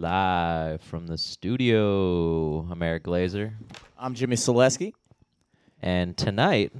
Live 0.00 0.80
from 0.82 1.08
the 1.08 1.18
studio, 1.18 2.60
I'm 2.70 2.80
Eric 2.84 3.02
Glazer. 3.02 3.54
I'm 3.98 4.14
Jimmy 4.14 4.36
Selesky. 4.36 4.92
And 5.82 6.16
tonight, 6.16 6.70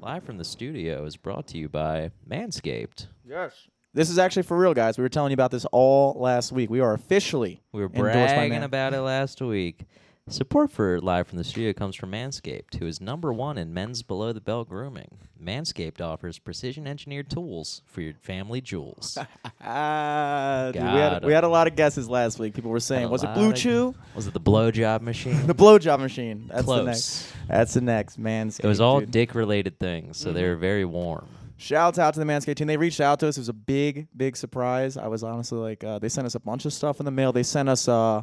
live 0.00 0.22
from 0.22 0.38
the 0.38 0.44
studio 0.44 1.04
is 1.06 1.16
brought 1.16 1.48
to 1.48 1.58
you 1.58 1.68
by 1.68 2.12
Manscaped. 2.30 3.08
Yes. 3.28 3.66
This 3.94 4.10
is 4.10 4.18
actually 4.20 4.44
for 4.44 4.56
real, 4.56 4.74
guys. 4.74 4.96
We 4.96 5.02
were 5.02 5.08
telling 5.08 5.32
you 5.32 5.34
about 5.34 5.50
this 5.50 5.64
all 5.72 6.14
last 6.20 6.52
week. 6.52 6.70
We 6.70 6.78
are 6.78 6.94
officially 6.94 7.62
We 7.72 7.80
were 7.80 7.86
endorsed 7.88 8.04
by 8.28 8.34
bragging 8.34 8.50
Man- 8.50 8.62
about 8.62 8.94
it 8.94 9.00
last 9.00 9.42
week. 9.42 9.84
Support 10.30 10.70
for 10.70 11.00
Live 11.00 11.26
from 11.26 11.38
the 11.38 11.44
Studio 11.44 11.72
comes 11.72 11.96
from 11.96 12.10
Manscaped, 12.12 12.74
who 12.78 12.86
is 12.86 13.00
number 13.00 13.32
one 13.32 13.56
in 13.56 13.72
men's 13.72 14.02
below 14.02 14.34
the 14.34 14.42
belt 14.42 14.68
grooming. 14.68 15.08
Manscaped 15.42 16.02
offers 16.02 16.38
precision 16.38 16.86
engineered 16.86 17.30
tools 17.30 17.80
for 17.86 18.02
your 18.02 18.12
family 18.12 18.60
jewels. 18.60 19.16
Ah, 19.62 20.66
dude, 20.72 20.82
we, 20.82 20.88
Got 20.88 21.12
had, 21.12 21.24
we 21.24 21.32
had 21.32 21.44
a 21.44 21.46
'em. 21.46 21.52
lot 21.52 21.66
of 21.66 21.76
guesses 21.76 22.10
last 22.10 22.38
week. 22.38 22.52
People 22.52 22.70
were 22.70 22.78
saying, 22.78 23.06
a 23.06 23.08
was 23.08 23.22
it 23.22 23.28
lot 23.28 23.36
Blue 23.36 23.50
of- 23.50 23.56
Chew? 23.56 23.94
Was 24.14 24.26
it 24.26 24.34
the 24.34 24.40
blowjob 24.40 25.00
machine? 25.00 25.46
The 25.46 25.54
blowjob 25.54 25.98
machine. 25.98 26.50
That's 26.52 26.66
the 26.66 26.82
next. 26.82 27.22
Close. 27.22 27.32
That's 27.48 27.74
the 27.74 27.80
next. 27.80 28.20
Manscaped. 28.20 28.64
It 28.64 28.68
was 28.68 28.80
all 28.82 29.00
dude. 29.00 29.10
dick 29.10 29.34
related 29.34 29.78
things, 29.78 30.18
so 30.18 30.32
they 30.32 30.42
Mm-hmm. 30.42 30.50
were 30.50 30.56
very 30.56 30.84
warm. 30.84 31.26
Shouts 31.56 31.98
out 31.98 32.12
to 32.14 32.20
the 32.20 32.26
Manscaped 32.26 32.56
team. 32.56 32.66
They 32.66 32.76
reached 32.76 33.00
out 33.00 33.18
to 33.20 33.28
us. 33.28 33.38
It 33.38 33.40
was 33.40 33.48
a 33.48 33.52
big, 33.54 34.08
big 34.14 34.36
surprise. 34.36 34.96
I 34.98 35.06
was 35.08 35.22
honestly 35.24 35.58
like, 35.58 35.82
uh, 35.82 35.98
they 35.98 36.10
sent 36.10 36.26
us 36.26 36.34
a 36.34 36.40
bunch 36.40 36.66
of 36.66 36.72
stuff 36.74 37.00
in 37.00 37.06
the 37.06 37.10
mail. 37.10 37.32
They 37.32 37.42
sent 37.42 37.68
us, 37.68 37.88
uh, 37.88 38.22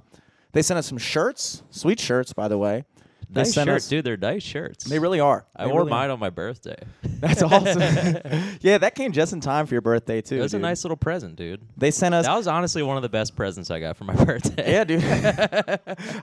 they 0.56 0.62
sent 0.64 0.78
us 0.80 0.88
some 0.88 0.98
shirts, 0.98 1.62
sweet 1.70 2.00
shirts, 2.00 2.34
by 2.34 2.48
the 2.48 2.58
way. 2.58 2.86
They 3.30 3.42
Nice 3.42 3.54
sent 3.56 3.68
shirts, 3.68 3.86
us- 3.86 3.90
dude. 3.90 4.06
They're 4.06 4.18
nice 4.18 4.44
shirts. 4.44 4.86
They 4.86 5.00
really 5.00 5.20
are. 5.20 5.46
I 5.56 5.66
wore 5.66 5.80
really 5.80 5.88
are. 5.88 5.90
mine 5.90 6.10
on 6.12 6.20
my 6.20 6.30
birthday. 6.30 6.78
That's 7.04 7.42
awesome. 7.42 7.82
yeah, 8.62 8.78
that 8.78 8.94
came 8.94 9.12
just 9.12 9.34
in 9.34 9.42
time 9.42 9.66
for 9.66 9.74
your 9.74 9.82
birthday 9.82 10.22
too. 10.22 10.38
It 10.38 10.42
was 10.42 10.54
a 10.54 10.60
nice 10.60 10.84
little 10.84 10.96
present, 10.96 11.36
dude. 11.36 11.62
They 11.76 11.90
sent 11.92 12.14
us. 12.16 12.26
That 12.28 12.36
was 12.38 12.48
honestly 12.48 12.84
one 12.84 12.98
of 12.98 13.04
the 13.04 13.10
best 13.10 13.36
presents 13.36 13.72
I 13.72 13.80
got 13.80 13.98
for 13.98 14.04
my 14.06 14.14
birthday. 14.26 14.72
yeah, 14.72 14.84
dude. 14.84 15.04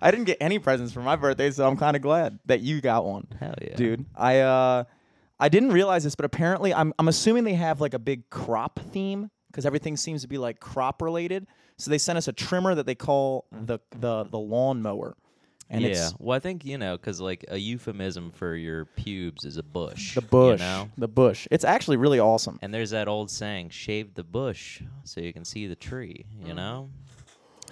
I 0.01 0.11
didn't 0.11 0.25
get 0.25 0.39
any 0.41 0.59
presents 0.61 0.93
for 0.93 1.03
my 1.03 1.17
birthday, 1.17 1.51
so 1.51 1.67
I'm 1.67 1.77
kind 1.77 1.97
of 1.97 2.03
glad 2.03 2.39
that 2.47 2.61
you 2.61 2.81
got 2.81 3.05
one, 3.05 3.27
Hell 3.41 3.55
yeah. 3.61 3.75
dude. 3.75 4.07
I 4.17 4.39
uh, 4.41 4.85
I 5.41 5.49
didn't 5.49 5.73
realize 5.73 6.05
this, 6.05 6.15
but 6.15 6.25
apparently, 6.25 6.73
I'm 6.73 6.95
I'm 7.01 7.09
assuming 7.09 7.45
they 7.45 7.55
have 7.55 7.81
like 7.81 7.95
a 7.95 7.99
big 7.99 8.31
crop 8.31 8.79
theme 8.93 9.29
because 9.51 9.67
everything 9.67 9.97
seems 9.97 10.23
to 10.23 10.29
be 10.29 10.39
like 10.39 10.61
crop 10.61 11.03
related. 11.03 11.47
So 11.83 11.91
they 11.91 11.99
sent 11.99 12.17
us 12.17 12.29
a 12.29 12.33
trimmer 12.33 12.77
that 12.77 12.87
they 12.87 12.95
call 12.95 13.47
mm. 13.53 13.67
the 13.67 13.81
the 13.99 14.23
the 14.23 14.39
lawnmower, 14.39 15.17
and 15.69 15.83
yeah. 15.83 15.89
it's 15.89 16.15
Well, 16.19 16.37
I 16.37 16.39
think, 16.39 16.65
you 16.65 16.79
know, 16.79 16.97
because 16.97 17.21
like 17.21 17.45
a 17.49 17.59
euphemism 17.59 18.31
for 18.31 18.55
your 18.55 18.85
pubes 18.85 19.45
is 19.45 19.57
a 19.57 19.65
bush. 19.65 20.15
the 20.15 20.21
bush. 20.21 20.61
You 20.61 20.67
know? 20.67 20.91
The 20.97 21.09
bush. 21.09 21.49
It's 21.51 21.65
actually 21.65 21.97
really 21.97 22.21
awesome. 22.21 22.59
And 22.63 22.73
there's 22.73 22.91
that 22.91 23.09
old 23.09 23.31
saying, 23.31 23.71
shave 23.71 24.15
the 24.15 24.23
bush 24.23 24.83
so 25.03 25.21
you 25.21 25.33
can 25.33 25.45
see 25.45 25.67
the 25.67 25.75
tree, 25.75 26.27
you 26.45 26.53
mm. 26.53 26.57
know? 26.57 26.91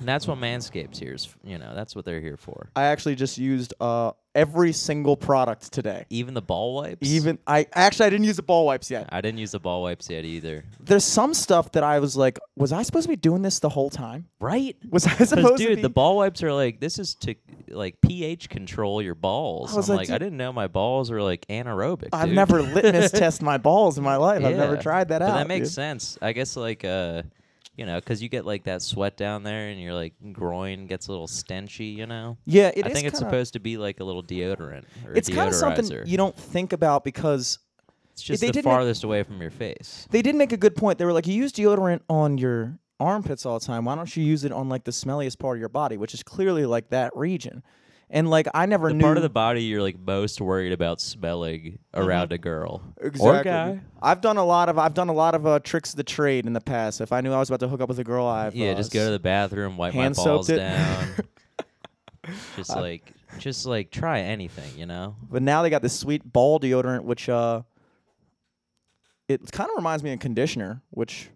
And 0.01 0.09
that's 0.09 0.27
what 0.27 0.39
Manscaped's 0.39 0.99
here 0.99 1.15
is, 1.15 1.29
you 1.45 1.59
know, 1.59 1.75
that's 1.75 1.95
what 1.95 2.05
they're 2.05 2.21
here 2.21 2.37
for. 2.37 2.71
I 2.75 2.85
actually 2.85 3.15
just 3.15 3.39
used 3.39 3.75
uh 3.81 4.13
every 4.35 4.73
single 4.73 5.17
product 5.17 5.73
today. 5.73 6.07
Even 6.11 6.35
the 6.35 6.43
ball 6.43 6.75
wipes? 6.75 7.07
Even 7.07 7.39
I 7.47 7.67
actually 7.75 8.07
I 8.07 8.11
didn't 8.11 8.25
use 8.25 8.37
the 8.37 8.43
ball 8.43 8.67
wipes 8.67 8.91
yet. 8.91 9.09
I 9.13 9.21
didn't 9.21 9.39
use 9.39 9.53
the 9.53 9.61
ball 9.61 9.83
wipes 9.83 10.09
yet 10.09 10.25
either. 10.25 10.65
There's 10.81 11.05
some 11.05 11.35
stuff 11.35 11.73
that 11.73 11.85
I 11.85 11.99
was 11.99 12.17
like, 12.17 12.39
was 12.57 12.73
I 12.73 12.83
supposed 12.83 13.05
to 13.05 13.09
be 13.09 13.17
doing 13.17 13.43
this 13.43 13.59
the 13.59 13.69
whole 13.69 13.91
time? 13.91 14.27
Right? 14.41 14.77
Was 14.89 15.07
I 15.07 15.15
supposed 15.25 15.59
to 15.59 15.69
dude, 15.69 15.77
be? 15.77 15.83
the 15.83 15.91
ball 15.91 16.17
wipes 16.17 16.43
are 16.43 16.53
like, 16.53 16.81
this 16.81 16.99
is 16.99 17.15
to 17.17 17.35
like 17.69 18.01
pH 18.01 18.49
control 18.49 19.03
your 19.03 19.15
balls. 19.15 19.73
I 19.73 19.77
was 19.77 19.91
I'm 19.91 19.97
like, 19.97 20.09
like, 20.09 20.15
I 20.15 20.19
didn't 20.19 20.39
know 20.39 20.53
my 20.53 20.69
balls 20.69 21.11
were 21.11 21.23
like 21.23 21.47
anaerobic. 21.49 22.09
I've 22.13 22.27
dude. 22.27 22.37
never 22.37 22.63
litmus 22.63 23.11
test 23.11 23.43
my 23.43 23.59
balls 23.59 23.99
in 23.99 24.05
my 24.05 24.17
life. 24.17 24.45
I've 24.45 24.57
never 24.57 24.77
tried 24.77 25.09
that 25.09 25.21
but 25.21 25.31
out. 25.31 25.35
that 25.35 25.49
makes 25.49 25.69
dude. 25.69 25.75
sense. 25.75 26.19
I 26.23 26.33
guess 26.33 26.57
like 26.57 26.85
uh, 26.85 27.23
you 27.77 27.87
know, 27.87 27.99
because 27.99 28.23
you 28.23 28.29
get 28.29 28.45
like 28.45 28.65
that 28.65 28.83
sweat 28.83 29.17
down 29.17 29.43
there, 29.43 29.69
and 29.69 29.81
your 29.81 29.95
like 29.95 30.15
groin 30.33 30.87
gets 30.87 31.09
a 31.09 31.11
little 31.11 31.29
stenchy. 31.29 31.95
You 31.95 32.07
know. 32.07 32.37
Yeah, 32.45 32.71
it 32.75 32.87
I 32.87 32.91
think 32.91 33.07
it's 33.07 33.19
supposed 33.19 33.55
to 33.55 33.61
be 33.61 33.77
like 33.77 34.01
a 34.01 34.05
little 34.05 34.23
deodorant 34.23 34.85
or 35.05 35.15
It's 35.15 35.29
kind 35.29 35.49
of 35.49 35.55
something 35.55 36.07
you 36.07 36.17
don't 36.17 36.37
think 36.37 36.73
about 36.73 37.05
because 37.05 37.59
it's 38.13 38.23
just 38.23 38.41
they 38.41 38.51
the 38.51 38.63
farthest 38.63 39.05
away 39.05 39.23
from 39.23 39.41
your 39.41 39.51
face. 39.51 40.07
they 40.11 40.23
did 40.23 40.35
make 40.35 40.53
a 40.53 40.57
good 40.57 40.77
point. 40.77 40.99
They 40.99 41.05
were 41.05 41.13
like, 41.13 41.27
you 41.27 41.35
use 41.35 41.53
deodorant 41.53 42.01
on 42.09 42.39
your 42.39 42.79
armpits 42.99 43.47
all 43.47 43.59
the 43.59 43.65
time. 43.65 43.87
Why 43.87 43.95
don't 43.95 44.15
you 44.15 44.23
use 44.23 44.45
it 44.45 44.53
on 44.53 44.69
like 44.69 44.85
the 44.85 44.91
smelliest 44.91 45.39
part 45.39 45.57
of 45.57 45.61
your 45.61 45.69
body, 45.71 45.97
which 45.97 46.13
is 46.15 46.23
clearly 46.23 46.67
like 46.67 46.91
that 46.91 47.17
region? 47.17 47.63
And 48.13 48.29
like 48.29 48.49
I 48.53 48.67
never 48.67 48.89
The 48.89 48.95
knew 48.95 49.05
part 49.05 49.17
of 49.19 49.23
the 49.23 49.29
body 49.31 49.63
you're 49.63 49.81
like 49.83 49.97
most 49.99 50.41
worried 50.41 50.73
about 50.73 51.01
smelling 51.01 51.79
around 51.95 52.33
a 52.33 52.39
girl 52.39 52.83
exactly. 53.01 53.29
or 53.29 53.45
guy. 53.45 53.81
I've 54.03 54.21
done 54.21 54.37
a 54.37 54.45
lot 54.45 54.69
of 54.69 54.79
I've 54.79 54.95
done 54.95 55.09
a 55.09 55.13
lot 55.13 55.37
of 55.37 55.47
uh, 55.47 55.61
tricks 55.61 55.91
of 55.91 55.97
the 55.97 56.03
trade 56.03 56.45
in 56.45 56.53
the 56.53 56.61
past. 56.61 57.01
If 57.01 57.13
I 57.13 57.21
knew 57.21 57.33
I 57.33 57.39
was 57.39 57.49
about 57.51 57.61
to 57.61 57.69
hook 57.69 57.81
up 57.81 57.89
with 57.89 58.01
a 58.01 58.05
girl, 58.05 58.27
I've 58.27 58.55
Yeah, 58.57 58.73
uh, 58.73 58.75
just 58.75 58.93
go 58.93 59.05
to 59.07 59.13
the 59.13 59.21
bathroom, 59.21 59.77
wipe 59.77 59.95
my 59.95 60.03
hand 60.03 60.17
balls 60.17 60.49
soaked 60.49 60.51
it. 60.51 60.57
down. 60.57 61.09
just 62.57 62.71
like, 62.71 63.13
just 63.39 63.65
like 63.65 63.93
try 63.93 64.21
anything, 64.23 64.77
you 64.77 64.87
know. 64.87 65.15
But 65.31 65.43
now 65.43 65.63
they 65.63 65.71
got 65.71 65.83
this 65.83 65.97
sweet 65.99 66.25
ball 66.33 66.59
deodorant, 66.59 67.05
which 67.05 67.29
uh, 67.29 67.63
it 69.29 69.53
kind 69.53 69.71
of 69.71 69.77
reminds 69.77 70.03
me 70.03 70.13
of 70.13 70.19
conditioner. 70.19 70.83
Which 70.91 71.31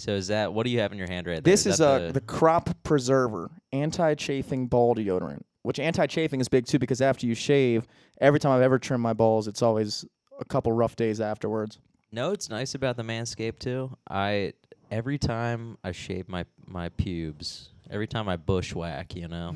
So 0.00 0.12
is 0.12 0.28
that 0.28 0.52
what 0.54 0.64
do 0.64 0.70
you 0.70 0.80
have 0.80 0.92
in 0.92 0.98
your 0.98 1.08
hand 1.08 1.26
right 1.26 1.42
there? 1.44 1.52
this 1.52 1.66
is, 1.66 1.78
that 1.78 1.84
uh 2.02 2.06
the- 2.08 2.12
the 2.14 2.20
crop 2.22 2.70
preserver 2.82 3.50
anti-chafing 3.72 4.66
ball 4.66 4.94
deodorant. 4.94 5.42
Which 5.62 5.78
anti-chafing 5.78 6.40
is 6.40 6.48
big 6.48 6.64
too 6.66 6.78
because 6.78 7.02
after 7.02 7.26
you 7.26 7.34
shave, 7.34 7.86
every 8.20 8.40
time 8.40 8.52
I've 8.52 8.62
ever 8.62 8.78
trimmed 8.78 9.02
my 9.02 9.12
balls, 9.12 9.46
it's 9.46 9.60
always 9.60 10.06
a 10.40 10.44
couple 10.46 10.72
rough 10.72 10.96
days 10.96 11.20
afterwards. 11.20 11.78
No, 12.12 12.30
it's 12.32 12.48
nice 12.48 12.74
about 12.74 12.96
the 12.96 13.02
Manscaped 13.02 13.58
too. 13.58 13.94
I 14.08 14.54
every 14.90 15.18
time 15.18 15.76
I 15.84 15.92
shave 15.92 16.28
my 16.30 16.46
my 16.66 16.88
pubes, 16.88 17.68
every 17.90 18.06
time 18.06 18.26
I 18.28 18.36
bushwhack, 18.36 19.14
you 19.14 19.28
know, 19.28 19.54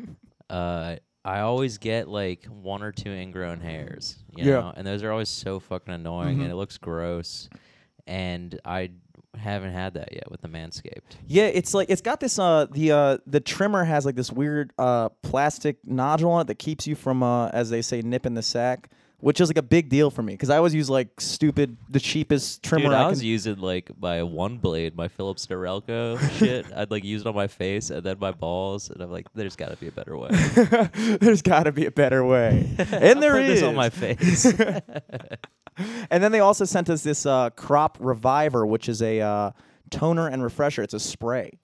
uh, 0.50 0.96
I 1.24 1.40
always 1.40 1.78
get 1.78 2.06
like 2.06 2.44
one 2.44 2.82
or 2.82 2.92
two 2.92 3.10
ingrown 3.10 3.60
hairs, 3.60 4.16
you 4.36 4.44
Yeah. 4.44 4.60
know, 4.60 4.72
and 4.76 4.86
those 4.86 5.02
are 5.02 5.10
always 5.10 5.28
so 5.30 5.58
fucking 5.58 5.92
annoying, 5.92 6.38
Mhm. 6.38 6.42
and 6.42 6.50
it 6.52 6.56
looks 6.56 6.76
gross. 6.78 7.48
And 8.06 8.60
I 8.64 8.90
haven't 9.36 9.72
had 9.72 9.94
that 9.94 10.12
yet 10.12 10.30
with 10.30 10.40
the 10.40 10.48
Manscaped. 10.48 11.16
Yeah, 11.26 11.44
it's 11.46 11.74
like 11.74 11.90
it's 11.90 12.00
got 12.00 12.20
this 12.20 12.38
uh 12.38 12.66
the 12.70 12.92
uh 12.92 13.18
the 13.26 13.40
trimmer 13.40 13.84
has 13.84 14.04
like 14.04 14.14
this 14.16 14.32
weird 14.32 14.72
uh 14.78 15.08
plastic 15.22 15.78
nodule 15.84 16.32
on 16.32 16.42
it 16.42 16.46
that 16.48 16.58
keeps 16.58 16.86
you 16.86 16.94
from 16.94 17.22
uh 17.22 17.48
as 17.48 17.70
they 17.70 17.82
say 17.82 18.02
nipping 18.02 18.34
the 18.34 18.42
sack, 18.42 18.90
which 19.18 19.40
is 19.40 19.48
like 19.48 19.56
a 19.56 19.62
big 19.62 19.88
deal 19.88 20.10
for 20.10 20.22
me 20.22 20.34
because 20.34 20.50
I 20.50 20.56
always 20.58 20.74
use 20.74 20.90
like 20.90 21.20
stupid 21.20 21.76
the 21.88 22.00
cheapest 22.00 22.62
trimmer 22.62 22.86
Dude, 22.86 22.92
I, 22.92 23.02
I 23.04 23.08
was 23.08 23.20
can. 23.20 23.28
using 23.28 23.56
like 23.58 23.90
my 24.00 24.22
one 24.22 24.58
blade, 24.58 24.96
my 24.96 25.08
Philips 25.08 25.46
Norelco 25.46 26.18
shit. 26.38 26.66
I'd 26.74 26.90
like 26.90 27.04
use 27.04 27.22
it 27.22 27.26
on 27.26 27.34
my 27.34 27.46
face 27.46 27.90
and 27.90 28.02
then 28.02 28.18
my 28.18 28.32
balls, 28.32 28.90
and 28.90 29.02
I'm 29.02 29.10
like, 29.10 29.26
there's 29.34 29.56
got 29.56 29.70
to 29.70 29.76
be 29.76 29.88
a 29.88 29.92
better 29.92 30.16
way. 30.16 30.28
There's 31.20 31.42
got 31.42 31.64
to 31.64 31.72
be 31.72 31.86
a 31.86 31.90
better 31.90 32.24
way, 32.24 32.68
and 32.78 33.22
there 33.22 33.38
is. 33.38 33.60
this 33.60 33.62
on 33.62 33.74
my 33.74 33.90
face. 33.90 34.44
and 36.10 36.22
then 36.22 36.32
they 36.32 36.40
also 36.40 36.64
sent 36.64 36.90
us 36.90 37.02
this 37.02 37.26
uh, 37.26 37.50
crop 37.50 37.98
reviver, 38.00 38.66
which 38.66 38.88
is 38.88 39.02
a 39.02 39.20
uh, 39.20 39.50
toner 39.90 40.28
and 40.28 40.42
refresher. 40.42 40.82
It's 40.82 40.94
a 40.94 41.00
spray. 41.00 41.58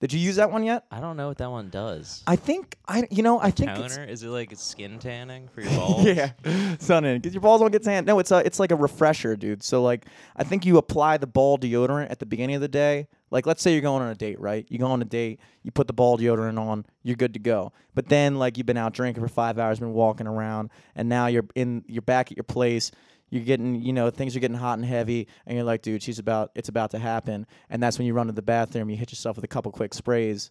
Did 0.00 0.12
you 0.12 0.20
use 0.20 0.36
that 0.36 0.52
one 0.52 0.62
yet? 0.62 0.84
I 0.92 1.00
don't 1.00 1.16
know 1.16 1.26
what 1.26 1.38
that 1.38 1.50
one 1.50 1.70
does. 1.70 2.22
I 2.26 2.36
think 2.36 2.76
I 2.86 3.08
you 3.10 3.24
know 3.24 3.40
I 3.40 3.50
think 3.50 3.70
it's, 3.70 3.96
Toner? 3.96 4.06
Is 4.08 4.22
it 4.22 4.28
like 4.28 4.52
skin 4.56 5.00
tanning 5.00 5.48
for 5.48 5.60
your 5.60 5.70
balls? 5.76 6.04
yeah, 6.04 6.30
sun 6.78 7.04
in 7.04 7.20
because 7.20 7.34
your 7.34 7.40
balls 7.40 7.60
don't 7.60 7.72
get 7.72 7.82
tan. 7.82 8.04
No, 8.04 8.20
it's 8.20 8.30
a 8.30 8.38
it's 8.46 8.60
like 8.60 8.70
a 8.70 8.76
refresher, 8.76 9.34
dude. 9.34 9.64
So 9.64 9.82
like 9.82 10.06
I 10.36 10.44
think 10.44 10.64
you 10.64 10.76
apply 10.78 11.16
the 11.16 11.26
ball 11.26 11.58
deodorant 11.58 12.10
at 12.10 12.20
the 12.20 12.26
beginning 12.26 12.54
of 12.54 12.62
the 12.62 12.68
day. 12.68 13.08
Like 13.32 13.44
let's 13.44 13.60
say 13.60 13.72
you're 13.72 13.80
going 13.82 14.02
on 14.02 14.08
a 14.08 14.14
date, 14.14 14.38
right? 14.38 14.64
You 14.68 14.78
go 14.78 14.86
on 14.86 15.02
a 15.02 15.04
date, 15.04 15.40
you 15.64 15.72
put 15.72 15.88
the 15.88 15.92
ball 15.92 16.16
deodorant 16.16 16.60
on, 16.60 16.86
you're 17.02 17.16
good 17.16 17.34
to 17.34 17.40
go. 17.40 17.72
But 17.94 18.08
then 18.08 18.36
like 18.36 18.56
you've 18.56 18.66
been 18.66 18.76
out 18.76 18.94
drinking 18.94 19.22
for 19.22 19.28
five 19.28 19.58
hours, 19.58 19.80
been 19.80 19.92
walking 19.92 20.28
around, 20.28 20.70
and 20.94 21.08
now 21.08 21.26
you're 21.26 21.46
in 21.56 21.84
you're 21.88 22.02
back 22.02 22.30
at 22.30 22.36
your 22.36 22.44
place. 22.44 22.92
You're 23.30 23.44
getting, 23.44 23.82
you 23.82 23.92
know, 23.92 24.10
things 24.10 24.34
are 24.36 24.40
getting 24.40 24.56
hot 24.56 24.78
and 24.78 24.86
heavy, 24.86 25.28
and 25.46 25.56
you're 25.56 25.64
like, 25.64 25.82
dude, 25.82 26.02
she's 26.02 26.18
about, 26.18 26.50
it's 26.54 26.68
about 26.68 26.90
to 26.92 26.98
happen, 26.98 27.46
and 27.68 27.82
that's 27.82 27.98
when 27.98 28.06
you 28.06 28.14
run 28.14 28.26
to 28.26 28.32
the 28.32 28.42
bathroom, 28.42 28.88
you 28.90 28.96
hit 28.96 29.10
yourself 29.10 29.36
with 29.36 29.44
a 29.44 29.48
couple 29.48 29.70
quick 29.72 29.92
sprays, 29.94 30.50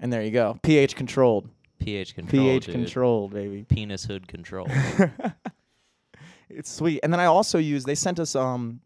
and 0.00 0.12
there 0.12 0.22
you 0.22 0.30
go, 0.30 0.58
pH 0.62 0.96
controlled, 0.96 1.48
pH 1.78 2.14
control. 2.14 2.42
pH 2.42 2.66
dude. 2.66 2.74
controlled, 2.74 3.32
baby. 3.32 3.64
Penis 3.64 4.04
hood 4.04 4.28
control. 4.28 4.68
It's 6.48 6.70
sweet. 6.70 7.00
And 7.02 7.12
then 7.12 7.20
I 7.20 7.24
also 7.26 7.58
use 7.58 7.84
they 7.84 7.94
sent 7.94 8.20
us 8.20 8.36
um 8.36 8.80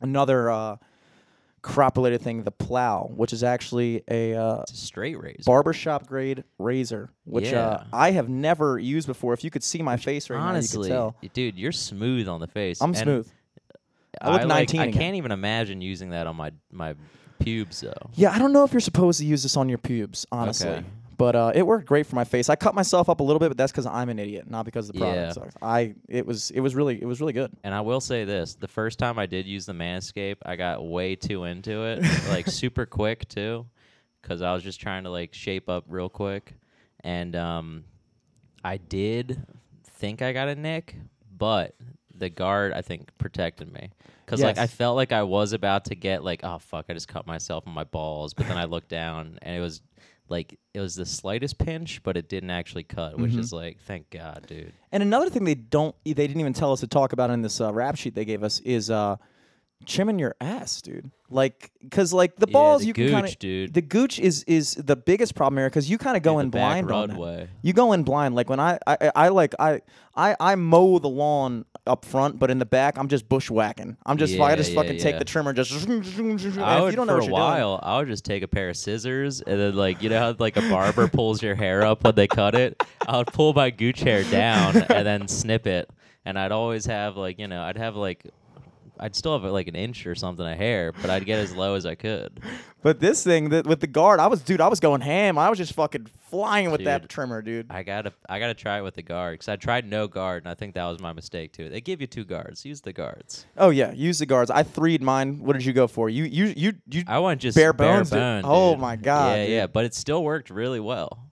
another 0.00 0.50
uh 0.50 0.76
crop 1.62 1.96
related 1.96 2.20
thing, 2.20 2.42
the 2.42 2.50
plow, 2.50 3.10
which 3.14 3.32
is 3.32 3.42
actually 3.44 4.02
a 4.08 4.34
uh 4.34 4.62
a 4.62 4.64
straight 4.66 5.20
razor. 5.20 5.42
barbershop 5.46 6.06
grade 6.06 6.44
razor, 6.58 7.10
which 7.24 7.52
uh 7.52 7.84
I 7.92 8.10
have 8.10 8.28
never 8.28 8.78
used 8.78 9.06
before. 9.06 9.32
If 9.32 9.44
you 9.44 9.50
could 9.50 9.62
see 9.62 9.80
my 9.82 9.96
face 9.96 10.28
right 10.28 10.38
Honestly, 10.40 10.90
now, 10.90 11.14
you 11.20 11.28
dude, 11.32 11.56
you're 11.58 11.72
smooth 11.72 12.28
on 12.28 12.40
the 12.40 12.48
face. 12.48 12.80
I'm 12.82 12.90
And 12.90 12.96
smooth. 12.96 13.28
I 14.20 14.30
look 14.32 14.40
like- 14.40 14.48
19 14.48 14.80
I 14.80 14.92
can't 14.92 15.16
even 15.16 15.30
imagine 15.32 15.80
using 15.80 16.10
that 16.10 16.26
on 16.26 16.36
my 16.36 16.50
my 16.70 16.94
pubes 17.38 17.80
though. 17.80 18.10
Yeah, 18.14 18.30
I 18.32 18.38
don't 18.38 18.52
know 18.52 18.64
if 18.64 18.72
you're 18.72 18.80
supposed 18.80 19.18
to 19.20 19.26
use 19.26 19.42
this 19.42 19.56
on 19.56 19.68
your 19.68 19.78
pubes, 19.78 20.26
honestly. 20.30 20.68
Okay. 20.68 20.84
But 21.22 21.36
uh, 21.36 21.52
it 21.54 21.64
worked 21.64 21.86
great 21.86 22.04
for 22.06 22.16
my 22.16 22.24
face. 22.24 22.48
I 22.48 22.56
cut 22.56 22.74
myself 22.74 23.08
up 23.08 23.20
a 23.20 23.22
little 23.22 23.38
bit, 23.38 23.46
but 23.48 23.56
that's 23.56 23.70
because 23.70 23.86
I'm 23.86 24.08
an 24.08 24.18
idiot, 24.18 24.50
not 24.50 24.64
because 24.64 24.88
the 24.88 24.94
product 24.94 25.20
Yeah. 25.20 25.32
sucks. 25.32 25.54
I 25.62 25.94
it 26.08 26.26
was 26.26 26.50
it 26.50 26.58
was 26.58 26.74
really 26.74 27.00
it 27.00 27.04
was 27.06 27.20
really 27.20 27.32
good. 27.32 27.52
And 27.62 27.72
I 27.72 27.80
will 27.82 28.00
say 28.00 28.24
this: 28.24 28.56
the 28.56 28.66
first 28.66 28.98
time 28.98 29.20
I 29.20 29.26
did 29.26 29.46
use 29.46 29.64
the 29.64 29.72
Manscaped, 29.72 30.38
I 30.44 30.56
got 30.56 30.84
way 30.84 31.14
too 31.14 31.44
into 31.44 31.84
it, 31.84 32.02
like 32.28 32.48
super 32.48 32.86
quick 32.86 33.28
too, 33.28 33.66
because 34.20 34.42
I 34.42 34.52
was 34.52 34.64
just 34.64 34.80
trying 34.80 35.04
to 35.04 35.10
like 35.10 35.32
shape 35.32 35.68
up 35.68 35.84
real 35.86 36.08
quick, 36.08 36.54
and 37.04 37.36
um, 37.36 37.84
I 38.64 38.78
did 38.78 39.40
think 39.84 40.22
I 40.22 40.32
got 40.32 40.48
a 40.48 40.56
nick, 40.56 40.96
but 41.38 41.76
the 42.12 42.30
guard 42.30 42.72
I 42.72 42.82
think 42.82 43.16
protected 43.18 43.72
me. 43.72 43.90
Cause 44.26 44.42
like 44.42 44.58
I 44.58 44.62
Yes. 44.62 44.74
felt 44.74 44.96
like 44.96 45.12
I 45.12 45.22
was 45.22 45.52
about 45.52 45.84
to 45.86 45.94
get 45.94 46.24
like 46.24 46.40
oh 46.42 46.58
fuck 46.58 46.86
I 46.88 46.94
just 46.94 47.06
cut 47.06 47.26
myself 47.28 47.64
on 47.68 47.74
my 47.74 47.84
balls, 47.84 48.34
but 48.34 48.48
then 48.48 48.56
I 48.56 48.64
looked 48.64 48.88
down 48.88 49.38
and 49.42 49.54
it 49.56 49.60
was 49.60 49.82
like 50.32 50.58
it 50.74 50.80
was 50.80 50.94
the 50.96 51.06
slightest 51.06 51.58
pinch, 51.58 52.02
but 52.02 52.16
it 52.16 52.28
didn't 52.28 52.50
actually 52.50 52.82
cut, 52.84 53.18
which 53.18 53.32
Mhm. 53.32 53.38
is 53.38 53.52
like 53.52 53.78
thank 53.86 54.10
God, 54.10 54.44
dude. 54.48 54.72
And 54.90 55.02
another 55.02 55.28
thing 55.30 55.44
they 55.44 55.54
don't 55.54 55.94
they 56.04 56.14
didn't 56.14 56.40
even 56.40 56.52
tell 56.54 56.72
us 56.72 56.80
to 56.80 56.86
talk 56.86 57.12
about 57.12 57.30
in 57.30 57.42
this 57.42 57.60
uh, 57.60 57.72
rap 57.72 57.96
sheet 57.96 58.14
they 58.14 58.24
gave 58.24 58.42
us 58.42 58.58
is 58.60 58.90
uh, 58.90 59.16
trimming 59.86 60.18
your 60.18 60.34
ass, 60.40 60.80
dude. 60.82 61.10
Like 61.28 61.70
because 61.80 62.12
like 62.12 62.36
the 62.36 62.46
Yeah, 62.48 62.52
balls 62.52 62.80
the 62.82 62.86
you 62.88 62.92
can 62.94 63.08
kind 63.10 63.24
gooch, 63.26 63.32
of 63.34 63.38
dude. 63.38 63.74
the 63.74 63.82
gooch 63.82 64.18
is 64.20 64.42
is 64.44 64.74
the 64.74 64.96
biggest 64.96 65.34
problem 65.34 65.58
here 65.58 65.68
because 65.68 65.88
you 65.90 65.98
kind 65.98 66.16
of 66.16 66.22
go 66.22 66.34
Yeah, 66.38 66.44
in 66.44 66.50
blind 66.50 66.90
on 66.90 67.08
that. 67.10 67.48
You 67.62 67.72
go 67.72 67.92
in 67.92 68.02
blind. 68.02 68.34
Like 68.34 68.48
when 68.50 68.60
I, 68.60 68.78
I- 68.86 69.12
I 69.14 69.28
like 69.28 69.54
I, 69.58 69.80
I, 70.14 70.36
I 70.38 70.54
mow 70.56 70.98
the 70.98 71.08
lawn 71.08 71.64
up 71.86 72.04
front, 72.04 72.38
but 72.38 72.50
in 72.50 72.58
the 72.58 72.66
back 72.66 72.96
I'm 72.98 73.08
just 73.08 73.28
bushwhacking. 73.28 73.96
I'm 74.06 74.16
just 74.16 74.38
I 74.38 74.54
just 74.56 74.72
yeah, 74.72 74.76
fucking 74.76 74.98
take 74.98 75.14
yeah. 75.14 75.18
the 75.18 75.24
trimmer 75.24 75.50
and 75.50 75.56
just. 75.56 75.86
and 75.86 76.04
I 76.60 76.76
if 76.76 76.82
would 76.82 76.90
you 76.92 76.96
don't 76.96 77.06
know 77.06 77.14
for 77.14 77.18
what 77.18 77.22
a 77.22 77.26
you're 77.26 77.32
while. 77.32 77.80
I 77.82 77.98
would 77.98 78.08
just 78.08 78.24
take 78.24 78.42
a 78.42 78.48
pair 78.48 78.68
of 78.68 78.76
scissors 78.76 79.40
and 79.40 79.60
then 79.60 79.74
like 79.74 80.02
you 80.02 80.08
know 80.08 80.18
how 80.18 80.36
like 80.38 80.56
a 80.56 80.62
barber 80.62 81.08
pulls 81.12 81.42
your 81.42 81.54
hair 81.54 81.82
up 81.82 82.04
when 82.04 82.14
they 82.14 82.28
cut 82.28 82.54
it. 82.54 82.82
I 83.06 83.18
would 83.18 83.28
pull 83.28 83.52
my 83.52 83.70
gooch 83.70 84.00
hair 84.00 84.24
down 84.24 84.76
and 84.76 85.06
then 85.06 85.28
snip 85.28 85.66
it, 85.66 85.90
and 86.24 86.38
I'd 86.38 86.52
always 86.52 86.86
have 86.86 87.16
like 87.16 87.38
you 87.38 87.48
know 87.48 87.62
I'd 87.62 87.78
have 87.78 87.96
like 87.96 88.24
I'd 89.00 89.16
still 89.16 89.32
have 89.38 89.50
like 89.50 89.68
an 89.68 89.74
inch 89.74 90.06
or 90.06 90.14
something 90.14 90.46
of 90.46 90.56
hair, 90.56 90.92
but 90.92 91.10
I'd 91.10 91.24
get 91.24 91.38
as 91.38 91.54
low 91.54 91.74
as 91.74 91.86
I 91.86 91.94
could. 91.94 92.40
But 92.84 92.98
this 92.98 93.22
thing 93.22 93.50
that 93.50 93.64
with 93.64 93.78
the 93.78 93.86
guard, 93.86 94.18
I 94.18 94.26
was 94.26 94.42
dude, 94.42 94.60
I 94.60 94.66
was 94.66 94.80
going 94.80 95.02
ham. 95.02 95.38
I 95.38 95.48
was 95.48 95.56
just 95.56 95.72
fucking 95.74 96.08
flying 96.30 96.72
with 96.72 96.82
that 96.82 97.02
Dude, 97.02 97.10
trimmer, 97.10 97.40
dude. 97.40 97.68
I 97.70 97.84
gotta 97.84 98.12
I 98.28 98.40
gotta 98.40 98.54
try 98.54 98.78
it 98.78 98.82
with 98.82 98.96
the 98.96 99.02
guard 99.02 99.34
because 99.34 99.48
I 99.48 99.54
tried 99.54 99.88
no 99.88 100.08
guard 100.08 100.42
and 100.42 100.50
I 100.50 100.54
think 100.56 100.74
that 100.74 100.86
was 100.86 100.98
my 100.98 101.12
mistake 101.12 101.52
too. 101.52 101.68
They 101.68 101.80
give 101.80 102.00
you 102.00 102.08
two 102.08 102.24
guards. 102.24 102.64
Use 102.64 102.80
the 102.80 102.92
guards. 102.92 103.46
Oh 103.56 103.70
yeah, 103.70 103.92
use 103.92 104.18
the 104.18 104.26
guards. 104.26 104.50
I 104.50 104.64
threed 104.64 105.00
mine. 105.00 105.38
What 105.44 105.52
did 105.52 105.64
you 105.64 105.72
go 105.72 105.86
for? 105.86 106.10
You 106.10 106.24
you 106.24 106.52
you 106.56 106.72
you. 106.90 107.04
I 107.06 107.20
went 107.20 107.40
just 107.40 107.54
Bare 107.56 107.72
bare 107.72 107.98
bones, 107.98 108.10
dude. 108.10 108.18
bone. 108.18 108.42
Oh 108.44 108.72
dude. 108.72 108.80
my 108.80 108.96
God, 108.96 109.36
Yeah, 109.36 109.44
dude. 109.44 109.52
yeah, 109.52 109.66
but 109.68 109.84
it 109.84 109.94
still 109.94 110.24
worked 110.24 110.50
really 110.50 110.80
well. 110.80 111.30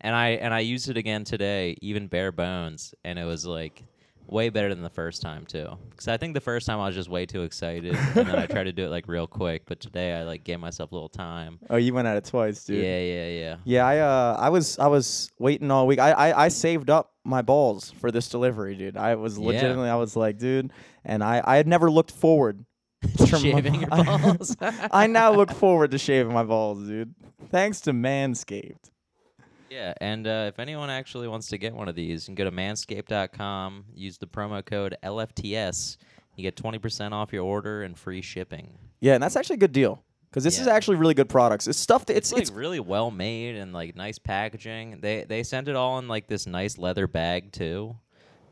And 0.00 0.14
I 0.14 0.28
and 0.28 0.54
I 0.54 0.60
used 0.60 0.88
it 0.88 0.96
again 0.96 1.24
today, 1.24 1.76
even 1.82 2.06
bare 2.06 2.30
bones, 2.30 2.94
and 3.04 3.18
it 3.18 3.24
was 3.24 3.44
like 3.46 3.82
way 4.26 4.48
better 4.48 4.74
than 4.74 4.82
the 4.82 4.90
first 4.90 5.22
time 5.22 5.46
too. 5.46 5.68
Because 5.90 6.08
I 6.08 6.16
think 6.16 6.34
the 6.34 6.40
first 6.40 6.66
time 6.66 6.80
I 6.80 6.86
was 6.86 6.94
just 6.94 7.08
way 7.08 7.26
too 7.26 7.42
excited, 7.42 7.94
and 7.94 8.26
then 8.26 8.36
I 8.38 8.46
tried 8.46 8.64
to 8.64 8.72
do 8.72 8.84
it 8.84 8.88
like 8.88 9.06
real 9.08 9.26
quick. 9.26 9.62
But 9.66 9.80
today 9.80 10.14
I 10.14 10.22
like 10.24 10.44
gave 10.44 10.60
myself 10.60 10.92
a 10.92 10.94
little 10.94 11.08
time. 11.08 11.58
oh, 11.70 11.76
you 11.76 11.94
went 11.94 12.08
at 12.08 12.16
it 12.16 12.24
twice, 12.24 12.64
dude. 12.64 12.82
Yeah, 12.82 13.00
yeah, 13.00 13.28
yeah. 13.28 13.56
Yeah, 13.64 13.86
I 13.86 13.98
uh, 13.98 14.36
I 14.38 14.48
was 14.48 14.78
I 14.78 14.86
was 14.86 15.30
waiting 15.38 15.70
all 15.70 15.86
week. 15.86 15.98
I, 15.98 16.12
I 16.12 16.44
I 16.44 16.48
saved 16.48 16.90
up 16.90 17.12
my 17.24 17.42
balls 17.42 17.90
for 18.00 18.10
this 18.10 18.28
delivery, 18.28 18.74
dude. 18.74 18.96
I 18.96 19.14
was 19.14 19.38
legitimately, 19.38 19.88
I 19.88 19.96
was 19.96 20.14
like, 20.16 20.38
dude, 20.38 20.72
and 21.04 21.22
I 21.24 21.42
I 21.44 21.56
had 21.56 21.66
never 21.66 21.90
looked 21.90 22.10
forward 22.10 22.64
to 23.18 23.26
Shaving 23.26 23.74
your 23.82 23.88
balls. 24.04 24.56
I 24.60 25.06
now 25.06 25.32
look 25.32 25.50
forward 25.50 25.90
to 25.90 25.98
shaving 25.98 26.32
my 26.32 26.42
balls, 26.44 26.86
dude. 26.86 27.14
Thanks 27.50 27.80
to 27.82 27.92
Manscaped. 27.92 28.90
Yeah, 29.70 29.94
and 30.00 30.26
uh, 30.26 30.46
if 30.48 30.58
anyone 30.58 30.90
actually 30.90 31.28
wants 31.28 31.48
to 31.48 31.58
get 31.58 31.74
one 31.74 31.88
of 31.88 31.94
these, 31.94 32.28
you 32.28 32.34
can 32.34 32.44
go 32.44 32.48
to 32.48 32.54
manscaped.com, 32.54 33.86
use 33.94 34.18
the 34.18 34.26
promo 34.26 34.64
code 34.64 34.96
LFTS. 35.02 35.96
You 36.36 36.42
get 36.42 36.56
20% 36.56 37.12
off 37.12 37.32
your 37.32 37.44
order 37.44 37.82
and 37.82 37.98
free 37.98 38.22
shipping. 38.22 38.78
Yeah, 39.00 39.14
and 39.14 39.22
that's 39.22 39.36
actually 39.36 39.54
a 39.54 39.58
good 39.58 39.72
deal 39.72 40.02
because 40.30 40.42
this 40.42 40.58
is 40.58 40.66
actually 40.66 40.96
really 40.96 41.14
good 41.14 41.28
products. 41.28 41.68
It's 41.68 41.78
stuff 41.78 42.06
that 42.06 42.16
It's, 42.16 42.30
it's 42.30 42.32
like 42.32 42.42
it's 42.42 42.50
really 42.50 42.80
well 42.80 43.12
made 43.12 43.54
and 43.54 43.72
like 43.72 43.94
nice 43.94 44.18
packaging. 44.18 44.98
They 45.00 45.24
they 45.24 45.44
sent 45.44 45.68
it 45.68 45.76
all 45.76 45.98
in 46.00 46.08
like 46.08 46.26
this 46.26 46.46
nice 46.46 46.76
leather 46.76 47.06
bag 47.06 47.52
too. 47.52 47.96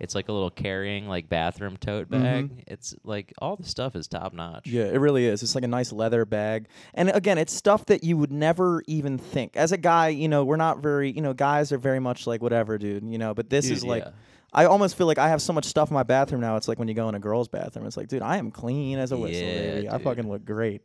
It's 0.02 0.16
like 0.16 0.28
a 0.28 0.32
little 0.32 0.50
carrying 0.50 1.06
like 1.06 1.28
bathroom 1.28 1.76
tote 1.76 2.10
bag. 2.10 2.50
Mm-hmm. 2.50 2.60
It's 2.66 2.92
like 3.04 3.32
all 3.38 3.54
the 3.54 3.62
stuff 3.62 3.94
is 3.94 4.08
top 4.08 4.32
notch. 4.32 4.66
Yeah, 4.66 4.86
it 4.86 4.98
really 4.98 5.26
is. 5.26 5.44
It's 5.44 5.54
like 5.54 5.62
a 5.62 5.68
nice 5.68 5.92
leather 5.92 6.24
bag. 6.24 6.66
And 6.92 7.08
again, 7.10 7.38
it's 7.38 7.54
stuff 7.54 7.86
that 7.86 8.02
you 8.02 8.16
would 8.16 8.32
never 8.32 8.82
even 8.88 9.16
think. 9.16 9.56
As 9.56 9.70
a 9.70 9.76
guy, 9.76 10.08
you 10.08 10.26
know, 10.26 10.42
we're 10.44 10.56
not 10.56 10.80
very, 10.80 11.12
you 11.12 11.22
know, 11.22 11.32
guys 11.32 11.70
are 11.70 11.78
very 11.78 12.00
much 12.00 12.26
like 12.26 12.42
whatever, 12.42 12.78
dude, 12.78 13.04
you 13.04 13.16
know, 13.16 13.32
but 13.32 13.48
this 13.48 13.66
Dude, 13.66 13.76
is 13.76 13.84
like 13.84 14.02
yeah. 14.04 14.10
I 14.52 14.64
almost 14.64 14.96
feel 14.98 15.06
like 15.06 15.18
I 15.18 15.28
have 15.28 15.40
so 15.40 15.52
much 15.52 15.66
stuff 15.66 15.88
in 15.88 15.94
my 15.94 16.02
bathroom 16.02 16.40
now. 16.40 16.56
It's 16.56 16.66
like 16.66 16.80
when 16.80 16.88
you 16.88 16.94
go 16.94 17.08
in 17.08 17.14
a 17.14 17.20
girl's 17.20 17.46
bathroom. 17.46 17.86
It's 17.86 17.96
like, 17.96 18.08
dude, 18.08 18.22
I 18.22 18.38
am 18.38 18.50
clean 18.50 18.98
as 18.98 19.12
a 19.12 19.16
whistle, 19.16 19.40
Yeah, 19.40 19.74
baby. 19.74 19.88
I 19.88 19.98
fucking 19.98 20.28
look 20.28 20.44
great. 20.44 20.82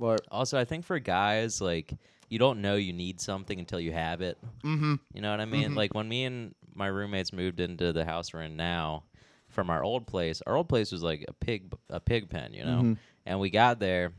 But 0.00 0.22
Also, 0.32 0.58
I 0.58 0.64
think 0.64 0.84
for 0.84 0.98
guys 0.98 1.60
like 1.60 1.94
you 2.28 2.38
don't 2.38 2.60
know 2.60 2.74
you 2.76 2.92
need 2.92 3.20
something 3.20 3.58
until 3.58 3.80
you 3.80 3.92
have 3.92 4.20
it. 4.20 4.38
mm-hmm. 4.64 4.94
You 5.14 5.20
know 5.20 5.30
what 5.30 5.40
I 5.40 5.44
mean? 5.44 5.74
Like 5.74 5.94
when 5.94 6.08
me 6.08 6.24
and 6.24 6.54
my 6.74 6.88
roommates 6.88 7.32
moved 7.32 7.60
into 7.60 7.92
the 7.92 8.04
house 8.04 8.32
we're 8.32 8.42
in 8.42 8.56
now 8.56 9.04
from 9.48 9.70
our 9.70 9.82
old 9.82 10.06
place. 10.06 10.42
Our 10.46 10.56
old 10.56 10.68
place 10.68 10.92
was 10.92 11.02
like 11.02 11.24
a 11.28 11.32
pig 11.32 11.72
a 11.88 12.00
pig 12.00 12.28
pen, 12.28 12.52
you 12.52 12.64
know. 12.64 12.82
Mhm. 12.82 12.98
And 13.24 13.40
we 13.40 13.50
got 13.50 13.80
there 13.80 14.12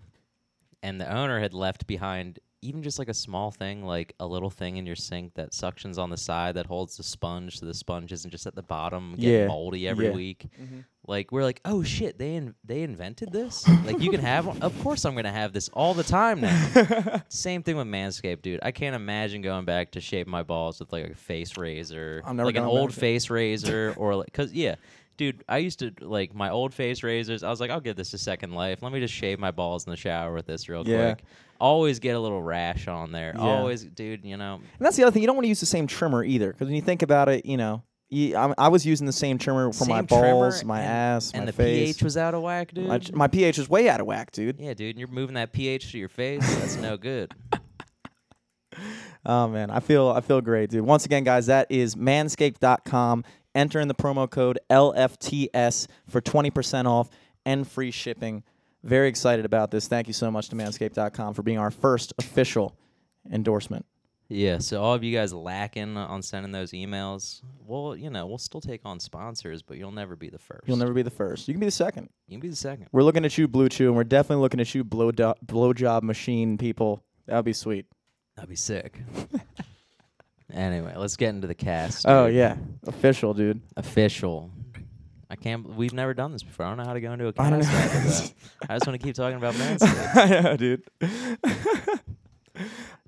and 0.83 0.99
the 0.99 1.11
owner 1.11 1.39
had 1.39 1.53
left 1.53 1.87
behind 1.87 2.39
even 2.67 2.83
just 2.83 2.99
like 2.99 3.07
a 3.09 3.13
small 3.13 3.49
thing 3.51 3.83
like 3.85 4.13
a 4.19 4.25
little 4.27 4.49
thing 4.49 4.77
in 4.77 4.85
your 4.85 4.95
sink 4.95 5.33
that 5.35 5.51
suctions 5.51 5.97
on 5.97 6.09
the 6.09 6.17
side 6.17 6.55
that 6.55 6.65
holds 6.65 6.97
the 6.97 7.03
sponge 7.03 7.59
so 7.59 7.65
the 7.65 7.73
sponge 7.73 8.11
isn't 8.11 8.31
just 8.31 8.45
at 8.45 8.55
the 8.55 8.61
bottom 8.61 9.15
getting 9.15 9.29
Yeah, 9.41 9.47
moldy 9.47 9.87
every 9.87 10.07
yeah. 10.07 10.11
week. 10.13 10.47
Mhm. 10.61 10.83
Like 11.09 11.31
we're 11.31 11.43
like, 11.43 11.61
"Oh 11.63 11.83
shit, 11.83 12.17
they 12.19 12.35
in- 12.35 12.53
they 12.65 12.81
invented 12.81 13.31
this? 13.31 13.65
like 13.85 13.99
you 14.01 14.11
can 14.11 14.19
have 14.19 14.45
one? 14.45 14.61
Of 14.61 14.77
course 14.83 15.05
I'm 15.05 15.13
going 15.13 15.23
to 15.23 15.31
have 15.31 15.53
this 15.53 15.69
all 15.69 15.93
the 15.93 16.03
time 16.03 16.41
now." 16.41 17.21
Same 17.29 17.63
thing 17.63 17.77
with 17.77 17.87
Manscaped, 17.87 18.41
dude. 18.41 18.59
I 18.61 18.71
can't 18.71 18.93
imagine 18.95 19.41
going 19.41 19.63
back 19.63 19.91
to 19.91 20.01
shave 20.01 20.27
my 20.27 20.43
balls 20.43 20.79
with 20.81 20.91
like 20.91 21.05
a 21.11 21.15
face 21.15 21.57
razor, 21.57 22.21
I'm 22.25 22.35
never 22.35 22.47
like 22.47 22.55
an 22.57 22.63
going 22.63 22.77
old 22.77 22.89
back 22.89 22.95
to- 22.95 22.99
face 22.99 23.29
razor, 23.29 23.93
or 23.95 24.15
like, 24.17 24.33
cause 24.33 24.51
yeah, 24.51 24.75
dude. 25.17 25.43
I 25.49 25.57
used 25.57 25.79
to 25.79 25.91
like 26.01 26.33
my 26.33 26.49
old 26.49 26.73
face 26.73 27.03
razors. 27.03 27.43
I 27.43 27.49
was 27.49 27.59
like, 27.59 27.69
I'll 27.71 27.79
give 27.81 27.95
this 27.95 28.13
a 28.13 28.17
second 28.17 28.53
life. 28.53 28.81
Let 28.81 28.91
me 28.91 28.99
just 28.99 29.13
shave 29.13 29.39
my 29.39 29.51
balls 29.51 29.85
in 29.85 29.91
the 29.91 29.97
shower 29.97 30.33
with 30.33 30.45
this 30.45 30.69
real 30.69 30.87
Yeah. 30.87 31.13
quick. 31.15 31.23
Always 31.59 31.99
get 31.99 32.15
a 32.15 32.19
little 32.19 32.41
rash 32.41 32.87
on 32.87 33.11
there. 33.11 33.33
Yeah. 33.35 33.41
Always, 33.41 33.83
dude. 33.83 34.23
You 34.23 34.37
know, 34.37 34.55
And 34.55 34.85
that's 34.85 34.95
the 34.95 35.03
other 35.03 35.11
thing. 35.11 35.23
You 35.23 35.27
don't 35.27 35.35
want 35.35 35.45
to 35.45 35.49
use 35.49 35.59
the 35.59 35.65
same 35.65 35.87
trimmer 35.87 36.23
either, 36.23 36.51
because 36.51 36.65
when 36.67 36.75
you 36.75 36.81
think 36.81 37.01
about 37.01 37.29
it, 37.29 37.45
you 37.47 37.57
know, 37.57 37.81
you, 38.09 38.37
I, 38.37 38.53
I 38.57 38.67
was 38.69 38.85
using 38.85 39.05
the 39.05 39.11
same 39.11 39.37
trimmer 39.37 39.73
for 39.73 39.85
my 39.85 39.97
Same 39.97 40.07
trimmer 40.07 40.31
balls, 40.33 40.63
my 40.63 40.79
and- 40.79 40.87
ass, 40.87 41.31
and 41.31 41.41
my 41.41 41.45
the 41.47 41.51
face. 41.53 41.95
pH 41.97 42.03
was 42.03 42.15
out 42.15 42.33
of 42.35 42.41
whack, 42.43 42.73
dude. 42.73 42.87
my, 42.87 43.01
my 43.13 43.27
pH 43.27 43.57
was 43.57 43.67
way 43.67 43.89
out 43.89 43.99
of 43.99 44.05
whack, 44.05 44.31
dude. 44.31 44.59
yeah, 44.59 44.73
dude. 44.73 44.91
And 44.91 44.99
you're 44.99 45.09
moving 45.09 45.33
that 45.33 45.51
pH 45.51 45.91
to 45.91 45.97
your 45.97 46.07
face. 46.09 46.39
That's 46.59 46.77
no 46.77 46.95
good. 46.95 47.33
Oh 49.25 49.47
man, 49.47 49.69
I 49.71 49.79
feel 49.79 50.09
I 50.09 50.21
feel 50.21 50.39
great, 50.39 50.69
dude. 50.69 50.85
Once 50.85 51.05
again, 51.05 51.23
guys, 51.23 51.47
that 51.47 51.67
is 51.69 51.95
manscaped.com. 51.95 53.25
Enter 53.57 53.79
in 53.79 53.87
the 53.87 53.95
promo 53.95 54.29
code 54.29 54.59
LFTS 54.69 55.87
for 56.07 56.21
20% 56.21 56.85
off 56.85 57.09
and 57.43 57.67
free 57.67 57.89
shipping. 57.89 58.43
Very 58.83 59.09
excited 59.09 59.45
about 59.45 59.71
this. 59.71 59.87
Thank 59.87 60.05
you 60.07 60.13
so 60.13 60.29
much 60.29 60.49
to 60.49 60.55
manscaped.com 60.55 61.33
for 61.33 61.41
being 61.41 61.57
our 61.57 61.71
first 61.71 62.13
official 62.19 62.77
endorsement. 63.31 63.85
Yeah, 64.29 64.59
so 64.59 64.83
all 64.83 64.93
of 64.93 65.03
you 65.03 65.15
guys 65.15 65.33
lacking 65.33 65.97
on 65.97 66.21
sending 66.21 66.51
those 66.51 66.71
emails, 66.71 67.41
well, 67.65 67.95
you 67.95 68.09
know, 68.09 68.27
we'll 68.27 68.37
still 68.37 68.61
take 68.61 68.81
on 68.83 68.99
sponsors, 68.99 69.61
but 69.63 69.77
you'll 69.77 69.91
never 69.91 70.15
be 70.15 70.29
the 70.29 70.37
first. 70.37 70.67
You'll 70.67 70.77
never 70.77 70.93
be 70.93 71.01
the 71.01 71.09
first. 71.09 71.47
You 71.47 71.53
can 71.53 71.61
be 71.61 71.65
the 71.67 71.71
second. 71.71 72.09
You 72.27 72.35
can 72.35 72.41
be 72.41 72.49
the 72.49 72.55
second. 72.55 72.87
We're 72.91 73.03
looking 73.03 73.25
at 73.25 73.37
you, 73.37 73.47
Blue 73.47 73.69
Chew, 73.69 73.87
and 73.87 73.95
we're 73.95 74.03
definitely 74.03 74.41
looking 74.41 74.59
at 74.59 74.75
you, 74.75 74.83
blow 74.83 75.11
do- 75.11 75.33
blowjob 75.45 76.03
machine 76.03 76.57
people. 76.57 77.03
That 77.25 77.37
would 77.37 77.45
be 77.45 77.53
sweet. 77.53 77.85
That'd 78.35 78.49
be 78.49 78.55
sick. 78.55 79.01
anyway, 80.53 80.93
let's 80.95 81.15
get 81.17 81.29
into 81.29 81.47
the 81.47 81.55
cast. 81.55 82.05
Oh 82.07 82.27
dude. 82.27 82.35
yeah, 82.35 82.55
official, 82.85 83.33
dude. 83.33 83.61
official. 83.75 84.51
I 85.29 85.35
can't. 85.35 85.67
We've 85.75 85.93
never 85.93 86.13
done 86.13 86.31
this 86.31 86.43
before. 86.43 86.65
I 86.65 86.69
don't 86.69 86.77
know 86.77 86.85
how 86.85 86.93
to 86.93 87.01
go 87.01 87.11
into 87.11 87.25
a 87.27 87.33
I 87.37 87.49
don't 87.49 87.59
know. 87.59 87.67
I 87.69 88.75
just 88.75 88.87
want 88.87 88.99
to 88.99 89.05
keep 89.05 89.13
talking 89.15 89.37
about 89.37 89.53
Manscaped. 89.55 90.15
I 90.15 90.41
know, 90.41 90.55
dude. 90.57 90.83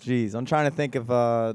Jeez, 0.02 0.34
I'm 0.36 0.46
trying 0.46 0.70
to 0.70 0.76
think 0.76 0.96
of 0.96 1.10
uh, 1.10 1.54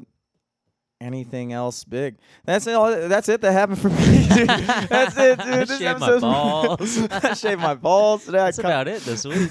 anything 1.03 1.53
else 1.53 1.85
big. 1.85 2.17
That's 2.47 2.67
it. 2.67 2.73
That's 3.09 3.29
it 3.29 3.41
that 3.43 3.53
happened 3.53 3.79
for 3.79 3.91
me. 3.91 4.26
Dude. 4.35 4.49
That's 4.49 5.17
it, 5.19 5.38
dude. 5.38 5.49
I 5.49 5.64
This 5.64 5.79
shaved 5.79 6.00
my 6.00 6.19
balls. 6.19 6.99
I 7.11 7.35
shaved 7.35 7.61
my 7.61 7.75
balls 7.75 8.25
today. 8.25 8.38
I 8.38 8.45
That's 8.47 8.57
cut- 8.59 8.64
about 8.64 8.88
it 8.88 9.03
this 9.03 9.25
week. 9.26 9.50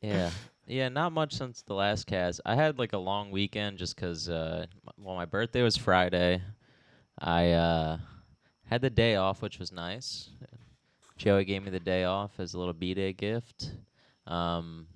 yeah. 0.00 0.30
Yeah, 0.70 0.88
not 0.88 1.10
much 1.12 1.32
since 1.34 1.62
the 1.62 1.74
last 1.74 2.06
cast. 2.06 2.40
I 2.46 2.54
had 2.54 2.78
like 2.78 2.92
a 2.92 2.98
long 2.98 3.32
weekend 3.32 3.76
just 3.76 3.96
'cause 3.96 4.28
uh, 4.28 4.66
well, 4.96 5.16
my 5.16 5.24
birthday 5.24 5.62
was 5.62 5.76
Friday. 5.76 6.42
I 7.18 7.50
uh, 7.50 7.98
had 8.66 8.80
the 8.80 8.88
day 8.90 9.16
off, 9.16 9.42
which 9.42 9.58
was 9.58 9.72
nice. 9.72 10.30
Joey 11.16 11.44
gave 11.44 11.64
me 11.64 11.70
the 11.70 11.80
day 11.80 12.04
off 12.04 12.38
as 12.38 12.54
a 12.54 12.58
little 12.58 12.72
B-day 12.72 13.12
gift. 13.14 13.72
Um, 14.28 14.86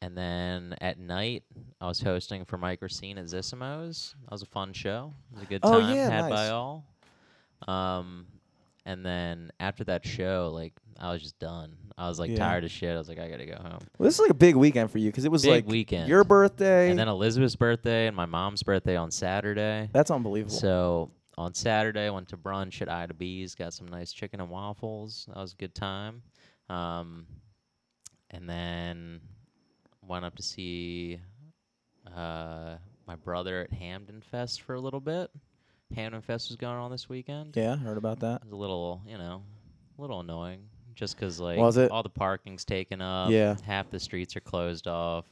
and 0.00 0.16
then 0.16 0.74
at 0.80 0.98
night, 0.98 1.44
I 1.80 1.86
was 1.86 2.00
hosting 2.00 2.46
for 2.46 2.56
Mike 2.56 2.80
Racine 2.80 3.18
at 3.18 3.26
Zissimo's. 3.26 4.14
That 4.24 4.32
was 4.32 4.42
a 4.42 4.46
fun 4.46 4.72
show. 4.72 5.12
It 5.30 5.34
was 5.34 5.42
a 5.42 5.46
good 5.46 5.62
Oh, 5.62 5.78
time 5.78 5.94
yeah, 5.94 6.10
had 6.10 6.30
by 6.30 6.48
all. 6.48 6.84
Um, 7.68 8.26
and 8.86 9.04
then 9.04 9.52
after 9.60 9.84
that 9.84 10.06
show, 10.06 10.50
like 10.54 10.72
I 10.98 11.12
was 11.12 11.22
just 11.22 11.38
done. 11.38 11.76
I 11.98 12.08
was 12.08 12.18
like 12.18 12.30
Yeah. 12.30 12.36
tired 12.36 12.64
of 12.64 12.70
shit. 12.70 12.94
I 12.94 12.98
was 12.98 13.08
like, 13.08 13.18
I 13.18 13.28
gotta 13.28 13.46
go 13.46 13.54
home. 13.56 13.78
Well, 13.98 14.06
this 14.06 14.14
is 14.14 14.20
like 14.20 14.30
a 14.30 14.34
big 14.34 14.56
weekend 14.56 14.90
for 14.90 14.98
you 14.98 15.10
because 15.10 15.24
it 15.24 15.30
was 15.30 15.42
Big 15.42 15.50
like 15.50 15.66
weekend. 15.66 16.08
your 16.08 16.24
birthday. 16.24 16.90
And 16.90 16.98
then 16.98 17.08
Elizabeth's 17.08 17.56
birthday 17.56 18.06
and 18.06 18.16
my 18.16 18.26
mom's 18.26 18.62
birthday 18.62 18.96
on 18.96 19.10
Saturday. 19.10 19.88
That's 19.92 20.10
unbelievable. 20.10 20.54
So 20.56 21.10
on 21.38 21.52
Saturday, 21.54 22.06
I 22.06 22.10
went 22.10 22.28
to 22.28 22.36
brunch 22.36 22.80
at 22.82 22.88
Ida 22.90 23.14
B's, 23.14 23.54
got 23.54 23.72
some 23.74 23.88
nice 23.88 24.12
chicken 24.12 24.40
and 24.40 24.48
waffles. 24.50 25.26
That 25.28 25.36
was 25.36 25.52
a 25.52 25.56
good 25.56 25.74
time. 25.74 26.22
Um, 26.70 27.26
and 28.30 28.48
then 28.48 29.20
went 30.02 30.24
up 30.24 30.34
to 30.36 30.42
see 30.42 31.20
uh, 32.14 32.76
my 33.06 33.16
brother 33.16 33.60
at 33.60 33.72
Hampden 33.72 34.22
Fest 34.22 34.62
for 34.62 34.74
a 34.74 34.80
little 34.80 35.00
bit. 35.00 35.30
Hampden 35.94 36.20
Fest 36.22 36.48
was 36.50 36.56
going 36.56 36.76
on 36.76 36.90
this 36.90 37.08
weekend. 37.08 37.56
yeah, 37.56 37.76
heard 37.76 37.96
about 37.98 38.20
that. 38.20 38.36
It 38.36 38.44
was 38.44 38.52
a 38.52 38.56
little, 38.56 39.02
you 39.06 39.18
know, 39.18 39.42
a 39.96 40.00
little 40.00 40.20
annoying 40.20 40.64
just 40.96 41.16
'cause 41.16 41.38
like 41.38 41.58
Was 41.58 41.76
it? 41.76 41.90
all 41.92 42.02
the 42.02 42.08
parking's 42.08 42.64
taken 42.64 43.00
up. 43.00 43.30
Yeah. 43.30 43.54
Half 43.64 43.90
the 43.90 44.00
streets 44.00 44.34
are 44.34 44.40
closed 44.40 44.88
off. 44.88 45.26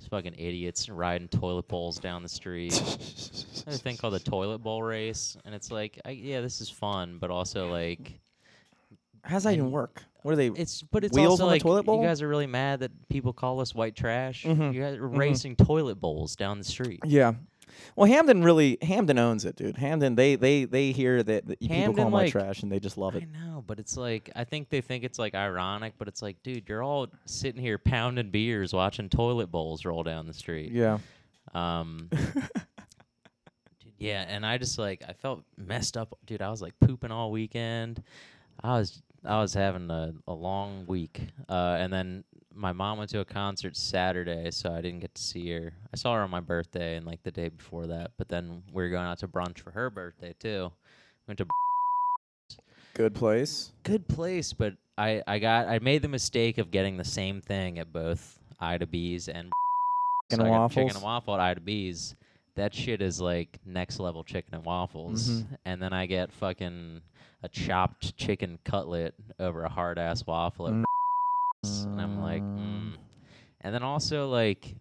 These 0.00 0.08
fucking 0.08 0.34
idiots 0.38 0.88
riding 0.88 1.28
toilet 1.28 1.68
bowls 1.68 1.98
down 2.00 2.22
the 2.22 2.28
street. 2.28 2.70
There's 2.72 3.66
a 3.66 3.70
thing 3.78 3.98
called 3.98 4.14
the 4.14 4.18
toilet 4.20 4.58
bowl 4.58 4.82
race, 4.82 5.36
and 5.44 5.54
it's 5.54 5.70
like, 5.70 6.00
I, 6.06 6.10
yeah, 6.12 6.40
this 6.40 6.60
is 6.62 6.70
fun, 6.70 7.18
but 7.20 7.30
also 7.30 7.70
like, 7.70 8.18
How's 9.22 9.44
that 9.44 9.52
even 9.52 9.70
work? 9.70 10.02
What 10.22 10.32
are 10.32 10.36
they? 10.36 10.48
it's 10.48 10.80
but 10.82 11.04
it's 11.04 11.14
Wheels 11.14 11.32
also 11.32 11.44
on 11.44 11.48
the 11.50 11.54
like 11.56 11.62
toilet 11.62 11.82
bowl? 11.84 12.00
you 12.00 12.06
guys 12.08 12.22
are 12.22 12.28
really 12.28 12.46
mad 12.46 12.80
that 12.80 12.90
people 13.10 13.34
call 13.34 13.60
us 13.60 13.74
white 13.74 13.94
trash. 13.94 14.44
Mhm, 14.44 14.72
You 14.72 14.80
guys 14.80 14.96
are 14.96 15.08
mhm. 15.08 15.18
racing 15.18 15.56
toilet 15.56 15.96
bowls 16.00 16.34
down 16.36 16.56
the 16.58 16.64
street. 16.64 17.00
yeah. 17.04 17.34
Well, 17.96 18.06
Hampden 18.06 18.42
really 18.42 18.78
Hampden 18.82 19.18
owns 19.18 19.44
it, 19.44 19.56
dude. 19.56 19.76
Hampden, 19.76 20.14
they 20.14 20.36
they 20.36 20.64
they 20.64 20.92
hear 20.92 21.22
that, 21.22 21.46
that 21.46 21.62
you 21.62 21.68
people 21.68 21.94
call 21.94 22.04
them 22.04 22.12
like- 22.12 22.32
trash 22.32 22.62
and 22.62 22.70
they 22.70 22.80
just 22.80 22.98
love 22.98 23.16
it. 23.16 23.24
I 23.24 23.38
know, 23.46 23.64
but 23.66 23.78
it's 23.78 23.96
like 23.96 24.30
I 24.34 24.44
think 24.44 24.70
they 24.70 24.80
think 24.80 25.04
it's 25.04 25.18
like 25.18 25.34
ironic, 25.34 25.94
but 25.98 26.08
it's 26.08 26.22
like, 26.22 26.42
dude, 26.42 26.68
you're 26.68 26.82
all 26.82 27.08
sitting 27.24 27.60
here 27.60 27.78
pounding 27.78 28.30
beers, 28.30 28.72
watching 28.72 29.08
toilet 29.08 29.50
bowls 29.50 29.84
roll 29.84 30.02
down 30.02 30.26
the 30.26 30.34
street. 30.34 30.72
Yeah. 30.72 30.98
Um, 31.54 32.08
yeah, 33.98 34.24
and 34.28 34.46
I 34.46 34.58
just 34.58 34.78
like 34.78 35.02
I 35.08 35.12
felt 35.12 35.42
messed 35.56 35.96
up, 35.96 36.16
dude. 36.26 36.42
I 36.42 36.50
was 36.50 36.62
like 36.62 36.74
pooping 36.80 37.10
all 37.10 37.30
weekend. 37.30 38.02
I 38.62 38.78
was 38.78 39.02
I 39.24 39.40
was 39.40 39.52
having 39.52 39.90
a, 39.90 40.14
a 40.26 40.32
long 40.32 40.84
week, 40.86 41.20
uh, 41.48 41.76
and 41.78 41.92
then 41.92 42.24
my 42.54 42.72
mom 42.72 42.98
went 42.98 43.10
to 43.10 43.20
a 43.20 43.24
concert 43.24 43.76
Saturday, 43.76 44.50
so 44.50 44.72
I 44.72 44.80
didn't 44.80 45.00
get 45.00 45.14
to 45.14 45.22
see 45.22 45.50
her. 45.52 45.72
I 45.92 45.96
saw 45.96 46.14
her 46.14 46.22
on 46.22 46.30
my 46.30 46.40
birthday 46.40 46.96
and 46.96 47.06
like 47.06 47.22
the 47.22 47.30
day 47.30 47.48
before 47.48 47.86
that, 47.88 48.12
but 48.18 48.28
then 48.28 48.62
we 48.72 48.82
were 48.82 48.88
going 48.90 49.04
out 49.06 49.18
to 49.20 49.28
brunch 49.28 49.58
for 49.60 49.70
her 49.70 49.88
birthday 49.90 50.34
too. 50.38 50.70
Went 51.26 51.38
to 51.38 51.46
Good 52.94 53.14
place. 53.14 53.70
good 53.84 54.06
place, 54.08 54.52
but 54.52 54.74
I 54.98 55.22
I 55.26 55.38
got 55.38 55.68
I 55.68 55.78
made 55.78 56.02
the 56.02 56.08
mistake 56.08 56.58
of 56.58 56.70
getting 56.70 56.96
the 56.96 57.04
same 57.04 57.40
thing 57.40 57.78
at 57.78 57.92
both 57.92 58.38
Ida 58.58 58.86
B's 58.86 59.28
and 59.28 59.52
Chicken 60.30 60.40
so 60.40 60.44
and 60.44 60.54
I 60.54 60.58
got 60.58 60.70
chicken 60.70 60.82
waffles? 60.84 60.94
and 60.96 61.04
waffle 61.04 61.34
at 61.34 61.40
Ida 61.40 61.60
B's. 61.60 62.14
That 62.56 62.74
shit 62.74 63.00
is 63.00 63.20
like 63.20 63.60
next 63.64 64.00
level 64.00 64.24
chicken 64.24 64.54
and 64.54 64.64
waffles, 64.64 65.30
Mhm. 65.42 65.58
and 65.64 65.80
then 65.80 65.92
I 65.92 66.06
get 66.06 66.32
fucking 66.32 67.00
a 67.42 67.48
chopped 67.48 68.16
chicken 68.16 68.58
cutlet 68.64 69.14
over 69.38 69.62
a 69.64 69.68
hard 69.68 69.98
ass 69.98 70.26
waffle 70.26 70.66
at 70.66 70.74
Mm. 70.74 70.84
And 71.64 72.00
I'm 72.00 72.20
like, 72.20 72.42
mm. 72.42 72.94
and 73.60 73.74
then 73.74 73.82
also 73.82 74.28
like. 74.28 74.74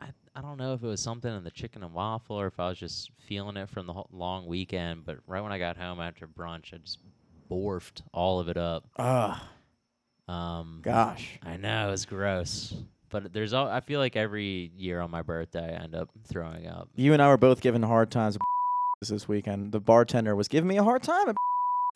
I, 0.00 0.08
I 0.34 0.42
don't 0.42 0.58
know 0.58 0.74
if 0.74 0.82
it 0.82 0.86
was 0.86 1.00
something 1.00 1.34
in 1.34 1.42
the 1.44 1.50
chicken 1.50 1.82
and 1.82 1.94
waffle 1.94 2.36
or 2.36 2.46
if 2.46 2.60
I 2.60 2.68
was 2.68 2.78
just 2.78 3.10
feeling 3.26 3.56
it 3.56 3.70
from 3.70 3.86
the 3.86 3.94
whole 3.94 4.08
long 4.12 4.46
weekend, 4.46 5.06
but 5.06 5.18
right 5.26 5.40
when 5.40 5.52
I 5.52 5.58
got 5.58 5.76
home 5.78 6.00
after 6.00 6.26
brunch, 6.26 6.74
I 6.74 6.78
just 6.78 6.98
borfed 7.50 8.02
all 8.12 8.38
of 8.40 8.48
it 8.48 8.58
up. 8.58 8.84
Ah, 8.98 9.48
Um, 10.28 10.80
gosh. 10.82 11.38
I 11.42 11.56
know 11.56 11.92
it's 11.92 12.04
gross, 12.04 12.74
but 13.08 13.32
there's 13.32 13.54
all. 13.54 13.68
I 13.68 13.80
feel 13.80 14.00
like 14.00 14.16
every 14.16 14.70
year 14.76 15.00
on 15.00 15.10
my 15.10 15.22
birthday, 15.22 15.74
I 15.74 15.84
end 15.84 15.94
up 15.94 16.10
throwing 16.28 16.66
up. 16.66 16.90
You 16.94 17.14
and 17.14 17.22
I 17.22 17.28
were 17.28 17.38
both 17.38 17.60
given 17.62 17.82
hard 17.82 18.10
times 18.10 18.36
this 19.00 19.26
weekend. 19.26 19.72
The 19.72 19.80
bartender 19.80 20.36
was 20.36 20.48
giving 20.48 20.68
me 20.68 20.76
a 20.76 20.84
hard 20.84 21.02
time. 21.02 21.34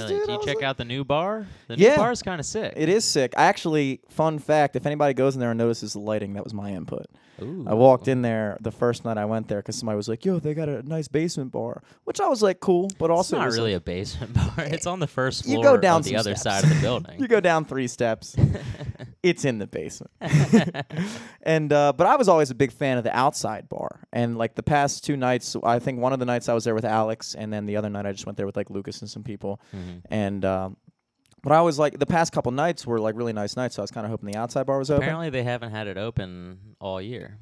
Dude, 0.09 0.26
Did 0.26 0.28
you 0.33 0.38
check 0.45 0.57
like- 0.57 0.64
out 0.64 0.76
the 0.76 0.85
new 0.85 1.04
bar? 1.04 1.47
The 1.69 1.76
Yeah. 1.78 1.90
new 1.92 1.97
bar's 1.97 2.23
kind 2.23 2.40
of 2.40 2.47
sick. 2.47 2.73
It 2.76 2.88
is 2.88 3.04
sick. 3.04 3.33
I 3.37 3.45
actually, 3.45 4.00
fun 4.09 4.38
fact, 4.38 4.76
if 4.76 4.87
anybody 4.87 5.14
goes 5.14 5.35
in 5.35 5.40
there 5.40 5.50
and 5.50 5.59
notices 5.59 5.92
the 5.95 6.00
lighting, 6.00 6.35
that 6.35 6.45
was 6.45 6.54
my 6.54 6.71
input. 6.73 7.07
Ooh. 7.42 7.64
I 7.66 7.73
walked 7.73 8.07
in 8.07 8.21
there 8.21 8.59
the 8.61 8.71
first 8.71 9.02
night 9.07 9.16
I 9.16 9.25
went 9.25 9.49
there 9.49 9.61
because 9.61 9.75
somebody 9.76 9.97
was 9.97 10.09
like, 10.11 10.26
"Yo, 10.26 10.38
they 10.40 10.52
got 10.52 10.69
a 10.69 10.83
nice 10.87 11.09
basement 11.09 11.50
bar," 11.52 11.83
which 12.04 12.21
I 12.21 12.28
was 12.28 12.42
like, 12.42 12.61
"Cool," 12.61 12.90
but 12.99 13.11
also 13.11 13.37
it 13.37 13.40
not 13.40 13.52
really 13.52 13.73
like- 13.73 13.80
a 13.80 13.85
basement 13.85 14.35
bar. 14.57 14.66
It's 14.66 14.87
on 14.87 15.00
the 15.00 15.07
first 15.07 15.45
floor. 15.45 15.57
You 15.57 15.62
go 15.62 15.78
down 15.78 16.02
the 16.02 16.16
other 16.16 16.37
steps. 16.37 16.42
side 16.61 16.64
of 16.64 16.69
the 16.76 16.80
building. 16.83 17.19
you 17.19 17.26
go 17.28 17.40
down 17.40 17.64
three 17.64 17.87
steps, 17.88 18.37
it's 19.23 19.47
in 19.47 19.57
the 19.57 19.66
basement. 19.66 20.11
and 21.42 21.73
uh, 21.73 21.92
but 21.97 22.07
I 22.07 22.16
was 22.16 22.28
always 22.28 22.50
a 22.50 22.54
big 22.54 22.73
fan 22.73 22.99
of 22.99 23.04
the 23.04 23.16
outside 23.16 23.69
bar. 23.69 24.00
And 24.12 24.37
like 24.37 24.54
the 24.54 24.62
past 24.62 25.04
two 25.04 25.16
nights, 25.16 25.57
I 25.62 25.78
think 25.78 25.99
one 25.99 26.12
of 26.12 26.19
the 26.19 26.26
nights 26.26 26.49
I 26.49 26.54
was 26.54 26.64
there 26.64 26.75
with 26.75 26.85
Alex, 26.85 27.35
and 27.35 27.52
then 27.52 27.64
the 27.66 27.76
other 27.76 27.88
night 27.88 28.07
I 28.07 28.12
just 28.12 28.26
went 28.26 28.37
there 28.37 28.47
with 28.47 28.57
like 28.57 28.71
Lucas 28.71 29.00
and 29.00 29.09
some 29.11 29.23
people. 29.23 29.61
Mhm. 29.75 29.89
And 30.11 30.44
um, 30.44 30.76
but 31.42 31.52
I 31.52 31.61
was 31.62 31.78
like, 31.78 31.99
the 31.99 32.06
past 32.06 32.32
couple 32.32 32.52
nights 32.52 32.87
were 32.87 32.99
like 33.00 33.14
really 33.16 33.32
nice 33.32 33.56
nights. 33.56 33.75
So 33.76 33.82
I 33.82 33.85
was 33.85 33.90
kind 33.90 34.04
of 34.04 34.11
hoping 34.11 34.30
the 34.30 34.38
outside 34.38 34.64
bar 34.66 34.78
was 34.78 34.90
open, 34.90 35.02
Apparently, 35.02 35.30
they 35.30 35.42
haven't 35.42 35.70
had 35.70 35.87
it 35.87 35.97
open 35.99 36.59
all 36.80 37.00
year. 37.00 37.38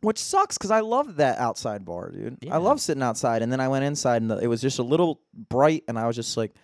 which 0.00 0.18
sucks 0.18 0.58
because 0.58 0.70
I 0.70 0.80
love 0.80 1.16
that 1.16 1.38
outside 1.38 1.84
bar, 1.84 2.10
dude. 2.10 2.38
Yeah. 2.42 2.54
I 2.54 2.58
love 2.58 2.80
sitting 2.80 3.02
outside. 3.02 3.40
And 3.42 3.50
then 3.50 3.60
I 3.60 3.68
went 3.68 3.84
inside, 3.84 4.20
and 4.22 4.30
the, 4.30 4.36
it 4.38 4.48
was 4.48 4.60
just 4.60 4.78
a 4.78 4.82
little 4.82 5.20
bright, 5.48 5.84
and 5.88 5.98
I 5.98 6.06
was 6.06 6.16
just 6.16 6.36
like. 6.36 6.54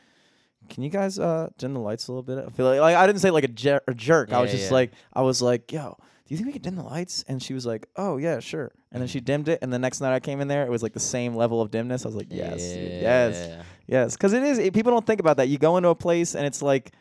Can 0.69 0.85
you 0.85 0.91
guys 0.91 1.19
uh 1.19 1.49
dim 1.59 1.73
the 1.75 1.81
lights 1.81 2.07
a 2.07 2.13
little 2.13 2.23
bit? 2.23 2.39
I 2.47 2.49
feel 2.51 2.67
like, 2.67 2.79
like 2.81 2.95
I 2.95 3.05
didn't 3.07 3.21
say 3.23 3.31
like 3.31 3.43
a, 3.45 3.49
jer- 3.49 3.81
a 3.89 3.95
jerk. 3.95 4.33
I 4.33 4.41
was 4.41 4.51
Yeah, 4.53 4.57
just 4.59 4.71
yeah. 4.71 4.75
like 4.75 4.93
I 5.13 5.23
was 5.23 5.41
like, 5.43 5.73
"Yo, 5.73 5.97
do 5.99 6.05
you 6.29 6.37
think 6.37 6.47
we 6.49 6.53
could 6.53 6.63
dim 6.63 6.77
the 6.77 6.85
lights?" 6.85 7.25
And 7.27 7.43
she 7.43 7.55
was 7.55 7.65
like, 7.67 7.89
"Oh 7.97 8.19
yeah, 8.19 8.39
sure." 8.39 8.71
And 8.93 9.01
then 9.01 9.09
she 9.09 9.19
dimmed 9.21 9.49
it, 9.49 9.59
and 9.63 9.73
the 9.73 9.81
next 9.81 10.01
night 10.01 10.15
I 10.15 10.21
came 10.21 10.41
in 10.41 10.47
there, 10.49 10.63
it 10.65 10.71
was 10.71 10.83
like 10.83 10.93
the 10.93 11.01
same 11.01 11.35
level 11.35 11.61
of 11.61 11.73
dimness. 11.73 12.05
I 12.05 12.09
was 12.09 12.15
like, 12.15 12.29
"Yes, 12.31 12.63
dude, 12.63 13.03
yes, 13.03 13.47
Yeah. 13.49 13.63
Yes," 13.91 14.17
because 14.17 14.33
it 14.33 14.43
is. 14.43 14.59
It, 14.59 14.73
people 14.73 14.93
don't 14.93 15.07
think 15.07 15.21
about 15.21 15.37
that. 15.37 15.49
You 15.49 15.59
go 15.59 15.77
into 15.77 15.91
a 15.91 15.95
place 15.95 16.35
and 16.35 16.47
it's 16.47 16.63
like, 16.63 16.93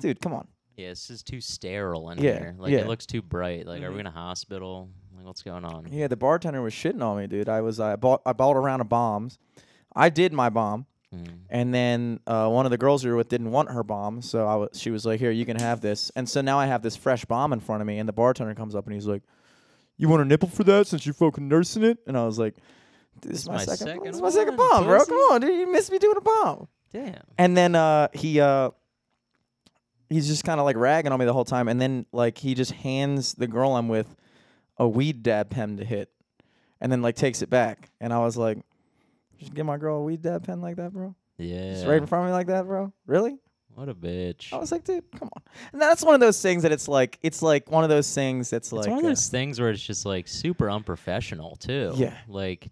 dude, 0.00 0.20
come 0.20 0.32
on. 0.32 0.48
Yeah, 0.76 0.88
it's 0.88 1.08
just 1.08 1.26
too 1.26 1.40
sterile 1.40 2.10
in 2.10 2.18
Yeah, 2.18 2.38
here. 2.38 2.54
Like 2.58 2.70
yeah. 2.72 2.78
it 2.80 2.86
looks 2.86 3.04
too 3.06 3.22
bright. 3.22 3.66
Like, 3.66 3.82
are 3.82 3.90
we 3.92 4.00
in 4.00 4.06
a 4.06 4.10
hospital? 4.10 4.90
Like, 5.16 5.24
what's 5.26 5.42
going 5.42 5.64
on? 5.64 5.88
Yeah, 5.90 6.06
the 6.08 6.16
bartender 6.16 6.60
was 6.62 6.74
shitting 6.74 7.02
on 7.02 7.16
me, 7.18 7.26
dude. 7.26 7.48
I 7.48 7.60
was 7.62 7.80
I 7.80 7.96
bought 7.96 8.20
I 8.26 8.32
bought 8.32 8.56
a 8.56 8.60
round 8.60 8.80
of 8.82 8.88
bombs. 8.88 9.38
I 9.94 10.08
did 10.10 10.32
my 10.32 10.48
bomb, 10.50 10.86
Mm. 11.14 11.38
and 11.48 11.72
then 11.72 12.20
uh, 12.26 12.48
one 12.50 12.66
of 12.66 12.70
the 12.70 12.76
girls 12.76 13.04
we 13.04 13.10
were 13.10 13.16
with 13.16 13.28
didn't 13.28 13.52
want 13.52 13.70
her 13.70 13.84
bomb, 13.84 14.20
so 14.20 14.46
I 14.46 14.52
w- 14.52 14.68
she 14.74 14.90
was 14.90 15.06
like, 15.06 15.20
"Here, 15.20 15.30
you 15.30 15.46
can 15.46 15.56
have 15.56 15.80
this." 15.80 16.10
And 16.16 16.28
so 16.28 16.40
now 16.40 16.58
I 16.58 16.66
have 16.66 16.82
this 16.82 16.96
fresh 16.96 17.24
bomb 17.24 17.52
in 17.52 17.60
front 17.60 17.80
of 17.80 17.86
me, 17.86 17.98
and 18.00 18.08
the 18.08 18.12
bartender 18.12 18.54
comes 18.56 18.74
up 18.74 18.86
and 18.86 18.92
he's 18.92 19.06
like, 19.06 19.22
"You 19.96 20.08
want 20.08 20.20
a 20.22 20.24
nipple 20.24 20.48
for 20.48 20.64
that 20.64 20.88
since 20.88 21.06
you're 21.06 21.14
fucking 21.14 21.46
nursing 21.48 21.84
it?" 21.84 21.98
And 22.08 22.18
I 22.18 22.26
was 22.26 22.38
like, 22.40 22.56
"This, 23.22 23.40
is 23.40 23.48
my, 23.48 23.58
second, 23.58 23.86
second 23.86 24.04
this 24.04 24.16
is 24.16 24.22
my 24.22 24.30
second 24.30 24.56
one, 24.56 24.68
bomb, 24.70 24.84
bro. 24.84 24.98
pussy." 24.98 25.10
Come 25.10 25.18
on, 25.18 25.40
dude, 25.40 25.58
you 25.60 25.72
missed 25.72 25.90
me 25.90 25.98
doing 25.98 26.16
a 26.16 26.20
bomb." 26.20 26.68
Damn. 26.92 27.22
And 27.38 27.56
then 27.56 27.74
uh, 27.74 28.08
he 28.12 28.40
uh, 28.40 28.70
he's 30.08 30.26
just 30.26 30.44
kind 30.44 30.60
of 30.60 30.66
like 30.66 30.76
ragging 30.76 31.12
on 31.12 31.18
me 31.18 31.24
the 31.24 31.32
whole 31.32 31.44
time, 31.44 31.68
and 31.68 31.80
then 31.80 32.06
like 32.12 32.38
he 32.38 32.54
just 32.54 32.72
hands 32.72 33.34
the 33.34 33.46
girl 33.46 33.76
I'm 33.76 33.88
with 33.88 34.14
a 34.78 34.86
weed 34.86 35.22
dab 35.22 35.50
pen 35.50 35.76
to 35.78 35.84
hit, 35.84 36.10
and 36.80 36.90
then 36.90 37.02
like 37.02 37.16
takes 37.16 37.42
it 37.42 37.50
back, 37.50 37.90
and 38.00 38.12
I 38.12 38.18
was 38.20 38.36
like, 38.36 38.58
"Just 39.38 39.54
give 39.54 39.66
my 39.66 39.76
girl 39.76 39.98
a 39.98 40.02
weed 40.02 40.22
dab 40.22 40.46
pen 40.46 40.60
like 40.60 40.76
that, 40.76 40.92
bro? 40.92 41.14
Yeah. 41.38 41.74
Just 41.74 41.86
right 41.86 41.98
in 41.98 42.06
front 42.06 42.24
of 42.24 42.30
me 42.30 42.32
like 42.32 42.46
that, 42.48 42.66
bro? 42.66 42.92
Really?" 43.06 43.38
What 43.74 43.90
a 43.90 43.94
bitch. 43.94 44.54
I 44.54 44.56
was 44.56 44.72
like, 44.72 44.84
"Dude, 44.84 45.04
come 45.18 45.28
on." 45.36 45.42
And 45.72 45.82
that's 45.82 46.02
one 46.02 46.14
of 46.14 46.20
those 46.20 46.40
things 46.40 46.62
that 46.62 46.72
it's 46.72 46.88
like, 46.88 47.18
it's 47.22 47.42
like 47.42 47.70
one 47.70 47.84
of 47.84 47.90
those 47.90 48.14
things 48.14 48.48
that's 48.48 48.72
like, 48.72 48.86
it's 48.86 48.88
one 48.88 49.00
of 49.00 49.04
uh, 49.04 49.08
those 49.08 49.28
things 49.28 49.60
where 49.60 49.68
it's 49.68 49.82
just 49.82 50.06
like 50.06 50.28
super 50.28 50.70
unprofessional 50.70 51.56
too. 51.56 51.92
Yeah. 51.94 52.16
Like 52.26 52.68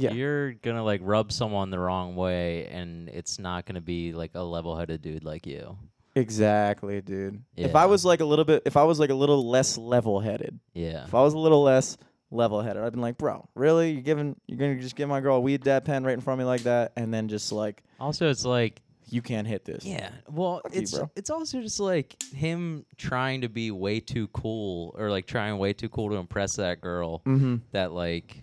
Yeah. 0.00 0.12
you're 0.12 0.52
gonna 0.54 0.84
like 0.84 1.00
rub 1.04 1.30
someone 1.32 1.70
the 1.70 1.78
wrong 1.78 2.16
way 2.16 2.66
and 2.66 3.08
it's 3.08 3.38
not 3.38 3.66
gonna 3.66 3.80
be 3.80 4.12
like 4.12 4.32
a 4.34 4.42
level 4.42 4.76
headed 4.76 5.02
dude 5.02 5.24
like 5.24 5.46
you. 5.46 5.76
exactly, 6.16 7.00
dude. 7.00 7.42
If 7.56 7.74
I 7.74 7.86
was 7.86 8.04
like 8.04 8.20
a 8.20 8.24
little 8.24 8.44
bit, 8.44 8.62
if 8.66 8.76
I 8.76 8.84
was 8.84 8.98
like 9.00 9.10
a 9.10 9.14
little 9.14 9.48
less 9.48 9.76
level-headed, 9.78 10.58
Yeah. 10.74 11.04
If 11.04 11.14
I 11.14 11.22
was 11.22 11.34
a 11.34 11.38
little 11.38 11.62
less 11.62 11.96
level-headed, 12.30 12.82
I'd 12.82 12.92
been 12.92 13.00
like, 13.00 13.18
"Bro, 13.18 13.48
really? 13.54 13.92
You're 13.92 14.02
giving? 14.02 14.36
You're 14.46 14.58
gonna 14.58 14.78
just 14.80 14.96
give 14.96 15.08
my 15.08 15.20
girl 15.20 15.36
a 15.36 15.40
weed 15.40 15.62
dab 15.62 15.84
pen 15.84 16.04
right 16.04 16.14
in 16.14 16.20
front 16.20 16.40
of 16.40 16.44
me 16.44 16.48
like 16.48 16.62
that, 16.62 16.92
and 16.96 17.12
then 17.12 17.28
just 17.28 17.52
like, 17.52 17.82
Also 17.98 18.28
it's 18.30 18.44
like 18.44 18.80
you 19.08 19.22
can't 19.22 19.46
hit 19.46 19.64
this." 19.64 19.84
Yeah. 19.84 20.10
Well, 20.30 20.60
Fuck 20.62 20.76
it's 20.76 20.96
bro. 20.96 21.10
it's 21.16 21.30
also 21.30 21.60
just 21.60 21.80
like 21.80 22.20
him 22.32 22.86
trying 22.96 23.40
to 23.42 23.48
be 23.48 23.70
way 23.70 23.98
too 24.00 24.28
cool 24.28 24.94
or 24.98 25.10
like 25.10 25.26
trying 25.26 25.58
way 25.58 25.72
too 25.72 25.88
cool 25.88 26.08
to 26.10 26.16
impress 26.16 26.56
that 26.56 26.80
girl 26.80 27.20
Mm-hmm. 27.26 27.56
that 27.72 27.92
like 27.92 28.42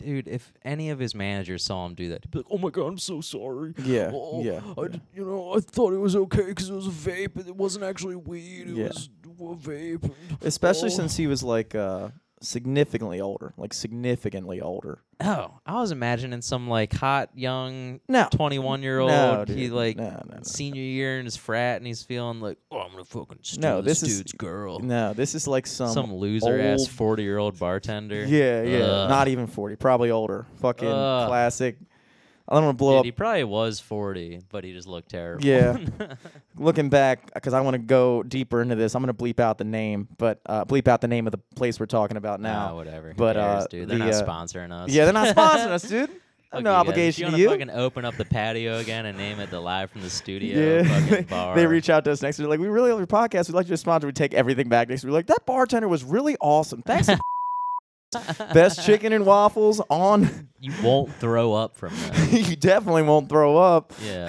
dude, 0.00 0.28
if 0.28 0.52
any 0.64 0.90
of 0.90 0.98
his 0.98 1.14
managers 1.14 1.64
saw 1.64 1.86
him 1.86 1.94
do 1.94 2.08
that, 2.10 2.24
he'd 2.24 2.30
be 2.30 2.38
like, 2.40 2.46
"Oh 2.50 2.58
my 2.58 2.70
god, 2.70 2.86
I'm 2.88 2.98
so 2.98 3.20
sorry." 3.20 3.72
Yeah. 3.84 4.10
Oh, 4.12 4.42
yeah. 4.42 4.60
I 4.76 4.88
d- 4.88 5.00
you 5.14 5.24
know, 5.24 5.54
I 5.54 5.60
thought 5.60 5.92
it 5.92 5.98
was 5.98 6.16
okay 6.16 6.46
because 6.46 6.68
it 6.68 6.74
was 6.74 6.86
a 6.86 6.90
vape, 6.90 7.36
and 7.36 7.46
it 7.48 7.56
wasn't 7.56 7.84
actually 7.84 8.16
weed. 8.16 8.68
It 8.68 8.76
Yeah. 8.76 8.88
was 8.88 9.08
we're 9.38 9.54
vaping. 9.54 10.12
Especially 10.42 10.90
Oh. 10.90 10.96
since 10.96 11.16
he 11.16 11.26
was 11.26 11.42
like 11.42 11.74
uh, 11.74 12.08
significantly 12.42 13.20
older, 13.20 13.52
like 13.56 13.72
significantly 13.72 14.60
older. 14.60 14.98
Oh, 15.22 15.58
I 15.66 15.74
was 15.80 15.90
imagining 15.92 16.40
some 16.42 16.68
like 16.68 16.92
hot 16.92 17.30
young 17.34 18.00
No, 18.08 18.28
21 18.30 18.82
year 18.82 19.00
old. 19.00 19.10
No, 19.10 19.44
he 19.46 19.68
like 19.68 19.96
No, 19.96 20.22
no, 20.28 20.38
senior 20.42 20.80
year 20.82 21.18
in 21.18 21.24
his 21.26 21.36
frat, 21.36 21.76
and 21.76 21.86
he's 21.86 22.02
feeling 22.02 22.40
like, 22.40 22.56
oh, 22.70 22.78
I'm 22.78 22.90
gonna 22.92 23.04
fucking 23.04 23.38
steal 23.42 23.60
No, 23.60 23.80
this, 23.82 24.00
this 24.00 24.10
is- 24.10 24.16
dude's 24.18 24.32
girl. 24.32 24.78
no, 24.78 25.12
this 25.12 25.34
is 25.34 25.46
like 25.46 25.66
some. 25.66 25.90
Some 25.92 26.14
loser 26.14 26.58
ass 26.58 26.86
40 26.86 27.22
year 27.22 27.38
old 27.38 27.58
bartender. 27.58 28.24
yeah, 28.24 28.62
yeah, 28.62 28.78
Ugh. 28.84 29.08
not 29.10 29.28
even 29.28 29.46
forty, 29.46 29.76
probably 29.76 30.10
older. 30.10 30.46
Fucking 30.60 30.88
Ugh. 30.88 31.28
classic. 31.28 31.76
I 32.50 32.56
don't 32.56 32.64
want 32.64 32.78
to 32.78 32.82
blow 32.82 32.92
Dude, 32.94 32.98
up. 33.00 33.04
he 33.04 33.12
probably 33.12 33.44
was 33.44 33.78
40, 33.78 34.40
but 34.48 34.64
he 34.64 34.72
just 34.72 34.88
looked 34.88 35.08
terrible. 35.10 35.44
Yeah. 35.44 35.76
Looking 36.56 36.88
back, 36.90 37.32
because 37.32 37.54
I 37.54 37.60
want 37.60 37.74
to 37.74 37.78
go 37.78 38.22
deeper 38.24 38.60
into 38.60 38.74
this, 38.74 38.94
I'm 38.96 39.02
gonna 39.02 39.14
bleep 39.14 39.38
out 39.38 39.56
the 39.58 39.64
name, 39.64 40.08
but 40.18 40.40
uh, 40.46 40.64
bleep 40.64 40.88
out 40.88 41.00
the 41.00 41.08
name 41.08 41.26
of 41.26 41.30
the 41.30 41.38
place 41.54 41.78
we're 41.78 41.86
talking 41.86 42.16
about 42.16 42.40
Nah, 42.40 42.68
now. 42.70 42.74
whatever. 42.76 43.08
Who 43.10 43.14
but, 43.14 43.36
cares, 43.36 43.64
uh, 43.64 43.66
dude? 43.70 43.88
They're 43.88 43.98
the, 43.98 44.04
not 44.06 44.14
uh, 44.14 44.26
sponsoring 44.26 44.72
us. 44.72 44.90
Yeah, 44.90 45.04
they're 45.04 45.14
not 45.14 45.34
sponsoring 45.36 45.68
us, 45.68 45.82
dude. 45.82 46.10
Fuck 46.50 46.64
no 46.64 46.72
obligation 46.72 47.26
if 47.26 47.30
to 47.34 47.36
you. 47.38 47.44
you. 47.44 47.50
fucking 47.50 47.70
open 47.70 48.04
up 48.04 48.16
the 48.16 48.24
patio 48.24 48.78
again 48.78 49.06
and 49.06 49.16
name 49.16 49.38
it 49.38 49.50
the 49.50 49.60
live 49.60 49.88
from 49.92 50.00
the 50.00 50.10
studio 50.10 50.78
Yeah, 50.82 51.00
fucking 51.06 51.24
bar. 51.30 51.54
they 51.54 51.64
reach 51.64 51.88
out 51.88 52.02
to 52.06 52.10
us 52.10 52.22
next 52.22 52.40
week. 52.40 52.48
Like, 52.48 52.58
we 52.58 52.66
really 52.66 52.90
love 52.90 52.98
your 52.98 53.06
podcast. 53.06 53.46
We'd 53.48 53.54
like 53.54 53.66
you 53.66 53.74
to 53.74 53.76
sponsor. 53.76 54.08
We 54.08 54.12
take 54.12 54.34
everything 54.34 54.68
back 54.68 54.88
next 54.88 55.04
week. 55.04 55.10
We're 55.12 55.18
like, 55.18 55.28
that 55.28 55.46
bartender 55.46 55.86
was 55.86 56.02
really 56.02 56.36
awesome. 56.40 56.82
Thanks. 56.82 57.08
Best 58.54 58.84
chicken 58.84 59.12
and 59.12 59.24
waffles 59.26 59.80
on. 59.88 60.48
You 60.62 60.74
won't 60.82 61.10
throw 61.14 61.54
up 61.54 61.74
from 61.74 61.96
them. 61.96 62.28
you 62.32 62.54
definitely 62.54 63.00
won't 63.00 63.30
throw 63.30 63.56
up. 63.56 63.94
Yeah. 64.04 64.28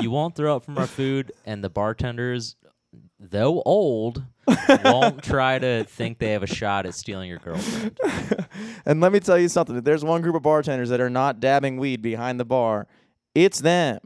you 0.00 0.12
won't 0.12 0.36
throw 0.36 0.54
up 0.54 0.64
from 0.64 0.78
our 0.78 0.86
food, 0.86 1.32
and 1.44 1.64
the 1.64 1.68
bartenders, 1.68 2.54
though 3.18 3.60
old, 3.62 4.22
won't 4.84 5.24
try 5.24 5.58
to 5.58 5.82
think 5.82 6.18
they 6.20 6.30
have 6.30 6.44
a 6.44 6.46
shot 6.46 6.86
at 6.86 6.94
stealing 6.94 7.28
your 7.28 7.40
girlfriend. 7.40 7.98
and 8.86 9.00
let 9.00 9.10
me 9.10 9.18
tell 9.18 9.36
you 9.36 9.48
something. 9.48 9.74
If 9.76 9.82
there's 9.82 10.04
one 10.04 10.22
group 10.22 10.36
of 10.36 10.42
bartenders 10.42 10.88
that 10.90 11.00
are 11.00 11.10
not 11.10 11.40
dabbing 11.40 11.78
weed 11.78 12.00
behind 12.00 12.38
the 12.38 12.44
bar, 12.44 12.86
it's 13.34 13.58
them. 13.60 13.98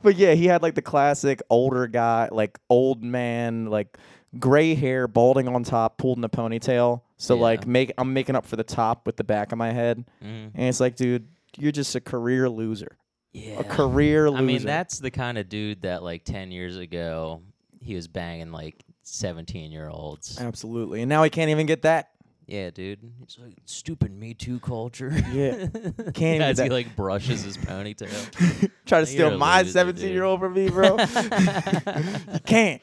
but 0.00 0.14
yeah, 0.14 0.34
he 0.34 0.46
had 0.46 0.62
like 0.62 0.76
the 0.76 0.82
classic 0.82 1.42
older 1.50 1.88
guy, 1.88 2.28
like 2.30 2.56
old 2.70 3.02
man, 3.02 3.66
like 3.66 3.98
gray 4.38 4.74
hair, 4.74 5.06
balding 5.08 5.48
on 5.48 5.62
top, 5.62 5.98
pulled 5.98 6.18
in 6.18 6.24
a 6.24 6.28
ponytail. 6.28 7.02
So 7.16 7.34
Yeah. 7.34 7.42
like 7.42 7.66
make 7.66 7.92
I'm 7.98 8.12
making 8.12 8.36
up 8.36 8.46
for 8.46 8.56
the 8.56 8.64
top 8.64 9.06
with 9.06 9.16
the 9.16 9.24
back 9.24 9.52
of 9.52 9.58
my 9.58 9.72
head. 9.72 10.04
Mm. 10.22 10.50
And 10.54 10.68
it's 10.68 10.80
like, 10.80 10.96
dude, 10.96 11.28
you're 11.56 11.72
just 11.72 11.94
a 11.94 12.00
career 12.00 12.48
loser. 12.48 12.96
Yeah. 13.32 13.60
A 13.60 13.64
career 13.64 14.30
loser. 14.30 14.42
I 14.42 14.44
mean, 14.44 14.62
that's 14.64 14.98
the 14.98 15.10
kind 15.10 15.38
of 15.38 15.48
dude 15.48 15.82
that 15.82 16.02
like 16.02 16.24
10 16.24 16.50
years 16.50 16.76
ago, 16.76 17.42
he 17.80 17.94
was 17.94 18.08
banging 18.08 18.52
like 18.52 18.84
17 19.02 19.72
year 19.72 19.88
olds. 19.88 20.38
absolutely. 20.40 21.02
And 21.02 21.08
now 21.08 21.22
he 21.22 21.30
can't 21.30 21.50
even 21.50 21.66
get 21.66 21.82
that. 21.82 22.10
Yeah, 22.46 22.70
dude. 22.70 23.00
It's 23.22 23.38
like, 23.38 23.52
stupid 23.66 24.10
Me 24.10 24.32
Too 24.32 24.58
culture. 24.60 25.12
Yeah. 25.32 25.66
Can't 26.14 26.18
even 26.36 26.42
As 26.42 26.58
he 26.58 26.70
like 26.70 26.96
brushes 26.96 27.42
his 27.42 27.58
ponytail. 27.58 28.70
Try 28.86 29.00
to 29.00 29.06
steal 29.06 29.36
my 29.36 29.64
17 29.64 30.10
year 30.10 30.24
old 30.24 30.40
from 30.40 30.54
me, 30.54 30.70
bro. 30.70 30.96
you 30.96 32.40
can't. 32.46 32.80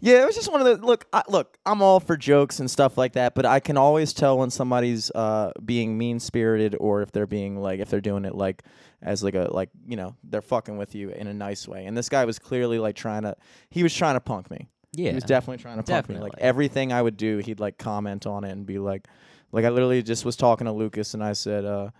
Yeah, 0.00 0.22
it 0.22 0.26
was 0.26 0.34
just 0.34 0.50
one 0.50 0.60
of 0.60 0.66
the 0.66 0.84
look. 0.84 1.06
I, 1.12 1.22
look, 1.28 1.58
I'm 1.66 1.82
all 1.82 2.00
for 2.00 2.16
jokes 2.16 2.60
and 2.60 2.70
stuff 2.70 2.96
like 2.96 3.14
that, 3.14 3.34
but 3.34 3.46
I 3.46 3.60
can 3.60 3.76
always 3.76 4.12
tell 4.12 4.38
when 4.38 4.50
somebody's 4.50 5.10
uh, 5.14 5.52
being 5.64 5.96
mean 5.98 6.20
spirited 6.20 6.76
or 6.80 7.02
if 7.02 7.12
they're 7.12 7.26
being 7.26 7.60
like 7.60 7.80
if 7.80 7.90
they're 7.90 8.00
doing 8.00 8.24
it 8.24 8.34
like 8.34 8.62
as 9.02 9.22
like 9.22 9.34
a 9.34 9.48
like 9.50 9.70
you 9.86 9.96
know 9.96 10.14
they're 10.24 10.42
fucking 10.42 10.76
with 10.76 10.94
you 10.94 11.10
in 11.10 11.26
a 11.26 11.34
nice 11.34 11.66
way. 11.68 11.86
And 11.86 11.96
this 11.96 12.08
guy 12.08 12.24
was 12.24 12.38
clearly 12.38 12.78
like 12.78 12.96
trying 12.96 13.22
to. 13.22 13.36
He 13.70 13.82
was 13.82 13.94
trying 13.94 14.14
to 14.14 14.20
punk 14.20 14.50
me. 14.50 14.68
Yeah. 14.92 15.10
He 15.10 15.14
was 15.14 15.24
definitely 15.24 15.62
trying 15.62 15.76
to 15.76 15.82
punk 15.82 16.08
me. 16.08 16.18
Like 16.18 16.32
everything 16.38 16.92
I 16.92 17.00
would 17.00 17.16
do, 17.16 17.38
he'd 17.38 17.60
like 17.60 17.78
comment 17.78 18.26
on 18.26 18.44
it 18.44 18.50
and 18.50 18.66
be 18.66 18.78
like, 18.78 19.06
like 19.52 19.64
I 19.64 19.68
literally 19.68 20.02
just 20.02 20.24
was 20.24 20.36
talking 20.36 20.64
to 20.66 20.72
Lucas 20.72 21.14
and 21.14 21.22
I 21.22 21.32
said, 21.32 21.64
uh, 21.64 21.90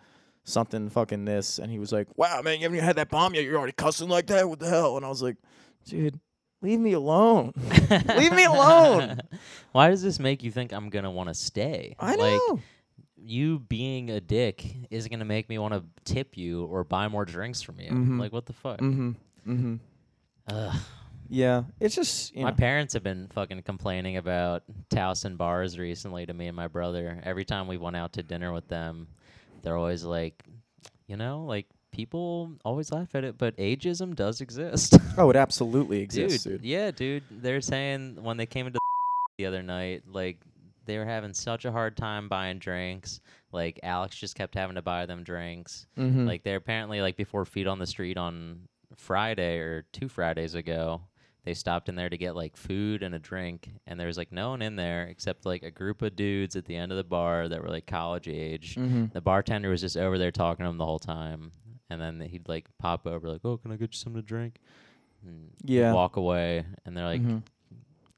something 0.44 0.88
fucking 0.88 1.24
this, 1.24 1.58
and 1.58 1.70
he 1.70 1.78
was 1.78 1.92
like, 1.92 2.08
"Wow, 2.16 2.40
man, 2.42 2.54
you 2.58 2.62
haven't 2.62 2.76
even 2.76 2.84
had 2.84 2.96
that 2.96 3.10
bomb 3.10 3.34
yet. 3.34 3.44
You're 3.44 3.58
already 3.58 3.72
cussing 3.72 4.08
like 4.08 4.26
that. 4.28 4.48
What 4.48 4.58
the 4.58 4.68
hell?" 4.68 4.96
And 4.96 5.04
I 5.04 5.08
was 5.08 5.22
like, 5.22 5.36
"Dude, 5.84 6.18
leave 6.62 6.80
me 6.80 6.92
alone. 6.92 7.52
leave 8.16 8.32
me 8.32 8.44
alone." 8.44 9.20
Why 9.72 9.88
does 9.90 10.02
this 10.02 10.18
make 10.18 10.42
you 10.42 10.50
think 10.50 10.72
I'm 10.72 10.90
gonna 10.90 11.10
want 11.10 11.28
to 11.28 11.34
stay? 11.34 11.94
I 11.98 12.14
like, 12.16 12.40
know. 12.48 12.60
You 13.22 13.58
being 13.60 14.10
a 14.10 14.20
dick 14.20 14.64
is 14.90 15.06
gonna 15.08 15.24
make 15.24 15.48
me 15.48 15.58
want 15.58 15.74
to 15.74 15.84
tip 16.04 16.36
you 16.36 16.64
or 16.64 16.84
buy 16.84 17.08
more 17.08 17.24
drinks 17.24 17.60
from 17.62 17.78
you. 17.80 17.90
Mhm. 17.90 18.18
Like, 18.18 18.32
what 18.32 18.46
the 18.46 18.52
fuck? 18.54 18.80
mm-hmm. 18.80 19.10
Mm-hmm. 19.46 19.74
Ugh. 20.48 20.76
Yeah, 21.32 21.62
it's 21.78 21.94
just 21.94 22.34
you 22.34 22.42
My 22.42 22.50
know. 22.50 22.56
parents 22.56 22.94
have 22.94 23.04
been 23.04 23.28
fucking 23.28 23.62
complaining 23.62 24.16
about 24.16 24.64
Towson 24.88 25.36
bars 25.36 25.78
recently 25.78 26.26
to 26.26 26.34
me 26.34 26.48
and 26.48 26.56
my 26.56 26.66
brother. 26.66 27.20
Every 27.22 27.44
time 27.44 27.68
we 27.68 27.76
went 27.76 27.94
out 27.94 28.14
to 28.14 28.24
dinner 28.24 28.52
with 28.52 28.66
them, 28.66 29.06
they're 29.62 29.76
always 29.76 30.02
like, 30.02 30.42
you 31.06 31.16
know, 31.16 31.44
like 31.44 31.66
people 31.92 32.52
always 32.64 32.92
laugh 32.92 33.14
at 33.14 33.24
it, 33.24 33.38
but 33.38 33.56
ageism 33.56 34.14
does 34.14 34.40
exist. 34.40 34.96
oh, 35.18 35.30
it 35.30 35.36
absolutely 35.36 36.00
exists, 36.00 36.44
dude. 36.44 36.64
Yeah, 36.64 36.90
dude. 36.90 37.24
They're 37.30 37.60
saying 37.60 38.18
when 38.22 38.36
they 38.36 38.46
came 38.46 38.66
into 38.66 38.78
the 39.38 39.46
other 39.46 39.62
night, 39.62 40.04
like 40.06 40.38
they 40.86 40.98
were 40.98 41.04
having 41.04 41.34
such 41.34 41.64
a 41.64 41.72
hard 41.72 41.96
time 41.96 42.28
buying 42.28 42.58
drinks. 42.58 43.20
Like 43.52 43.80
Alex 43.82 44.16
just 44.16 44.34
kept 44.34 44.54
having 44.54 44.76
to 44.76 44.82
buy 44.82 45.06
them 45.06 45.24
drinks. 45.24 45.86
Mm-hmm. 45.98 46.26
Like 46.26 46.42
they're 46.42 46.56
apparently 46.56 47.00
like 47.00 47.16
before 47.16 47.44
feet 47.44 47.66
on 47.66 47.78
the 47.78 47.86
street 47.86 48.16
on 48.16 48.68
Friday 48.96 49.58
or 49.58 49.86
two 49.92 50.08
Fridays 50.08 50.54
ago. 50.54 51.02
They 51.44 51.54
stopped 51.54 51.88
in 51.88 51.94
there 51.94 52.10
to 52.10 52.18
get 52.18 52.36
like 52.36 52.56
food 52.56 53.02
and 53.02 53.14
a 53.14 53.18
drink, 53.18 53.70
and 53.86 53.98
there 53.98 54.06
was 54.06 54.18
like 54.18 54.30
no 54.30 54.50
one 54.50 54.60
in 54.60 54.76
there 54.76 55.06
except 55.06 55.46
like 55.46 55.62
a 55.62 55.70
group 55.70 56.02
of 56.02 56.14
dudes 56.14 56.54
at 56.54 56.66
the 56.66 56.76
end 56.76 56.92
of 56.92 56.98
the 56.98 57.04
bar 57.04 57.48
that 57.48 57.62
were 57.62 57.70
like 57.70 57.86
college 57.86 58.28
age. 58.28 58.74
mm-hmm. 58.74 59.06
The 59.12 59.22
bartender 59.22 59.70
was 59.70 59.80
just 59.80 59.96
over 59.96 60.18
there 60.18 60.30
talking 60.30 60.64
to 60.64 60.68
them 60.68 60.76
the 60.76 60.84
whole 60.84 60.98
time, 60.98 61.52
and 61.90 62.00
then 62.00 62.20
he'd 62.20 62.48
like 62.48 62.66
pop 62.78 63.06
over 63.06 63.28
like, 63.28 63.40
"Oh, 63.44 63.56
can 63.58 63.72
I 63.72 63.76
get 63.76 63.92
you 63.92 63.98
something 63.98 64.22
to 64.22 64.26
drink?" 64.26 64.60
And 65.26 65.50
Yeah. 65.64 65.92
walk 65.92 66.16
away, 66.16 66.64
and 66.86 66.96
they're 66.96 67.04
like, 67.04 67.20
Mhm. 67.20 67.42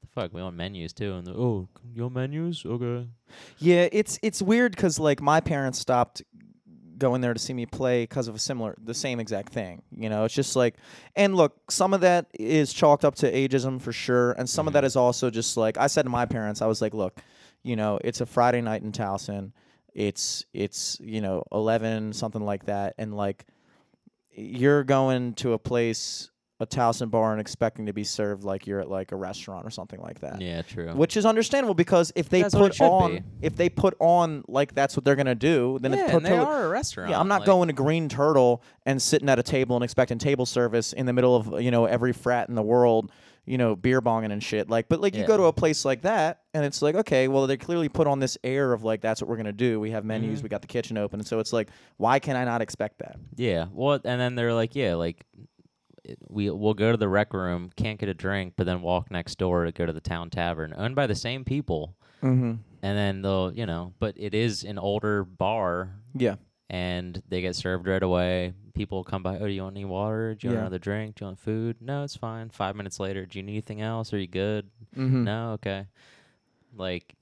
"The 0.01 0.07
fuck, 0.07 0.33
we 0.33 0.41
want 0.41 0.55
menus 0.55 0.93
too." 0.93 1.13
And 1.15 1.27
they're, 1.27 1.35
"Oh, 1.35 1.67
your 1.93 2.09
menus? 2.09 2.65
Okay." 2.65 3.07
Yeah, 3.57 3.89
it's 3.91 4.19
it's 4.21 4.41
weird 4.41 4.73
because 4.75 4.99
like 4.99 5.21
my 5.21 5.41
parents 5.41 5.79
stopped 5.79 6.21
going 6.99 7.21
there 7.21 7.33
to 7.33 7.39
see 7.39 7.53
me 7.53 7.65
play 7.65 8.03
because 8.03 8.27
of 8.29 8.35
a 8.35 8.39
similar, 8.39 8.75
the 8.81 8.93
same 8.93 9.19
exact 9.19 9.51
thing. 9.51 9.81
You 9.91 10.07
know, 10.09 10.23
it's 10.23 10.33
just 10.33 10.55
like, 10.55 10.75
and 11.15 11.35
look, 11.35 11.69
some 11.69 11.93
of 11.93 12.01
that 12.01 12.27
is 12.39 12.71
chalked 12.71 13.03
up 13.03 13.15
to 13.15 13.29
ageism 13.31 13.81
for 13.81 13.91
sure, 13.91 14.31
and 14.33 14.47
some 14.49 14.67
of 14.67 14.73
that 14.73 14.83
Mhm. 14.83 14.87
is 14.87 14.95
also 14.95 15.29
just 15.29 15.57
like 15.57 15.77
I 15.77 15.87
said 15.87 16.03
to 16.03 16.09
my 16.09 16.25
parents, 16.25 16.61
I 16.61 16.67
was 16.67 16.81
like, 16.81 16.93
look, 16.93 17.19
you 17.63 17.75
know, 17.75 17.99
it's 18.03 18.21
a 18.21 18.25
Friday 18.25 18.61
night 18.61 18.83
in 18.83 18.91
Towson, 18.91 19.51
it's 19.93 20.45
it's 20.53 20.99
you 21.01 21.19
know 21.19 21.43
eleven 21.51 22.13
something 22.13 22.43
like 22.45 22.65
that, 22.67 22.93
and 22.97 23.15
like 23.17 23.45
you're 24.35 24.83
going 24.83 25.33
to 25.35 25.53
a 25.53 25.59
place. 25.59 26.29
A 26.63 26.67
Towson 26.67 27.11
bar 27.11 27.31
and 27.31 27.39
expecting 27.39 27.85
to 27.85 27.93
be 27.93 28.03
served 28.03 28.43
like 28.43 28.65
you're 28.65 28.79
at 28.79 28.89
like 28.89 29.11
a 29.11 29.15
restaurant 29.15 29.65
or 29.65 29.69
something 29.69 30.01
like 30.01 30.19
that 30.21 30.41
Yeah, 30.41 30.61
true. 30.63 30.91
which 30.93 31.15
is 31.15 31.25
understandable 31.25 31.75
because 31.75 32.11
if 32.15 32.29
they 32.29 32.41
That's 32.41 32.55
what 32.55 32.63
it 32.65 32.67
put 32.69 32.75
should 32.77 32.85
on 32.91 33.11
be. 33.17 33.21
if 33.41 33.55
they 33.55 33.69
put 33.69 33.95
on 33.99 34.43
like 34.47 34.73
that's 34.73 34.95
what 34.97 35.05
they're 35.05 35.15
gonna 35.15 35.35
do 35.35 35.77
then 35.81 35.93
yeah, 35.93 36.05
it's 36.05 36.13
and 36.13 36.25
they 36.25 36.29
totally- 36.29 36.47
are 36.47 36.65
a 36.65 36.69
restaurant. 36.69 37.09
yeah 37.11 37.19
i'm 37.19 37.27
not 37.27 37.41
like- 37.41 37.45
going 37.47 37.67
to 37.67 37.73
green 37.73 38.09
turtle 38.09 38.63
and 38.85 38.99
sitting 39.01 39.29
at 39.29 39.37
a 39.39 39.43
table 39.43 39.75
and 39.75 39.83
expecting 39.83 40.17
table 40.17 40.45
service 40.45 40.93
in 40.93 41.05
the 41.05 41.13
middle 41.13 41.35
of 41.35 41.61
you 41.61 41.69
know 41.71 41.85
every 41.85 42.13
frat 42.13 42.49
in 42.49 42.55
the 42.55 42.63
world 42.63 43.11
you 43.45 43.57
know 43.57 43.75
beer 43.75 44.01
bonging 44.01 44.31
and 44.31 44.41
shit 44.41 44.69
like 44.69 44.87
but 44.87 45.01
like 45.01 45.13
you 45.13 45.27
go 45.27 45.35
to 45.35 45.43
a 45.43 45.51
place 45.53 45.83
like 45.83 46.01
that 46.03 46.43
and 46.53 46.63
it's 46.63 46.81
like 46.81 46.95
okay 46.95 47.27
well 47.27 47.45
they 47.45 47.57
clearly 47.57 47.89
put 47.89 48.07
on 48.07 48.19
this 48.19 48.37
air 48.41 48.71
of 48.71 48.85
like 48.85 49.01
that's 49.01 49.21
what 49.21 49.27
we're 49.29 49.35
gonna 49.35 49.51
do 49.51 49.81
we 49.81 49.91
have 49.91 50.05
menus 50.05 50.39
Mhm. 50.39 50.43
we 50.43 50.49
got 50.49 50.61
the 50.61 50.67
kitchen 50.67 50.97
open 50.97 51.21
so 51.23 51.39
it's 51.39 51.51
like 51.51 51.67
why 51.97 52.19
can 52.19 52.37
i 52.37 52.45
not 52.45 52.61
expect 52.61 52.99
that 52.99 53.17
Yeah. 53.35 53.65
Well, 53.73 53.99
and 54.05 54.21
then 54.21 54.35
they're 54.35 54.53
like, 54.53 54.75
yeah, 54.75 54.95
like 54.95 55.25
we 56.27 56.49
we'll 56.49 56.73
go 56.73 56.91
to 56.91 56.97
the 56.97 57.07
rec 57.09 57.33
room, 57.33 57.71
can't 57.75 57.99
get 57.99 58.09
a 58.09 58.13
drink, 58.13 58.53
but 58.55 58.65
then 58.65 58.81
walk 58.81 59.09
next 59.11 59.37
door 59.37 59.65
to 59.65 59.71
go 59.71 59.85
to 59.85 59.93
the 59.93 60.01
town 60.01 60.29
tavern, 60.29 60.73
owned 60.77 60.95
by 60.95 61.07
the 61.07 61.15
same 61.15 61.43
people, 61.45 61.95
mm-hmm. 62.21 62.53
and 62.81 62.97
then 62.97 63.21
they'll, 63.21 63.51
you 63.53 63.65
know, 63.65 63.93
but 63.99 64.15
it 64.17 64.33
is 64.33 64.63
an 64.63 64.77
older 64.77 65.23
bar, 65.23 65.95
yeah 66.13 66.35
and 66.69 67.21
they 67.29 67.39
get 67.41 67.55
served 67.55 67.85
right 67.87 68.01
away. 68.01 68.51
People 68.73 69.03
come 69.03 69.21
by, 69.21 69.37
oh, 69.37 69.45
do 69.45 69.51
you 69.51 69.61
want 69.61 69.75
any 69.75 69.85
water? 69.85 70.33
Do 70.33 70.47
you 70.47 70.53
Yeah. 70.53 70.59
want 70.59 70.67
another 70.67 70.79
drink? 70.79 71.15
Do 71.15 71.25
you 71.25 71.27
want 71.27 71.39
food? 71.39 71.77
No, 71.81 72.03
it's 72.03 72.15
fine. 72.15 72.49
Five 72.49 72.75
minutes 72.75 72.99
later, 72.99 73.27
do 73.27 73.37
you 73.37 73.43
need 73.43 73.51
anything 73.51 73.81
else? 73.81 74.11
Are 74.11 74.17
you 74.17 74.25
good? 74.25 74.71
mm-hmm. 74.97 75.23
No, 75.23 75.51
okay. 75.51 75.85
Like, 76.75 77.13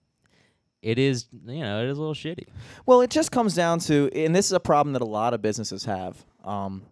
it 0.82 0.98
is, 0.98 1.28
you 1.46 1.60
know, 1.60 1.84
it 1.84 1.90
is 1.90 1.98
a 1.98 2.00
little 2.00 2.14
shitty. 2.16 2.48
Well, 2.86 3.02
it 3.02 3.10
just 3.10 3.32
comes 3.32 3.54
down 3.54 3.80
to, 3.80 4.10
and 4.16 4.34
this 4.34 4.46
is 4.46 4.54
a 4.54 4.60
problem 4.60 4.94
that 4.94 5.02
a 5.02 5.06
lot 5.06 5.34
of 5.34 5.42
businesses 5.42 5.84
have. 5.84 6.24
Um, 6.46 6.84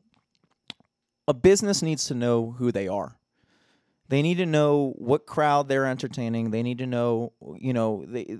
a 1.29 1.33
business 1.33 1.81
needs 1.81 2.05
to 2.05 2.15
know 2.15 2.55
who 2.57 2.71
they 2.71 2.87
are. 2.87 3.15
They 4.09 4.23
need 4.23 4.39
to 4.39 4.45
know 4.47 4.93
what 4.97 5.27
crowd 5.27 5.69
they're 5.69 5.85
entertaining. 5.85 6.49
They 6.49 6.63
need 6.63 6.79
to 6.79 6.87
know, 6.87 7.33
you 7.57 7.73
know, 7.73 8.03
they, 8.07 8.39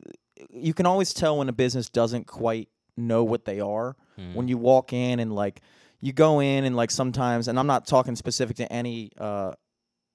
you 0.49 0.73
can 0.73 0.87
always 0.87 1.13
tell 1.13 1.37
when 1.37 1.47
a 1.49 1.53
business 1.53 1.89
doesn't 1.89 2.25
quite 2.25 2.67
know 2.97 3.23
what 3.23 3.45
they 3.45 3.59
are 3.59 3.95
Mm. 4.19 4.33
when 4.35 4.47
you 4.49 4.57
walk 4.57 4.91
in 4.91 5.19
and 5.21 5.33
like 5.33 5.61
you 6.01 6.11
go 6.11 6.41
in 6.41 6.65
and 6.65 6.75
like 6.75 6.91
sometimes, 6.91 7.47
and 7.47 7.57
I'm 7.59 7.67
not 7.67 7.87
talking 7.87 8.15
specific 8.15 8.57
to 8.57 8.69
any 8.71 9.11
uh, 9.17 9.53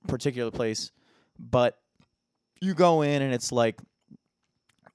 particular 0.09 0.51
place, 0.51 0.93
but 1.39 1.79
you 2.61 2.75
go 2.75 3.03
in 3.03 3.23
and 3.23 3.33
it's 3.33 3.51
like 3.53 3.81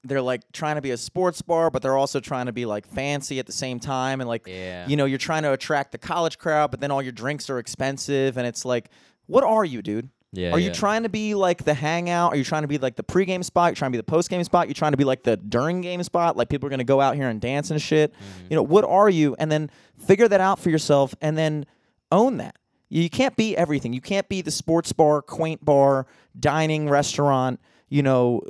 they're 0.04 0.22
like 0.22 0.42
trying 0.52 0.76
to 0.76 0.82
be 0.82 0.90
a 0.92 0.96
sports 0.96 1.42
bar, 1.42 1.70
but 1.70 1.82
they're 1.82 1.96
also 1.96 2.20
trying 2.20 2.46
to 2.46 2.52
be 2.52 2.64
like 2.66 2.86
fancy 2.86 3.38
at 3.38 3.46
the 3.46 3.52
same 3.52 3.78
time, 3.80 4.20
and 4.20 4.28
like 4.28 4.46
Yeah. 4.46 4.86
you 4.88 4.96
know 4.96 5.04
you're 5.04 5.18
trying 5.18 5.42
to 5.42 5.52
attract 5.52 5.92
the 5.92 5.98
college 5.98 6.38
crowd, 6.38 6.70
but 6.70 6.80
then 6.80 6.90
all 6.90 7.02
your 7.02 7.12
drinks 7.12 7.50
are 7.50 7.58
expensive, 7.58 8.36
and 8.36 8.46
it's 8.46 8.64
like, 8.64 8.88
what 9.26 9.44
are 9.44 9.64
you, 9.64 9.82
dude? 9.82 10.08
yeah. 10.32 10.52
Are 10.52 10.58
you 10.60 10.68
yeah. 10.68 10.72
trying 10.72 11.02
to 11.02 11.08
be 11.08 11.34
like 11.34 11.64
the 11.64 11.74
hangout? 11.74 12.32
Are 12.32 12.36
you 12.36 12.44
trying 12.44 12.62
to 12.62 12.68
be 12.68 12.78
like 12.78 12.94
the 12.96 13.02
pregame 13.02 13.44
spot? 13.44 13.70
You're 13.70 13.76
trying 13.76 13.92
to 13.92 13.98
be 13.98 14.02
the 14.02 14.10
postgame 14.10 14.44
spot? 14.44 14.68
You're 14.68 14.74
trying 14.74 14.92
to 14.92 14.96
be 14.96 15.04
like 15.04 15.24
the 15.24 15.36
during 15.36 15.80
game 15.80 16.02
spot? 16.04 16.36
Like 16.36 16.48
people 16.48 16.66
are 16.68 16.70
gonna 16.70 16.84
go 16.84 17.00
out 17.00 17.16
here 17.16 17.28
and 17.28 17.40
dance 17.40 17.70
and 17.70 17.82
shit. 17.82 18.12
Mm-hmm. 18.12 18.46
You 18.50 18.56
know, 18.56 18.62
what 18.62 18.84
are 18.84 19.10
you? 19.10 19.34
And 19.38 19.50
then 19.50 19.70
figure 19.98 20.28
that 20.28 20.40
out 20.40 20.58
for 20.60 20.70
yourself 20.70 21.14
and 21.20 21.36
then 21.36 21.66
own 22.12 22.36
that. 22.36 22.56
You 22.88 23.10
can't 23.10 23.36
be 23.36 23.56
everything. 23.56 23.92
You 23.92 24.00
can't 24.00 24.28
be 24.28 24.40
the 24.40 24.50
sports 24.50 24.92
bar, 24.92 25.20
quaint 25.22 25.64
bar, 25.64 26.06
dining 26.38 26.88
restaurant, 26.88 27.60
you 27.88 28.02
know, 28.02 28.42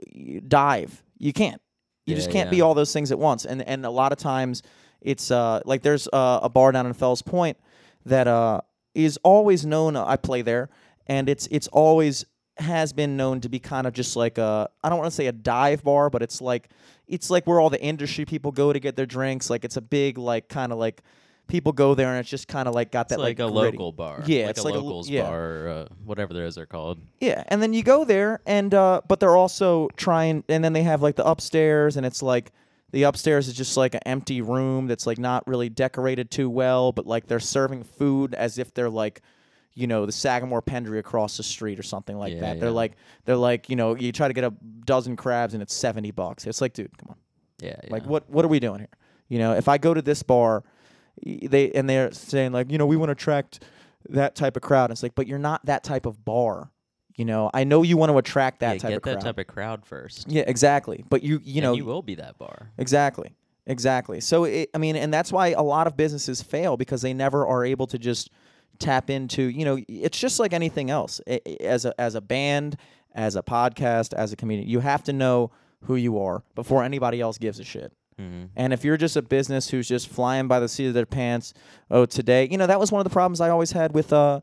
dive. 0.49 1.03
You 1.21 1.33
can't. 1.33 1.61
You 2.07 2.17
just 2.17 2.33
can't 2.33 2.51
be 2.51 2.61
all 2.61 2.75
those 2.75 2.93
things 2.93 3.13
at 3.13 3.19
once. 3.21 3.45
And 3.45 3.63
and 3.63 3.87
a 3.87 3.91
lot 3.91 4.11
of 4.11 4.19
times 4.19 4.63
it's 5.01 5.31
uh 5.31 5.61
like 5.65 5.83
there's 5.83 6.09
uh, 6.13 6.41
a 6.43 6.49
bar 6.49 6.73
down 6.73 6.87
in 6.87 6.93
Fells 6.93 7.23
Point 7.23 7.57
that 8.05 8.27
uh 8.27 8.63
is 8.95 9.17
always 9.23 9.65
known 9.65 9.95
I 9.97 10.17
play 10.17 10.43
there 10.43 10.71
and 11.07 11.29
it's 11.29 11.47
it's 11.51 11.69
always 11.69 12.25
has 12.57 12.93
been 12.93 13.17
known 13.17 13.41
to 13.41 13.49
be 13.49 13.59
kind 13.59 13.87
of 13.87 13.93
just 13.93 14.17
like 14.17 14.39
a 14.39 14.69
I 14.83 14.89
don't 14.89 14.99
want 14.99 15.11
to 15.11 15.15
say 15.15 15.27
a 15.27 15.33
dive 15.33 15.85
bar, 15.85 16.11
but 16.11 16.23
it's 16.23 16.41
like 16.41 16.71
it's 17.07 17.31
like 17.31 17.47
where 17.47 17.61
all 17.61 17.71
the 17.71 17.81
industry 17.81 18.25
people 18.25 18.53
go 18.53 18.73
to 18.73 18.81
get 18.81 18.97
their 18.97 19.07
drinks. 19.07 19.51
Like 19.51 19.65
it's 19.65 19.77
a 19.77 19.83
big 19.83 20.19
like 20.19 20.49
kind 20.49 20.73
of 20.73 20.79
like 20.79 21.03
people 21.51 21.73
go 21.73 21.95
there 21.95 22.09
and 22.11 22.19
it's 22.21 22.31
just 22.31 22.49
kind 22.49 22.67
of 22.69 22.75
like 22.75 22.91
got 22.91 23.03
It's 23.07 23.11
that 23.11 23.21
like, 23.21 23.39
a 23.41 23.51
gritty- 23.51 23.77
local 23.77 23.93
bar. 23.93 24.23
Yeah, 24.25 24.43
like 24.47 24.51
it's 24.51 24.61
a 24.61 24.63
like 24.65 24.75
a 24.75 24.79
locals 24.79 25.11
yeah. 25.11 25.23
bar, 25.25 25.41
or, 25.43 25.69
uh, 25.69 25.95
whatever 26.05 26.33
those 26.33 26.57
are 26.57 26.65
called. 26.67 26.99
Yeah, 27.21 27.43
and 27.49 27.61
then 27.63 27.73
you 27.75 27.83
go 27.83 28.05
there, 28.05 28.41
and 28.47 28.73
uh, 28.73 29.03
but 29.09 29.21
they're 29.21 29.37
also 29.37 29.89
trying, 29.97 30.45
and 30.49 30.65
then 30.65 30.73
they 30.73 30.85
have 30.85 31.03
like 31.03 31.17
the 31.17 31.27
upstairs, 31.27 31.97
and 31.97 32.07
it's 32.07 32.23
like 32.23 32.53
the 32.93 33.03
upstairs 33.03 33.49
is 33.49 33.55
just 33.55 33.77
like 33.77 33.95
an 33.95 34.01
empty 34.07 34.41
room 34.41 34.87
that's 34.87 35.07
like 35.07 35.19
not 35.19 35.47
really 35.47 35.69
decorated 35.69 36.31
too 36.31 36.49
well, 36.49 36.93
but 36.93 37.07
like 37.07 37.27
they're 37.27 37.39
serving 37.41 37.85
food 37.85 38.35
as 38.35 38.59
if 38.59 38.73
they're 38.75 38.91
like, 38.91 39.21
you 39.75 39.87
know, 39.87 40.07
the 40.07 40.13
Sagamore 40.13 40.63
Pendry 40.63 40.99
across 40.99 41.37
the 41.37 41.43
street 41.45 41.79
or 41.79 41.83
something 41.85 42.17
like 42.19 42.33
Yeah, 42.35 42.41
that. 42.41 42.61
They're 42.61 42.71
like 42.71 42.93
they're 43.27 43.37
like 43.37 43.69
you 43.69 43.77
know 43.77 43.95
you 43.95 44.11
try 44.13 44.27
to 44.29 44.35
get 44.35 44.45
a 44.45 44.53
dozen 44.85 45.17
crabs 45.17 45.55
and 45.55 45.63
it's 45.63 45.75
seventy 45.75 46.11
bucks. 46.11 46.47
It's 46.47 46.61
like, 46.61 46.73
dude, 46.73 46.97
come 46.99 47.11
on. 47.11 47.17
Yeah. 47.61 47.77
Like 47.89 48.05
what 48.07 48.29
what 48.31 48.45
are 48.45 48.49
we 48.49 48.59
doing 48.61 48.81
here? 48.81 48.89
You 49.29 49.39
know, 49.39 49.53
if 49.55 49.69
I 49.69 49.79
go 49.79 49.95
to 49.95 50.03
this 50.03 50.25
bar, 50.25 50.65
they 51.25 51.71
and 51.73 51.89
they're 51.89 52.13
saying 52.13 52.53
like, 52.53 52.71
you 52.71 52.79
know, 52.79 52.87
we 52.87 52.97
want 52.97 53.09
to 53.09 53.13
attract 53.13 53.63
that 54.09 54.35
type 54.35 54.57
of 54.57 54.63
crowd. 54.63 54.91
It's 54.91 55.03
like, 55.03 55.15
but 55.15 55.27
you're 55.27 55.39
not 55.39 55.65
that 55.67 55.85
type 55.85 56.07
of 56.07 56.25
bar. 56.25 56.71
You 57.17 57.25
know, 57.27 57.51
I 57.53 57.65
know 57.65 57.83
you 57.83 57.97
want 57.99 58.11
to 58.13 58.19
attract 58.19 58.61
that 58.61 58.75
yeah, 58.77 58.79
type 58.79 58.89
get 58.91 58.97
of 58.97 59.03
that 59.03 59.13
crowd. 59.15 59.23
type 59.25 59.39
of 59.39 59.47
crowd 59.47 59.85
first. 59.87 60.31
yeah, 60.31 60.45
exactly. 60.47 61.05
But 61.09 61.23
you 61.23 61.41
you 61.45 61.57
and 61.59 61.63
know 61.65 61.73
you 61.75 61.85
will 61.85 62.03
be 62.03 62.15
that 62.17 62.39
bar. 62.39 62.71
exactly. 62.79 63.35
Exactly. 63.67 64.21
So 64.21 64.45
it, 64.45 64.71
I 64.75 64.79
mean, 64.79 64.97
and 64.97 65.13
that's 65.13 65.31
why 65.31 65.49
a 65.49 65.63
lot 65.63 65.87
of 65.87 65.97
businesses 65.97 66.43
fail 66.43 66.77
because 66.77 67.03
they 67.03 67.13
never 67.13 67.47
are 67.47 67.65
able 67.65 67.87
to 67.89 67.99
just 67.99 68.31
tap 68.79 69.11
into, 69.11 69.43
you 69.43 69.65
know, 69.65 69.79
it's 69.87 70.19
just 70.19 70.41
like 70.41 70.53
anything 70.55 70.91
else. 70.91 71.21
I- 71.29 71.41
I- 71.47 71.57
As 71.65 71.85
a 71.85 72.01
as 72.01 72.15
a 72.15 72.21
band, 72.23 72.79
as 73.15 73.37
a 73.37 73.43
podcast, 73.43 74.15
as 74.15 74.33
a 74.33 74.37
comedian, 74.37 74.67
you 74.69 74.81
have 74.81 75.03
to 75.05 75.13
know 75.13 75.51
who 75.85 75.97
you 75.97 76.19
are 76.19 76.43
before 76.55 76.83
anybody 76.83 77.21
else 77.21 77.37
gives 77.39 77.61
a 77.61 77.65
shit. 77.65 77.93
Hmm 78.21 78.45
And 78.57 78.73
if 78.73 78.85
you're 78.85 78.97
just 78.97 79.17
a 79.17 79.23
business 79.23 79.71
who's 79.71 79.89
just 79.89 80.09
flying 80.09 80.49
by 80.49 80.61
the 80.61 80.69
seat 80.69 80.87
of 80.87 80.95
their 80.95 81.07
pants, 81.07 81.55
oh, 81.91 82.07
today, 82.07 82.49
you 82.51 82.59
know, 82.59 82.67
that 82.67 82.79
was 82.79 82.93
one 82.93 83.01
of 83.01 83.05
the 83.05 83.11
problems 83.11 83.41
I 83.41 83.49
always 83.49 83.73
had 83.73 83.95
with, 83.95 84.13
uh, 84.13 84.41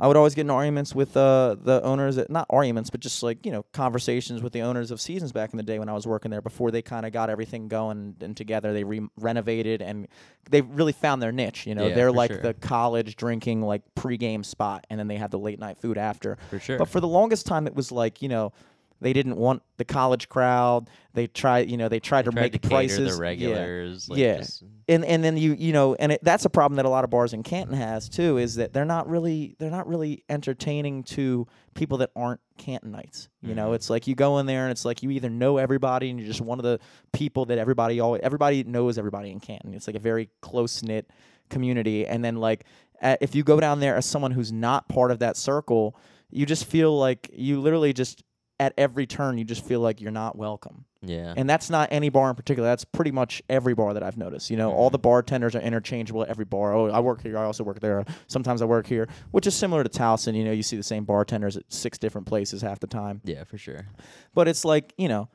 I 0.00 0.06
would 0.06 0.16
always 0.16 0.36
get 0.36 0.42
in 0.42 0.50
arguments 0.50 0.94
with 0.94 1.16
uh, 1.16 1.56
the 1.60 1.82
owners, 1.82 2.18
at, 2.18 2.30
not 2.30 2.46
arguments, 2.50 2.88
but 2.88 3.00
just 3.00 3.20
like, 3.24 3.44
you 3.44 3.50
know, 3.50 3.64
conversations 3.72 4.42
with 4.42 4.52
the 4.52 4.60
owners 4.60 4.92
of 4.92 5.00
Seasons 5.00 5.32
back 5.32 5.52
in 5.52 5.56
the 5.56 5.64
day 5.64 5.80
when 5.80 5.88
I 5.88 5.92
was 5.92 6.06
working 6.06 6.30
there 6.30 6.40
before 6.40 6.70
they 6.70 6.82
kind 6.82 7.04
of 7.04 7.12
got 7.12 7.30
everything 7.30 7.66
going 7.66 8.14
and 8.20 8.36
together. 8.36 8.72
They 8.72 8.84
re- 8.84 9.08
renovated 9.18 9.82
and 9.82 10.06
they 10.48 10.60
really 10.60 10.92
found 10.92 11.20
their 11.20 11.32
niche. 11.32 11.66
You 11.66 11.74
know, 11.74 11.88
Yeah, 11.88 11.94
they're 11.96 12.12
like 12.12 12.30
sure. 12.30 12.40
the 12.40 12.54
college 12.54 13.16
drinking, 13.16 13.62
like 13.62 13.82
pregame 13.96 14.44
spot, 14.44 14.86
and 14.88 15.00
then 15.00 15.08
they 15.08 15.16
have 15.16 15.32
the 15.32 15.38
late 15.40 15.58
night 15.58 15.78
food 15.78 15.98
after. 15.98 16.38
For 16.48 16.60
sure. 16.60 16.78
But 16.78 16.88
for 16.88 17.00
the 17.00 17.08
longest 17.08 17.46
time, 17.46 17.66
it 17.66 17.74
was 17.74 17.90
like, 17.90 18.22
you 18.22 18.28
know, 18.28 18.52
they 19.00 19.12
didn't 19.12 19.36
want 19.36 19.62
the 19.76 19.84
college 19.84 20.28
crowd. 20.28 20.88
They 21.14 21.26
tried, 21.28 21.70
you 21.70 21.76
know, 21.76 21.88
they 21.88 22.00
tried 22.00 22.24
to 22.24 22.30
Tried 22.30 22.52
make 22.52 22.60
to 22.60 22.68
prices. 22.68 22.98
Yeah 22.98 23.12
the 23.14 23.20
regulars. 23.20 24.08
Like 24.08 24.18
Yeah. 24.18 24.36
just- 24.38 24.64
and 24.88 25.04
and 25.04 25.22
then 25.22 25.36
you 25.36 25.54
you 25.58 25.72
know 25.72 25.94
and 25.96 26.12
it, 26.12 26.20
that's 26.24 26.44
a 26.44 26.50
problem 26.50 26.76
that 26.76 26.84
a 26.84 26.88
lot 26.88 27.04
of 27.04 27.10
bars 27.10 27.32
in 27.32 27.42
Canton 27.42 27.76
has 27.76 28.08
too 28.08 28.38
is 28.38 28.54
that 28.56 28.72
they're 28.72 28.84
not 28.84 29.08
really 29.08 29.54
they're 29.58 29.70
not 29.70 29.86
really 29.86 30.24
entertaining 30.28 31.02
to 31.04 31.46
people 31.74 31.98
that 31.98 32.10
aren't 32.16 32.40
Cantonites. 32.58 33.28
You 33.42 33.54
know, 33.54 33.70
Mhm. 33.70 33.74
it's 33.76 33.90
like 33.90 34.06
you 34.06 34.14
go 34.14 34.38
in 34.38 34.46
there 34.46 34.64
and 34.64 34.70
it's 34.72 34.84
like 34.84 35.02
you 35.02 35.10
either 35.10 35.28
know 35.30 35.58
everybody 35.58 36.10
and 36.10 36.18
you're 36.18 36.26
just 36.28 36.40
one 36.40 36.58
of 36.58 36.64
the 36.64 36.80
people 37.12 37.44
that 37.46 37.58
everybody 37.58 38.00
always 38.00 38.20
everybody 38.22 38.64
knows 38.64 38.98
everybody 38.98 39.30
in 39.30 39.40
Canton. 39.40 39.74
It's 39.74 39.86
like 39.86 39.96
a 39.96 40.00
very 40.00 40.30
close 40.40 40.82
knit 40.82 41.08
community, 41.50 42.06
and 42.06 42.24
then 42.24 42.36
like 42.36 42.64
if 43.00 43.34
you 43.34 43.44
go 43.44 43.60
down 43.60 43.78
there 43.80 43.94
as 43.94 44.04
someone 44.06 44.32
who's 44.32 44.50
not 44.50 44.88
part 44.88 45.10
of 45.12 45.20
that 45.20 45.36
circle, 45.36 45.94
you 46.30 46.44
just 46.44 46.64
feel 46.64 46.98
like 46.98 47.30
you 47.32 47.60
literally 47.60 47.92
just 47.92 48.24
at 48.60 48.74
every 48.76 49.06
turn 49.06 49.38
you 49.38 49.44
just 49.44 49.64
feel 49.64 49.80
like 49.80 50.00
you're 50.00 50.10
not 50.10 50.36
welcome. 50.36 50.84
yeah. 51.00 51.32
And 51.36 51.48
that's 51.48 51.70
not 51.70 51.88
any 51.92 52.08
bar 52.08 52.28
in 52.30 52.34
particular. 52.34 52.68
That's 52.68 52.84
pretty 52.84 53.12
much 53.12 53.40
every 53.48 53.72
bar 53.74 53.94
that 53.94 54.02
I've 54.02 54.16
noticed. 54.16 54.50
You 54.50 54.56
know, 54.56 54.72
all 54.72 54.88
Mhm. 54.88 54.92
the 54.92 54.98
bartenders 54.98 55.54
are 55.54 55.60
interchangeable 55.60 56.22
at 56.24 56.28
every 56.28 56.44
bar. 56.44 56.74
Oh, 56.74 56.90
I 56.90 56.98
work 56.98 57.22
here. 57.22 57.38
I 57.38 57.44
also 57.44 57.62
work 57.62 57.78
there. 57.78 58.04
Sometimes 58.26 58.60
I 58.60 58.64
work 58.64 58.86
here, 58.88 59.06
which 59.30 59.46
is 59.46 59.54
similar 59.54 59.84
to 59.84 59.88
Towson. 59.88 60.34
You 60.34 60.44
know, 60.44 60.50
you 60.52 60.64
see 60.64 60.76
the 60.76 60.82
same 60.82 61.04
bartenders 61.04 61.56
at 61.56 61.62
six 61.72 61.98
different 61.98 62.26
places 62.26 62.60
half 62.62 62.80
the 62.80 62.88
time. 62.88 63.20
yeah, 63.24 63.44
for 63.44 63.58
sure. 63.58 63.86
But 64.34 64.48
it's 64.48 64.64
like, 64.64 64.92
you 64.98 65.08
know, 65.08 65.28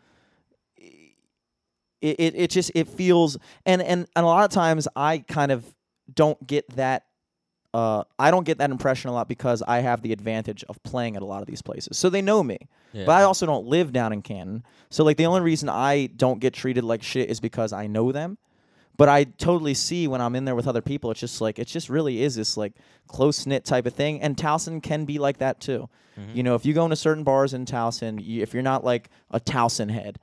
it, 2.02 2.16
it, 2.20 2.36
it 2.36 2.50
just 2.50 2.72
it 2.76 2.88
feels 2.90 3.38
and, 3.66 3.82
and 3.82 4.06
and 4.16 4.26
a 4.26 4.28
lot 4.28 4.44
of 4.44 4.52
times 4.52 4.88
I 4.96 5.20
kind 5.20 5.52
of 5.52 5.66
don't 6.14 6.46
get 6.46 6.70
that 6.76 7.06
uh, 7.74 8.04
I 8.20 8.30
don't 8.32 8.44
get 8.46 8.60
that 8.60 8.70
impression 8.70 9.10
a 9.10 9.14
lot 9.14 9.28
because 9.28 9.62
I 9.68 9.80
have 9.80 10.02
the 10.02 10.14
advantage 10.14 10.64
of 10.70 10.82
playing 10.84 11.16
at 11.16 11.22
a 11.22 11.26
lot 11.26 11.42
of 11.42 11.48
these 11.48 11.62
places. 11.62 11.98
So 11.98 12.10
they 12.10 12.22
know 12.22 12.44
me. 12.44 12.58
Yeah. 12.92 13.06
But 13.06 13.14
I 13.14 13.24
also 13.24 13.46
don't 13.46 13.66
live 13.66 13.92
down 13.92 14.14
in 14.14 14.22
Canton. 14.22 14.64
So 14.92 15.04
like 15.04 15.18
the 15.18 15.26
only 15.26 15.42
reason 15.42 15.70
I 15.70 16.08
don't 16.16 16.40
get 16.40 16.54
treated 16.54 16.84
like 16.84 17.02
shit 17.02 17.30
is 17.30 17.40
because 17.40 17.74
I 17.74 17.88
know 17.88 18.12
them. 18.12 18.38
But 18.96 19.10
I 19.10 19.24
totally 19.24 19.74
see 19.74 20.08
when 20.08 20.22
I'm 20.22 20.36
in 20.36 20.46
there 20.46 20.54
with 20.54 20.68
other 20.68 20.84
people, 20.84 21.10
it's 21.10 21.20
just 21.20 21.42
like 21.42 21.58
it 21.58 21.66
just 21.66 21.90
really 21.90 22.22
is 22.22 22.36
this 22.36 22.56
like 22.58 22.74
close 23.08 23.48
knit 23.48 23.66
type 23.66 23.88
of 23.88 23.94
thing. 23.96 24.22
And 24.22 24.38
Towson 24.38 24.84
can 24.84 25.06
be 25.06 25.18
like 25.18 25.40
that 25.40 25.60
too. 25.60 25.90
Mhm. 26.16 26.36
You 26.36 26.44
know, 26.44 26.54
if 26.54 26.64
you 26.64 26.76
go 26.76 26.84
into 26.84 26.96
certain 26.96 27.24
bars 27.24 27.56
in 27.56 27.66
Towson, 27.66 28.24
you, 28.24 28.44
if 28.44 28.54
you're 28.54 28.62
not 28.62 28.84
like 28.84 29.10
a 29.32 29.40
Towson 29.40 29.90
head, 29.90 30.20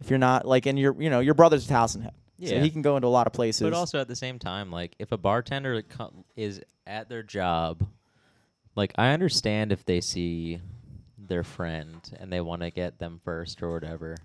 if 0.00 0.10
you're 0.10 0.18
not 0.18 0.46
like, 0.46 0.66
and 0.66 0.78
your 0.78 0.94
you 1.00 1.08
know 1.08 1.20
your 1.20 1.32
brother's 1.32 1.64
a 1.70 1.72
Towson 1.72 2.02
head, 2.02 2.12
so 2.44 2.54
Yeah. 2.56 2.60
he 2.60 2.68
can 2.68 2.82
go 2.82 2.96
into 2.96 3.08
a 3.08 3.08
lot 3.08 3.26
of 3.26 3.32
places. 3.32 3.62
But 3.62 3.72
also 3.72 3.98
at 3.98 4.08
the 4.08 4.16
same 4.16 4.38
time, 4.38 4.70
like 4.70 4.94
if 4.98 5.12
a 5.12 5.16
bartender 5.16 5.82
is 6.36 6.60
at 6.90 7.08
their 7.08 7.22
job, 7.22 7.86
like 8.74 8.92
I 8.96 9.12
understand 9.12 9.72
if 9.72 9.84
they 9.84 10.00
see 10.00 10.60
their 11.16 11.44
friend 11.44 11.96
and 12.18 12.32
they 12.32 12.40
want 12.40 12.62
to 12.62 12.70
get 12.70 12.98
them 12.98 13.20
first 13.22 13.62
or 13.62 13.72
whatever. 13.72 14.16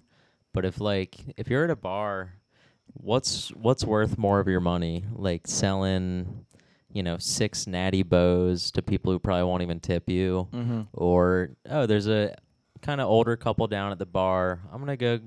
But 0.53 0.65
if 0.65 0.81
like 0.81 1.17
if 1.37 1.49
you're 1.49 1.65
at 1.65 1.69
a 1.69 1.75
bar, 1.75 2.33
what's 2.93 3.49
what's 3.49 3.83
worth 3.83 4.17
more 4.17 4.39
of 4.39 4.47
your 4.47 4.59
money? 4.59 5.05
Like 5.13 5.47
selling, 5.47 6.45
you 6.91 7.03
know, 7.03 7.17
six 7.17 7.67
natty 7.67 8.03
bohs 8.03 8.71
to 8.73 8.81
people 8.81 9.11
who 9.11 9.19
probably 9.19 9.43
won't 9.43 9.63
even 9.63 9.79
tip 9.79 10.09
you, 10.09 10.47
mm-hmm. 10.51 10.81
or 10.93 11.51
oh, 11.69 11.85
there's 11.85 12.07
a 12.07 12.35
kind 12.81 13.01
of 13.01 13.07
older 13.07 13.35
couple 13.35 13.67
down 13.67 13.91
at 13.91 13.99
the 13.99 14.05
bar. 14.05 14.61
I'm 14.71 14.79
gonna 14.79 14.97
go. 14.97 15.19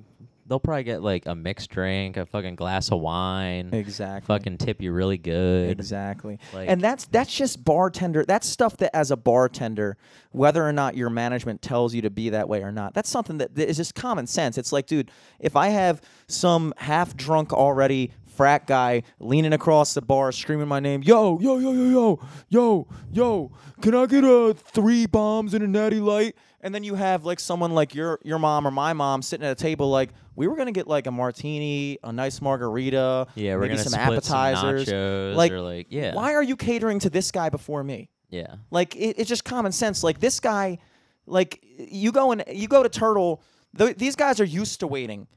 They'll 0.48 0.60
probably 0.60 0.84
get 0.84 1.02
like 1.02 1.26
a 1.26 1.34
mixed 1.34 1.70
drink, 1.70 2.16
a 2.16 2.26
fucking 2.26 2.56
glass 2.56 2.90
of 2.90 3.00
wine 3.00 3.70
exactly, 3.72 4.26
fucking 4.26 4.58
tip 4.58 4.80
you 4.80 4.92
really 4.92 5.18
good. 5.18 5.70
exactly. 5.70 6.38
Like, 6.54 6.68
and 6.68 6.80
that's 6.80 7.04
that's 7.06 7.34
just 7.34 7.64
bartender. 7.64 8.24
That's 8.24 8.48
stuff 8.48 8.76
that 8.78 8.94
as 8.96 9.10
a 9.10 9.16
bartender, 9.16 9.96
whether 10.32 10.66
or 10.66 10.72
not 10.72 10.96
your 10.96 11.10
management 11.10 11.62
tells 11.62 11.94
you 11.94 12.02
to 12.02 12.10
be 12.10 12.30
that 12.30 12.48
way 12.48 12.62
or 12.62 12.72
not, 12.72 12.94
that's 12.94 13.10
something 13.10 13.38
that, 13.38 13.54
that 13.54 13.68
is 13.68 13.76
just 13.76 13.94
common 13.94 14.26
sense. 14.26 14.58
It's 14.58 14.72
like, 14.72 14.86
dude, 14.86 15.10
if 15.38 15.56
I 15.56 15.68
have 15.68 16.00
some 16.26 16.72
half 16.78 17.16
drunk 17.16 17.52
already 17.52 18.12
frat 18.26 18.68
guy 18.68 19.02
leaning 19.18 19.52
across 19.52 19.94
the 19.94 20.00
bar 20.00 20.30
screaming 20.30 20.68
my 20.68 20.78
name, 20.80 21.02
yo, 21.02 21.38
yo, 21.40 21.58
yo, 21.58 21.72
yo, 21.72 21.90
yo, 21.90 22.20
yo, 22.48 22.86
yo, 23.12 23.52
can 23.80 23.94
I 23.94 24.06
get 24.06 24.24
a 24.24 24.54
three 24.54 25.06
bombs 25.06 25.54
and 25.54 25.64
a 25.64 25.66
natty 25.66 25.98
light? 25.98 26.36
And 26.60 26.74
then 26.74 26.82
you 26.82 26.96
have 26.96 27.24
like 27.24 27.38
someone 27.38 27.72
like 27.72 27.94
your 27.94 28.18
your 28.24 28.38
mom 28.38 28.66
or 28.66 28.70
my 28.72 28.92
mom 28.92 29.22
sitting 29.22 29.46
at 29.46 29.52
a 29.52 29.54
table 29.54 29.90
like 29.90 30.10
we 30.34 30.48
were 30.48 30.56
gonna 30.56 30.72
get 30.72 30.88
like 30.88 31.06
a 31.06 31.10
martini, 31.12 31.98
a 32.02 32.12
nice 32.12 32.40
margarita, 32.40 33.26
yeah, 33.36 33.54
we're 33.54 33.60
maybe 33.62 33.74
gonna 33.74 33.82
some 33.88 33.92
split 33.92 34.18
appetizers. 34.18 34.86
some 34.86 34.94
nachos 34.94 35.34
Like, 35.36 35.52
or 35.52 35.60
like 35.60 35.86
yeah, 35.90 36.14
Why 36.14 36.34
are 36.34 36.42
you 36.42 36.56
catering 36.56 36.98
to 37.00 37.10
this 37.10 37.30
guy 37.30 37.48
before 37.48 37.84
me? 37.84 38.10
yeah, 38.30 38.56
Like 38.70 38.96
it, 38.96 39.18
it's 39.18 39.28
just 39.28 39.44
common 39.44 39.70
sense. 39.72 40.02
Like 40.02 40.18
this 40.20 40.40
guy, 40.40 40.78
like 41.26 41.64
you 41.78 42.10
go 42.12 42.32
and 42.32 42.42
you 42.52 42.66
go 42.68 42.82
to 42.82 42.88
Turtle. 42.88 43.40
Th- 43.76 43.96
these 43.96 44.16
guys 44.16 44.40
are 44.40 44.44
used 44.44 44.80
to 44.80 44.86
waiting 44.86 45.28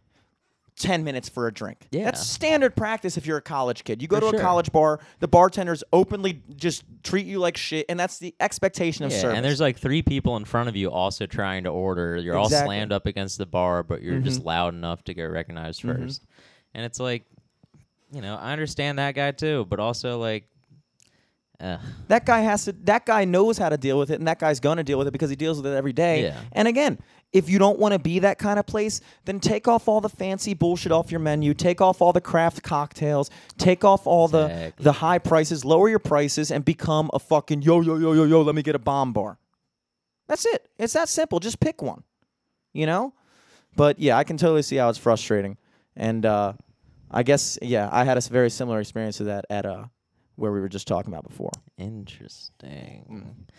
10 0.77 1.03
minutes 1.03 1.29
for 1.29 1.47
a 1.47 1.53
drink. 1.53 1.87
Yeah. 1.91 2.05
That's 2.05 2.25
standard 2.25 2.75
practice 2.75 3.17
if 3.17 3.25
you're 3.25 3.37
a 3.37 3.41
college 3.41 3.83
kid. 3.83 4.01
You 4.01 4.07
go 4.07 4.19
For 4.19 4.31
to 4.31 4.37
a 4.37 4.41
college 4.41 4.71
bar, 4.71 4.99
the 5.19 5.27
bartenders 5.27 5.83
openly 5.93 6.41
just 6.55 6.83
treat 7.03 7.25
you 7.25 7.39
like 7.39 7.57
shit, 7.57 7.85
and 7.89 7.99
that's 7.99 8.17
the 8.19 8.33
expectation 8.39 9.05
of 9.05 9.11
Yeah, 9.11 9.19
service. 9.19 9.35
and 9.37 9.45
there's 9.45 9.61
like 9.61 9.77
three 9.77 10.01
people 10.01 10.37
in 10.37 10.45
front 10.45 10.69
of 10.69 10.75
you 10.75 10.89
also 10.89 11.25
trying 11.25 11.63
to 11.65 11.69
order. 11.69 12.17
You're 12.17 12.35
all 12.37 12.45
Exactly. 12.45 12.67
slammed 12.77 12.91
up 12.91 13.05
against 13.05 13.37
the 13.37 13.45
bar, 13.45 13.83
but 13.83 14.01
you're 14.01 14.19
just 14.19 14.41
Mhm. 14.41 14.45
loud 14.45 14.73
enough 14.73 15.03
to 15.03 15.13
get 15.13 15.23
recognized 15.25 15.81
Mhm. 15.83 15.95
1st 15.97 16.21
And 16.73 16.85
it's 16.85 16.99
like, 16.99 17.25
you 18.13 18.21
know, 18.21 18.35
I 18.37 18.51
understand 18.53 18.97
that 18.97 19.13
guy 19.13 19.31
too, 19.31 19.65
but 19.69 19.79
also 19.79 20.17
like, 20.19 20.45
uh, 21.59 21.77
that 22.07 22.25
guy 22.25 22.39
has 22.39 22.65
to 22.65 22.71
that 22.71 23.05
guy 23.05 23.23
knows 23.25 23.57
how 23.57 23.69
to 23.69 23.77
deal 23.77 23.99
with 23.99 24.09
it 24.09 24.17
and 24.19 24.27
that 24.27 24.39
guy's 24.39 24.59
to 24.59 24.83
deal 24.83 24.97
with 24.97 25.07
it 25.07 25.11
because 25.11 25.29
he 25.29 25.35
deals 25.35 25.57
with 25.61 25.71
it 25.71 25.75
every 25.75 25.93
day 25.93 26.23
Yeah. 26.23 26.39
and 26.53 26.67
again 26.67 26.97
if 27.33 27.49
you 27.49 27.57
don't 27.57 27.79
want 27.79 27.93
to 27.93 27.99
be 27.99 28.19
that 28.19 28.37
kind 28.39 28.59
of 28.59 28.65
place 28.65 28.99
then 29.25 29.39
take 29.39 29.67
off 29.67 29.87
all 29.87 30.01
the 30.01 30.09
fancy 30.09 30.53
bullshit 30.53 30.91
off 30.91 31.11
your 31.11 31.19
menu 31.19 31.53
take 31.53 31.79
off 31.81 32.01
all 32.01 32.11
the 32.13 32.21
craft 32.21 32.61
cocktails 32.63 33.29
take 33.57 33.83
off 33.85 34.05
all 34.05 34.27
the 34.27 34.45
Exactly. 34.45 34.83
the 34.83 34.91
high 34.91 35.17
prices 35.19 35.63
lower 35.63 35.87
your 35.89 35.99
prices 35.99 36.51
and 36.51 36.65
become 36.65 37.09
a 37.13 37.19
fucking 37.19 37.61
yo 37.61 37.81
yo 37.81 37.95
yo 37.97 38.13
yo 38.13 38.23
yo 38.25 38.41
let 38.41 38.53
me 38.55 38.61
get 38.61 38.75
a 38.75 38.79
bomb 38.79 39.13
bar 39.13 39.37
that's 40.27 40.45
it 40.45 40.69
it's 40.77 40.93
that 40.93 41.07
simple 41.09 41.39
just 41.39 41.59
pick 41.59 41.81
one 41.81 42.03
you 42.73 42.85
know 42.85 43.13
but 43.75 43.99
yeah 43.99 44.17
i 44.17 44.23
can 44.23 44.37
totally 44.37 44.61
see 44.61 44.75
how 44.75 44.89
it's 44.89 44.97
frustrating 44.99 45.57
and 45.95 46.25
uh 46.25 46.53
i 47.09 47.23
guess 47.23 47.57
yeah 47.61 47.87
i 47.91 48.03
had 48.03 48.17
a 48.17 48.21
very 48.21 48.49
similar 48.49 48.79
experience 48.79 49.17
to 49.17 49.23
that 49.25 49.45
at 49.49 49.65
uh 49.65 49.85
where 50.35 50.51
we 50.51 50.59
were 50.59 50.69
just 50.69 50.87
talking 50.87 51.13
about 51.13 51.23
before 51.27 51.51
interesting. 51.77 53.05
Mm. 53.09 53.53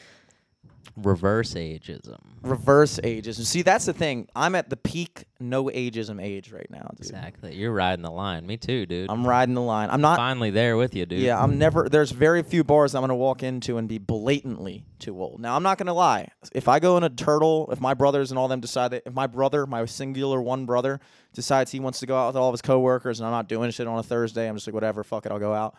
Reverse 0.97 1.55
ageism. 1.55 2.18
reverse 2.42 3.01
ageism. 3.03 3.45
See, 3.45 3.62
that's 3.62 3.87
the 3.87 3.92
thing. 3.92 4.29
I'm 4.37 4.55
at 4.55 4.68
the 4.68 4.77
peak 4.77 5.25
no 5.40 5.64
ageism 5.64 6.23
age 6.23 6.53
right 6.53 6.71
now, 6.71 6.88
dude. 6.95 7.07
Exactly. 7.07 7.55
You're 7.55 7.73
riding 7.73 8.03
the 8.03 8.11
line. 8.11 8.47
Me 8.47 8.57
too, 8.57 8.85
dude. 8.85 9.11
I'm 9.11 9.27
riding 9.27 9.55
the 9.55 9.62
line. 9.62 9.88
I'm 9.90 10.01
not. 10.01 10.16
finally 10.16 10.51
there 10.51 10.77
with 10.77 10.95
you, 10.95 11.07
dude. 11.07 11.21
Yeah, 11.21 11.42
I'm 11.42 11.59
never. 11.59 11.88
There's 11.88 12.11
very 12.11 12.42
few 12.42 12.62
bars 12.62 12.95
I'm 12.95 13.03
gonna 13.03 13.16
walk 13.16 13.42
into 13.42 13.79
and 13.79 13.88
be 13.88 13.99
blatantly 13.99 14.85
too 14.99 15.21
old. 15.21 15.40
Now, 15.40 15.57
I'm 15.57 15.62
not 15.62 15.79
gonna 15.79 15.95
lie. 15.95 16.29
If 16.53 16.68
I 16.68 16.79
go 16.79 16.97
in 16.97 17.05
a 17.05 17.11
turtle, 17.11 17.68
if 17.73 17.81
my 17.81 17.95
brothers 17.95 18.31
and 18.31 18.38
all 18.38 18.49
them 18.49 18.61
decide 18.61 18.90
that, 18.90 19.05
if 19.07 19.14
my 19.14 19.27
brother, 19.27 19.66
my 19.66 19.85
singular 19.87 20.42
one 20.42 20.66
brother, 20.66 21.01
decides 21.33 21.71
he 21.71 21.81
wants 21.81 22.01
to 22.01 22.07
go 22.07 22.16
out 22.16 22.29
with 22.29 22.37
all 22.37 22.49
of 22.49 22.53
his 22.53 22.62
coworkers 22.62 23.18
and 23.18 23.27
I'm 23.27 23.33
not 23.33 23.49
doing 23.49 23.71
shit 23.71 23.87
on 23.87 23.99
a 23.99 24.03
Thursday, 24.03 24.49
I'm 24.49 24.57
just 24.57 24.66
like, 24.66 24.75
whatever, 24.75 25.03
fuck 25.03 25.27
it, 25.27 25.33
I'll 25.33 25.38
go 25.38 25.55
out. 25.55 25.75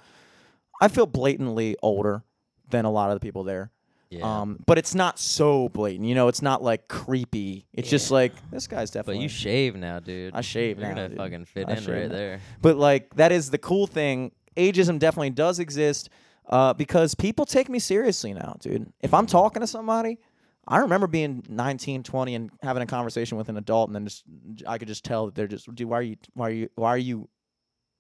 I 0.82 0.88
feel 0.88 1.06
blatantly 1.06 1.78
older 1.82 2.24
than 2.70 2.86
a 2.86 2.92
lot 2.92 3.12
of 3.12 3.16
the 3.16 3.20
people 3.20 3.44
there. 3.44 3.72
Yeah. 4.20 4.42
Um, 4.42 4.60
but 4.66 4.78
it's 4.78 4.94
not 4.96 5.18
so 5.20 5.70
blatant. 5.70 6.08
You 6.08 6.16
know, 6.16 6.28
it's 6.28 6.42
not 6.42 6.62
like 6.64 6.88
creepy. 6.88 7.66
It's 7.74 7.90
just 7.90 8.10
Yeah. 8.12 8.16
like 8.16 8.34
this 8.52 8.68
guy's 8.68 8.92
but 8.92 9.00
definitely. 9.00 9.24
you 9.24 9.30
shave 9.30 9.76
now, 9.76 10.00
dude. 10.00 10.34
I 10.36 10.42
shave 10.42 10.78
You're 10.80 10.90
now, 10.90 10.96
gonna 10.96 11.10
dude. 11.10 11.18
fucking 11.18 11.46
fit 11.46 11.68
I 11.70 11.74
in 11.74 11.78
shave 11.80 11.88
right 11.90 12.02
now. 12.10 12.16
there. 12.16 12.40
but 12.62 12.78
like 12.78 13.16
that 13.16 13.32
is 13.32 13.50
the 13.50 13.58
cool 13.58 13.88
thing. 13.88 14.32
Ageism 14.56 15.00
definitely 15.00 15.32
does 15.32 15.60
exist 15.60 16.10
uh, 16.50 16.74
because 16.74 17.16
people 17.16 17.46
take 17.46 17.70
me 17.70 17.80
seriously 17.80 18.34
now, 18.34 18.56
dude. 18.60 18.92
If 19.02 19.14
I'm 19.14 19.26
talking 19.26 19.62
to 19.62 19.68
somebody, 19.68 20.20
I 20.68 20.78
remember 20.80 21.08
being 21.08 21.44
19, 21.50 22.04
20 22.04 22.36
and 22.36 22.50
having 22.62 22.84
a 22.84 22.86
conversation 22.86 23.38
with 23.38 23.50
an 23.50 23.58
adult, 23.58 23.90
and 23.90 23.96
then 23.96 24.06
just 24.06 24.24
I 24.68 24.78
could 24.78 24.88
just 24.88 25.04
tell 25.04 25.26
that 25.26 25.36
they're 25.36 25.48
just, 25.48 25.74
dude, 25.74 25.90
why 25.90 25.98
are 25.98 26.02
you, 26.04 26.18
why 26.34 26.48
are 26.48 26.52
you, 26.52 26.70
why 26.76 26.90
are 26.90 26.98
you 26.98 27.28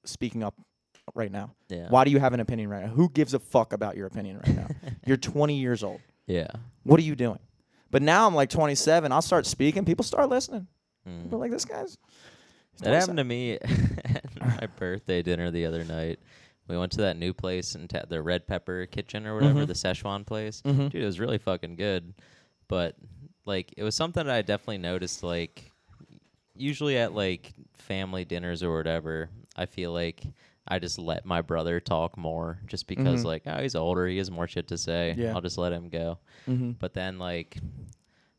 speaking 0.06 0.43
up 0.43 0.54
right 1.13 1.32
now? 1.32 1.54
Yeah. 1.70 1.88
Why 1.89 2.04
do 2.06 2.12
you 2.12 2.20
have 2.20 2.34
an 2.34 2.39
opinion 2.39 2.70
right 2.70 2.84
now? 2.84 2.89
Who 2.89 3.10
gives 3.10 3.34
a 3.34 3.39
fuck 3.39 3.74
about 3.74 3.98
your 3.98 4.08
opinion 4.08 4.38
right 4.46 4.56
now? 4.56 4.68
You're 5.06 5.18
20 5.18 5.56
years 5.60 5.84
old. 5.84 6.00
Yeah. 6.28 6.48
What 6.84 7.00
are 7.00 7.04
you 7.04 7.16
doing? 7.16 7.39
But 7.92 8.02
now 8.02 8.26
I'm 8.26 8.34
like 8.36 8.50
27. 8.50 9.12
I'll 9.12 9.22
start 9.22 9.46
speaking. 9.46 9.86
People 9.86 10.04
start 10.04 10.30
listening. 10.30 10.68
Mm. 11.08 11.24
People 11.24 11.39
like, 11.39 11.52
this 11.52 11.66
guy's. 11.66 11.98
That 12.80 12.94
happened 12.94 13.18
to 13.18 13.24
me 13.24 13.54
at 14.06 14.24
my 14.39 14.68
birthday 14.80 15.22
dinner 15.22 15.52
the 15.52 15.66
other 15.66 15.84
night. 15.84 16.20
We 16.68 16.78
went 16.78 16.94
to 16.94 17.02
that 17.02 17.18
new 17.18 17.34
place 17.34 17.76
in 17.76 17.88
ta- 17.88 18.06
the 18.08 18.22
Red 18.22 18.48
Pepper 18.48 18.86
Kitchen 18.88 19.28
or 19.28 19.36
whatever, 19.36 19.60
Mhm. 19.63 19.68
the 19.68 19.74
Szechuan 19.74 20.26
place. 20.26 20.62
Mhm. 20.66 20.89
Dude, 20.89 21.04
it 21.04 21.06
was 21.06 21.20
really 21.20 21.38
fucking 21.38 21.76
good. 21.76 22.13
But 22.68 22.96
like, 23.46 23.74
it 23.78 23.84
was 23.84 23.96
something 23.96 24.26
that 24.26 24.34
I 24.34 24.42
definitely 24.42 24.78
noticed. 24.80 25.22
Like, 25.22 25.70
usually 26.56 26.98
at 26.98 27.13
like 27.13 27.54
family 27.76 28.26
dinners 28.26 28.63
or 28.63 28.76
whatever, 28.76 29.30
I 29.56 29.66
feel 29.66 29.92
like 29.92 30.24
I 30.67 30.80
just 30.80 30.97
let 30.97 31.26
my 31.26 31.41
brother 31.41 31.80
talk 31.80 32.17
more, 32.17 32.60
just 32.67 32.88
because 32.88 33.21
Mhm. 33.23 33.26
like, 33.26 33.43
oh, 33.45 33.62
he's 33.62 33.76
older, 33.76 34.08
he 34.08 34.17
has 34.17 34.32
more 34.32 34.47
shit 34.47 34.67
to 34.69 34.78
say. 34.78 35.13
Yeah. 35.17 35.34
I'll 35.36 35.41
just 35.41 35.58
let 35.58 35.73
him 35.73 35.89
go. 35.89 36.19
Mhm. 36.47 36.76
But 36.80 36.93
then 36.93 37.19
like 37.19 37.58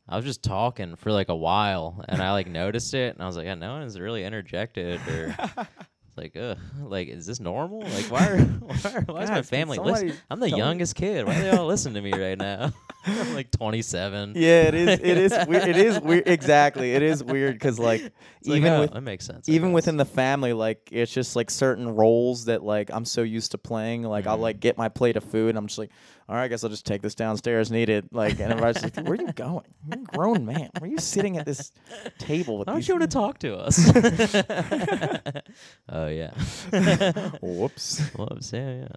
I 0.07 0.15
was 0.15 0.25
just 0.25 0.43
talking 0.43 0.95
for 0.95 1.11
like 1.11 1.29
a 1.29 1.35
while 1.35 2.03
and 2.07 2.21
I 2.21 2.31
like 2.31 2.47
noticed 2.47 2.93
it 2.93 3.13
and 3.15 3.21
I 3.23 3.27
was 3.27 3.37
like, 3.37 3.45
yeah, 3.45 3.55
no 3.55 3.73
one's 3.79 3.99
really 3.99 4.23
interjected 4.25 4.99
or 5.07 5.35
it's 6.17 6.35
like, 6.35 6.41
ugh, 6.41 6.57
like 6.89 7.07
is 7.07 7.25
this 7.25 7.39
normal? 7.39 7.81
Like 7.81 8.05
why 8.05 8.27
are 8.27 8.37
why, 8.43 8.75
are, 8.93 9.01
why 9.01 9.23
is 9.23 9.29
my 9.29 9.41
family 9.41 9.77
listen? 9.77 10.13
I'm 10.29 10.39
the 10.39 10.49
youngest 10.49 10.95
kid. 10.95 11.25
Why 11.25 11.35
are 11.37 11.41
they 11.41 11.49
all 11.51 11.65
listening 11.67 11.95
to 11.95 12.01
me 12.01 12.13
right 12.13 12.37
now? 12.37 12.71
I'm 13.05 13.33
like 13.35 13.51
27. 13.51 14.33
Yeah, 14.35 14.63
it 14.63 14.73
is. 14.73 14.89
It 14.99 15.17
is. 15.17 15.31
weird. 15.47 15.67
It 15.67 15.77
is 15.77 15.99
weird. 15.99 16.27
Exactly. 16.27 16.93
It 16.93 17.03
is 17.03 17.23
weird 17.23 17.53
because 17.53 17.77
like 17.77 18.01
It's 18.01 18.47
like, 18.47 18.57
even 18.57 18.73
oh, 18.73 18.81
with 18.81 18.93
that 18.93 19.01
makes 19.01 19.25
sense. 19.25 19.47
Even 19.49 19.73
within 19.73 19.97
the 19.97 20.05
family, 20.05 20.53
like 20.53 20.89
it's 20.91 21.11
just 21.13 21.35
like 21.35 21.51
certain 21.51 21.87
roles 21.95 22.45
that 22.45 22.63
like 22.63 22.89
I'm 22.91 23.05
so 23.05 23.21
used 23.21 23.51
to 23.51 23.57
playing. 23.57 24.03
Like 24.03 24.25
I'll 24.27 24.37
Mhm. 24.37 24.41
like 24.41 24.59
get 24.59 24.77
my 24.77 24.89
plate 24.89 25.17
of 25.17 25.23
food 25.23 25.49
and 25.49 25.57
I'm 25.57 25.67
just 25.67 25.77
like, 25.79 25.91
all 26.27 26.35
right, 26.35 26.45
I 26.45 26.47
guess 26.47 26.63
I'll 26.63 26.71
just 26.71 26.85
take 26.87 27.03
this 27.03 27.13
downstairs 27.13 27.69
and 27.69 27.77
eat 27.79 27.89
it. 27.89 28.11
Like 28.11 28.39
and 28.39 28.51
everybody's 28.51 28.81
like, 28.83 28.95
where 28.97 29.13
are 29.13 29.21
you 29.21 29.31
going? 29.33 29.65
You're 29.87 29.99
a 29.99 30.03
grown 30.03 30.45
man. 30.45 30.69
Where 30.79 30.89
are 30.89 30.91
you 30.91 30.97
sitting 30.97 31.37
at 31.37 31.45
this 31.45 31.71
table 32.17 32.57
with 32.57 32.67
Why 32.67 32.73
don't 32.73 32.87
you 32.87 32.95
want 32.95 33.03
to 33.03 33.15
talk 33.15 33.39
to 33.39 33.55
us? 33.57 33.91
oh 35.89 36.07
yeah. 36.07 36.31
Whoops. 37.41 37.99
Whoops. 38.15 38.51
Yeah, 38.53 38.75
yeah. 38.75 38.87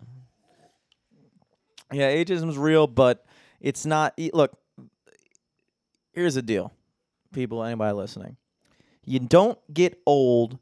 Yeah, 1.93 2.11
ageism's 2.11 2.57
real, 2.59 2.87
but 2.87 3.25
it's 3.61 3.85
not. 3.85 4.15
e- 4.17 4.31
Look, 4.33 4.53
here's 6.13 6.35
the 6.35 6.43
deal, 6.43 6.73
people. 7.33 7.63
Anybody 7.63 7.95
listening, 7.95 8.37
you 9.05 9.19
don't 9.21 9.59
get 9.73 10.01
old 10.07 10.59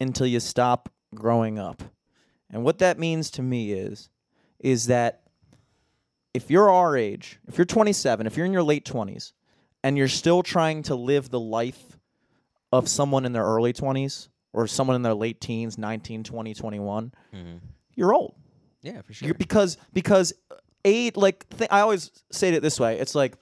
until 0.00 0.26
you 0.26 0.40
stop 0.40 0.90
growing 1.14 1.58
up, 1.58 1.82
and 2.50 2.64
what 2.64 2.78
that 2.78 2.98
means 2.98 3.30
to 3.32 3.42
me 3.42 3.72
is, 3.72 4.08
is 4.60 4.86
that 4.86 5.21
if 6.34 6.50
you're 6.50 6.70
our 6.70 6.96
age, 6.96 7.38
if 7.46 7.58
you're 7.58 7.64
27, 7.64 8.26
if 8.26 8.36
you're 8.36 8.46
in 8.46 8.52
your 8.52 8.62
late 8.62 8.84
20s, 8.84 9.32
and 9.84 9.98
you're 9.98 10.08
still 10.08 10.42
trying 10.42 10.82
to 10.84 10.94
live 10.94 11.30
the 11.30 11.40
life 11.40 11.98
of 12.72 12.88
someone 12.88 13.24
in 13.24 13.32
their 13.32 13.44
early 13.44 13.72
20s 13.72 14.28
or 14.52 14.66
someone 14.66 14.96
in 14.96 15.02
their 15.02 15.14
late 15.14 15.40
teens, 15.40 15.76
19, 15.76 16.22
20, 16.24 16.54
21, 16.54 17.12
Mhm. 17.34 17.60
you're 17.94 18.14
old. 18.14 18.34
Yeah, 18.82 19.02
for 19.02 19.12
sure. 19.12 19.26
You're, 19.26 19.34
because 19.34 19.76
because 19.92 20.32
age 20.84 21.16
like 21.16 21.48
th- 21.50 21.68
I 21.70 21.80
always 21.80 22.10
say 22.30 22.52
it 22.52 22.60
this 22.62 22.80
way. 22.80 22.98
It's 22.98 23.14
like 23.14 23.36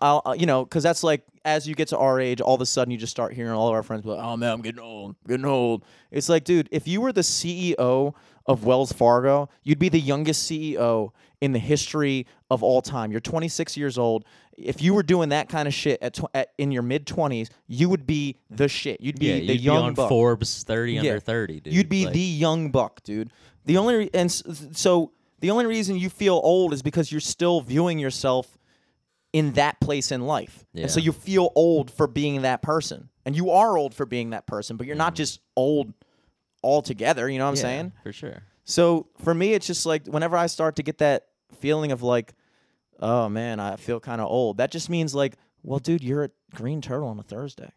I'll 0.00 0.22
uh, 0.24 0.34
you 0.38 0.46
know 0.46 0.64
because 0.64 0.82
that's 0.84 1.02
like 1.02 1.22
as 1.44 1.66
you 1.66 1.74
get 1.74 1.88
to 1.88 1.98
our 1.98 2.20
age, 2.20 2.40
all 2.40 2.54
of 2.54 2.60
a 2.60 2.66
sudden 2.66 2.90
you 2.92 2.98
just 2.98 3.10
start 3.10 3.32
hearing 3.34 3.52
all 3.52 3.66
of 3.68 3.74
our 3.74 3.82
friends 3.82 4.02
be 4.02 4.10
like, 4.10 4.22
"Oh 4.22 4.36
man, 4.36 4.52
I'm 4.52 4.62
getting 4.62 4.80
old, 4.80 5.16
getting 5.26 5.44
old." 5.44 5.84
It's 6.12 6.28
like, 6.28 6.44
dude, 6.44 6.68
if 6.70 6.86
you 6.86 7.00
were 7.00 7.12
the 7.12 7.22
CEO 7.22 8.14
of 8.46 8.64
Wells 8.64 8.92
Fargo, 8.92 9.48
you'd 9.62 9.78
be 9.78 9.88
the 9.88 10.00
youngest 10.00 10.50
CEO 10.50 11.10
in 11.40 11.52
the 11.52 11.58
history 11.58 12.26
of 12.50 12.62
all 12.62 12.80
time. 12.80 13.10
You're 13.10 13.20
26 13.20 13.76
years 13.76 13.98
old. 13.98 14.24
If 14.56 14.80
you 14.80 14.94
were 14.94 15.02
doing 15.02 15.30
that 15.30 15.48
kind 15.48 15.68
of 15.68 15.74
shit 15.74 16.00
at, 16.02 16.14
tw- 16.14 16.30
at 16.34 16.52
in 16.56 16.70
your 16.70 16.82
mid 16.82 17.06
20s, 17.06 17.50
you 17.66 17.88
would 17.88 18.06
be 18.06 18.38
the 18.48 18.68
shit. 18.68 19.00
You'd 19.00 19.18
be 19.18 19.26
yeah, 19.26 19.34
the 19.34 19.52
you'd 19.52 19.60
young 19.60 19.82
be 19.82 19.86
on 19.88 19.94
buck. 19.94 20.08
Forbes 20.08 20.62
30 20.62 20.92
Yeah. 20.92 21.00
under 21.00 21.20
30, 21.20 21.60
dude. 21.60 21.74
You'd 21.74 21.88
be 21.88 22.04
Like, 22.06 22.14
the 22.14 22.20
young 22.20 22.70
buck, 22.70 23.02
dude. 23.02 23.30
The 23.66 23.76
only 23.76 23.94
re- 23.96 24.10
and 24.14 24.30
so 24.30 25.12
the 25.40 25.50
only 25.50 25.66
reason 25.66 25.96
you 25.96 26.08
feel 26.08 26.40
old 26.42 26.72
is 26.72 26.82
because 26.82 27.10
you're 27.10 27.20
still 27.20 27.60
viewing 27.60 27.98
yourself 27.98 28.58
in 29.32 29.52
that 29.52 29.80
place 29.80 30.12
in 30.12 30.22
life, 30.22 30.64
and 30.74 30.90
so 30.90 30.98
you 30.98 31.12
feel 31.12 31.50
old 31.54 31.90
for 31.90 32.06
being 32.06 32.42
that 32.42 32.62
person, 32.62 33.10
and 33.26 33.36
you 33.36 33.50
are 33.50 33.76
old 33.76 33.92
for 33.92 34.06
being 34.06 34.30
that 34.30 34.46
person, 34.46 34.76
but 34.76 34.86
you're 34.86 34.96
not 34.96 35.12
mm. 35.12 35.16
just 35.16 35.40
old 35.56 35.92
altogether. 36.62 37.28
You 37.28 37.38
know 37.38 37.44
what 37.44 37.50
I'm 37.50 37.56
yeah, 37.56 37.62
saying? 37.62 37.92
For 38.02 38.12
sure. 38.12 38.42
So 38.64 39.08
for 39.22 39.32
me, 39.34 39.54
it's 39.54 39.66
just 39.66 39.86
like 39.86 40.06
whenever 40.06 40.36
I 40.36 40.46
start 40.46 40.76
to 40.76 40.82
get 40.82 40.98
that 40.98 41.26
feeling 41.60 41.92
of 41.92 42.02
like, 42.02 42.34
oh 43.00 43.28
man, 43.28 43.60
I 43.60 43.76
feel 43.76 44.00
kind 44.00 44.20
of 44.20 44.28
old. 44.28 44.58
That 44.58 44.70
just 44.70 44.90
means 44.90 45.14
like, 45.14 45.36
well, 45.62 45.78
dude, 45.78 46.02
you're 46.02 46.24
a 46.24 46.30
Green 46.54 46.80
Turtle 46.80 47.08
on 47.08 47.18
a 47.18 47.22
Thursday. 47.22 47.72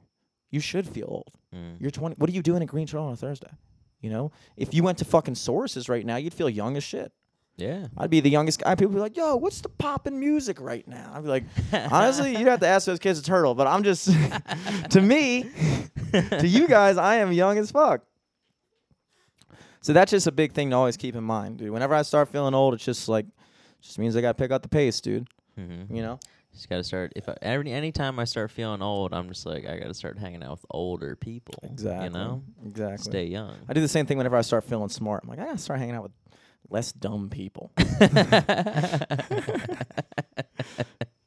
You 0.52 0.60
should 0.60 0.88
feel 0.88 1.06
old. 1.08 1.32
Mm. 1.56 1.80
You're 1.80 1.92
20. 1.92 2.16
What 2.18 2.30
are 2.30 2.34
you 2.34 2.42
doing 2.42 2.62
at 2.62 2.68
Green 2.68 2.88
Turtle 2.88 3.08
on 3.08 3.14
a 3.14 3.18
Thursday? 3.18 3.52
You 4.02 4.10
know, 4.10 4.32
if 4.56 4.74
you 4.74 4.82
went 4.82 4.98
to 5.00 5.06
fucking 5.06 5.36
Sources 5.36 5.90
right 5.90 6.06
now, 6.06 6.16
you'd 6.16 6.34
feel 6.34 6.50
young 6.50 6.78
as 6.78 6.84
shit. 6.84 7.12
Yeah. 7.58 7.88
I'd 7.98 8.10
be 8.10 8.22
the 8.22 8.30
youngest 8.30 8.64
guy. 8.64 8.74
People 8.76 8.94
be 8.94 9.00
like, 9.02 9.18
"Yo, 9.18 9.36
what's 9.36 9.60
the 9.60 9.70
poppin' 9.70 10.18
music 10.18 10.62
right 10.62 10.88
now?" 10.88 11.12
I'd 11.14 11.24
be 11.24 11.30
like, 11.30 11.44
honestly, 11.74 12.32
you'd 12.38 12.48
have 12.48 12.62
to 12.62 12.68
ask 12.68 12.86
those 12.86 13.00
kids 13.00 13.20
a 13.20 13.24
turtle. 13.24 13.54
But 13.54 13.68
I'm 13.68 13.84
just, 13.84 14.10
to 14.92 15.02
me, 15.02 15.50
to 16.14 16.48
you 16.48 16.68
guys, 16.68 16.98
I 16.98 17.16
am 17.16 17.34
young 17.34 17.58
as 17.58 17.72
fuck. 17.72 18.04
So 19.90 19.94
that's 19.94 20.12
just 20.12 20.28
a 20.28 20.32
big 20.32 20.54
thing 20.54 20.70
to 20.70 20.76
always 20.76 20.98
keep 20.98 21.16
in 21.16 21.24
mind, 21.24 21.58
dude. 21.58 21.72
Whenever 21.72 21.96
I 21.96 22.04
start 22.04 22.30
feeling 22.30 22.54
old, 22.54 22.76
it's 22.76 22.86
just 22.86 23.10
like, 23.10 23.26
just 23.82 23.98
means 23.98 24.16
I 24.16 24.22
got 24.22 24.38
to 24.38 24.40
pick 24.40 24.52
up 24.52 24.62
the 24.62 24.70
pace, 24.70 25.02
dude. 25.02 25.28
hmm 25.56 25.86
You 25.90 26.04
know? 26.04 26.20
Just 26.54 26.70
gotta 26.70 26.84
start. 26.84 27.12
If 27.16 27.28
I, 27.28 27.36
every 27.42 27.72
anytime 27.72 28.20
I 28.20 28.26
start 28.26 28.52
feeling 28.52 28.84
old, 28.84 29.16
I'm 29.16 29.30
just 29.30 29.48
like 29.48 29.66
I 29.66 29.80
gotta 29.80 29.96
start 29.96 30.20
hanging 30.20 30.44
out 30.44 30.52
with 30.52 30.66
older 30.70 31.16
people. 31.16 31.56
Exactly. 31.64 32.06
You 32.06 32.12
know, 32.12 32.44
Exactly. 32.68 33.12
stay 33.12 33.26
young. 33.26 33.56
I 33.68 33.74
do 33.74 33.82
the 33.82 33.88
same 33.88 34.06
thing 34.06 34.18
whenever 34.18 34.36
I 34.36 34.42
start 34.42 34.64
feeling 34.64 34.90
smart. 34.90 35.24
I'm 35.24 35.30
like, 35.30 35.40
I 35.40 35.46
gotta 35.46 35.58
start 35.58 35.80
hanging 35.80 35.96
out 35.96 36.04
with 36.04 36.12
less 36.70 36.92
dumb 36.92 37.30
people. 37.32 37.72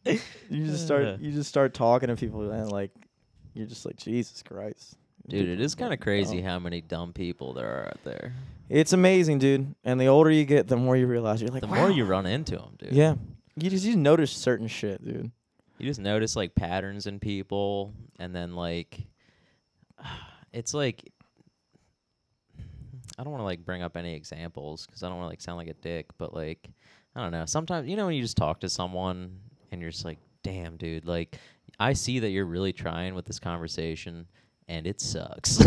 you 0.04 0.66
just 0.66 0.84
start 0.84 1.18
you 1.18 1.32
just 1.32 1.48
start 1.48 1.74
talking 1.74 2.08
to 2.10 2.16
people 2.16 2.48
and 2.48 2.70
like 2.70 2.92
you're 3.54 3.66
just 3.66 3.84
like 3.84 3.96
Jesus 3.96 4.40
Christ. 4.44 4.98
Dude, 5.28 5.48
it 5.48 5.60
is 5.60 5.74
kind 5.74 5.92
of 5.92 6.00
crazy 6.00 6.40
how 6.40 6.58
many 6.58 6.80
dumb 6.80 7.12
people 7.12 7.52
there 7.52 7.68
are 7.68 7.86
out 7.86 8.04
there. 8.04 8.32
It's 8.68 8.92
amazing, 8.92 9.38
dude. 9.38 9.74
And 9.84 10.00
the 10.00 10.06
older 10.06 10.30
you 10.30 10.44
get, 10.44 10.66
the 10.66 10.76
more 10.76 10.96
you 10.96 11.06
realize 11.06 11.40
you're 11.40 11.50
like, 11.50 11.60
The 11.60 11.66
wow. 11.68 11.76
more 11.76 11.90
you 11.90 12.04
run 12.04 12.26
into 12.26 12.56
them, 12.56 12.74
dude. 12.78 12.92
Yeah. 12.92 13.14
You 13.56 13.70
just 13.70 13.84
you 13.84 13.96
notice 13.96 14.32
certain 14.32 14.66
shit, 14.66 15.04
dude. 15.04 15.30
You 15.78 15.86
just 15.86 16.00
notice 16.00 16.36
like 16.36 16.54
patterns 16.54 17.06
in 17.06 17.18
people, 17.18 17.92
and 18.18 18.34
then 18.34 18.54
like, 18.54 18.98
it's 20.52 20.74
like. 20.74 21.12
I 23.18 23.24
don't 23.24 23.30
want 23.32 23.42
to 23.42 23.46
like 23.46 23.64
bring 23.64 23.82
up 23.82 23.96
any 23.96 24.14
examples 24.14 24.86
because 24.86 25.02
I 25.02 25.08
don't 25.08 25.18
want 25.18 25.26
to 25.26 25.30
like 25.32 25.42
sound 25.42 25.58
like 25.58 25.68
a 25.68 25.74
dick, 25.74 26.06
but 26.16 26.32
like, 26.32 26.70
I 27.14 27.20
don't 27.22 27.30
know. 27.30 27.44
Sometimes 27.44 27.86
you 27.88 27.94
know 27.94 28.06
when 28.06 28.14
you 28.14 28.22
just 28.22 28.38
talk 28.38 28.60
to 28.60 28.70
someone 28.70 29.38
and 29.70 29.82
you're 29.82 29.90
just 29.90 30.04
like, 30.06 30.18
"Damn, 30.42 30.76
dude!" 30.78 31.04
Like, 31.04 31.36
I 31.78 31.92
see 31.92 32.20
that 32.20 32.30
you're 32.30 32.46
really 32.46 32.72
trying 32.72 33.14
with 33.14 33.26
this 33.26 33.38
conversation, 33.38 34.26
and 34.68 34.86
it 34.86 35.00
sucks. 35.00 35.56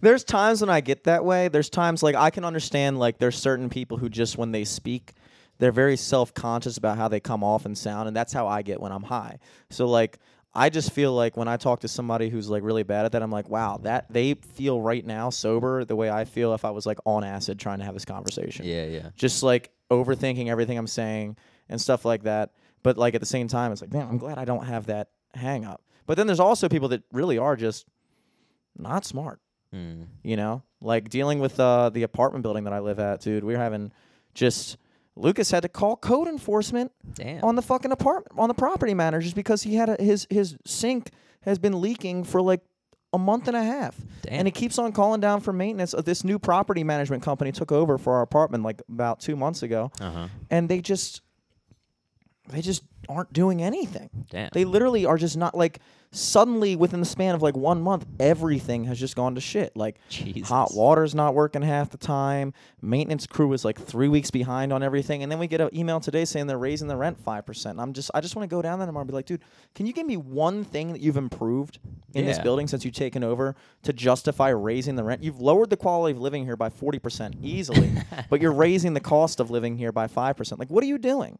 There's 0.00 0.24
times 0.24 0.60
when 0.60 0.70
I 0.70 0.80
get 0.80 1.04
that 1.04 1.24
way. 1.24 1.48
There's 1.48 1.70
times 1.70 2.02
like 2.02 2.14
I 2.14 2.30
can 2.30 2.44
understand 2.44 2.98
like 2.98 3.18
there's 3.18 3.36
certain 3.36 3.68
people 3.68 3.98
who 3.98 4.08
just 4.08 4.38
when 4.38 4.52
they 4.52 4.64
speak, 4.64 5.12
they're 5.58 5.72
very 5.72 5.96
self-conscious 5.96 6.76
about 6.76 6.96
how 6.96 7.08
they 7.08 7.20
come 7.20 7.44
off 7.44 7.66
and 7.66 7.76
sound 7.76 8.08
and 8.08 8.16
that's 8.16 8.32
how 8.32 8.46
I 8.46 8.62
get 8.62 8.80
when 8.80 8.92
I'm 8.92 9.02
high. 9.02 9.38
So 9.70 9.86
like 9.86 10.18
I 10.54 10.70
just 10.70 10.92
feel 10.92 11.12
like 11.12 11.36
when 11.36 11.48
I 11.48 11.56
talk 11.56 11.80
to 11.80 11.88
somebody 11.88 12.28
who's 12.28 12.48
like 12.48 12.62
really 12.62 12.84
bad 12.84 13.06
at 13.06 13.12
that, 13.12 13.22
I'm 13.22 13.30
like, 13.30 13.48
wow, 13.48 13.78
that 13.82 14.06
they 14.10 14.34
feel 14.34 14.80
right 14.80 15.04
now 15.04 15.30
sober 15.30 15.84
the 15.84 15.96
way 15.96 16.10
I 16.10 16.24
feel 16.24 16.54
if 16.54 16.64
I 16.64 16.70
was 16.70 16.86
like 16.86 16.98
on 17.04 17.24
acid 17.24 17.58
trying 17.58 17.80
to 17.80 17.84
have 17.84 17.94
this 17.94 18.04
conversation. 18.04 18.64
yeah, 18.64 18.86
yeah. 18.86 19.10
Just 19.16 19.42
like 19.42 19.70
overthinking 19.90 20.48
everything 20.48 20.78
I'm 20.78 20.86
saying 20.86 21.36
and 21.68 21.80
stuff 21.80 22.04
like 22.04 22.22
that. 22.22 22.50
But 22.84 22.96
like 22.96 23.16
at 23.16 23.20
the 23.20 23.26
same 23.26 23.48
time, 23.48 23.72
it's 23.72 23.80
like, 23.80 23.92
man, 23.92 24.06
I'm 24.08 24.18
glad 24.18 24.38
I 24.38 24.44
don't 24.44 24.64
have 24.66 24.86
that 24.86 25.08
hang 25.34 25.64
up. 25.64 25.82
But 26.06 26.16
then 26.16 26.28
there's 26.28 26.38
also 26.38 26.68
people 26.68 26.88
that 26.90 27.02
really 27.12 27.38
are 27.38 27.56
just 27.56 27.86
not 28.78 29.04
smart 29.04 29.40
Mm. 29.74 30.06
you 30.22 30.36
know 30.36 30.62
like 30.80 31.08
dealing 31.08 31.40
with 31.40 31.58
uh, 31.58 31.90
the 31.90 32.04
apartment 32.04 32.44
building 32.44 32.62
that 32.62 32.72
i 32.72 32.78
live 32.78 33.00
at 33.00 33.20
dude 33.22 33.42
we 33.42 33.56
are 33.56 33.58
having 33.58 33.90
just 34.34 34.76
lucas 35.16 35.50
had 35.50 35.62
to 35.64 35.68
call 35.68 35.96
code 35.96 36.28
enforcement 36.28 36.92
Damn. 37.14 37.42
on 37.42 37.56
the 37.56 37.62
fucking 37.62 37.90
apartment 37.90 38.38
on 38.38 38.46
the 38.46 38.54
property 38.54 38.94
manager 38.94 39.24
just 39.24 39.34
because 39.34 39.64
he 39.64 39.74
had 39.74 39.88
a, 39.88 39.96
his 40.00 40.28
his 40.30 40.56
sink 40.64 41.10
has 41.40 41.58
been 41.58 41.80
leaking 41.80 42.22
for 42.22 42.40
like 42.40 42.60
a 43.12 43.18
month 43.18 43.48
and 43.48 43.56
a 43.56 43.64
half 43.64 43.96
Damn. 44.22 44.34
and 44.34 44.46
he 44.46 44.52
keeps 44.52 44.78
on 44.78 44.92
calling 44.92 45.20
down 45.20 45.40
for 45.40 45.52
maintenance 45.52 45.92
Uh, 45.92 46.02
this 46.02 46.22
new 46.22 46.38
property 46.38 46.84
management 46.84 47.24
company 47.24 47.50
took 47.50 47.72
over 47.72 47.98
for 47.98 48.14
our 48.14 48.22
apartment 48.22 48.62
like 48.62 48.80
about 48.88 49.18
two 49.18 49.34
months 49.34 49.64
ago 49.64 49.90
uh 50.00 50.10
huh. 50.12 50.28
and 50.50 50.68
they 50.68 50.80
just 50.80 51.20
they 52.48 52.60
just 52.60 52.84
aren't 53.08 53.32
doing 53.32 53.62
anything 53.62 54.08
Damn. 54.30 54.50
they 54.52 54.64
literally 54.64 55.04
are 55.06 55.18
just 55.18 55.36
not 55.36 55.54
like 55.54 55.80
suddenly 56.14 56.76
within 56.76 57.00
the 57.00 57.06
span 57.06 57.34
of 57.34 57.42
like 57.42 57.56
one 57.56 57.82
month 57.82 58.06
everything 58.20 58.84
has 58.84 58.98
just 58.98 59.16
gone 59.16 59.34
to 59.34 59.40
shit 59.40 59.76
like 59.76 59.96
Jesus. 60.08 60.48
Hot 60.48 60.72
water's 60.72 61.14
not 61.14 61.34
working 61.34 61.60
half 61.60 61.90
the 61.90 61.98
time. 61.98 62.52
Maintenance 62.80 63.26
crew 63.26 63.52
is 63.52 63.64
like 63.64 63.80
three 63.80 64.08
weeks 64.08 64.30
behind 64.30 64.72
on 64.72 64.82
everything, 64.82 65.22
and 65.22 65.32
then 65.32 65.38
we 65.38 65.48
get 65.48 65.60
an 65.60 65.70
email 65.74 65.98
today 65.98 66.24
saying 66.24 66.46
they're 66.46 66.56
raising 66.56 66.86
the 66.86 66.96
rent 66.96 67.18
five 67.18 67.44
percent. 67.44 67.80
I'm 67.80 67.92
just, 67.92 68.10
I 68.14 68.20
just 68.20 68.36
want 68.36 68.48
to 68.48 68.54
go 68.54 68.62
down 68.62 68.78
there 68.78 68.86
tomorrow 68.86 69.02
and 69.02 69.08
be 69.08 69.14
like, 69.14 69.26
dude, 69.26 69.42
can 69.74 69.86
you 69.86 69.92
give 69.92 70.06
me 70.06 70.16
one 70.16 70.64
thing 70.64 70.92
that 70.92 71.00
you've 71.00 71.16
improved 71.16 71.80
in 72.14 72.24
this 72.24 72.38
building 72.38 72.68
since 72.68 72.84
you've 72.84 72.94
taken 72.94 73.24
over 73.24 73.56
to 73.82 73.92
justify 73.92 74.50
raising 74.50 74.94
the 74.94 75.04
rent? 75.04 75.22
You've 75.22 75.40
lowered 75.40 75.70
the 75.70 75.76
quality 75.76 76.16
of 76.16 76.22
living 76.22 76.44
here 76.44 76.56
by 76.56 76.70
forty 76.70 77.00
percent 77.00 77.34
easily, 77.42 77.92
but 78.30 78.40
you're 78.40 78.52
raising 78.52 78.94
the 78.94 79.00
cost 79.00 79.40
of 79.40 79.50
living 79.50 79.76
here 79.76 79.90
by 79.90 80.06
five 80.06 80.36
percent. 80.36 80.60
Like, 80.60 80.70
what 80.70 80.84
are 80.84 80.88
you 80.88 80.98
doing? 80.98 81.38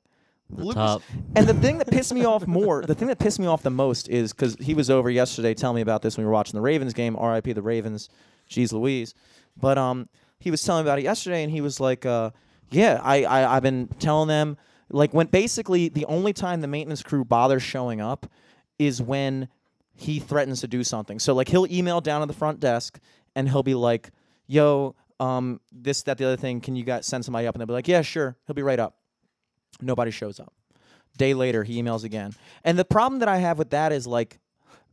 The 0.51 0.65
Lucas- 0.65 0.75
top. 0.75 1.03
and 1.37 1.47
the 1.47 1.55
thing 1.55 1.79
that 1.79 1.89
pissed 1.89 2.13
me 2.15 2.25
off 2.25 2.47
more, 2.47 2.83
the 2.83 2.95
thing 2.95 3.09
that 3.09 3.19
pissed 3.19 3.39
me 3.39 3.47
off 3.47 3.63
the 3.63 3.71
most 3.71 4.09
is 4.09 4.33
because 4.33 4.57
he 4.61 4.75
was 4.75 4.91
over 4.91 5.11
yesterday 5.11 5.55
telling 5.55 5.77
me 5.77 5.83
about 5.83 6.03
this 6.03 6.17
when 6.17 6.25
we 6.25 6.29
were 6.29 6.33
watching 6.33 6.57
the 6.57 6.63
Ravens 6.63 6.93
game. 6.93 7.17
R.I.P. 7.17 7.53
the 7.53 7.63
Ravens. 7.63 8.09
Jeez 8.49 8.73
Louise. 8.73 9.15
But 9.57 9.79
um, 9.79 10.09
he 10.39 10.51
was 10.51 10.63
telling 10.63 10.85
me 10.85 10.91
about 10.91 10.99
it 10.99 11.03
yesterday, 11.03 11.43
and 11.43 11.51
he 11.51 11.61
was 11.61 11.81
like, 11.81 12.05
uh, 12.05 12.31
"Yeah, 12.71 13.01
I, 13.03 13.25
I 13.25 13.57
I've 13.57 13.63
been 13.63 13.89
telling 13.99 14.29
them 14.29 14.57
like 14.91 15.15
when 15.15 15.27
basically 15.27 15.89
the 15.89 16.05
only 16.07 16.33
time 16.33 16.61
the 16.61 16.69
maintenance 16.69 17.03
crew 17.03 17.25
bothers 17.25 17.63
showing 17.63 18.01
up 18.01 18.27
is 18.79 19.01
when 19.01 19.49
he 19.95 20.19
threatens 20.19 20.61
to 20.61 20.69
do 20.69 20.83
something. 20.85 21.19
So 21.19 21.35
like 21.35 21.49
he'll 21.49 21.71
email 21.73 22.01
down 22.01 22.21
to 22.21 22.27
the 22.27 22.35
front 22.35 22.61
desk, 22.61 22.99
and 23.35 23.49
he'll 23.49 23.63
be 23.63 23.75
like, 23.75 24.11
"Yo, 24.47 24.95
um, 25.21 25.61
this 25.73 26.03
that 26.03 26.19
the 26.19 26.25
other 26.25 26.37
thing. 26.37 26.61
Can 26.61 26.77
you 26.77 26.85
guys 26.85 27.07
send 27.07 27.25
somebody 27.25 27.47
up?" 27.47 27.55
And 27.55 27.61
they'll 27.61 27.67
be 27.67 27.73
like, 27.73 27.89
"Yeah, 27.89 28.03
sure." 28.03 28.37
He'll 28.47 28.55
be 28.55 28.63
right 28.63 28.79
up. 28.79 28.97
Nobody 29.81 30.11
shows 30.11 30.39
up. 30.41 30.53
Day 31.17 31.35
later, 31.35 31.63
he 31.65 31.81
emails 31.83 32.05
again. 32.05 32.33
And 32.65 32.79
the 32.79 32.85
problem 32.85 33.21
that 33.21 33.29
I 33.29 33.37
have 33.39 33.59
with 33.59 33.71
that 33.71 33.93
is 33.93 34.07
like, 34.07 34.39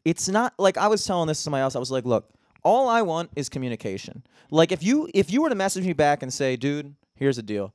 it's 0.05 0.27
not 0.29 0.53
like 0.59 0.77
I 0.77 0.87
was 0.87 1.03
telling 1.05 1.27
this 1.27 1.37
to 1.39 1.43
somebody 1.43 1.61
else. 1.63 1.75
I 1.75 1.79
was 1.79 1.91
like, 1.91 2.05
look, 2.05 2.29
all 2.63 2.87
I 2.87 3.01
want 3.01 3.31
is 3.35 3.49
communication. 3.49 4.23
Like 4.51 4.71
if 4.71 4.83
you 4.83 5.09
if 5.13 5.31
you 5.31 5.41
were 5.41 5.49
to 5.49 5.55
message 5.55 5.85
me 5.85 5.93
back 5.93 6.21
and 6.21 6.31
say, 6.31 6.55
dude, 6.55 6.93
here's 7.15 7.37
the 7.37 7.43
deal. 7.43 7.73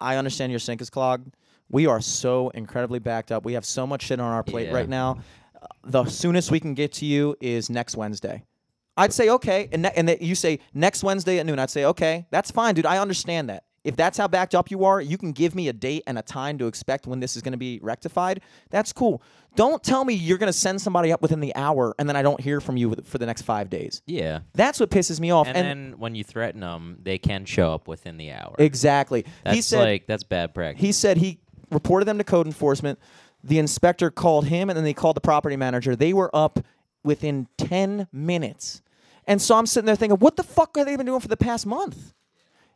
I 0.00 0.16
understand 0.16 0.52
your 0.52 0.58
sink 0.60 0.80
is 0.80 0.88
clogged. 0.90 1.34
We 1.68 1.86
are 1.86 2.00
so 2.00 2.48
incredibly 2.50 2.98
backed 3.00 3.30
up. 3.32 3.44
We 3.44 3.52
have 3.54 3.64
so 3.64 3.86
much 3.86 4.02
shit 4.02 4.20
on 4.20 4.32
our 4.32 4.42
plate 4.42 4.68
Yeah. 4.68 4.74
right 4.74 4.88
now. 4.88 5.18
Uh, 5.60 5.66
The 5.84 6.04
soonest 6.06 6.50
we 6.50 6.60
can 6.60 6.74
get 6.74 6.92
to 6.94 7.06
you 7.06 7.36
is 7.40 7.70
next 7.70 7.96
Wednesday. 7.96 8.44
I'd 8.96 9.12
say 9.12 9.30
okay, 9.30 9.68
and 9.72 9.82
ne- 9.82 9.92
and 9.96 10.08
that 10.08 10.20
you 10.22 10.34
say 10.34 10.58
next 10.74 11.02
Wednesday 11.02 11.38
at 11.38 11.46
noon. 11.46 11.58
I'd 11.58 11.70
say 11.70 11.84
okay, 11.86 12.26
that's 12.30 12.50
fine, 12.50 12.74
dude. 12.74 12.86
I 12.86 12.98
understand 12.98 13.48
that. 13.50 13.64
If 13.82 13.96
that's 13.96 14.18
how 14.18 14.28
backed 14.28 14.54
up 14.54 14.70
you 14.70 14.84
are, 14.84 15.00
you 15.00 15.16
can 15.16 15.32
give 15.32 15.54
me 15.54 15.68
a 15.68 15.72
date 15.72 16.02
and 16.06 16.18
a 16.18 16.22
time 16.22 16.58
to 16.58 16.66
expect 16.66 17.06
when 17.06 17.20
this 17.20 17.34
is 17.34 17.42
going 17.42 17.52
to 17.52 17.58
be 17.58 17.80
rectified. 17.82 18.42
That's 18.68 18.92
cool. 18.92 19.22
Don't 19.56 19.82
tell 19.82 20.04
me 20.04 20.14
you're 20.14 20.38
going 20.38 20.52
to 20.52 20.58
send 20.58 20.80
somebody 20.80 21.10
up 21.12 21.22
within 21.22 21.40
the 21.40 21.54
hour 21.56 21.94
and 21.98 22.08
then 22.08 22.14
I 22.14 22.22
don't 22.22 22.40
hear 22.40 22.60
from 22.60 22.76
you 22.76 22.94
for 23.04 23.18
the 23.18 23.26
next 23.26 23.42
five 23.42 23.70
days. 23.70 24.02
Yeah. 24.06 24.40
That's 24.52 24.78
what 24.78 24.90
pisses 24.90 25.18
me 25.18 25.30
off. 25.30 25.48
And, 25.48 25.56
then 25.56 25.94
when 25.98 26.14
you 26.14 26.24
threaten 26.24 26.60
them, 26.60 26.98
they 27.02 27.18
can 27.18 27.46
show 27.46 27.72
up 27.72 27.88
within 27.88 28.16
the 28.16 28.32
hour. 28.32 28.54
exactly, 28.58 29.24
That's 29.44 29.54
he 29.54 29.62
said 29.62 29.80
like 29.80 30.06
that's 30.06 30.24
bad 30.24 30.54
practice. 30.54 30.80
he 30.80 30.92
said 30.92 31.16
he 31.16 31.40
reported 31.70 32.04
them 32.04 32.18
to 32.18 32.24
code 32.24 32.46
enforcement. 32.46 32.98
The 33.42 33.58
inspector 33.58 34.10
called 34.10 34.46
him 34.46 34.68
and 34.68 34.76
then 34.76 34.84
they 34.84 34.94
called 34.94 35.16
the 35.16 35.20
property 35.22 35.56
manager. 35.56 35.96
They 35.96 36.12
were 36.12 36.30
up 36.34 36.60
within 37.02 37.48
10 37.56 38.08
minutes. 38.12 38.82
And 39.26 39.40
so 39.40 39.56
I'm 39.56 39.66
sitting 39.66 39.86
there 39.86 39.96
thinking, 39.96 40.18
what 40.18 40.36
the 40.36 40.42
fuck 40.42 40.76
have 40.76 40.86
they 40.86 40.96
been 40.96 41.06
doing 41.06 41.20
for 41.20 41.28
the 41.28 41.36
past 41.36 41.66
month? 41.66 42.12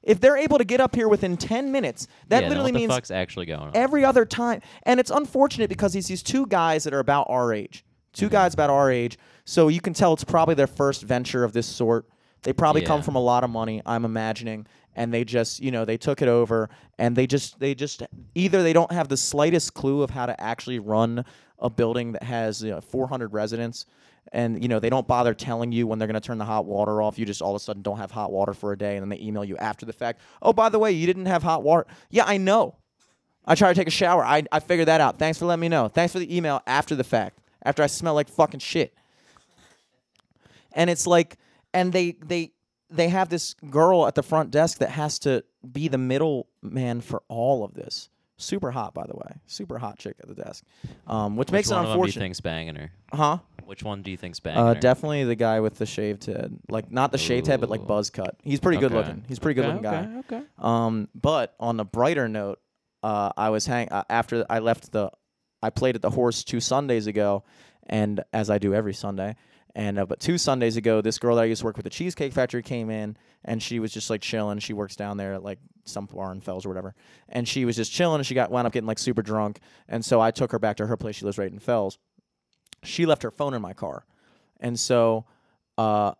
If 0.05 0.21
they're 0.21 0.37
able 0.37 0.59
to 0.59 0.65
get 0.65 0.81
up 0.81 0.95
here 0.95 1.09
within 1.09 1.37
10 1.37 1.73
minutes, 1.73 2.07
that 2.29 2.45
yeah, 2.45 2.49
literally 2.49 2.73
means 2.73 2.93
fuck's 2.93 3.11
actually 3.11 3.47
going 3.47 3.61
on? 3.61 3.71
every 3.75 4.05
other 4.05 4.25
time. 4.25 4.61
And 4.85 5.01
it's 5.01 5.11
unfortunate 5.11 5.69
because 5.69 5.95
he's 5.95 6.07
these 6.07 6.23
two 6.23 6.47
guys 6.47 6.85
that 6.85 6.95
are 6.95 7.01
about 7.01 7.27
our 7.29 7.53
age. 7.53 7.85
2 8.13 8.27
mm-hmm. 8.27 8.33
guys 8.33 8.55
about 8.55 8.71
our 8.71 8.91
age. 8.91 9.19
So 9.45 9.69
you 9.69 9.81
can 9.81 9.95
tell 9.95 10.13
it's 10.13 10.25
probably 10.25 10.55
their 10.55 10.67
first 10.67 11.03
venture 11.03 11.43
of 11.43 11.53
this 11.53 11.67
sort. 11.67 12.07
They 12.43 12.53
probably 12.53 12.83
come 12.83 13.03
from 13.03 13.17
a 13.17 13.21
lot 13.21 13.43
of 13.43 13.49
money, 13.49 13.81
I'm 13.87 14.05
imagining, 14.05 14.67
and 14.95 15.13
they 15.13 15.25
just, 15.25 15.61
you 15.61 15.71
know, 15.71 15.87
they 15.87 15.97
took 15.97 16.21
it 16.21 16.29
over 16.29 16.69
and 16.99 17.17
they 17.17 17.27
just 17.27 17.59
they 17.59 17.75
just 17.75 18.03
either 18.35 18.63
they 18.63 18.75
don't 18.75 18.93
have 18.93 19.09
the 19.09 19.17
slightest 19.17 19.73
clue 19.73 20.03
of 20.03 20.11
how 20.11 20.27
to 20.27 20.39
actually 20.39 20.79
run 20.79 21.25
a 21.59 21.71
building 21.71 22.13
that 22.13 22.23
has 22.23 22.63
you 22.63 22.71
know, 22.71 22.81
400 22.83 23.33
residents 23.33 23.87
and 24.33 24.63
you 24.63 24.69
know 24.69 24.81
they 24.81 24.91
don't 24.91 25.07
bother 25.07 25.35
telling 25.35 25.73
you 25.73 25.87
when 25.87 25.99
they're 25.99 26.09
going 26.09 26.21
to 26.21 26.27
turn 26.27 26.39
the 26.39 26.45
hot 26.45 26.65
water 26.65 27.01
off 27.03 27.19
you 27.19 27.25
just 27.25 27.43
all 27.43 27.55
of 27.55 27.61
a 27.61 27.65
sudden 27.65 27.83
don't 27.83 27.99
have 27.99 28.11
hot 28.11 28.33
water 28.33 28.53
for 28.53 28.73
a 28.73 28.79
day 28.79 28.97
and 28.97 29.03
then 29.03 29.09
they 29.09 29.25
email 29.25 29.45
you 29.45 29.57
after 29.59 29.87
the 29.87 29.93
fact 29.93 30.21
oh 30.43 30.53
by 30.53 30.69
the 30.69 30.79
way 30.79 30.91
you 30.93 31.07
didn't 31.07 31.27
have 31.27 31.43
hot 31.43 31.63
water 31.63 31.87
yeah 32.11 32.25
i 32.27 32.37
know 32.37 32.77
I 33.47 33.55
try 33.55 33.73
to 33.73 33.75
take 33.75 33.89
a 33.89 33.93
shower. 33.93 34.25
I, 34.25 34.45
I 34.51 34.61
figured 34.61 34.89
that 34.89 35.01
out. 35.01 35.19
Thanks 35.19 35.39
for 35.39 35.47
letting 35.47 35.61
me 35.61 35.69
know. 35.69 35.89
Thanks 35.89 36.13
for 36.13 36.19
the 36.19 36.35
email 36.35 36.63
after 36.67 36.95
the 36.95 37.05
fact, 37.05 37.41
after 37.63 37.83
I 37.83 37.87
smell 37.87 38.15
like 38.15 38.29
fucking 38.29 38.61
shit. 38.61 38.95
And 40.73 40.89
it's 40.89 41.07
like, 41.07 41.37
and 41.73 41.93
they 41.93 42.13
they 42.25 42.53
they 42.91 43.09
have 43.09 43.29
this 43.29 43.55
girl 43.71 44.07
at 44.07 44.15
the 44.15 44.23
front 44.23 44.51
desk 44.51 44.79
that 44.79 44.91
has 44.91 45.19
to 45.21 45.45
be 45.71 45.89
the 45.89 45.99
middleman 45.99 47.01
for 47.01 47.23
all 47.29 47.65
of 47.65 47.75
this. 47.75 48.09
Super 48.37 48.73
hot, 48.73 48.95
by 48.95 49.05
the 49.07 49.15
way. 49.15 49.37
Super 49.47 49.79
hot 49.79 49.99
chick 49.99 50.17
at 50.21 50.29
the 50.29 50.35
desk, 50.35 50.65
um, 51.07 51.37
which, 51.37 51.47
Which 51.49 51.53
makes 51.53 51.71
it 51.71 51.75
one 51.75 51.85
of 51.85 51.89
them 51.89 51.93
do 51.95 51.99
you 51.99 52.03
unfortunate. 52.03 52.23
think's 52.23 52.41
banging 52.41 52.75
her? 52.75 52.91
Huh? 53.13 53.39
Which 53.65 53.83
one 53.85 54.03
do 54.03 54.11
you 54.11 54.17
think's 54.17 54.41
banging 54.41 54.61
Uh, 54.61 54.75
her? 54.75 54.81
definitely 54.81 55.23
the 55.25 55.37
guy 55.37 55.61
with 55.61 55.77
the 55.79 55.87
shaved 55.87 56.25
head, 56.27 56.59
like 56.69 56.91
not 56.91 57.13
the 57.13 57.19
shaved 57.19 57.47
head, 57.47 57.61
but 57.61 57.71
like 57.71 57.87
buzz 57.87 58.11
cut. 58.11 58.37
He's 58.43 58.59
pretty 58.61 58.79
good 58.79 58.93
looking. 58.93 59.25
He's 59.29 59.39
a 59.39 59.41
pretty 59.41 59.55
good 59.61 59.67
Okay, 59.67 59.75
looking 59.75 59.91
guy. 59.91 60.19
okay, 60.19 60.37
okay. 60.39 60.45
Um, 60.59 61.09
but 61.15 61.55
on 61.61 61.79
a 61.79 61.85
brighter 61.85 62.29
note, 62.29 62.61
uh, 63.05 63.31
I 63.37 63.51
was 63.51 63.67
hang 63.67 63.89
uh, 63.91 64.03
after 64.11 64.45
I 64.51 64.59
left 64.59 64.91
the, 64.91 65.11
I 65.63 65.71
played 65.71 65.95
at 65.95 66.03
the 66.03 66.11
Horse 66.11 66.43
two 66.43 66.61
Sundays 66.61 67.07
ago, 67.07 67.45
and 67.87 68.23
as 68.33 68.51
I 68.51 68.59
do 68.59 68.75
every 68.75 68.95
Sunday, 68.95 69.37
And 69.75 69.99
uh, 69.99 70.07
but 70.07 70.21
two 70.21 70.39
Sundays 70.39 70.77
ago, 70.77 71.01
this 71.01 71.19
girl 71.19 71.37
that 71.37 71.43
I 71.43 71.47
used 71.47 71.61
to 71.61 71.65
work 71.65 71.77
with 71.77 71.85
at 71.85 71.91
the 71.91 71.97
Cheesecake 71.97 72.33
Factory 72.33 72.63
came 72.63 72.91
in, 72.91 73.17
and 73.45 73.61
she 73.61 73.81
was 73.81 73.93
just 73.93 74.09
like 74.09 74.21
chilling. 74.21 74.61
She 74.61 74.73
works 74.73 74.95
down 74.95 75.17
there 75.17 75.35
at 75.35 75.43
like 75.43 75.59
some 75.85 76.07
bar 76.07 76.31
in 76.31 76.41
Fells 76.41 76.65
or 76.65 76.69
whatever, 76.69 76.95
and 77.29 77.49
she 77.49 77.65
was 77.65 77.75
just 77.75 77.91
chilling. 77.91 78.21
And 78.21 78.27
she 78.27 78.35
got 78.35 78.53
wound 78.53 78.69
up 78.69 78.73
getting 78.73 78.87
like 78.87 79.01
super 79.01 79.23
drunk, 79.23 79.59
and 79.89 80.05
so 80.05 80.21
I 80.21 80.31
took 80.31 80.53
her 80.53 80.61
back 80.61 80.77
to 80.77 80.87
her 80.87 80.97
place. 80.97 81.17
She 81.17 81.25
lives 81.25 81.39
right 81.39 81.51
in 81.51 81.59
Fells. 81.59 81.99
She 82.85 83.05
left 83.05 83.25
her 83.25 83.33
phone 83.33 83.53
in 83.53 83.63
my 83.63 83.73
car, 83.73 84.07
and 84.61 84.79
so 84.79 85.25
uh, 85.77 86.13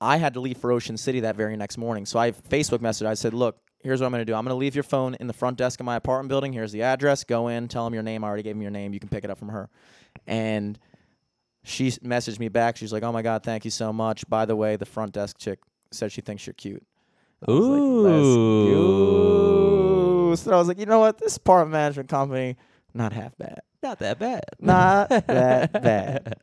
I 0.00 0.18
had 0.18 0.34
to 0.34 0.40
leave 0.40 0.58
for 0.58 0.70
Ocean 0.70 0.96
City 0.96 1.20
that 1.20 1.34
very 1.34 1.56
next 1.56 1.78
morning. 1.78 2.06
So 2.06 2.20
I 2.20 2.30
Facebook 2.30 2.78
messaged. 2.78 3.06
I 3.06 3.14
said, 3.14 3.34
"Look, 3.34 3.58
here's 3.80 4.00
what 4.00 4.06
I'm 4.06 4.12
going 4.12 4.20
to 4.20 4.24
do. 4.24 4.34
I'm 4.36 4.44
going 4.44 4.54
to 4.54 4.60
leave 4.60 4.76
your 4.76 4.84
phone 4.84 5.16
in 5.18 5.26
the 5.26 5.32
front 5.32 5.58
desk 5.58 5.80
of 5.80 5.86
my 5.86 5.96
apartment 5.96 6.28
building. 6.28 6.52
Here's 6.52 6.70
the 6.70 6.82
address. 6.82 7.24
Go 7.24 7.48
in, 7.48 7.66
tell 7.66 7.84
them 7.84 7.94
your 7.94 8.04
name. 8.04 8.22
I 8.22 8.28
already 8.28 8.44
gave 8.44 8.54
them 8.54 8.62
your 8.62 8.70
name. 8.70 8.92
You 8.94 9.00
can 9.00 9.08
pick 9.08 9.24
it 9.24 9.30
up 9.30 9.38
from 9.38 9.48
her." 9.48 9.68
And 10.28 10.78
she 11.64 11.90
messaged 11.90 12.38
me 12.38 12.48
back. 12.48 12.76
She's 12.76 12.92
like, 12.92 13.02
"Oh 13.02 13.12
my 13.12 13.22
god, 13.22 13.42
thank 13.42 13.64
you 13.64 13.70
so 13.70 13.92
much. 13.92 14.28
By 14.28 14.44
the 14.46 14.56
way, 14.56 14.76
the 14.76 14.86
front 14.86 15.12
desk 15.12 15.38
chick 15.38 15.58
said 15.90 16.10
she 16.12 16.20
thinks 16.20 16.46
you're 16.46 16.54
cute." 16.54 16.84
I 17.46 17.50
was 17.50 17.66
like, 17.66 17.80
Ooh. 18.72 20.36
So 20.36 20.52
I 20.52 20.56
was 20.56 20.68
like, 20.68 20.78
"You 20.78 20.86
know 20.86 21.00
what? 21.00 21.18
This 21.18 21.36
apartment 21.36 21.72
management 21.72 22.08
company, 22.08 22.56
not 22.94 23.12
half 23.12 23.36
bad. 23.38 23.60
Not 23.82 23.98
that 23.98 24.18
bad. 24.18 24.44
Not 24.60 25.08
that 25.26 25.72
bad." 25.72 26.36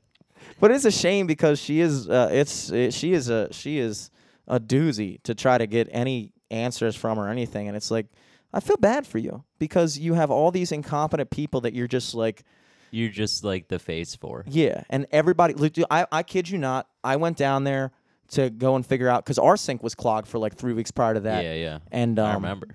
But 0.60 0.72
it's 0.72 0.86
a 0.86 0.92
shame 0.92 1.28
because 1.28 1.60
she 1.60 1.80
is. 1.80 2.10
Uh, 2.10 2.30
it's 2.32 2.72
it, 2.72 2.94
she 2.94 3.14
is 3.14 3.30
a 3.30 3.52
she 3.54 3.80
is 3.80 4.12
a 4.48 4.60
doozy 4.60 5.22
to 5.24 5.36
try 5.36 5.58
to 5.58 5.68
get 5.68 5.88
any 5.92 6.34
answers 6.52 6.96
from 6.96 7.20
or 7.20 7.30
anything, 7.30 7.68
and 7.68 7.78
it's 7.78 7.92
like 7.92 8.08
I 8.54 8.60
feel 8.60 8.78
bad 8.78 9.06
for 9.08 9.18
you 9.18 9.44
because 9.58 9.98
you 9.98 10.14
have 10.16 10.32
all 10.32 10.52
these 10.52 10.72
incompetent 10.72 11.30
people 11.30 11.62
that 11.62 11.74
you're 11.74 11.88
just 11.88 12.14
like. 12.14 12.44
You're 12.92 13.10
just 13.10 13.44
like 13.44 13.68
the 13.68 13.80
face 13.80 14.16
for. 14.16 14.44
Yeah, 14.48 14.84
and 14.90 15.06
everybody. 15.12 15.54
Look, 15.54 15.74
dude, 15.74 15.86
I 15.90 16.06
I 16.12 16.24
kid 16.24 16.50
you 16.50 16.58
not. 16.58 16.88
I 17.04 17.16
went 17.16 17.38
down 17.38 17.64
there 17.64 17.92
to 18.32 18.50
go 18.50 18.76
and 18.76 18.86
figure 18.86 19.10
out 19.10 19.26
because 19.26 19.40
our 19.40 19.58
sink 19.58 19.82
was 19.82 19.96
clogged 19.96 20.28
for 20.28 20.38
like 20.38 20.56
three 20.56 20.74
weeks 20.74 20.92
prior 20.92 21.14
to 21.16 21.20
that. 21.22 21.44
yeah, 21.44 21.54
yeah. 21.54 21.80
And 21.92 22.20
um, 22.20 22.28
I 22.28 22.34
remember. 22.36 22.68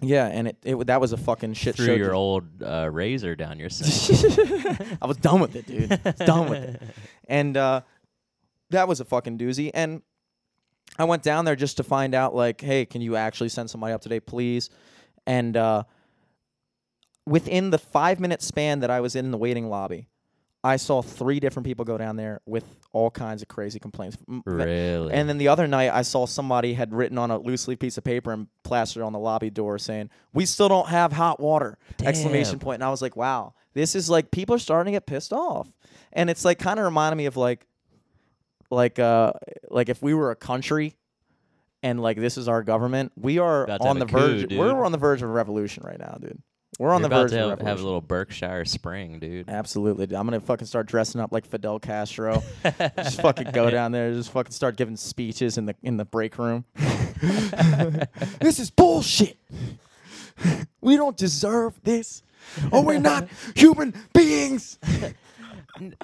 Yeah, 0.00 0.26
and 0.26 0.48
it, 0.48 0.56
it 0.64 0.86
that 0.88 1.00
was 1.00 1.12
a 1.12 1.16
fucking 1.16 1.54
shit 1.54 1.76
Threw 1.76 1.86
show. 1.86 1.92
your 1.94 2.14
old 2.14 2.62
uh, 2.62 2.88
razor 2.90 3.36
down 3.36 3.58
your 3.58 3.70
sink. 3.70 4.38
I 5.02 5.06
was 5.06 5.16
done 5.16 5.40
with 5.40 5.56
it, 5.56 5.66
dude. 5.66 5.92
I 5.92 6.00
was 6.04 6.14
done 6.16 6.50
with 6.50 6.62
it. 6.62 6.82
And 7.28 7.56
uh, 7.56 7.82
that 8.70 8.88
was 8.88 9.00
a 9.00 9.04
fucking 9.04 9.38
doozy. 9.38 9.70
And 9.72 10.02
I 10.98 11.04
went 11.04 11.22
down 11.22 11.44
there 11.44 11.56
just 11.56 11.78
to 11.78 11.84
find 11.84 12.14
out, 12.14 12.34
like, 12.34 12.60
hey, 12.60 12.84
can 12.84 13.00
you 13.00 13.16
actually 13.16 13.48
send 13.48 13.70
somebody 13.70 13.94
up 13.94 14.00
today, 14.02 14.20
please? 14.20 14.68
And 15.26 15.56
uh, 15.56 15.84
within 17.26 17.70
the 17.70 17.78
five 17.78 18.20
minute 18.20 18.42
span 18.42 18.80
that 18.80 18.90
I 18.90 19.00
was 19.00 19.16
in 19.16 19.30
the 19.30 19.38
waiting 19.38 19.68
lobby, 19.68 20.08
I 20.62 20.76
saw 20.76 21.02
three 21.02 21.40
different 21.40 21.66
people 21.66 21.84
go 21.84 21.98
down 21.98 22.16
there 22.16 22.40
with 22.46 22.64
all 22.92 23.10
kinds 23.10 23.42
of 23.42 23.48
crazy 23.48 23.78
complaints. 23.78 24.16
Really? 24.46 25.12
And 25.12 25.28
then 25.28 25.36
the 25.36 25.48
other 25.48 25.66
night, 25.66 25.90
I 25.92 26.00
saw 26.00 26.24
somebody 26.24 26.72
had 26.72 26.94
written 26.94 27.18
on 27.18 27.30
a 27.30 27.38
loose 27.38 27.68
leaf 27.68 27.78
piece 27.78 27.98
of 27.98 28.04
paper 28.04 28.32
and 28.32 28.46
plastered 28.62 29.02
on 29.02 29.12
the 29.12 29.18
lobby 29.18 29.50
door 29.50 29.78
saying, 29.78 30.08
"We 30.32 30.46
still 30.46 30.68
don't 30.68 30.88
have 30.88 31.12
hot 31.12 31.38
water!" 31.38 31.76
Exclamation 32.02 32.58
point. 32.58 32.76
And 32.76 32.84
I 32.84 32.90
was 32.90 33.02
like, 33.02 33.14
"Wow, 33.14 33.52
this 33.74 33.94
is 33.94 34.08
like 34.08 34.30
people 34.30 34.54
are 34.54 34.58
starting 34.58 34.92
to 34.92 34.96
get 34.96 35.06
pissed 35.06 35.34
off," 35.34 35.70
and 36.14 36.30
it's 36.30 36.46
like 36.46 36.58
kind 36.58 36.78
of 36.78 36.86
reminded 36.86 37.16
me 37.16 37.26
of 37.26 37.36
like, 37.36 37.66
like 38.70 38.98
uh, 38.98 39.32
like 39.68 39.90
if 39.90 40.02
we 40.02 40.14
were 40.14 40.30
a 40.30 40.36
country. 40.36 40.96
And 41.82 42.00
like 42.00 42.16
this 42.16 42.38
is 42.38 42.48
our 42.48 42.62
government, 42.62 43.12
we 43.14 43.38
are 43.38 43.64
About 43.64 43.82
on 43.82 43.98
the 43.98 44.06
a 44.06 44.08
coup, 44.08 44.16
verge. 44.16 44.54
We're 44.54 44.86
on 44.86 44.90
the 44.92 44.96
verge 44.96 45.20
of 45.20 45.28
a 45.28 45.32
revolution 45.32 45.82
right 45.84 45.98
now, 45.98 46.16
dude. 46.18 46.40
We're 46.78 46.92
on 46.92 47.00
You're 47.00 47.08
the 47.08 47.14
about 47.14 47.22
verge 47.22 47.30
to 47.30 47.36
of 47.36 47.40
have, 47.40 47.48
revolution. 47.50 47.66
have 47.66 47.80
a 47.80 47.84
little 47.84 48.00
Berkshire 48.00 48.64
Spring, 48.64 49.18
dude. 49.18 49.48
Absolutely. 49.48 50.06
dude. 50.06 50.16
I'm 50.16 50.26
gonna 50.26 50.40
fucking 50.40 50.66
start 50.66 50.86
dressing 50.86 51.20
up 51.20 51.32
like 51.32 51.46
Fidel 51.46 51.78
Castro. 51.78 52.42
just 52.96 53.20
fucking 53.20 53.52
go 53.52 53.70
down 53.70 53.92
there, 53.92 54.12
just 54.12 54.30
fucking 54.32 54.52
start 54.52 54.76
giving 54.76 54.96
speeches 54.96 55.56
in 55.58 55.66
the 55.66 55.76
in 55.82 55.96
the 55.96 56.04
break 56.04 56.36
room. 56.38 56.64
this 58.40 58.58
is 58.58 58.70
bullshit. 58.70 59.38
We 60.80 60.96
don't 60.96 61.16
deserve 61.16 61.80
this. 61.84 62.22
Oh, 62.72 62.82
we're 62.82 62.98
not 62.98 63.28
human 63.54 63.94
beings. 64.12 64.78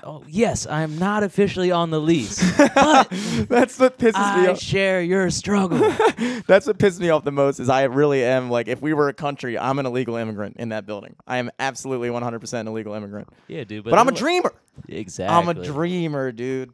Oh 0.02 0.24
yes, 0.26 0.66
I'm 0.66 0.98
not 0.98 1.22
officially 1.22 1.70
on 1.70 1.90
the 1.90 2.00
lease, 2.00 2.40
but 2.74 3.08
That's 3.48 3.78
what 3.78 3.98
pisses 3.98 4.14
me 4.36 4.48
I 4.48 4.50
off. 4.50 4.60
share 4.60 5.00
your 5.00 5.30
struggle. 5.30 5.78
That's 6.46 6.66
what 6.66 6.78
pisses 6.78 6.98
me 6.98 7.10
off 7.10 7.22
the 7.24 7.30
most 7.32 7.60
is 7.60 7.68
I 7.68 7.84
really 7.84 8.24
am 8.24 8.50
like 8.50 8.66
if 8.66 8.82
we 8.82 8.94
were 8.94 9.08
a 9.08 9.14
country, 9.14 9.56
I'm 9.58 9.78
an 9.78 9.86
illegal 9.86 10.16
immigrant 10.16 10.56
in 10.58 10.70
that 10.70 10.86
building. 10.86 11.14
I 11.26 11.36
am 11.38 11.50
absolutely 11.60 12.08
100% 12.08 12.52
an 12.60 12.66
illegal 12.68 12.94
immigrant. 12.94 13.28
yeah, 13.46 13.62
dude. 13.64 13.84
But, 13.84 13.90
But 13.90 13.98
I'm 14.00 14.08
a 14.08 14.12
dreamer. 14.12 14.52
Exactly. 14.88 15.36
I'm 15.36 15.48
a 15.48 15.54
dreamer, 15.62 16.32
dude. 16.32 16.72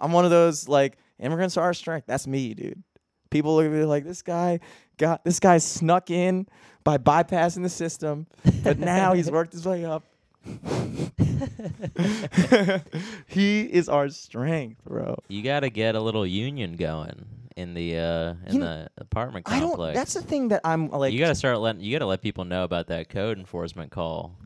I'm 0.00 0.12
one 0.12 0.24
of 0.24 0.30
those 0.30 0.68
like 0.68 0.96
immigrants 1.18 1.56
are 1.56 1.64
our 1.64 1.74
strength. 1.74 2.06
That's 2.06 2.26
me, 2.26 2.54
dude. 2.54 2.82
People 3.30 3.56
look 3.56 3.66
at 3.66 3.72
me 3.72 3.84
like 3.84 4.04
this 4.04 4.22
guy 4.22 4.60
got 4.96 5.24
this 5.24 5.40
guy 5.40 5.58
snuck 5.58 6.10
in 6.10 6.46
by 6.84 6.98
bypassing 6.98 7.62
the 7.62 7.68
system, 7.68 8.26
but 8.62 8.78
now 8.78 9.12
he's 9.12 9.30
worked 9.30 9.52
his 9.52 9.66
way 9.66 9.84
up. 9.84 10.04
he 13.26 13.60
is 13.62 13.88
our 13.88 14.08
strength, 14.08 14.82
bro. 14.84 15.16
You 15.28 15.42
got 15.42 15.60
to 15.60 15.70
get 15.70 15.94
a 15.94 16.00
little 16.00 16.26
union 16.26 16.76
going 16.76 17.24
in 17.56 17.74
the 17.74 17.98
uh, 17.98 18.34
in 18.46 18.54
You 18.54 18.60
kn- 18.60 18.62
the 18.62 18.88
apartment 18.98 19.46
I 19.48 19.60
complex. 19.60 19.78
don't. 19.78 19.94
That's 19.94 20.14
the 20.14 20.22
thing 20.22 20.48
that 20.48 20.60
I'm 20.64 20.90
like. 20.90 21.12
you 21.12 21.18
got 21.20 21.28
to 21.28 21.34
start 21.34 21.58
letting 21.58 21.82
you 21.82 21.92
got 21.92 22.00
to 22.00 22.06
let 22.06 22.22
people 22.22 22.44
know 22.44 22.64
about 22.64 22.88
that 22.88 23.08
code 23.08 23.38
enforcement 23.38 23.90
call. 23.90 24.36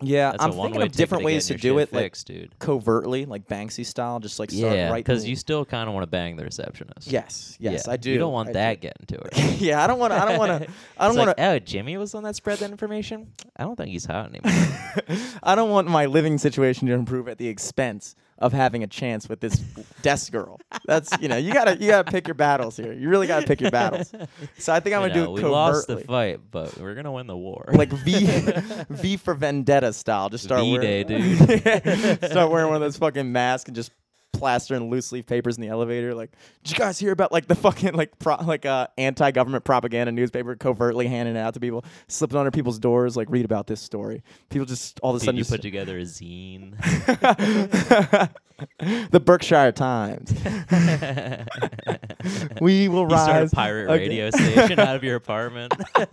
yeah, 0.00 0.30
That's 0.32 0.44
I'm 0.44 0.50
a 0.50 0.62
thinking 0.62 0.82
of 0.82 0.92
different 0.92 1.24
ways 1.24 1.46
to 1.48 1.56
do 1.56 1.78
it, 1.78 1.92
like 1.92 2.04
fixed, 2.04 2.26
dude. 2.28 2.56
covertly, 2.58 3.24
like 3.26 3.46
Banksy 3.48 3.84
style, 3.84 4.20
just 4.20 4.38
like 4.38 4.50
start 4.50 4.74
Yeah, 4.74 4.90
right. 4.90 5.04
because 5.04 5.26
you 5.26 5.34
still 5.36 5.64
kind 5.64 5.88
of 5.88 5.94
want 5.94 6.04
to 6.04 6.10
bang 6.10 6.36
the 6.36 6.44
receptionist. 6.44 7.10
Yes, 7.10 7.56
yes, 7.60 7.84
Yeah, 7.86 7.92
I 7.92 7.96
do. 7.96 8.10
You 8.12 8.18
don't 8.18 8.32
want 8.32 8.50
I 8.50 8.52
that 8.52 8.80
do. 8.80 8.88
getting 8.88 9.06
to 9.06 9.16
her. 9.16 9.52
yeah, 9.58 9.82
I 9.82 9.86
don't 9.88 9.98
want. 9.98 10.12
to 10.12 10.22
I 10.22 10.24
don't 10.24 10.38
want 10.38 10.62
to. 10.64 10.70
I 10.98 11.08
don't 11.08 11.16
want 11.16 11.28
like, 11.28 11.40
oh, 11.40 11.58
Jimmy 11.58 11.96
was 11.96 12.12
the 12.12 12.18
one 12.18 12.24
that 12.24 12.36
spread 12.36 12.58
that 12.58 12.70
information. 12.70 13.32
I 13.58 13.64
don't 13.64 13.76
think 13.76 13.90
he's 13.90 14.04
hot 14.04 14.26
anymore. 14.34 15.18
I 15.42 15.54
don't 15.54 15.70
want 15.70 15.88
my 15.88 16.06
living 16.06 16.38
situation 16.38 16.86
to 16.88 16.94
improve 16.94 17.28
at 17.28 17.38
the 17.38 17.48
expense 17.48 18.14
of 18.38 18.52
having 18.52 18.84
a 18.84 18.86
chance 18.86 19.28
with 19.28 19.40
this 19.40 19.56
desk 20.00 20.30
girl. 20.30 20.60
That's 20.86 21.10
you 21.20 21.26
know 21.26 21.36
you 21.36 21.52
gotta 21.52 21.76
you 21.76 21.88
gotta 21.88 22.08
pick 22.08 22.28
your 22.28 22.36
battles 22.36 22.76
here. 22.76 22.92
You 22.92 23.08
really 23.08 23.26
gotta 23.26 23.46
pick 23.46 23.60
your 23.60 23.72
battles. 23.72 24.12
So 24.58 24.72
I 24.72 24.78
think 24.78 24.94
I'm 24.94 25.02
gonna 25.02 25.14
know, 25.14 25.26
do 25.26 25.30
we 25.32 25.42
it 25.42 25.48
lost 25.48 25.88
the 25.88 25.94
covertly, 25.94 26.06
fight, 26.34 26.40
but 26.52 26.78
we're 26.78 26.94
gonna 26.94 27.10
win 27.10 27.26
the 27.26 27.36
war. 27.36 27.68
like 27.72 27.90
V 27.90 28.26
V 28.90 29.16
for 29.16 29.34
Vendetta 29.34 29.92
style. 29.92 30.28
Just 30.28 30.44
start 30.44 30.60
V-Day, 30.60 31.02
wearing, 31.02 31.36
dude. 31.36 32.24
start 32.30 32.50
wearing 32.52 32.68
one 32.68 32.76
of 32.76 32.80
those 32.80 32.96
fucking 32.96 33.32
masks 33.32 33.68
and 33.68 33.74
just 33.74 33.90
plastering 34.38 34.90
loose 34.90 35.12
leaf 35.12 35.26
papers 35.26 35.56
in 35.56 35.62
the 35.62 35.68
elevator. 35.68 36.14
Like, 36.14 36.30
did 36.64 36.72
you 36.72 36.78
guys 36.78 36.98
hear 36.98 37.12
about 37.12 37.32
like 37.32 37.46
the 37.46 37.54
fucking 37.54 37.94
like 37.94 38.18
pro, 38.18 38.36
like 38.36 38.64
uh 38.66 38.86
anti-government 38.96 39.64
propaganda 39.64 40.12
newspaper 40.12 40.56
covertly 40.56 41.06
handing 41.08 41.36
it 41.36 41.40
out 41.40 41.54
to 41.54 41.60
people, 41.60 41.84
slipping 42.06 42.38
under 42.38 42.50
people's 42.50 42.78
doors? 42.78 43.16
Like, 43.16 43.28
read 43.30 43.44
about 43.44 43.66
this 43.66 43.80
story. 43.80 44.22
People 44.50 44.66
just 44.66 45.00
all 45.00 45.10
of 45.10 45.16
a 45.16 45.18
Dude, 45.18 45.24
sudden 45.26 45.36
you 45.36 45.40
just 45.42 45.50
put 45.50 45.62
together 45.62 45.98
a 45.98 46.02
zine. 46.02 46.74
the 49.10 49.20
Berkshire 49.20 49.72
Times. 49.72 50.32
we 52.60 52.88
will 52.88 53.08
You 53.10 53.16
start 53.16 53.46
a 53.46 53.50
pirate 53.54 53.90
again. 53.90 54.08
radio 54.08 54.30
station 54.30 54.78
out 54.80 54.96
of 54.96 55.04
your 55.04 55.16
apartment. 55.16 55.72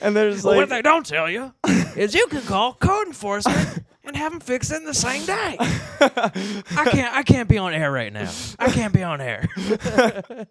and 0.00 0.16
there's 0.16 0.44
Well, 0.44 0.54
like 0.54 0.62
what 0.62 0.68
they 0.68 0.82
don't 0.82 1.06
tell 1.06 1.30
you 1.30 1.52
is 1.96 2.14
you 2.14 2.26
can 2.28 2.42
call 2.42 2.74
code 2.74 3.06
enforcement 3.06 3.84
and 4.04 4.16
have 4.16 4.32
them 4.32 4.40
fix 4.40 4.70
it 4.70 4.76
in 4.76 4.84
the 4.84 4.94
same 4.94 5.24
day. 5.24 5.56
I 5.60 6.88
can't. 6.90 7.14
I 7.14 7.22
can't 7.22 7.48
be 7.48 7.58
on 7.58 7.72
air 7.72 7.90
right 7.92 8.12
now. 8.12 8.30
I 8.58 8.70
can't 8.70 8.92
be 8.92 9.02
on 9.02 9.20
air. 9.20 9.48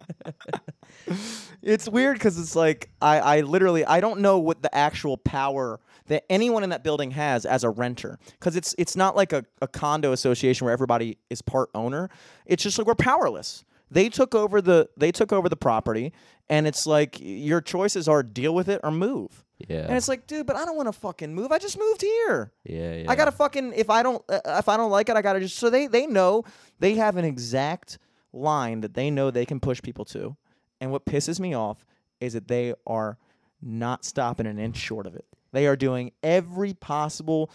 it's 1.62 1.88
weird 1.88 2.14
because 2.16 2.38
it's 2.38 2.56
like 2.56 2.88
I, 3.00 3.18
I 3.18 3.40
literally 3.40 3.84
I 3.84 4.00
don't 4.00 4.20
know 4.20 4.38
what 4.38 4.62
the 4.62 4.74
actual 4.74 5.16
power 5.16 5.80
that 6.06 6.24
anyone 6.30 6.64
in 6.64 6.70
that 6.70 6.82
building 6.82 7.12
has 7.12 7.44
as 7.46 7.64
a 7.64 7.70
renter 7.70 8.18
because 8.32 8.56
it's 8.56 8.74
it's 8.78 8.96
not 8.96 9.14
like 9.16 9.32
a, 9.32 9.44
a 9.60 9.68
condo 9.68 10.12
association 10.12 10.64
where 10.64 10.72
everybody 10.72 11.18
is 11.30 11.42
part 11.42 11.70
owner. 11.74 12.10
It's 12.46 12.62
just 12.62 12.78
like 12.78 12.86
we're 12.86 12.94
powerless. 12.94 13.64
They 13.92 14.08
took 14.08 14.34
over 14.34 14.60
the 14.62 14.88
they 14.96 15.12
took 15.12 15.32
over 15.32 15.48
the 15.48 15.56
property, 15.56 16.12
and 16.48 16.66
it's 16.66 16.86
like 16.86 17.18
your 17.20 17.60
choices 17.60 18.08
are 18.08 18.22
deal 18.22 18.54
with 18.54 18.68
it 18.68 18.80
or 18.82 18.90
move. 18.90 19.44
yeah. 19.68 19.84
And 19.86 19.96
it's 19.96 20.08
like, 20.08 20.26
dude, 20.26 20.46
but 20.46 20.56
I 20.56 20.64
don't 20.64 20.76
want 20.76 20.88
to 20.88 20.92
fucking 20.98 21.34
move. 21.34 21.52
I 21.52 21.58
just 21.58 21.78
moved 21.78 22.00
here. 22.02 22.52
yeah, 22.64 22.94
yeah. 22.94 23.10
I 23.10 23.14
gotta 23.14 23.32
fucking 23.32 23.74
if 23.76 23.90
I 23.90 24.02
don't 24.02 24.22
uh, 24.28 24.40
if 24.58 24.68
I 24.68 24.76
don't 24.76 24.90
like 24.90 25.08
it, 25.10 25.16
I 25.16 25.22
gotta 25.22 25.40
just 25.40 25.56
so 25.56 25.68
they 25.70 25.86
they 25.86 26.06
know 26.06 26.44
they 26.80 26.94
have 26.94 27.16
an 27.16 27.24
exact 27.24 27.98
line 28.32 28.80
that 28.80 28.94
they 28.94 29.10
know 29.10 29.30
they 29.30 29.44
can 29.46 29.60
push 29.60 29.82
people 29.82 30.04
to, 30.06 30.36
and 30.80 30.90
what 30.90 31.04
pisses 31.04 31.38
me 31.38 31.52
off 31.54 31.84
is 32.20 32.32
that 32.32 32.48
they 32.48 32.72
are 32.86 33.18
not 33.60 34.04
stopping 34.04 34.46
an 34.46 34.58
inch 34.58 34.76
short 34.76 35.06
of 35.06 35.14
it. 35.14 35.26
They 35.52 35.66
are 35.66 35.76
doing 35.76 36.12
every 36.22 36.72
possible 36.72 37.50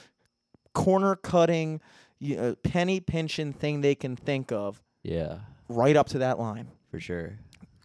corner 0.74 1.16
cutting, 1.16 1.82
y- 2.22 2.36
uh, 2.38 2.56
penny 2.64 3.00
pinching 3.00 3.54
thing 3.54 3.82
they 3.82 3.96
can 3.96 4.16
think 4.16 4.52
of 4.52 4.84
Yeah, 5.04 5.40
right 5.70 5.96
up 5.96 6.08
to 6.10 6.20
that 6.20 6.40
line. 6.40 6.68
for 6.92 7.00
sure. 7.00 7.40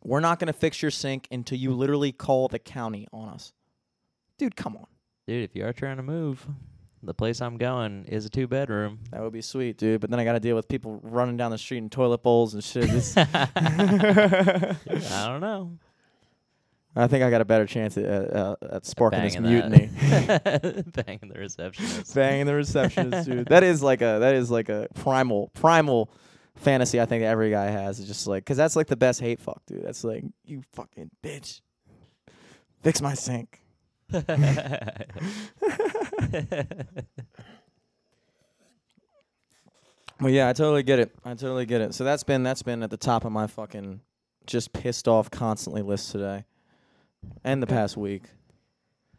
We're 0.05 0.20
not 0.20 0.39
gonna 0.41 0.53
fix 0.53 0.83
your 0.83 0.91
sink 0.91 1.28
until 1.30 1.59
you 1.59 1.72
literally 1.72 2.11
call 2.12 2.49
the 2.49 2.59
county 2.59 3.07
on 3.12 3.28
us, 3.28 3.53
dude. 4.39 4.57
Come 4.57 4.76
on. 4.76 4.87
Dude, 5.28 5.45
if 5.45 5.55
you 5.55 5.64
are 5.64 5.72
trying 5.72 5.99
to 5.99 6.03
move, 6.03 6.45
the 7.05 7.14
place 7.14 7.41
I'm 7.41 7.57
going 7.57 8.07
is 8.07 8.24
a 8.26 8.28
two 8.28 8.49
bedroom. 8.49 8.99
That 9.12 9.22
would 9.22 9.33
be 9.33 9.43
sweet, 9.43 9.78
dude. 9.78 10.01
But 10.01 10.11
then 10.11 10.18
I 10.18 10.24
got 10.24 10.33
to 10.33 10.41
deal 10.41 10.57
with 10.57 10.66
people 10.68 10.99
running 11.05 11.37
down 11.37 11.53
the 11.53 11.59
street 11.59 11.78
in 11.78 11.89
toilet 11.91 12.24
bowls 12.24 12.55
and 12.55 12.64
shit. 12.64 12.85
I 13.16 14.76
don't 15.28 15.41
know. 15.41 15.78
I 16.95 17.07
think 17.07 17.24
I 17.24 17.30
got 17.30 17.41
a 17.41 17.45
better 17.47 17.64
chance 17.66 17.97
at, 17.97 18.05
uh, 18.05 18.57
at 18.70 18.85
sparking 18.85 19.22
this 19.22 19.35
Banging 19.37 19.62
that. 19.62 19.70
mutiny. 19.70 20.83
Banging 21.05 21.28
the 21.33 21.39
receptionist. 21.39 22.14
Banging 22.14 22.47
the 22.47 22.55
receptionist, 22.55 23.28
dude. 23.28 23.47
That 23.47 23.62
is 23.62 23.83
like 23.83 24.03
a 24.03 24.18
that 24.20 24.35
is 24.35 24.51
like 24.51 24.68
a 24.68 24.89
primal 24.95 25.49
primal 25.55 26.11
fantasy. 26.62 27.00
I 27.00 27.06
think 27.06 27.22
every 27.24 27.50
guy 27.50 27.66
has. 27.66 27.98
is 27.98 28.06
just 28.06 28.26
like 28.26 28.44
because 28.44 28.56
that's 28.56 28.76
like 28.76 28.86
the 28.86 28.96
best 28.96 29.20
hate 29.20 29.40
fuck, 29.40 29.62
dude. 29.66 29.84
That's 29.84 30.04
like 30.04 30.24
you 30.44 30.62
fucking 30.72 31.10
bitch. 31.22 31.60
Fix 32.82 33.00
my 33.00 33.14
sink. 33.14 33.60
Well, 40.22 40.30
yeah, 40.30 40.48
I 40.48 40.52
totally 40.52 40.84
get 40.84 41.00
it. 41.00 41.12
I 41.24 41.30
totally 41.30 41.66
get 41.66 41.80
it. 41.80 41.94
So 41.94 42.04
that's 42.04 42.22
been 42.22 42.44
that's 42.44 42.62
been 42.62 42.84
at 42.84 42.90
the 42.90 42.96
top 42.96 43.24
of 43.24 43.32
my 43.32 43.48
fucking 43.48 44.00
just 44.46 44.72
pissed 44.72 45.08
off 45.08 45.32
constantly 45.32 45.82
list 45.82 46.12
today, 46.12 46.44
and 47.42 47.60
the 47.60 47.66
past 47.66 47.96
week. 47.96 48.22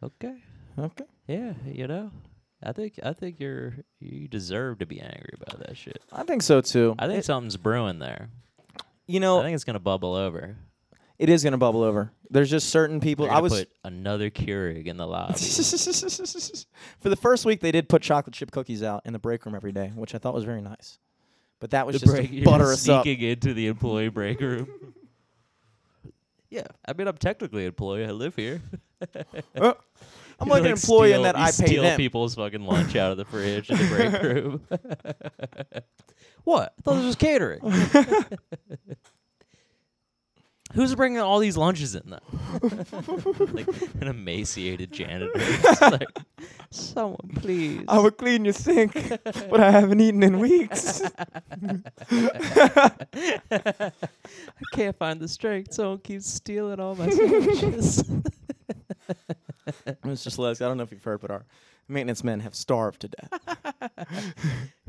okay. 0.01 0.35
Okay. 0.79 1.03
Yeah, 1.27 1.53
you 1.65 1.87
know. 1.87 2.09
I 2.65 2.71
think 2.71 2.99
I 3.03 3.13
think 3.13 3.39
you're 3.39 3.73
you 3.99 4.27
deserve 4.27 4.79
to 4.79 4.85
be 4.85 4.99
angry 5.01 5.33
about 5.33 5.59
that 5.65 5.75
shit. 5.77 6.01
I 6.11 6.23
think 6.23 6.41
so 6.41 6.61
too. 6.61 6.95
I 6.97 7.07
think 7.07 7.23
something's 7.23 7.57
brewing 7.57 7.99
there. 7.99 8.29
you 9.05 9.19
know 9.19 9.39
I 9.39 9.43
think 9.43 9.55
it's 9.55 9.63
gonna 9.65 9.79
bubble 9.79 10.13
over. 10.15 10.55
it 11.19 11.29
is 11.29 11.43
gonna 11.43 11.57
bubble 11.57 11.83
over. 11.83 12.11
There's 12.29 12.49
just 12.49 12.69
certain 12.69 12.99
people. 12.99 13.29
I 13.29 13.39
was 13.41 13.53
put 13.53 13.69
another 13.83 14.29
Keurig 14.29 14.85
in 14.87 14.97
the 14.97 15.05
lobby. 15.05 15.33
for 16.99 17.09
the 17.09 17.15
first 17.19 17.45
week 17.45 17.59
they 17.59 17.71
did 17.71 17.87
put 17.89 18.01
chocolate 18.01 18.33
chip 18.33 18.51
cookies 18.51 18.81
out 18.81 19.01
in 19.05 19.13
the 19.13 19.19
break 19.19 19.45
room 19.45 19.55
every 19.55 19.71
day, 19.71 19.91
which 19.95 20.15
I 20.15 20.17
thought 20.17 20.33
was 20.33 20.43
very 20.45 20.61
nice. 20.61 20.97
But 21.59 21.71
that 21.71 21.85
was 21.85 21.93
The 21.95 21.99
just 22.07 22.11
break- 22.13 22.29
to 22.31 22.41
butter 22.45 22.71
us 22.71 22.87
up. 22.89 23.03
sneaking 23.03 23.27
into 23.29 23.53
the 23.53 23.67
employee 23.67 24.09
break 24.09 24.39
room. 24.41 24.67
yeah, 26.49 26.67
I 26.85 26.93
mean 26.93 27.07
I'm 27.07 27.17
technically 27.17 27.61
an 27.63 27.67
employee. 27.67 28.05
I 28.05 28.11
live 28.11 28.35
here. 28.35 28.61
Uh, 29.55 29.73
I'm 30.43 30.47
You, 30.47 30.53
like, 30.53 30.63
an 30.65 30.71
employee 30.71 31.09
steal, 31.09 31.17
in 31.17 31.23
that 31.23 31.35
I 31.37 31.45
pay 31.45 31.51
steal 31.51 31.83
them. 31.83 31.97
people's 31.97 32.35
fucking 32.35 32.63
lunch 32.65 32.95
out 32.95 33.11
of 33.11 33.17
the 33.17 33.25
fridge 33.25 33.69
in 33.69 33.77
the 33.77 33.87
break 33.87 34.21
room. 34.23 34.61
what? 36.43 36.73
I 36.77 36.81
thought 36.81 36.95
this 36.95 37.05
was 37.05 37.15
catering. 37.15 37.59
Who's 40.73 40.95
bringing 40.95 41.19
all 41.19 41.37
these 41.37 41.55
lunches 41.55 41.93
in 41.93 42.01
though? 42.09 42.17
like 43.53 43.67
an 44.01 44.07
emaciated 44.07 44.91
janitor. 44.91 45.31
Like, 45.81 46.07
Someone, 46.71 47.29
please. 47.35 47.85
I 47.87 47.99
would 47.99 48.17
clean 48.17 48.43
your 48.43 48.55
sink, 48.55 48.93
but 49.23 49.59
I 49.59 49.69
haven't 49.69 49.99
eaten 50.01 50.23
in 50.23 50.39
weeks. 50.39 51.03
I 52.11 52.89
can't 54.73 54.97
find 54.97 55.19
the 55.19 55.27
strength. 55.27 55.73
Someone 55.75 55.99
keeps 55.99 56.25
stealing 56.25 56.79
all 56.79 56.95
my 56.95 57.07
sandwiches. 57.09 58.03
Mr. 60.03 60.31
Celeste, 60.31 60.61
I 60.61 60.67
don't 60.67 60.77
know 60.77 60.83
if 60.83 60.91
you've 60.91 61.03
heard, 61.03 61.21
but 61.21 61.31
our 61.31 61.45
maintenance 61.87 62.23
men 62.23 62.39
have 62.41 62.55
starved 62.55 63.01
to 63.01 63.07
death. 63.09 64.33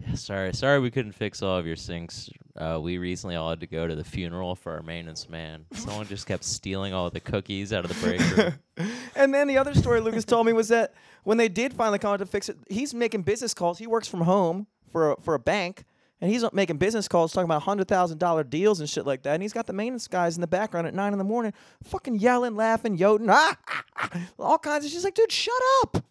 Yeah, 0.06 0.16
sorry, 0.16 0.52
sorry 0.52 0.80
we 0.80 0.90
couldn't 0.90 1.12
fix 1.12 1.40
all 1.40 1.56
of 1.56 1.66
your 1.66 1.76
sinks. 1.76 2.28
Uh, 2.56 2.78
we 2.82 2.98
recently 2.98 3.36
all 3.36 3.48
had 3.48 3.60
to 3.60 3.66
go 3.66 3.86
to 3.86 3.94
the 3.94 4.04
funeral 4.04 4.54
for 4.54 4.72
our 4.74 4.82
maintenance 4.82 5.28
man. 5.30 5.64
Someone 5.72 6.06
just 6.06 6.26
kept 6.26 6.44
stealing 6.44 6.92
all 6.92 7.08
the 7.08 7.20
cookies 7.20 7.72
out 7.72 7.84
of 7.84 7.92
the 7.92 8.06
break 8.06 8.36
room. 8.36 8.54
And 9.16 9.32
then 9.32 9.46
the 9.46 9.56
other 9.56 9.72
story 9.72 10.00
Lucas 10.00 10.24
told 10.24 10.46
me 10.46 10.52
was 10.52 10.68
that 10.68 10.92
when 11.22 11.38
they 11.38 11.48
did 11.48 11.72
finally 11.72 11.98
come 12.00 12.12
out 12.12 12.18
to 12.18 12.26
fix 12.26 12.48
it, 12.48 12.58
he's 12.68 12.92
making 12.92 13.22
business 13.22 13.54
calls. 13.54 13.78
He 13.78 13.86
works 13.86 14.08
from 14.08 14.22
home 14.22 14.66
for 14.90 15.12
a, 15.12 15.16
for 15.22 15.34
a 15.34 15.38
bank, 15.38 15.84
and 16.20 16.30
he's 16.30 16.44
making 16.52 16.78
business 16.78 17.08
calls 17.08 17.32
talking 17.32 17.44
about 17.44 17.62
hundred 17.62 17.88
thousand 17.88 18.18
dollar 18.18 18.44
deals 18.44 18.80
and 18.80 18.88
shit 18.88 19.06
like 19.06 19.22
that. 19.22 19.34
And 19.34 19.42
he's 19.42 19.52
got 19.52 19.66
the 19.66 19.72
maintenance 19.72 20.08
guys 20.08 20.36
in 20.36 20.40
the 20.40 20.46
background 20.46 20.86
at 20.86 20.94
nine 20.94 21.12
in 21.12 21.18
the 21.18 21.24
morning, 21.24 21.52
fucking 21.82 22.16
yelling, 22.16 22.56
laughing, 22.56 22.96
yodeling, 22.96 23.30
ah, 23.30 23.56
ah, 23.68 23.84
ah, 23.96 24.20
all 24.38 24.58
kinds 24.58 24.84
of. 24.84 24.90
She's 24.90 25.04
like, 25.04 25.14
dude, 25.14 25.32
shut 25.32 25.54
up! 25.82 25.96
I'm 25.96 26.02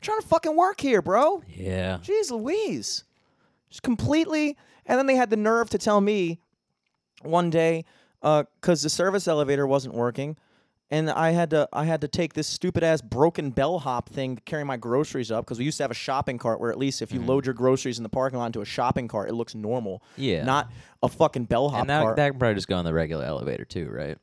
trying 0.00 0.20
to 0.20 0.26
fucking 0.26 0.56
work 0.56 0.80
here, 0.80 1.00
bro. 1.00 1.42
Yeah. 1.48 1.98
Jeez 2.02 2.30
Louise. 2.30 3.04
Just 3.70 3.82
completely. 3.82 4.56
And 4.84 4.98
then 4.98 5.06
they 5.06 5.16
had 5.16 5.30
the 5.30 5.36
nerve 5.36 5.70
to 5.70 5.78
tell 5.78 6.00
me 6.00 6.40
one 7.22 7.50
day, 7.50 7.84
because 8.20 8.82
the 8.82 8.90
service 8.90 9.28
elevator 9.28 9.66
wasn't 9.66 9.94
working, 9.94 10.36
and 10.92 11.10
I 11.10 11.30
had 11.30 11.50
to 11.50 11.68
I 11.72 11.86
had 11.86 12.02
to 12.02 12.08
take 12.08 12.34
this 12.34 12.46
stupid 12.46 12.84
ass 12.84 13.00
broken 13.00 13.50
bellhop 13.50 14.10
thing 14.10 14.36
to 14.36 14.42
carry 14.42 14.62
my 14.62 14.76
groceries 14.76 15.32
up 15.32 15.44
because 15.44 15.58
we 15.58 15.64
used 15.64 15.78
to 15.78 15.84
have 15.84 15.90
a 15.90 15.94
shopping 15.94 16.36
cart 16.36 16.60
where 16.60 16.70
at 16.70 16.76
least 16.76 17.00
if 17.00 17.12
you 17.12 17.18
mm-hmm. 17.18 17.30
load 17.30 17.46
your 17.46 17.54
groceries 17.54 17.98
in 17.98 18.02
the 18.02 18.10
parking 18.10 18.38
lot 18.38 18.46
into 18.46 18.60
a 18.60 18.64
shopping 18.66 19.08
cart, 19.08 19.30
it 19.30 19.32
looks 19.32 19.54
normal. 19.54 20.02
Yeah. 20.18 20.44
Not 20.44 20.70
a 21.02 21.08
fucking 21.08 21.46
bellhop 21.46 21.80
and 21.80 21.90
that, 21.90 22.02
cart. 22.02 22.16
that 22.16 22.30
can 22.30 22.38
probably 22.38 22.56
just 22.56 22.68
go 22.68 22.76
on 22.76 22.84
the 22.84 22.92
regular 22.92 23.24
elevator 23.24 23.64
too, 23.64 23.88
right? 23.88 24.18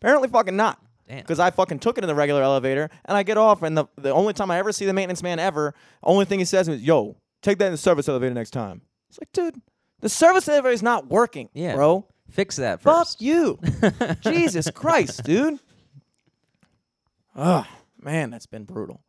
Apparently 0.00 0.28
fucking 0.28 0.56
not. 0.56 0.80
Because 1.08 1.38
I 1.38 1.50
fucking 1.50 1.78
took 1.78 1.98
it 1.98 2.04
in 2.04 2.08
the 2.08 2.16
regular 2.16 2.42
elevator 2.42 2.90
and 3.04 3.16
I 3.16 3.22
get 3.22 3.36
off 3.36 3.62
and 3.62 3.76
the 3.76 3.84
the 3.96 4.10
only 4.12 4.32
time 4.32 4.50
I 4.50 4.58
ever 4.58 4.72
see 4.72 4.86
the 4.86 4.94
maintenance 4.94 5.22
man 5.22 5.38
ever, 5.38 5.74
only 6.02 6.24
thing 6.24 6.40
he 6.40 6.44
says 6.44 6.68
is, 6.68 6.82
"Yo, 6.82 7.16
take 7.42 7.58
that 7.58 7.66
in 7.66 7.72
the 7.72 7.78
service 7.78 8.08
elevator 8.08 8.34
next 8.34 8.50
time." 8.50 8.80
It's 9.08 9.20
like, 9.20 9.30
dude, 9.32 9.60
the 10.00 10.08
service 10.08 10.48
elevator 10.48 10.72
is 10.72 10.82
not 10.82 11.06
working, 11.06 11.48
Yeah. 11.54 11.76
bro. 11.76 12.08
Fix 12.28 12.56
that 12.56 12.82
Fuck 12.82 13.08
you, 13.20 13.60
Jesus 14.20 14.68
Christ, 14.72 15.22
dude. 15.22 15.60
Ugh, 17.36 17.66
man, 18.00 18.30
that's 18.30 18.46
been 18.46 18.64
brutal, 18.64 19.02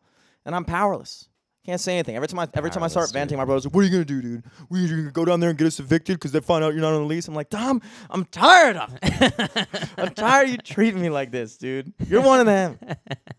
and 0.45 0.55
I'm 0.55 0.65
powerless. 0.65 1.29
Can't 1.65 1.81
say 1.81 1.95
anything. 1.95 2.15
Every 2.15 2.29
time 2.29 2.39
I 2.39 2.47
every 2.53 2.69
time 2.69 2.83
I 2.83 2.87
start 2.87 2.93
Powerless, 3.05 3.11
dude. 3.11 3.19
venting, 3.19 3.37
my 3.37 3.43
brother's 3.45 3.65
like, 3.65 3.73
"What 3.73 3.81
are 3.81 3.83
you 3.87 3.91
gonna 3.91 4.05
do, 4.05 4.21
dude? 4.21 4.43
We 4.69 4.81
you 4.81 4.87
gonna 4.87 5.11
go 5.11 5.25
down 5.25 5.41
there 5.41 5.49
and 5.49 5.57
get 5.59 5.67
us 5.67 5.79
evicted 5.81 6.15
because 6.17 6.31
they 6.31 6.39
find 6.39 6.63
out 6.63 6.73
you're 6.73 6.81
not 6.81 6.93
on 6.93 7.01
the 7.01 7.07
lease?" 7.07 7.27
I'm 7.27 7.35
like, 7.35 7.49
"Dom, 7.49 7.81
I'm 8.09 8.23
tired 8.25 8.77
of 8.77 8.97
it. 9.01 9.89
I'm 9.97 10.13
tired 10.13 10.45
of 10.45 10.51
you 10.51 10.57
treating 10.59 11.01
me 11.01 11.09
like 11.09 11.31
this, 11.31 11.57
dude. 11.57 11.93
You're 12.07 12.21
one 12.21 12.39
of 12.39 12.45
them." 12.45 12.79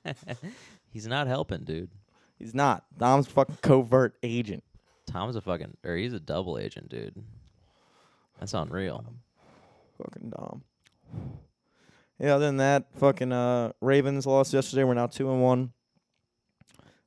He's 0.91 1.07
not 1.07 1.27
helping, 1.27 1.65
dude. 1.65 1.91
He's 2.39 2.55
not. 2.55 2.85
Dom's 2.99 3.29
fucking 3.29 3.59
covert 3.63 4.17
agent. 4.23 4.63
Tom's 5.07 5.37
a 5.37 5.41
fucking, 5.41 5.77
or 5.85 5.97
he's 5.97 6.13
a 6.13 6.21
double 6.21 6.59
agent, 6.59 6.91
dude. 6.91 7.15
That's 8.39 8.53
unreal. 8.53 9.05
Fucking 9.97 10.31
Dom. 10.31 10.63
Yeah, 12.19 12.35
other 12.35 12.47
than 12.47 12.57
that, 12.57 12.87
fucking 12.97 13.33
uh, 13.33 13.73
Ravens 13.81 14.27
lost 14.27 14.53
yesterday. 14.53 14.85
We're 14.85 14.95
now 14.95 15.07
two 15.07 15.31
and 15.31 15.41
one. 15.43 15.73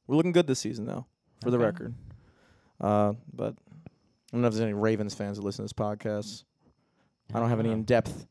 We're 0.07 0.16
looking 0.16 0.32
good 0.32 0.47
this 0.47 0.59
season, 0.59 0.86
though, 0.86 1.05
for 1.43 1.51
the 1.51 1.59
record. 1.59 1.93
Uh, 2.80 3.14
but 3.34 3.55
I 3.68 4.32
don't 4.32 4.41
know 4.41 4.47
if 4.47 4.53
there's 4.53 4.62
any 4.64 4.74
Ravens 4.74 5.14
fans 5.14 5.38
that 5.38 5.43
listen 5.43 5.64
to 5.68 5.74
this 5.74 5.74
podcast. 5.74 6.45
I 7.34 7.39
don't 7.39 7.49
have 7.49 7.59
any 7.59 7.72
in-depth 7.72 8.28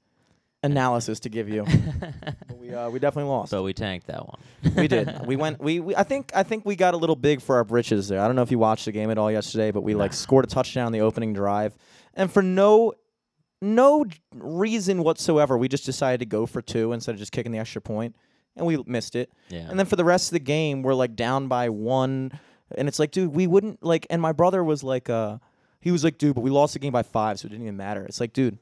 analysis 0.63 1.21
to 1.21 1.29
give 1.29 1.49
you. 1.49 1.65
but 2.01 2.59
we 2.59 2.75
uh, 2.75 2.91
we 2.91 2.99
definitely 2.99 3.31
lost. 3.31 3.51
So 3.51 3.63
we 3.63 3.73
tanked 3.73 4.07
that 4.09 4.27
one. 4.27 4.41
we 4.77 4.89
did. 4.89 5.27
We 5.27 5.37
went. 5.37 5.61
We, 5.61 5.81
we. 5.81 5.97
I 5.97 6.03
think. 6.03 6.33
I 6.35 6.43
think 6.43 6.65
we 6.65 6.77
got 6.77 6.95
a 6.95 6.97
little 6.97 7.17
big 7.17 7.41
for 7.41 7.57
our 7.57 7.65
britches 7.65 8.09
there. 8.09 8.21
I 8.21 8.27
don't 8.27 8.37
know 8.37 8.43
if 8.43 8.51
you 8.51 8.59
watched 8.59 8.85
the 8.85 8.93
game 8.93 9.11
at 9.11 9.19
all 9.19 9.31
yesterday, 9.31 9.71
but 9.71 9.83
we 9.83 9.95
like 9.95 10.13
scored 10.13 10.45
a 10.45 10.49
touchdown 10.49 10.89
in 10.89 10.93
the 10.93 11.01
opening 11.01 11.33
drive, 11.33 11.75
and 12.15 12.31
for 12.31 12.43
no, 12.43 12.93
no 13.61 14.07
reason 14.35 15.03
whatsoever, 15.03 15.57
we 15.59 15.69
just 15.69 15.85
decided 15.85 16.21
to 16.21 16.27
go 16.27 16.47
for 16.47 16.63
two 16.63 16.93
instead 16.93 17.13
of 17.15 17.19
just 17.19 17.33
kicking 17.33 17.53
the 17.53 17.59
extra 17.59 17.81
point, 17.81 18.17
and 18.57 18.67
we 18.67 18.83
missed 18.87 19.17
it. 19.17 19.31
Yeah. 19.49 19.69
And 19.69 19.79
then 19.79 19.87
for 19.87 19.97
the 19.97 20.05
rest 20.05 20.29
of 20.29 20.33
the 20.33 20.41
game, 20.41 20.83
we're 20.83 20.95
like 20.95 21.17
down 21.17 21.49
by 21.49 21.69
one, 21.69 22.39
and 22.77 22.89
it's 22.89 22.99
like, 22.99 23.11
dude, 23.11 23.35
we 23.35 23.47
wouldn't 23.47 23.83
like. 23.83 24.07
And 24.11 24.21
my 24.23 24.33
brother 24.33 24.65
was 24.65 24.83
like, 24.83 25.11
uh, 25.11 25.39
he 25.81 25.91
was 25.91 26.05
like, 26.05 26.19
dude, 26.19 26.35
but 26.35 26.43
we 26.43 26.51
lost 26.51 26.73
the 26.73 26.79
game 26.79 26.93
by 26.93 27.03
five, 27.03 27.39
so 27.39 27.47
it 27.47 27.51
didn't 27.51 27.65
even 27.65 27.77
matter. 27.77 28.05
It's 28.05 28.21
like, 28.21 28.33
dude, 28.33 28.59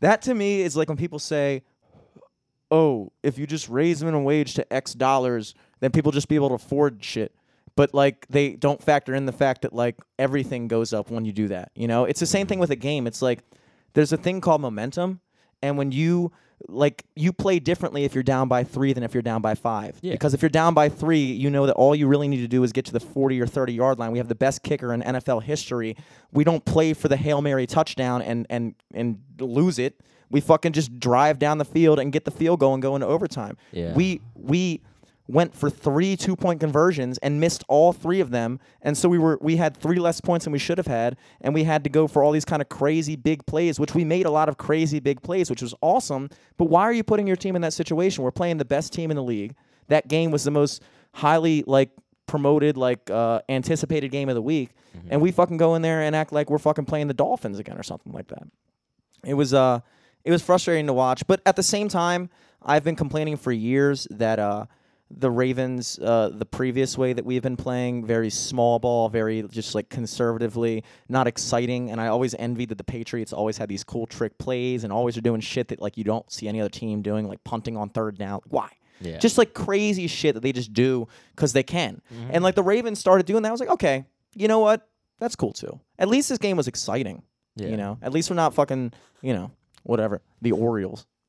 that 0.00 0.22
to 0.22 0.34
me 0.34 0.60
is 0.62 0.76
like 0.76 0.88
when 0.88 0.98
people 0.98 1.18
say, 1.18 1.62
oh, 2.70 3.12
if 3.22 3.38
you 3.38 3.46
just 3.46 3.68
raise 3.68 4.02
minimum 4.02 4.24
wage 4.24 4.54
to 4.54 4.72
X 4.72 4.94
dollars, 4.94 5.54
then 5.80 5.90
people 5.90 6.12
just 6.12 6.28
be 6.28 6.34
able 6.34 6.48
to 6.48 6.54
afford 6.54 7.02
shit. 7.02 7.34
But 7.76 7.92
like 7.94 8.26
they 8.28 8.54
don't 8.54 8.82
factor 8.82 9.14
in 9.14 9.26
the 9.26 9.32
fact 9.32 9.62
that 9.62 9.72
like 9.72 9.96
everything 10.18 10.68
goes 10.68 10.92
up 10.92 11.10
when 11.10 11.24
you 11.24 11.32
do 11.32 11.48
that. 11.48 11.72
You 11.74 11.88
know, 11.88 12.04
it's 12.04 12.20
the 12.20 12.26
same 12.26 12.46
thing 12.46 12.56
mm-hmm. 12.56 12.60
with 12.60 12.70
a 12.70 12.76
game. 12.76 13.06
It's 13.06 13.22
like 13.22 13.40
there's 13.94 14.12
a 14.12 14.16
thing 14.16 14.40
called 14.40 14.60
momentum, 14.60 15.20
and 15.62 15.76
when 15.76 15.90
you 15.90 16.32
like 16.68 17.04
you 17.14 17.32
play 17.32 17.58
differently 17.58 18.04
if 18.04 18.14
you're 18.14 18.22
down 18.22 18.48
by 18.48 18.64
three 18.64 18.92
than 18.92 19.02
if 19.02 19.14
you're 19.14 19.22
down 19.22 19.42
by 19.42 19.54
five. 19.54 19.98
Yeah. 20.00 20.12
Because 20.12 20.34
if 20.34 20.42
you're 20.42 20.48
down 20.48 20.74
by 20.74 20.88
three, 20.88 21.24
you 21.24 21.50
know 21.50 21.66
that 21.66 21.74
all 21.74 21.94
you 21.94 22.06
really 22.06 22.28
need 22.28 22.40
to 22.40 22.48
do 22.48 22.62
is 22.62 22.72
get 22.72 22.84
to 22.86 22.92
the 22.92 23.00
40 23.00 23.40
or 23.40 23.46
30 23.46 23.72
yard 23.72 23.98
line. 23.98 24.12
We 24.12 24.18
have 24.18 24.28
the 24.28 24.34
best 24.34 24.62
kicker 24.62 24.92
in 24.92 25.02
NFL 25.02 25.42
history. 25.42 25.96
We 26.32 26.44
don't 26.44 26.64
play 26.64 26.94
for 26.94 27.08
the 27.08 27.16
hail 27.16 27.42
mary 27.42 27.66
touchdown 27.66 28.22
and 28.22 28.46
and 28.50 28.74
and 28.92 29.18
lose 29.38 29.78
it. 29.78 30.00
We 30.30 30.40
fucking 30.40 30.72
just 30.72 30.98
drive 30.98 31.38
down 31.38 31.58
the 31.58 31.64
field 31.64 31.98
and 31.98 32.12
get 32.12 32.24
the 32.24 32.30
field 32.30 32.60
goal 32.60 32.74
and 32.74 32.82
go 32.82 32.94
into 32.94 33.06
overtime. 33.06 33.56
Yeah. 33.72 33.94
We 33.94 34.20
we 34.34 34.82
went 35.26 35.54
for 35.54 35.70
three 35.70 36.16
two 36.16 36.36
point 36.36 36.60
conversions 36.60 37.16
and 37.18 37.40
missed 37.40 37.64
all 37.66 37.92
three 37.94 38.20
of 38.20 38.30
them. 38.30 38.60
And 38.82 38.96
so 38.98 39.08
we 39.08 39.18
were 39.18 39.38
we 39.40 39.56
had 39.56 39.76
three 39.76 39.98
less 39.98 40.20
points 40.20 40.44
than 40.44 40.52
we 40.52 40.58
should 40.58 40.76
have 40.76 40.86
had 40.86 41.16
and 41.40 41.54
we 41.54 41.64
had 41.64 41.82
to 41.84 41.90
go 41.90 42.06
for 42.06 42.22
all 42.22 42.30
these 42.30 42.44
kind 42.44 42.60
of 42.60 42.68
crazy 42.68 43.16
big 43.16 43.46
plays 43.46 43.80
which 43.80 43.94
we 43.94 44.04
made 44.04 44.26
a 44.26 44.30
lot 44.30 44.48
of 44.50 44.58
crazy 44.58 45.00
big 45.00 45.22
plays 45.22 45.48
which 45.48 45.62
was 45.62 45.74
awesome. 45.80 46.28
But 46.58 46.66
why 46.66 46.82
are 46.82 46.92
you 46.92 47.02
putting 47.02 47.26
your 47.26 47.36
team 47.36 47.56
in 47.56 47.62
that 47.62 47.72
situation? 47.72 48.22
We're 48.22 48.32
playing 48.32 48.58
the 48.58 48.64
best 48.66 48.92
team 48.92 49.10
in 49.10 49.16
the 49.16 49.22
league. 49.22 49.54
That 49.88 50.08
game 50.08 50.30
was 50.30 50.44
the 50.44 50.50
most 50.50 50.82
highly 51.12 51.64
like 51.66 51.90
promoted 52.26 52.76
like 52.76 53.10
uh, 53.10 53.40
anticipated 53.48 54.08
game 54.10 54.28
of 54.28 54.34
the 54.34 54.42
week, 54.42 54.70
Mm-hmm. 54.96 55.08
and 55.10 55.20
we 55.20 55.32
fucking 55.32 55.56
go 55.56 55.74
in 55.74 55.82
there 55.82 56.02
and 56.02 56.14
act 56.14 56.32
like 56.32 56.48
we're 56.48 56.58
fucking 56.58 56.84
playing 56.84 57.08
the 57.08 57.14
Dolphins 57.14 57.58
again 57.58 57.76
or 57.76 57.82
something 57.82 58.12
like 58.12 58.28
that. 58.28 58.44
It 59.24 59.34
was 59.34 59.52
uh, 59.52 59.80
it 60.24 60.30
was 60.30 60.40
frustrating 60.40 60.86
to 60.86 60.92
watch, 60.92 61.26
but 61.26 61.40
at 61.44 61.56
the 61.56 61.64
same 61.64 61.88
time, 61.88 62.30
I've 62.62 62.84
been 62.84 62.94
complaining 62.94 63.36
for 63.36 63.50
years 63.50 64.06
that 64.10 64.38
uh, 64.38 64.66
the 65.16 65.30
Ravens, 65.30 65.98
uh, 65.98 66.30
the 66.32 66.46
previous 66.46 66.98
way 66.98 67.12
that 67.12 67.24
we've 67.24 67.42
been 67.42 67.56
playing, 67.56 68.04
very 68.04 68.30
small 68.30 68.78
ball, 68.78 69.08
very 69.08 69.42
just 69.42 69.74
like 69.74 69.88
conservatively, 69.88 70.84
not 71.08 71.26
exciting. 71.26 71.90
And 71.90 72.00
I 72.00 72.08
always 72.08 72.34
envied 72.34 72.70
that 72.70 72.78
the 72.78 72.84
Patriots 72.84 73.32
always 73.32 73.58
had 73.58 73.68
these 73.68 73.84
cool 73.84 74.06
trick 74.06 74.38
plays 74.38 74.84
and 74.84 74.92
always 74.92 75.16
are 75.16 75.20
doing 75.20 75.40
shit 75.40 75.68
that 75.68 75.80
like 75.80 75.96
you 75.96 76.04
don't 76.04 76.30
see 76.30 76.48
any 76.48 76.60
other 76.60 76.70
team 76.70 77.02
doing, 77.02 77.28
like 77.28 77.42
punting 77.44 77.76
on 77.76 77.90
third 77.90 78.18
down. 78.18 78.40
Why? 78.48 78.68
Yeah. 79.00 79.18
Just 79.18 79.38
like 79.38 79.54
crazy 79.54 80.06
shit 80.06 80.34
that 80.34 80.40
they 80.40 80.52
just 80.52 80.72
do 80.72 81.08
because 81.34 81.52
they 81.52 81.62
can. 81.62 82.00
And 82.30 82.42
like 82.42 82.54
the 82.54 82.62
Ravens 82.62 82.98
started 82.98 83.26
doing 83.26 83.42
that. 83.42 83.48
I 83.48 83.52
was 83.52 83.60
like, 83.60 83.70
okay, 83.70 84.04
you 84.34 84.48
know 84.48 84.60
what? 84.60 84.88
That's 85.18 85.36
cool 85.36 85.52
too. 85.52 85.80
At 85.98 86.08
least 86.08 86.28
this 86.28 86.38
game 86.38 86.56
was 86.56 86.68
exciting. 86.68 87.22
Yeah. 87.56 87.68
You 87.68 87.76
know, 87.76 87.98
at 88.02 88.12
least 88.12 88.30
we're 88.30 88.36
not 88.36 88.54
fucking, 88.54 88.92
you 89.22 89.32
know, 89.32 89.50
whatever. 89.84 90.22
The 90.42 90.52
Orioles. 90.52 91.06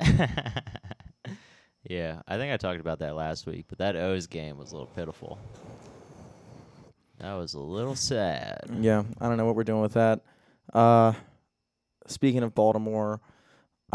yeah, 1.88 2.22
I 2.28 2.38
think 2.38 2.54
I 2.54 2.58
talked 2.58 2.80
about 2.80 3.00
that 3.00 3.16
last 3.16 3.46
week, 3.46 3.66
but 3.68 3.78
that 3.78 3.96
O's 3.96 4.28
game 4.28 4.58
was 4.58 4.72
a 4.72 4.76
little 4.76 4.92
pitiful. 4.96 5.40
That 7.20 7.34
was 7.36 7.54
a 7.54 7.60
little 7.60 7.96
sad. 7.96 8.60
Yeah, 8.80 9.04
I 9.22 9.28
don't 9.28 9.38
know 9.38 9.46
what 9.46 9.56
we're 9.56 9.64
doing 9.64 9.82
with 9.82 9.94
that. 9.94 10.22
Uh, 10.74 11.14
speaking 12.08 12.44
of 12.44 12.54
Baltimore, 12.54 13.22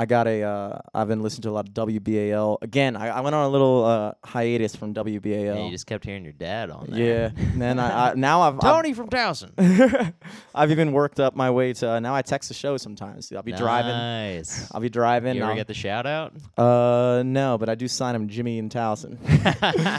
I 0.01 0.07
got 0.07 0.27
a. 0.27 0.43
Uh, 0.43 0.79
I've 0.95 1.09
been 1.09 1.21
listening 1.21 1.43
to 1.43 1.51
a 1.51 1.53
lot 1.53 1.69
of 1.69 1.75
WBAL. 1.75 2.57
Again, 2.63 2.97
I, 2.97 3.09
I 3.09 3.21
went 3.21 3.35
on 3.37 3.45
a 3.45 3.51
little 3.51 3.85
uh, 3.85 4.13
hiatus 4.25 4.75
from 4.75 4.95
Yeah, 4.95 5.63
you 5.63 5.71
just 5.71 5.87
kept 5.87 6.07
hearing 6.07 6.25
your 6.25 6.33
dad 6.33 6.71
on 6.71 6.87
Yeah, 6.89 6.97
there. 6.97 7.33
and 7.37 7.61
then 7.61 7.79
I, 7.79 8.13
I 8.13 8.15
now 8.15 8.41
I've 8.41 8.55
I've, 8.55 8.61
Tony 8.61 8.95
from 8.95 9.11
Towson. 9.11 10.15
I've 10.55 10.71
even 10.71 10.93
worked 10.93 11.21
up 11.21 11.37
my 11.37 11.51
way 11.51 11.75
to 11.75 11.91
uh, 11.91 12.01
now 12.01 12.15
I 12.15 12.23
text 12.23 12.49
the 12.49 12.55
show 12.55 12.79
sometimes. 12.79 13.31
I'll 13.31 13.43
be 13.43 13.53
driving. 13.53 13.91
Nice. 13.91 14.71
I'll 14.73 14.81
be 14.81 14.89
driving. 14.89 15.37
You 15.37 15.43
ever 15.43 15.51
I'll- 15.51 15.57
get 15.59 15.67
the 15.67 15.75
shout 15.75 16.07
out? 16.07 16.33
uh, 16.57 17.23
no, 17.23 17.59
but 17.59 17.69
I 17.69 17.75
do 17.75 17.87
sign 17.87 18.15
him 18.15 18.27
Jimmy 18.29 18.59
and 18.59 18.71
Towson. 18.71 19.19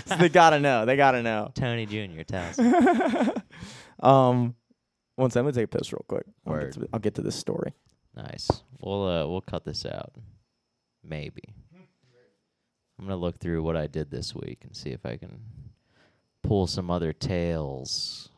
so 0.07 0.15
they 0.19 0.29
gotta 0.29 0.59
know. 0.59 0.87
They 0.87 0.95
gotta 0.95 1.21
know. 1.21 1.51
Tony 1.53 1.85
Jr. 1.85 2.21
Towson. 2.23 3.39
Um, 3.99 4.55
one 5.15 5.29
second. 5.29 5.45
Let 5.45 5.55
me 5.55 5.61
take 5.61 5.71
a 5.75 5.77
piss 5.77 5.93
real 5.93 6.03
quick. 6.07 6.25
I'll 6.47 6.57
get, 6.59 6.73
to, 6.73 6.89
I'll 6.91 6.99
get 6.99 7.13
to 7.15 7.21
this 7.21 7.35
story. 7.35 7.73
nice. 8.15 8.49
We'll 8.81 9.07
uh 9.07 9.27
we'll 9.27 9.41
cut 9.41 9.63
this 9.63 9.85
out. 9.85 10.13
Maybe. 11.03 11.43
I'm 12.99 13.05
gonna 13.05 13.15
look 13.15 13.39
through 13.39 13.63
what 13.63 13.77
I 13.77 13.87
did 13.87 14.11
this 14.11 14.35
week 14.35 14.59
and 14.63 14.75
see 14.75 14.89
if 14.89 15.05
I 15.05 15.17
can 15.17 15.39
pull 16.43 16.67
some 16.67 16.89
other 16.89 17.13
tales. 17.13 18.29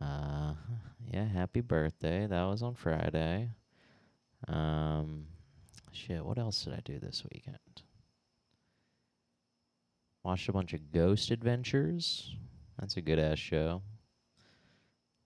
Uh 0.00 0.54
yeah, 1.12 1.26
happy 1.26 1.60
birthday. 1.60 2.26
That 2.26 2.44
was 2.44 2.62
on 2.62 2.74
Friday. 2.74 3.50
Um 4.48 5.26
shit, 5.92 6.24
what 6.24 6.38
else 6.38 6.64
did 6.64 6.74
I 6.74 6.80
do 6.84 6.98
this 6.98 7.22
weekend? 7.32 7.58
Watched 10.22 10.48
a 10.48 10.52
bunch 10.52 10.72
of 10.72 10.92
Ghost 10.92 11.30
Adventures. 11.30 12.34
That's 12.78 12.96
a 12.96 13.00
good 13.00 13.18
ass 13.18 13.38
show. 13.38 13.82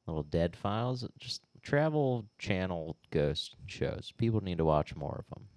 Little 0.06 0.22
Dead 0.24 0.56
Files, 0.56 1.06
just 1.18 1.42
travel 1.62 2.26
channel 2.38 2.96
ghost 3.10 3.56
shows. 3.66 4.12
People 4.16 4.42
need 4.42 4.58
to 4.58 4.64
watch 4.64 4.94
more 4.94 5.16
of 5.18 5.34
them. 5.34 5.48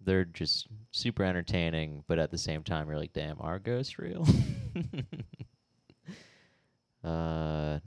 They're 0.00 0.24
just 0.24 0.68
super 0.90 1.24
entertaining, 1.24 2.04
but 2.06 2.18
at 2.18 2.30
the 2.30 2.38
same 2.38 2.62
time, 2.62 2.88
you're 2.88 2.98
like, 2.98 3.12
damn, 3.12 3.40
are 3.40 3.58
ghosts 3.58 3.98
real? 3.98 4.26
uh, 7.04 7.80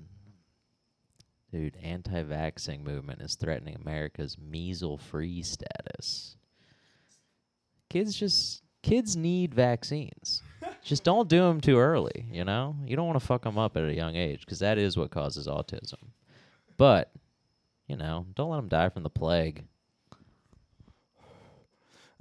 dude, 1.51 1.77
anti-vaxxing 1.81 2.83
movement 2.83 3.21
is 3.21 3.35
threatening 3.35 3.75
America's 3.75 4.37
measle-free 4.37 5.43
status. 5.43 6.35
Kids 7.89 8.15
just 8.15 8.63
kids 8.81 9.15
need 9.15 9.53
vaccines. 9.53 10.41
just 10.83 11.03
don't 11.03 11.29
do 11.29 11.39
them 11.39 11.61
too 11.61 11.77
early. 11.77 12.25
You 12.31 12.43
know, 12.43 12.75
you 12.85 12.95
don't 12.95 13.07
want 13.07 13.19
to 13.19 13.25
fuck 13.25 13.43
them 13.43 13.57
up 13.57 13.77
at 13.77 13.83
a 13.83 13.93
young 13.93 14.15
age 14.15 14.41
because 14.41 14.59
that 14.59 14.77
is 14.77 14.97
what 14.97 15.11
causes 15.11 15.47
autism. 15.47 16.09
But 16.79 17.11
you 17.87 17.97
know, 17.97 18.25
don't 18.35 18.49
let 18.49 18.57
them 18.57 18.69
die 18.69 18.89
from 18.89 19.03
the 19.03 19.09
plague. 19.09 19.65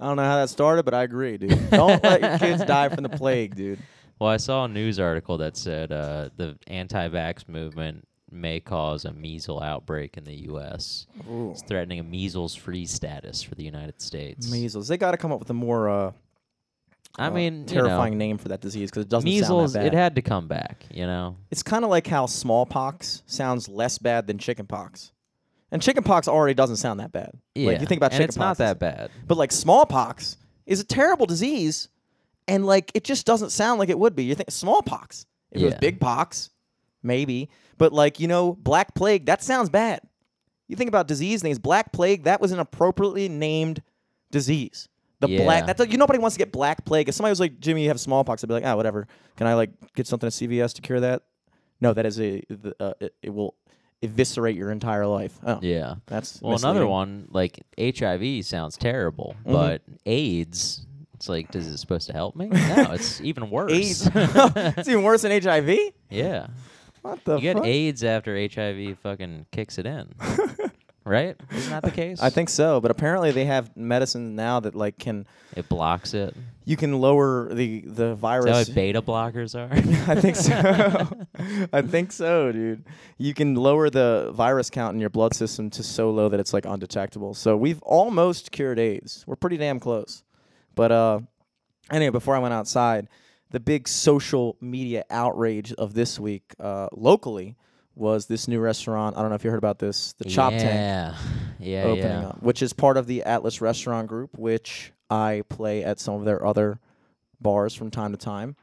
I 0.01 0.05
don't 0.05 0.17
know 0.17 0.23
how 0.23 0.35
that 0.37 0.49
started, 0.49 0.83
but 0.83 0.93
I 0.93 1.03
agree, 1.03 1.37
dude. 1.37 1.69
Don't 1.71 2.01
let 2.01 2.21
your 2.21 2.37
kids 2.37 2.63
die 2.63 2.87
from 2.87 3.03
the 3.03 3.09
plague, 3.09 3.53
dude. 3.53 3.79
Well, 4.17 4.29
I 4.29 4.37
saw 4.37 4.63
a 4.63 4.67
news 4.69 4.97
article 4.97 5.39
that 5.39 5.57
said 5.57 5.91
uh, 5.91 6.29
the 6.37 6.57
anti-vax 6.67 7.49
movement 7.49 8.07
may 8.31 8.61
cause 8.61 9.03
a 9.03 9.11
measles 9.11 9.61
outbreak 9.61 10.15
in 10.15 10.23
the 10.23 10.43
U.S. 10.43 11.05
Ooh. 11.29 11.51
It's 11.51 11.63
threatening 11.63 11.99
a 11.99 12.03
measles-free 12.03 12.85
status 12.85 13.43
for 13.43 13.55
the 13.55 13.63
United 13.63 14.01
States. 14.01 14.49
Measles. 14.49 14.87
They 14.87 14.97
got 14.97 15.11
to 15.11 15.17
come 15.17 15.33
up 15.33 15.39
with 15.39 15.49
a 15.49 15.53
more 15.53 15.89
uh, 15.89 16.11
I 17.17 17.27
uh, 17.27 17.31
mean, 17.31 17.65
terrifying 17.65 18.13
you 18.13 18.19
know, 18.19 18.25
name 18.25 18.37
for 18.37 18.49
that 18.49 18.61
disease 18.61 18.89
because 18.89 19.03
it 19.03 19.09
doesn't 19.09 19.27
measles. 19.27 19.73
sound 19.73 19.85
that 19.85 19.93
It 19.93 19.97
had 19.97 20.15
to 20.15 20.21
come 20.21 20.47
back. 20.47 20.85
You 20.91 21.05
know. 21.05 21.37
it's 21.51 21.63
kind 21.63 21.83
of 21.83 21.89
like 21.89 22.07
how 22.07 22.25
smallpox 22.25 23.23
sounds 23.25 23.67
less 23.67 23.97
bad 23.97 24.27
than 24.27 24.37
chickenpox, 24.37 25.11
and 25.71 25.81
chickenpox 25.81 26.27
already 26.27 26.53
doesn't 26.53 26.77
sound 26.77 26.99
that 26.99 27.11
bad. 27.11 27.31
Yeah. 27.55 27.71
Like 27.71 27.81
you 27.81 27.87
think 27.87 27.99
about 27.99 28.11
chickenpox, 28.11 28.29
it's 28.29 28.37
not 28.37 28.57
that 28.57 28.79
bad. 28.79 29.11
But 29.27 29.37
like 29.37 29.51
smallpox 29.51 30.37
is 30.65 30.79
a 30.79 30.85
terrible 30.85 31.25
disease, 31.25 31.89
and 32.47 32.65
like 32.65 32.91
it 32.93 33.03
just 33.03 33.25
doesn't 33.25 33.49
sound 33.49 33.79
like 33.79 33.89
it 33.89 33.99
would 33.99 34.15
be. 34.15 34.23
You 34.23 34.35
think 34.35 34.51
smallpox? 34.51 35.25
If 35.51 35.61
it 35.61 35.65
was 35.65 35.73
Yeah. 35.73 35.79
big 35.79 35.99
pox, 35.99 36.51
maybe. 37.01 37.49
But 37.77 37.91
like 37.91 38.19
you 38.19 38.27
know, 38.27 38.53
black 38.53 38.93
plague 38.93 39.25
that 39.25 39.43
sounds 39.43 39.69
bad. 39.69 40.01
You 40.67 40.75
think 40.75 40.87
about 40.87 41.07
disease 41.07 41.43
names. 41.43 41.57
Black 41.57 41.91
plague 41.91 42.23
that 42.23 42.39
was 42.39 42.51
an 42.51 42.59
appropriately 42.59 43.27
named 43.27 43.81
disease. 44.31 44.87
The 45.21 45.37
black 45.37 45.65
that's 45.65 45.77
that 45.79 45.91
you 45.91 45.97
nobody 45.97 46.19
wants 46.19 46.35
to 46.35 46.39
get 46.39 46.51
black 46.51 46.85
plague. 46.85 47.09
If 47.09 47.15
somebody 47.15 47.31
was 47.31 47.39
like 47.39 47.59
Jimmy, 47.59 47.83
you 47.83 47.89
have 47.89 47.99
smallpox, 47.99 48.43
I'd 48.43 48.47
be 48.47 48.53
like, 48.53 48.65
ah, 48.65 48.75
whatever. 48.75 49.07
Can 49.35 49.47
I 49.47 49.53
like 49.55 49.71
get 49.95 50.07
something 50.07 50.27
at 50.27 50.33
CVS 50.33 50.73
to 50.75 50.81
cure 50.81 50.99
that? 51.01 51.23
No, 51.81 51.93
that 51.93 52.05
is 52.05 52.19
a 52.19 52.41
the, 52.49 52.75
uh, 52.79 52.93
it, 52.99 53.15
it 53.21 53.29
will 53.29 53.55
eviscerate 54.01 54.55
your 54.55 54.71
entire 54.71 55.05
life. 55.05 55.37
Oh, 55.45 55.59
Yeah. 55.61 55.95
that's 56.05 56.41
Well, 56.41 56.55
another 56.57 56.87
one 56.87 57.27
like 57.31 57.59
HIV 57.77 58.45
sounds 58.45 58.77
terrible, 58.77 59.35
Mhm. 59.45 59.51
but 59.51 59.81
AIDS. 60.05 60.85
It's 61.15 61.27
like, 61.27 61.51
does 61.51 61.67
it 61.67 61.77
supposed 61.79 62.07
to 62.07 62.13
help 62.13 62.37
me? 62.37 62.47
No, 62.51 62.91
it's 62.93 63.19
even 63.19 63.49
worse. 63.49 63.73
AIDS. 63.73 64.09
it's 64.15 64.87
even 64.87 65.03
worse 65.03 65.23
than 65.23 65.31
HIV. 65.41 65.77
yeah. 66.09 66.47
What 67.01 67.23
the 67.25 67.31
fuck? 67.33 67.41
you 67.43 67.53
get 67.53 67.57
fuck? 67.57 67.65
AIDS 67.65 68.03
after 68.05 68.35
HIV 68.37 68.97
fucking 68.99 69.47
kicks 69.51 69.77
it 69.77 69.85
in. 69.85 70.13
Right? 71.09 71.35
Isn't 71.51 71.71
that 71.71 71.83
the 71.83 71.91
case? 71.91 72.21
I 72.21 72.29
think 72.29 72.47
so, 72.49 72.79
but 72.79 72.91
apparently 72.91 73.31
they 73.31 73.45
have 73.45 73.75
medicine 73.75 74.35
now 74.35 74.59
that 74.61 74.75
like 74.75 74.97
can 74.97 75.25
it 75.55 75.67
blocks 75.67 76.13
it. 76.13 76.35
you 76.65 76.77
can 76.77 77.01
lower 77.01 77.53
the 77.53 77.81
the 77.81 77.89
Is 77.89 77.95
that 78.11 78.15
virus. 78.15 78.67
what 78.67 78.75
beta 78.75 79.01
blockers 79.01 79.55
are? 79.55 79.69
I 80.11 80.15
think 80.21 80.35
so. 80.35 81.67
I 81.73 81.81
think 81.81 82.11
so, 82.11 82.51
dude. 82.51 82.85
You 83.17 83.33
can 83.33 83.55
lower 83.55 83.89
the 83.89 84.31
virus 84.33 84.69
count 84.69 84.93
in 84.93 84.99
your 85.01 85.09
blood 85.09 85.33
system 85.33 85.69
to 85.71 85.83
so 85.83 86.11
low 86.11 86.29
that 86.29 86.39
it's 86.39 86.53
like 86.53 86.65
undetectable. 86.65 87.33
So 87.33 87.57
we've 87.57 87.81
almost 87.81 88.51
cured 88.51 88.79
AIDS. 88.79 89.23
We're 89.27 89.35
pretty 89.35 89.57
damn 89.57 89.79
close. 89.79 90.23
But 90.75 90.91
uh 90.91 91.19
anyway, 91.91 92.11
before 92.11 92.35
I 92.35 92.39
went 92.39 92.53
outside, 92.53 93.07
the 93.49 93.59
big 93.59 93.87
social 93.87 94.55
media 94.61 95.03
outrage 95.09 95.73
of 95.73 95.93
this 95.95 96.19
week 96.19 96.53
uh 96.59 96.87
locally 96.93 97.55
was 97.99 98.25
this 98.25 98.47
new 98.47 98.59
restaurant. 98.59 99.17
I 99.17 99.21
don't 99.21 99.29
know 99.29 99.35
if 99.35 99.43
you 99.43 99.51
heard 99.51 99.57
about 99.57 99.79
this, 99.79 100.13
the 100.13 100.25
Choptank. 100.25 100.63
yeah. 100.63 101.15
Yeah, 101.59 101.83
opening 101.83 102.03
yeah. 102.05 102.27
up, 102.29 102.41
which 102.41 102.61
is 102.61 102.71
part 102.71 102.95
of 102.95 103.05
the 103.05 103.23
Atlas 103.23 103.59
Restaurant 103.59 104.07
Group, 104.07 104.37
which 104.37 104.93
I 105.09 105.43
play 105.49 105.83
at 105.83 105.99
some 105.99 106.15
of 106.15 106.23
their 106.23 106.45
other 106.45 106.79
bars 107.41 107.73
from 107.73 107.91
time 107.91 108.11
to 108.13 108.17
time. 108.17 108.55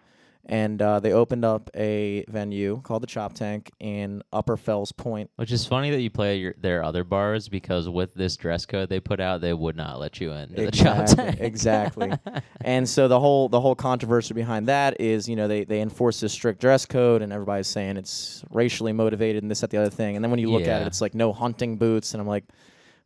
And 0.48 0.80
uh, 0.80 1.00
they 1.00 1.12
opened 1.12 1.44
up 1.44 1.70
a 1.74 2.24
venue 2.28 2.80
called 2.82 3.02
the 3.02 3.08
Choptank 3.08 3.70
in 3.80 4.22
Upper 4.32 4.56
Fells 4.56 4.92
Point. 4.92 5.28
Which 5.34 5.50
is 5.50 5.66
funny 5.66 5.90
that 5.90 6.00
you 6.00 6.08
play 6.08 6.36
your, 6.36 6.54
their 6.56 6.84
other 6.84 7.02
bars 7.02 7.48
because 7.48 7.88
with 7.88 8.14
this 8.14 8.36
dress 8.36 8.64
code 8.64 8.88
they 8.88 9.00
put 9.00 9.18
out, 9.18 9.40
they 9.40 9.52
would 9.52 9.74
not 9.74 9.98
let 9.98 10.20
you 10.20 10.30
in 10.30 10.50
to 10.50 10.66
the 10.66 10.70
chop 10.70 11.00
Exactly, 11.00 11.24
tank. 11.24 11.40
exactly. 11.40 12.12
and 12.60 12.88
so 12.88 13.08
the 13.08 13.18
whole 13.18 13.48
the 13.48 13.60
whole 13.60 13.74
controversy 13.74 14.34
behind 14.34 14.68
that 14.68 15.00
is, 15.00 15.28
you 15.28 15.34
know, 15.34 15.48
they 15.48 15.64
they 15.64 15.80
enforce 15.80 16.20
this 16.20 16.32
strict 16.32 16.60
dress 16.60 16.86
code, 16.86 17.22
and 17.22 17.32
everybody's 17.32 17.66
saying 17.66 17.96
it's 17.96 18.44
racially 18.52 18.92
motivated 18.92 19.42
and 19.42 19.50
this, 19.50 19.62
that, 19.62 19.70
the 19.70 19.78
other 19.78 19.90
thing. 19.90 20.14
And 20.14 20.24
then 20.24 20.30
when 20.30 20.38
you 20.38 20.50
look 20.52 20.68
at 20.68 20.80
it, 20.82 20.86
it's 20.86 21.00
like 21.00 21.14
no 21.14 21.32
hunting 21.32 21.76
boots, 21.76 22.14
and 22.14 22.20
I'm 22.20 22.28
like, 22.28 22.44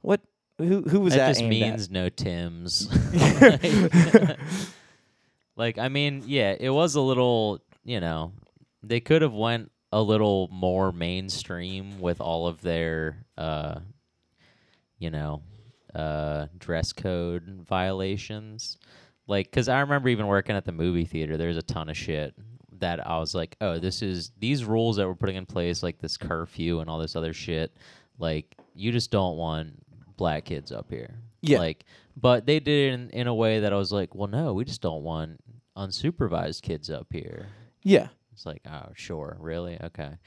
what? 0.02 0.20
Who 0.58 0.82
who 0.82 1.00
was 1.00 1.14
that 1.14 1.20
that? 1.20 1.28
just 1.28 1.40
aimed 1.42 1.54
at? 1.62 1.70
means 1.70 1.90
no 1.90 2.10
Tims. 2.10 2.86
like, 5.60 5.76
I 5.76 5.90
mean, 5.90 6.22
yeah, 6.26 6.56
it 6.58 6.70
was 6.70 6.94
a 6.94 7.02
little, 7.02 7.60
you 7.84 8.00
know, 8.00 8.32
they 8.82 8.98
could 8.98 9.20
have 9.20 9.34
went 9.34 9.70
a 9.92 10.00
little 10.00 10.48
more 10.50 10.90
mainstream 10.90 12.00
with 12.00 12.18
all 12.18 12.46
of 12.46 12.62
their, 12.62 13.26
uh, 13.36 13.80
you 14.98 15.10
know, 15.10 15.42
uh, 15.94 16.46
dress 16.58 16.94
code 16.94 17.62
violations. 17.68 18.78
Like, 19.26 19.52
cause 19.52 19.68
I 19.68 19.80
remember 19.80 20.08
even 20.08 20.28
working 20.28 20.56
at 20.56 20.64
the 20.64 20.72
movie 20.72 21.04
theater, 21.04 21.36
there's 21.36 21.58
a 21.58 21.62
ton 21.62 21.90
of 21.90 21.96
shit 21.96 22.34
that 22.78 23.06
I 23.06 23.18
was 23.18 23.34
like, 23.34 23.54
oh, 23.60 23.78
this 23.78 24.00
is 24.00 24.32
these 24.38 24.64
rules 24.64 24.96
that 24.96 25.06
we're 25.06 25.14
putting 25.14 25.36
in 25.36 25.44
place, 25.44 25.82
like 25.82 25.98
this 25.98 26.16
curfew 26.16 26.80
and 26.80 26.88
all 26.88 26.98
this 26.98 27.16
other 27.16 27.34
shit. 27.34 27.76
Like, 28.18 28.56
you 28.74 28.92
just 28.92 29.10
don't 29.10 29.36
want 29.36 29.74
black 30.16 30.46
kids 30.46 30.72
up 30.72 30.86
here. 30.88 31.16
Yeah. 31.42 31.58
Like, 31.58 31.84
but 32.16 32.46
they 32.46 32.60
did 32.60 32.92
it 32.92 32.94
in, 32.94 33.10
in 33.10 33.26
a 33.26 33.34
way 33.34 33.60
that 33.60 33.74
I 33.74 33.76
was 33.76 33.92
like, 33.92 34.14
well, 34.14 34.28
no, 34.28 34.54
we 34.54 34.64
just 34.64 34.80
don't 34.80 35.02
want 35.02 35.38
unsupervised 35.76 36.62
kids 36.62 36.90
up 36.90 37.08
here. 37.10 37.48
Yeah. 37.82 38.08
It's 38.32 38.46
like, 38.46 38.62
oh, 38.70 38.92
sure, 38.94 39.36
really, 39.40 39.78
okay. 39.82 40.18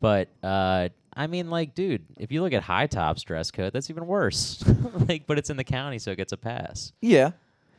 But 0.00 0.28
uh, 0.42 0.90
I 1.14 1.26
mean, 1.26 1.50
like, 1.50 1.74
dude, 1.74 2.04
if 2.18 2.30
you 2.30 2.42
look 2.42 2.52
at 2.52 2.62
High 2.62 2.86
Top's 2.86 3.22
dress 3.22 3.50
code, 3.50 3.72
that's 3.72 3.90
even 3.90 4.06
worse. 4.06 4.62
like, 5.08 5.26
but 5.26 5.38
it's 5.38 5.50
in 5.50 5.56
the 5.56 5.64
county, 5.64 5.98
so 5.98 6.10
it 6.10 6.16
gets 6.16 6.32
a 6.32 6.36
pass. 6.36 6.92
Yeah. 7.00 7.32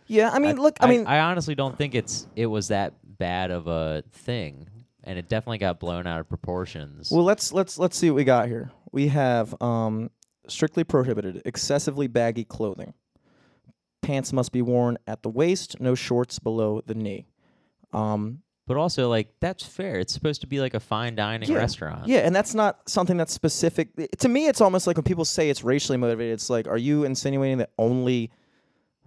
Yeah. 0.08 0.32
I 0.32 0.40
mean, 0.40 0.58
look, 0.58 0.78
I, 0.80 0.88
mean, 0.88 1.06
I 1.06 1.20
honestly 1.20 1.56
don't 1.56 1.78
think 1.78 1.96
it's 1.96 2.28
it 2.36 2.48
was 2.48 2.70
that 2.70 2.94
bad 3.04 3.52
of 3.52 3.68
a 3.68 4.04
thing, 4.12 4.68
and 5.04 5.20
it 5.20 5.30
definitely 5.30 5.60
got 5.60 5.80
blown 5.80 6.08
out 6.08 6.20
of 6.20 6.28
proportions. 6.28 7.12
well, 7.12 7.24
let's 7.24 7.54
let's 7.54 7.78
let's 7.78 7.98
see 7.98 8.10
what 8.10 8.16
we 8.16 8.24
got 8.24 8.48
here. 8.48 8.72
We 8.92 9.10
have 9.10 9.60
um, 9.62 10.10
strictly 10.48 10.84
prohibited 10.84 11.44
excessively 11.46 12.08
baggy 12.08 12.46
clothing. 12.46 12.94
Pants 14.08 14.32
must 14.32 14.54
be 14.54 14.62
worn 14.62 14.98
at 15.06 15.22
the 15.22 15.30
waist, 15.30 15.82
no 15.82 15.94
shorts 15.94 16.40
below 16.40 16.82
the 16.86 16.96
knee. 16.96 17.26
Um, 17.92 18.40
but 18.66 18.78
also, 18.78 19.10
like, 19.10 19.28
that's 19.42 19.66
fair. 19.66 20.00
It's 20.00 20.14
supposed 20.14 20.40
to 20.42 20.48
be 20.48 20.62
like 20.62 20.74
a 20.74 20.80
fine 20.80 21.14
dining 21.16 21.50
Yeah. 21.52 21.58
restaurant. 21.58 22.08
Yeah, 22.08 22.20
and 22.20 22.34
that's 22.34 22.54
not 22.56 22.90
something 22.90 23.18
that's 23.18 23.34
specific. 23.34 23.90
To 24.20 24.30
me, 24.30 24.48
it's 24.48 24.62
almost 24.62 24.88
like 24.88 24.96
when 24.96 25.04
people 25.04 25.26
say 25.26 25.50
it's 25.50 25.62
racially 25.62 25.98
motivated. 25.98 26.34
It's 26.36 26.50
like, 26.50 26.68
are 26.68 26.78
you 26.78 27.04
insinuating 27.04 27.58
that 27.58 27.72
only 27.78 28.32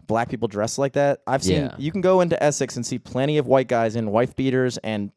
black 0.07 0.28
people 0.28 0.48
dress 0.48 0.76
like 0.76 0.92
that? 0.94 1.20
I've 1.26 1.42
seen. 1.42 1.62
Yeah. 1.64 1.74
You 1.78 1.92
can 1.92 2.03
go 2.03 2.20
into 2.20 2.42
Essex 2.42 2.76
and 2.76 2.84
see 2.84 2.98
plenty 2.98 3.38
of 3.38 3.46
white 3.46 3.68
guys 3.68 3.96
in 3.96 4.11
wife 4.11 4.36
beaters 4.36 4.76
and 4.84 5.12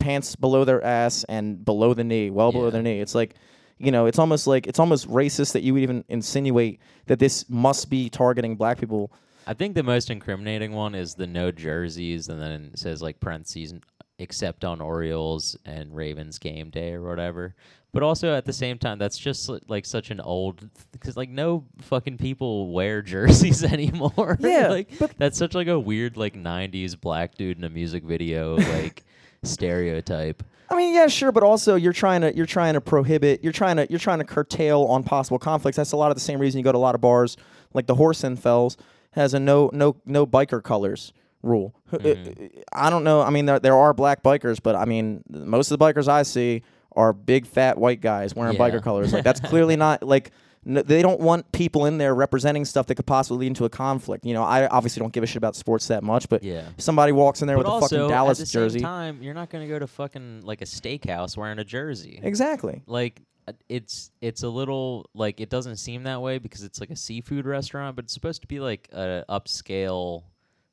pants 0.00 0.34
below 0.34 0.64
their 0.64 0.82
ass 0.84 1.24
and 1.28 1.64
below 1.64 1.94
the 1.94 2.02
knee, 2.04 2.30
well 2.30 2.50
below 2.50 2.64
Yeah. 2.66 2.70
their 2.70 2.82
knee. 2.82 3.00
It's 3.00 3.14
like, 3.14 3.34
you 3.78 3.92
know, 3.92 4.06
it's 4.06 4.18
almost 4.18 4.48
like 4.48 4.66
it's 4.66 4.80
almost 4.80 5.08
racist 5.08 5.52
that 5.52 5.62
you 5.62 5.74
would 5.74 5.82
even 5.82 6.04
insinuate 6.08 6.80
that 7.06 7.20
this 7.20 7.48
must 7.48 7.88
be 7.88 8.08
targeting 8.10 8.56
black 8.56 8.78
people. 8.78 9.12
I 9.48 9.54
think 9.54 9.74
the 9.74 9.82
most 9.82 10.10
incriminating 10.10 10.72
one 10.72 10.94
is 10.94 11.14
the 11.14 11.26
no 11.26 11.50
jerseys, 11.50 12.28
and 12.28 12.38
then 12.38 12.70
it 12.74 12.78
says 12.78 13.00
like 13.00 13.18
parentheses, 13.18 13.72
except 14.18 14.62
on 14.62 14.82
Orioles 14.82 15.56
and 15.64 15.96
Ravens 15.96 16.38
game 16.38 16.68
day 16.68 16.92
or 16.92 17.02
whatever. 17.02 17.54
But 17.94 18.02
also 18.02 18.34
at 18.34 18.44
the 18.44 18.52
same 18.52 18.76
time, 18.76 18.98
that's 18.98 19.16
just 19.16 19.50
like 19.66 19.86
such 19.86 20.10
an 20.10 20.20
old 20.20 20.68
because 20.92 21.16
like 21.16 21.30
no 21.30 21.64
fucking 21.80 22.18
people 22.18 22.70
wear 22.74 23.00
jerseys 23.14 23.64
anymore. 23.64 24.36
Yeah, 24.48 24.68
like 24.68 24.90
that's 25.16 25.38
such 25.38 25.54
like 25.54 25.68
a 25.68 25.80
weird 25.80 26.18
like 26.18 26.34
'90s 26.34 27.00
black 27.00 27.34
dude 27.34 27.56
in 27.56 27.64
a 27.64 27.70
music 27.70 28.04
video 28.04 28.56
like 28.74 29.02
stereotype. 29.44 30.42
I 30.68 30.76
mean, 30.76 30.94
yeah, 30.94 31.06
sure, 31.06 31.32
but 31.32 31.42
also 31.42 31.76
you're 31.76 31.94
trying 31.94 32.20
to 32.20 32.36
you're 32.36 32.44
trying 32.44 32.74
to 32.74 32.82
prohibit, 32.82 33.42
you're 33.42 33.54
trying 33.54 33.76
to 33.76 33.86
you're 33.88 33.98
trying 33.98 34.18
to 34.18 34.26
curtail 34.26 34.82
on 34.82 35.04
possible 35.04 35.38
conflicts. 35.38 35.78
That's 35.78 35.92
a 35.92 35.96
lot 35.96 36.10
of 36.10 36.18
the 36.18 36.20
same 36.20 36.38
reason 36.38 36.58
you 36.58 36.64
go 36.64 36.72
to 36.72 36.76
a 36.76 36.78
lot 36.78 36.94
of 36.94 37.00
bars, 37.00 37.38
like 37.72 37.86
the 37.86 37.94
Horse 37.94 38.24
and 38.24 38.38
Fells 38.38 38.76
has 39.12 39.34
a 39.34 39.40
no 39.40 39.70
no 39.72 39.96
no 40.06 40.26
biker 40.26 40.62
colors 40.62 41.12
rule. 41.42 41.74
H- 41.92 42.16
uh, 42.16 42.46
I 42.72 42.90
don't 42.90 43.04
know. 43.04 43.20
I 43.22 43.30
mean, 43.30 43.46
there 43.46 43.58
there 43.58 43.76
are 43.76 43.92
black 43.94 44.22
bikers, 44.22 44.58
but 44.62 44.74
I 44.76 44.84
mean, 44.84 45.22
most 45.30 45.70
of 45.70 45.78
the 45.78 45.84
bikers 45.84 46.08
I 46.08 46.22
see 46.22 46.62
are 46.96 47.12
big 47.12 47.46
fat 47.46 47.78
white 47.78 48.00
guys 48.00 48.34
wearing 48.34 48.54
Yeah. 48.56 48.60
biker 48.60 48.82
colors. 48.82 49.12
Like 49.12 49.24
that's 49.24 49.40
clearly 49.50 49.76
not 49.76 50.02
like. 50.02 50.30
n 50.66 50.82
they 50.84 51.00
don't 51.02 51.20
want 51.20 51.50
people 51.52 51.86
in 51.86 51.98
there 51.98 52.12
representing 52.14 52.64
stuff 52.64 52.86
that 52.88 52.96
could 52.96 53.06
possibly 53.06 53.38
lead 53.38 53.46
into 53.48 53.64
a 53.64 53.70
conflict. 53.70 54.26
You 54.26 54.34
know, 54.34 54.42
I 54.42 54.66
obviously 54.66 55.00
don't 55.00 55.12
give 55.12 55.22
a 55.22 55.26
shit 55.26 55.36
about 55.36 55.54
sports 55.54 55.86
that 55.88 56.02
much, 56.02 56.28
but 56.28 56.42
Yeah. 56.42 56.64
somebody 56.76 57.12
walks 57.12 57.40
in 57.40 57.46
there 57.46 57.56
But 57.56 57.66
with 57.66 57.74
a 57.74 57.80
fucking 57.88 58.08
Dallas 58.08 58.40
at 58.40 58.46
the 58.48 58.52
jersey. 58.52 58.80
same 58.80 58.84
time, 58.86 59.22
you're 59.22 59.34
not 59.34 59.48
gonna 59.50 59.68
go 59.68 59.78
to 59.78 59.86
fucking 59.86 60.40
like 60.42 60.60
a 60.60 60.64
steakhouse 60.66 61.36
wearing 61.36 61.58
a 61.60 61.64
jersey. 61.64 62.18
Exactly. 62.22 62.82
like 62.86 63.22
it's 63.68 64.10
it's 64.20 64.42
a 64.42 64.48
little 64.48 65.08
like 65.14 65.40
it 65.40 65.48
doesn't 65.50 65.76
seem 65.76 66.02
that 66.04 66.20
way 66.22 66.38
because 66.38 66.62
it's 66.64 66.80
like 66.80 66.90
a 66.90 66.96
seafood 66.96 67.46
restaurant, 67.46 67.96
but 67.96 68.04
it's 68.06 68.14
supposed 68.14 68.42
to 68.42 68.48
be 68.48 68.60
like 68.60 68.88
a 68.92 69.24
upscale, 69.28 70.24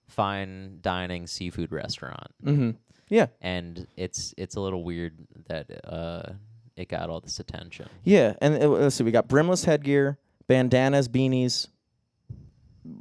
fine 0.08 0.80
dining 0.82 1.28
seafood 1.28 1.72
restaurant, 1.72 2.28
Mm-hmm. 2.44 2.72
Yeah. 3.10 3.28
and 3.42 3.88
it's 3.96 4.34
it's 4.38 4.56
a 4.56 4.60
little 4.60 4.84
weird 4.84 5.14
that 5.48 5.70
uh 5.88 6.34
it 6.76 6.90
got 6.90 7.10
all 7.10 7.22
this 7.22 7.40
attention. 7.40 7.88
Yeah, 8.04 8.34
and 8.42 8.62
uh, 8.62 8.68
let's 8.68 8.96
see, 8.96 9.04
we 9.04 9.12
got 9.12 9.28
brimless 9.30 9.64
headgear, 9.64 10.18
bandanas, 10.48 11.08
beanies. 11.08 11.68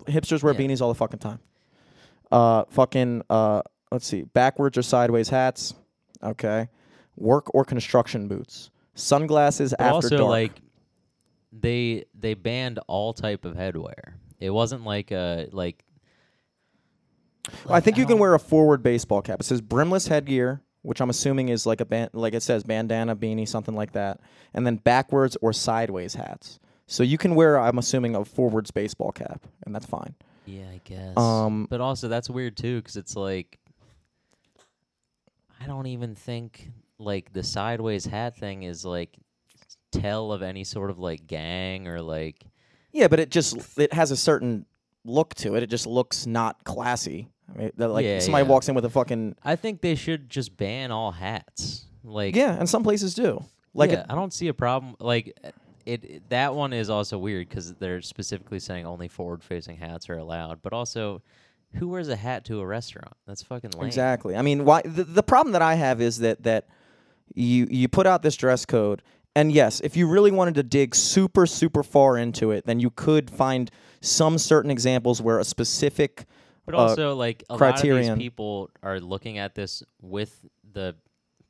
Hipsters 0.06 0.42
wear 0.42 0.54
Yeah. 0.54 0.60
beanies 0.60 0.80
all 0.80 0.88
the 0.88 0.94
fucking 0.94 1.18
time. 1.20 1.40
Uh, 2.32 2.64
fucking 2.70 3.22
uh, 3.28 3.62
let's 3.90 4.06
see, 4.06 4.22
backwards 4.22 4.78
or 4.78 4.82
sideways 4.82 5.28
hats. 5.28 5.74
Okay, 6.22 6.68
work 7.16 7.52
or 7.54 7.64
construction 7.64 8.28
boots, 8.28 8.70
sunglasses 8.94 9.74
But 9.76 9.80
after 9.84 9.94
also 9.94 10.16
dark. 10.18 10.28
like 10.30 10.52
they 11.52 12.04
they 12.18 12.34
banned 12.34 12.78
all 12.86 13.12
type 13.12 13.44
of 13.44 13.54
headwear. 13.54 14.14
It 14.40 14.50
wasn't 14.50 14.84
like 14.84 15.10
a 15.10 15.48
like. 15.52 15.84
I 17.68 17.80
think 17.80 17.98
you 17.98 18.06
can 18.06 18.18
wear 18.18 18.34
a 18.34 18.38
forward 18.38 18.82
baseball 18.82 19.20
cap. 19.22 19.38
It 19.40 19.44
says 19.44 19.60
brimless 19.60 20.08
headgear, 20.08 20.62
which 20.82 21.00
I'm 21.00 21.10
assuming 21.10 21.50
is 21.50 21.66
like 21.66 21.80
a 21.80 21.84
band, 21.84 22.10
like 22.14 22.32
it 22.34 22.42
says 22.42 22.64
bandana, 22.64 23.14
beanie, 23.14 23.46
something 23.46 23.74
like 23.74 23.92
that, 23.92 24.20
and 24.54 24.66
then 24.66 24.76
backwards 24.76 25.36
or 25.42 25.52
sideways 25.52 26.14
hats. 26.14 26.58
So 26.86 27.02
you 27.02 27.16
can 27.18 27.34
wear, 27.34 27.58
I'm 27.58 27.78
assuming, 27.78 28.14
a 28.14 28.24
forwards 28.24 28.70
baseball 28.70 29.12
cap, 29.12 29.46
and 29.64 29.74
that's 29.74 29.86
fine. 29.86 30.14
Yeah, 30.46 30.64
I 30.70 30.80
guess. 30.84 31.16
Um, 31.16 31.66
but 31.70 31.80
also 31.80 32.08
that's 32.08 32.28
weird 32.28 32.56
too, 32.56 32.78
because 32.80 32.96
it's 32.96 33.14
like 33.16 33.58
I 35.60 35.66
don't 35.66 35.86
even 35.86 36.14
think 36.14 36.70
like 36.98 37.32
the 37.32 37.42
sideways 37.42 38.04
hat 38.04 38.36
thing 38.36 38.62
is 38.62 38.84
like 38.84 39.16
tell 39.90 40.32
of 40.32 40.42
any 40.42 40.64
sort 40.64 40.90
of 40.90 40.98
like 40.98 41.26
gang 41.26 41.86
or 41.88 42.00
like 42.00 42.44
Yeah, 42.92 43.08
but 43.08 43.20
it 43.20 43.30
just 43.30 43.78
it 43.78 43.92
has 43.92 44.10
a 44.10 44.16
certain 44.16 44.66
look 45.04 45.34
to 45.36 45.54
it. 45.56 45.62
It 45.62 45.70
just 45.70 45.86
looks 45.86 46.26
not 46.26 46.64
classy. 46.64 47.28
I 47.54 47.58
mean, 47.58 47.72
that, 47.76 47.88
like 47.88 48.04
Yeah, 48.04 48.20
somebody 48.20 48.44
yeah. 48.44 48.50
walks 48.50 48.68
in 48.68 48.74
with 48.74 48.84
a 48.84 48.90
fucking 48.90 49.36
I 49.42 49.56
think 49.56 49.80
they 49.80 49.94
should 49.94 50.30
just 50.30 50.56
ban 50.56 50.90
all 50.90 51.12
hats. 51.12 51.86
Like 52.02 52.34
yeah, 52.36 52.56
and 52.58 52.68
some 52.68 52.82
places 52.82 53.14
do. 53.14 53.44
Like 53.72 53.90
yeah, 53.90 54.00
it, 54.00 54.06
I 54.08 54.14
don't 54.14 54.32
see 54.32 54.48
a 54.48 54.54
problem. 54.54 54.96
Like 55.00 55.38
it, 55.84 56.04
it 56.04 56.30
that 56.30 56.54
one 56.54 56.72
is 56.72 56.90
also 56.90 57.18
weird 57.18 57.48
because 57.48 57.74
they're 57.74 58.02
specifically 58.02 58.60
saying 58.60 58.86
only 58.86 59.08
forward-facing 59.08 59.76
hats 59.76 60.08
are 60.08 60.18
allowed, 60.18 60.62
but 60.62 60.72
also. 60.72 61.22
Who 61.78 61.88
wears 61.88 62.08
a 62.08 62.14
hat 62.14 62.44
to 62.44 62.60
a 62.60 62.66
restaurant? 62.66 63.16
That's 63.26 63.42
fucking 63.42 63.72
lame. 63.72 63.86
exactly. 63.88 64.36
I 64.36 64.42
mean, 64.42 64.64
why 64.64 64.82
the, 64.82 65.02
the 65.02 65.24
problem 65.24 65.54
that 65.54 65.62
I 65.62 65.74
have 65.74 66.00
is 66.00 66.18
that 66.18 66.44
that 66.44 66.68
you 67.34 67.66
you 67.70 67.88
put 67.88 68.06
out 68.06 68.22
this 68.22 68.36
dress 68.36 68.64
code, 68.66 69.02
and 69.34 69.50
yes, 69.52 69.80
if 69.80 69.96
you 69.96 70.06
really 70.08 70.30
wanted 70.30 70.54
to 70.54 70.62
dig 70.62 70.94
super 70.94 71.46
super 71.46 71.82
far 71.82 72.16
into 72.16 72.50
it, 72.50 72.66
then 72.66 72.80
you 72.80 72.90
could 72.90 73.30
find 73.30 73.70
some 74.00 74.38
certain 74.38 74.70
examples 74.70 75.22
where 75.22 75.38
a 75.38 75.44
specific 75.44 76.26
But 76.66 76.74
uh, 76.74 76.78
also, 76.78 77.14
like 77.14 77.44
a 77.48 77.56
lot 77.56 77.76
of 77.76 77.82
these 77.82 78.10
people 78.16 78.70
are 78.82 79.00
looking 79.00 79.38
at 79.38 79.54
this 79.54 79.82
with 80.00 80.44
the 80.72 80.96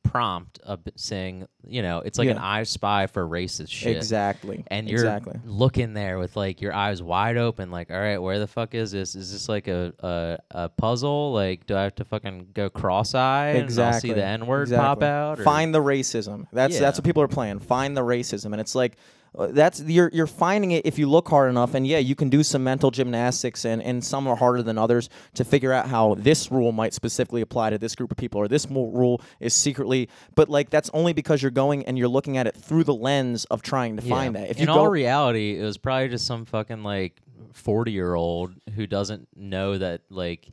prompt 0.04 0.60
of 0.60 0.80
saying, 0.96 1.48
you 1.66 1.82
know, 1.82 1.98
it's 1.98 2.18
like 2.20 2.28
an 2.28 2.36
Yeah. 2.36 2.46
I 2.46 2.62
spy 2.62 3.08
for 3.08 3.26
racist 3.26 3.70
shit. 3.70 3.96
exactly 3.96 4.62
And 4.68 4.88
you're 4.88 5.00
exactly 5.00 5.40
looking 5.44 5.92
there 5.94 6.18
with 6.20 6.36
like 6.36 6.60
your 6.60 6.72
eyes 6.72 7.02
wide 7.02 7.36
open, 7.36 7.70
like, 7.72 7.90
all 7.90 7.98
right, 7.98 8.18
where 8.18 8.38
the 8.38 8.46
fuck 8.46 8.74
is 8.74 8.92
this? 8.92 9.16
Is 9.16 9.32
this 9.32 9.48
like 9.48 9.66
a 9.66 9.92
a, 10.00 10.38
a 10.52 10.68
puzzle? 10.68 11.32
Like, 11.32 11.66
do 11.66 11.76
I 11.76 11.82
have 11.82 11.94
to 11.96 12.04
fucking 12.04 12.48
go 12.54 12.70
cross-eyed 12.70 13.56
exactly 13.56 13.80
and 13.86 13.94
I'll 13.94 14.00
see 14.00 14.20
the 14.20 14.24
N 14.42 14.46
word 14.46 14.70
pop 14.70 15.02
out? 15.02 15.40
or- 15.40 15.44
Find 15.44 15.74
the 15.74 15.80
racism. 15.82 16.46
That's 16.52 16.78
that's 16.78 16.98
what 16.98 17.04
people 17.04 17.22
are 17.22 17.28
playing. 17.28 17.58
Find 17.58 17.96
the 17.96 18.02
racism, 18.02 18.52
and 18.52 18.60
it's 18.60 18.74
like 18.74 18.96
Uh, 19.36 19.48
that's 19.48 19.80
you're 19.82 20.10
you're 20.12 20.26
finding 20.28 20.70
it 20.70 20.86
if 20.86 20.98
you 20.98 21.08
look 21.08 21.28
hard 21.28 21.50
enough. 21.50 21.74
And 21.74 21.84
yeah, 21.86 21.98
you 21.98 22.14
can 22.14 22.28
do 22.30 22.42
some 22.44 22.62
mental 22.62 22.90
gymnastics, 22.90 23.64
and 23.64 23.82
and 23.82 24.04
some 24.04 24.28
are 24.28 24.36
harder 24.36 24.62
than 24.62 24.78
others 24.78 25.08
to 25.34 25.44
figure 25.44 25.72
out 25.72 25.88
how 25.88 26.14
this 26.14 26.52
rule 26.52 26.70
might 26.72 26.94
specifically 26.94 27.40
apply 27.40 27.70
to 27.70 27.78
this 27.78 27.94
group 27.96 28.10
of 28.12 28.16
people, 28.16 28.40
or 28.40 28.46
this 28.46 28.66
rule 28.70 29.20
is 29.40 29.52
secretly. 29.52 30.08
But 30.36 30.48
like 30.48 30.70
that's 30.70 30.88
only 30.94 31.12
because 31.12 31.42
you're 31.42 31.50
going 31.50 31.84
and 31.86 31.98
you're 31.98 32.06
looking 32.08 32.36
at 32.36 32.46
it 32.46 32.54
through 32.56 32.84
the 32.84 32.94
lens 32.94 33.44
of 33.46 33.62
trying 33.62 33.96
to 33.96 34.04
Yeah. 34.04 34.14
find 34.14 34.36
that. 34.36 34.50
If 34.50 34.58
In 34.58 34.66
you 34.68 34.72
all 34.72 34.84
go, 34.84 34.90
reality, 34.90 35.58
it 35.58 35.64
was 35.64 35.78
probably 35.78 36.08
just 36.10 36.26
some 36.26 36.44
fucking 36.44 36.84
like 36.84 37.20
forty 37.52 37.90
year 37.92 38.14
old 38.14 38.52
who 38.76 38.86
doesn't 38.86 39.26
know 39.34 39.78
that 39.78 40.02
like, 40.10 40.48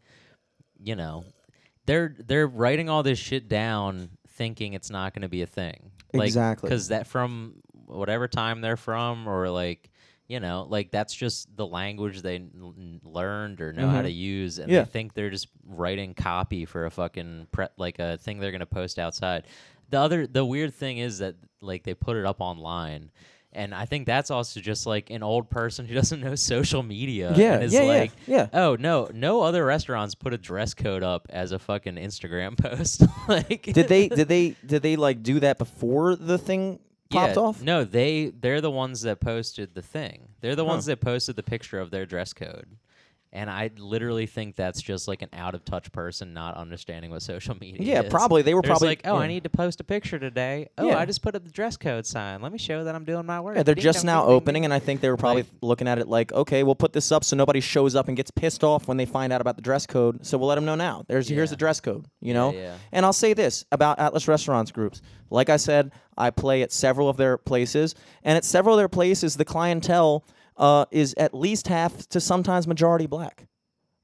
you 0.83 0.95
know, 0.95 1.23
they're 1.85 2.15
they're 2.17 2.47
writing 2.47 2.89
all 2.89 3.03
this 3.03 3.19
shit 3.19 3.47
down 3.47 4.09
thinking 4.27 4.73
it's 4.73 4.89
not 4.89 5.13
going 5.13 5.21
to 5.21 5.29
be 5.29 5.43
a 5.43 5.47
thing. 5.47 5.91
Like, 6.13 6.27
Exactly. 6.27 6.67
Because 6.67 6.87
that 6.87 7.05
from 7.07 7.55
whatever 7.91 8.27
time 8.27 8.61
they're 8.61 8.77
from, 8.77 9.27
or 9.27 9.49
like. 9.49 9.89
You 10.27 10.39
know, 10.39 10.65
like 10.69 10.91
that's 10.91 11.13
just 11.13 11.53
the 11.57 11.67
language 11.67 12.21
they 12.21 12.35
n- 12.37 13.01
learned 13.03 13.59
or 13.59 13.73
know 13.73 13.89
how 13.89 13.99
Mhm. 13.99 14.03
to 14.03 14.11
use, 14.11 14.59
and 14.59 14.71
Yeah. 14.71 14.83
they 14.83 14.89
think 14.89 15.13
they're 15.13 15.29
just 15.29 15.49
writing 15.65 16.13
copy 16.13 16.63
for 16.63 16.85
a 16.85 16.89
fucking 16.89 17.47
pre- 17.51 17.67
like 17.75 17.99
a 17.99 18.17
thing 18.17 18.39
they're 18.39 18.53
gonna 18.53 18.65
post 18.65 18.97
outside. 18.97 19.43
The 19.89 19.99
other, 19.99 20.25
the 20.27 20.45
weird 20.45 20.73
thing 20.73 20.99
is 20.99 21.17
that 21.17 21.35
like 21.59 21.83
they 21.83 21.93
put 21.95 22.15
it 22.15 22.25
up 22.25 22.39
online, 22.39 23.11
And 23.53 23.75
I 23.75 23.83
think 23.83 24.05
that's 24.05 24.31
also 24.31 24.61
just 24.61 24.85
like 24.85 25.09
an 25.09 25.21
old 25.21 25.49
person 25.49 25.85
who 25.85 25.93
doesn't 26.01 26.21
know 26.21 26.35
social 26.35 26.81
media. 26.81 27.33
Yeah, 27.35 27.55
and 27.55 27.63
is 27.65 27.73
yeah, 27.73 27.81
yeah, 27.81 27.87
like, 27.99 28.11
yeah. 28.25 28.47
Oh 28.53 28.77
no, 28.79 29.09
no 29.13 29.41
other 29.41 29.65
restaurants 29.65 30.15
put 30.15 30.33
a 30.33 30.37
dress 30.37 30.73
code 30.73 31.03
up 31.03 31.27
as 31.29 31.51
a 31.51 31.59
fucking 31.59 31.95
Instagram 31.95 32.55
post. 32.57 33.03
like, 33.27 33.63
Did 33.63 33.89
they? 33.89 34.07
Did 34.07 34.29
they? 34.29 34.55
Did 34.65 34.81
they 34.81 34.95
like 34.95 35.21
do 35.23 35.41
that 35.41 35.57
before 35.57 36.15
the 36.15 36.37
thing 36.37 36.79
popped 37.11 37.37
Yeah, 37.37 37.43
off? 37.43 37.61
No, 37.61 37.83
they 37.83 38.27
they're 38.29 38.61
the 38.61 38.71
ones 38.71 39.01
that 39.01 39.19
posted 39.19 39.75
the 39.75 39.81
thing. 39.81 40.29
They're 40.41 40.55
the 40.55 40.65
Huh. 40.65 40.69
ones 40.71 40.85
that 40.85 41.01
posted 41.01 41.35
the 41.35 41.43
picture 41.43 41.79
of 41.79 41.91
their 41.91 42.05
dress 42.05 42.33
code. 42.33 42.77
And 43.33 43.49
I 43.49 43.71
literally 43.77 44.25
think 44.25 44.57
that's 44.57 44.81
just 44.81 45.07
like 45.07 45.21
an 45.21 45.29
out 45.31 45.55
of 45.55 45.63
touch 45.63 45.89
person 45.93 46.33
not 46.33 46.57
understanding 46.57 47.11
what 47.11 47.21
social 47.21 47.55
media 47.55 47.77
Yeah, 47.79 47.99
is. 47.99 48.03
Yeah, 48.03 48.09
probably. 48.09 48.41
They 48.41 48.53
were 48.53 48.61
They're 48.61 48.71
probably 48.71 48.89
like, 48.89 49.01
oh, 49.05 49.13
yeah. 49.15 49.21
I 49.23 49.27
need 49.27 49.43
to 49.45 49.49
post 49.49 49.79
a 49.79 49.85
picture 49.85 50.19
today. 50.19 50.67
Oh, 50.77 50.89
Yeah. 50.89 50.97
I 50.97 51.05
just 51.05 51.21
put 51.21 51.33
up 51.33 51.45
the 51.45 51.49
dress 51.49 51.77
code 51.77 52.05
sign. 52.05 52.41
Let 52.41 52.51
me 52.51 52.57
show 52.57 52.83
that 52.83 52.93
I'm 52.93 53.05
doing 53.05 53.25
my 53.25 53.39
work. 53.39 53.55
Yeah, 53.55 53.63
they're 53.63 53.73
Ding 53.75 53.83
just 53.83 53.99
dong, 53.99 54.05
now 54.07 54.19
ding, 54.23 54.27
ding, 54.27 54.35
opening, 54.35 54.53
ding. 54.63 54.65
and 54.65 54.73
I 54.73 54.79
think 54.79 54.99
they 54.99 55.09
were 55.09 55.15
probably 55.15 55.43
Like- 55.43 55.51
looking 55.61 55.87
at 55.87 55.97
it 55.97 56.09
like, 56.09 56.33
okay, 56.33 56.63
we'll 56.63 56.75
put 56.75 56.91
this 56.91 57.09
up 57.09 57.23
so 57.23 57.37
nobody 57.37 57.61
shows 57.61 57.95
up 57.95 58.09
and 58.09 58.17
gets 58.17 58.31
pissed 58.31 58.65
off 58.65 58.89
when 58.89 58.97
they 58.97 59.05
find 59.05 59.31
out 59.31 59.39
about 59.39 59.55
the 59.55 59.61
dress 59.61 59.85
code. 59.87 60.25
So 60.25 60.37
we'll 60.37 60.49
let 60.49 60.55
them 60.55 60.65
know 60.65 60.75
now. 60.75 61.05
There's 61.07 61.29
here's 61.29 61.51
the 61.51 61.55
dress 61.55 61.79
code. 61.79 62.05
You 62.19 62.33
know. 62.33 62.51
yeah. 62.51 62.75
And 62.91 63.05
I'll 63.05 63.13
say 63.13 63.33
this 63.33 63.63
about 63.71 63.97
Atlas 63.99 64.27
Restaurants 64.27 64.71
groups. 64.71 65.01
Like 65.29 65.49
I 65.49 65.55
said, 65.55 65.93
I 66.17 66.31
play 66.31 66.63
at 66.63 66.73
several 66.73 67.07
of 67.07 67.15
their 67.15 67.37
places, 67.37 67.95
and 68.25 68.35
at 68.35 68.43
several 68.43 68.75
of 68.75 68.79
their 68.79 68.89
places, 68.89 69.37
the 69.37 69.45
clientele 69.45 70.25
uh, 70.61 70.85
is 70.91 71.13
at 71.17 71.33
least 71.33 71.67
half 71.67 72.07
to 72.07 72.21
sometimes 72.21 72.67
majority 72.67 73.07
black 73.07 73.47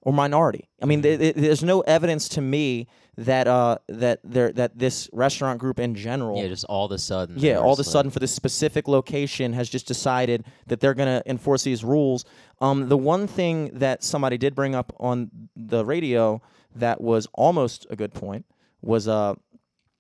or 0.02 0.12
minority. 0.12 0.68
I 0.82 0.86
mean, 0.86 1.02
th- 1.02 1.20
th- 1.20 1.36
there's 1.36 1.64
no 1.64 1.82
evidence 1.82 2.28
to 2.30 2.42
me 2.42 2.88
that 3.18 3.48
uh, 3.48 3.78
that 3.88 4.20
there 4.24 4.52
that 4.54 4.78
this 4.78 5.10
restaurant 5.14 5.60
group 5.60 5.80
in 5.80 5.96
general 5.96 6.42
Yeah, 6.42 6.48
just 6.50 6.66
all 6.66 6.86
of 6.86 6.92
a 6.92 6.98
sudden. 7.00 7.36
yeah, 7.40 7.58
all 7.58 7.74
of 7.74 7.80
a 7.80 7.84
sudden 7.84 8.12
for 8.12 8.20
this 8.20 8.32
specific 8.32 8.88
location 8.88 9.54
has 9.54 9.70
just 9.70 9.88
decided 9.88 10.46
that 10.68 10.80
they're 10.80 10.94
going 10.94 11.22
to 11.22 11.24
enforce 11.30 11.64
these 11.64 11.84
rules. 11.84 12.26
Um, 12.60 12.90
the 12.90 12.98
one 12.98 13.28
thing 13.28 13.70
that 13.74 14.04
somebody 14.04 14.38
did 14.38 14.54
bring 14.56 14.76
up 14.76 14.94
on 15.00 15.32
the 15.56 15.84
radio 15.86 16.42
that 16.76 17.02
was 17.02 17.28
almost 17.34 17.88
a 17.90 17.96
good 17.96 18.14
point 18.14 18.46
was 18.82 19.08
uh, 19.08 19.34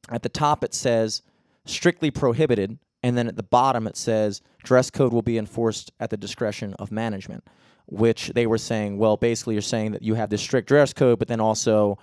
at 0.09 0.21
the 0.23 0.29
top 0.29 0.63
it 0.63 0.73
says 0.75 1.21
strictly 1.65 2.11
prohibited, 2.11 2.77
and 3.03 3.17
then 3.17 3.27
at 3.27 3.35
the 3.35 3.43
bottom 3.43 3.87
it 3.87 3.95
says 3.97 4.41
dress 4.63 4.89
code 4.89 5.13
will 5.13 5.21
be 5.21 5.37
enforced 5.37 5.91
at 5.99 6.09
the 6.09 6.17
discretion 6.17 6.73
of 6.79 6.91
management. 6.91 7.43
Which 7.89 8.31
they 8.35 8.47
were 8.47 8.57
saying, 8.57 8.97
well, 8.97 9.15
basically 9.15 9.55
you're 9.55 9.61
saying 9.61 9.93
that 9.93 10.01
you 10.03 10.15
have 10.15 10.29
this 10.29 10.41
strict 10.41 10.67
dress 10.67 10.91
code, 10.91 11.19
but 11.19 11.29
then 11.29 11.39
also 11.39 11.97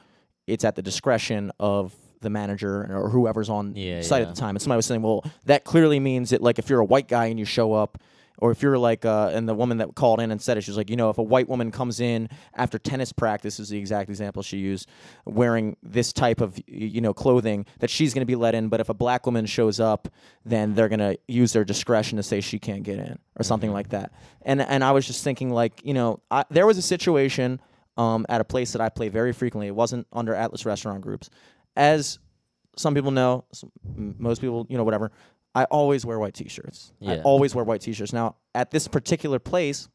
it's 0.47 0.65
at 0.65 0.77
the 0.77 0.83
discretion 0.83 1.53
of 1.61 1.95
the 2.23 2.31
manager 2.31 2.87
or 2.91 3.11
whoever's 3.11 3.51
on 3.51 3.75
Yeah, 3.77 4.01
site 4.01 4.23
yeah. 4.23 4.29
at 4.29 4.35
the 4.35 4.41
time. 4.41 4.57
And 4.57 4.63
somebody 4.63 4.77
was 4.79 4.87
saying, 4.87 5.03
well, 5.03 5.23
that 5.45 5.65
clearly 5.65 6.01
means 6.01 6.31
that 6.31 6.41
like 6.41 6.59
if 6.59 6.71
you're 6.71 6.81
a 6.81 6.85
white 6.87 7.07
guy 7.07 7.27
and 7.27 7.39
you 7.39 7.45
show 7.45 7.75
up, 7.75 7.99
or 8.39 8.51
if 8.51 8.63
you're 8.63 8.79
like, 8.79 9.05
uh, 9.05 9.31
and 9.33 9.49
the 9.49 9.55
woman 9.55 9.79
that 9.79 9.95
called 9.95 10.21
in 10.21 10.31
and 10.31 10.41
said 10.41 10.57
it, 10.57 10.63
she 10.63 10.71
was 10.71 10.77
like, 10.77 10.91
you 10.91 10.97
know, 10.97 11.11
if 11.11 11.19
a 11.19 11.23
white 11.23 11.49
woman 11.49 11.71
comes 11.71 12.01
in 12.01 12.29
after 12.55 12.79
tennis 12.79 13.13
practice, 13.13 13.61
is 13.61 13.69
the 13.69 13.79
exact 13.79 14.09
example 14.11 14.43
she 14.43 14.59
used, 14.59 14.89
wearing 15.25 15.77
this 15.83 16.13
type 16.13 16.41
of, 16.41 16.59
you 16.67 17.01
know, 17.01 17.15
clothing, 17.15 17.65
that 17.79 17.91
she's 17.91 18.13
going 18.13 18.23
to 18.23 18.27
be 18.27 18.35
let 18.35 18.55
in. 18.55 18.69
But 18.69 18.81
if 18.81 18.89
a 18.89 18.95
black 18.95 19.27
woman 19.27 19.47
shows 19.47 19.81
up, 19.81 20.09
then 20.45 20.75
they're 20.75 20.89
going 20.89 20.99
to 20.99 21.19
use 21.29 21.53
their 21.53 21.65
discretion 21.65 22.17
to 22.17 22.23
say 22.23 22.41
she 22.41 22.59
can't 22.59 22.83
get 22.83 22.99
in 22.99 23.19
or 23.39 23.45
something 23.45 23.73
like 23.73 23.91
that. 23.91 24.13
And 24.43 24.61
and 24.61 24.83
I 24.83 24.93
was 24.93 25.07
just 25.07 25.23
thinking, 25.25 25.51
like, 25.51 25.85
you 25.85 25.95
know, 25.95 26.21
I, 26.31 26.45
there 26.51 26.67
was 26.67 26.79
a 26.79 26.83
situation 26.83 27.61
um, 27.97 28.27
at 28.29 28.41
a 28.41 28.45
place 28.45 28.73
that 28.73 28.81
I 28.81 28.89
play 28.89 29.09
very 29.09 29.33
frequently. 29.33 29.69
It 29.69 29.75
wasn't 29.75 30.07
under 30.13 30.35
Atlas 30.35 30.67
Restaurant 30.67 31.01
Groups. 31.01 31.31
As 31.77 32.19
some 32.77 32.95
people 32.95 33.11
know, 33.11 33.45
some, 33.53 33.71
most 34.19 34.41
people, 34.41 34.67
you 34.69 34.77
know, 34.77 34.85
whatever. 34.85 35.13
I 35.55 35.65
always 35.65 36.05
wear 36.05 36.19
white 36.19 36.35
T-shirts. 36.35 36.93
I 37.01 37.17
always 37.23 37.55
wear 37.55 37.65
white 37.65 37.81
T-shirts. 37.81 38.13
Now, 38.13 38.37
at 38.55 38.71
this 38.71 38.89
particular 38.89 39.39
place, 39.39 39.89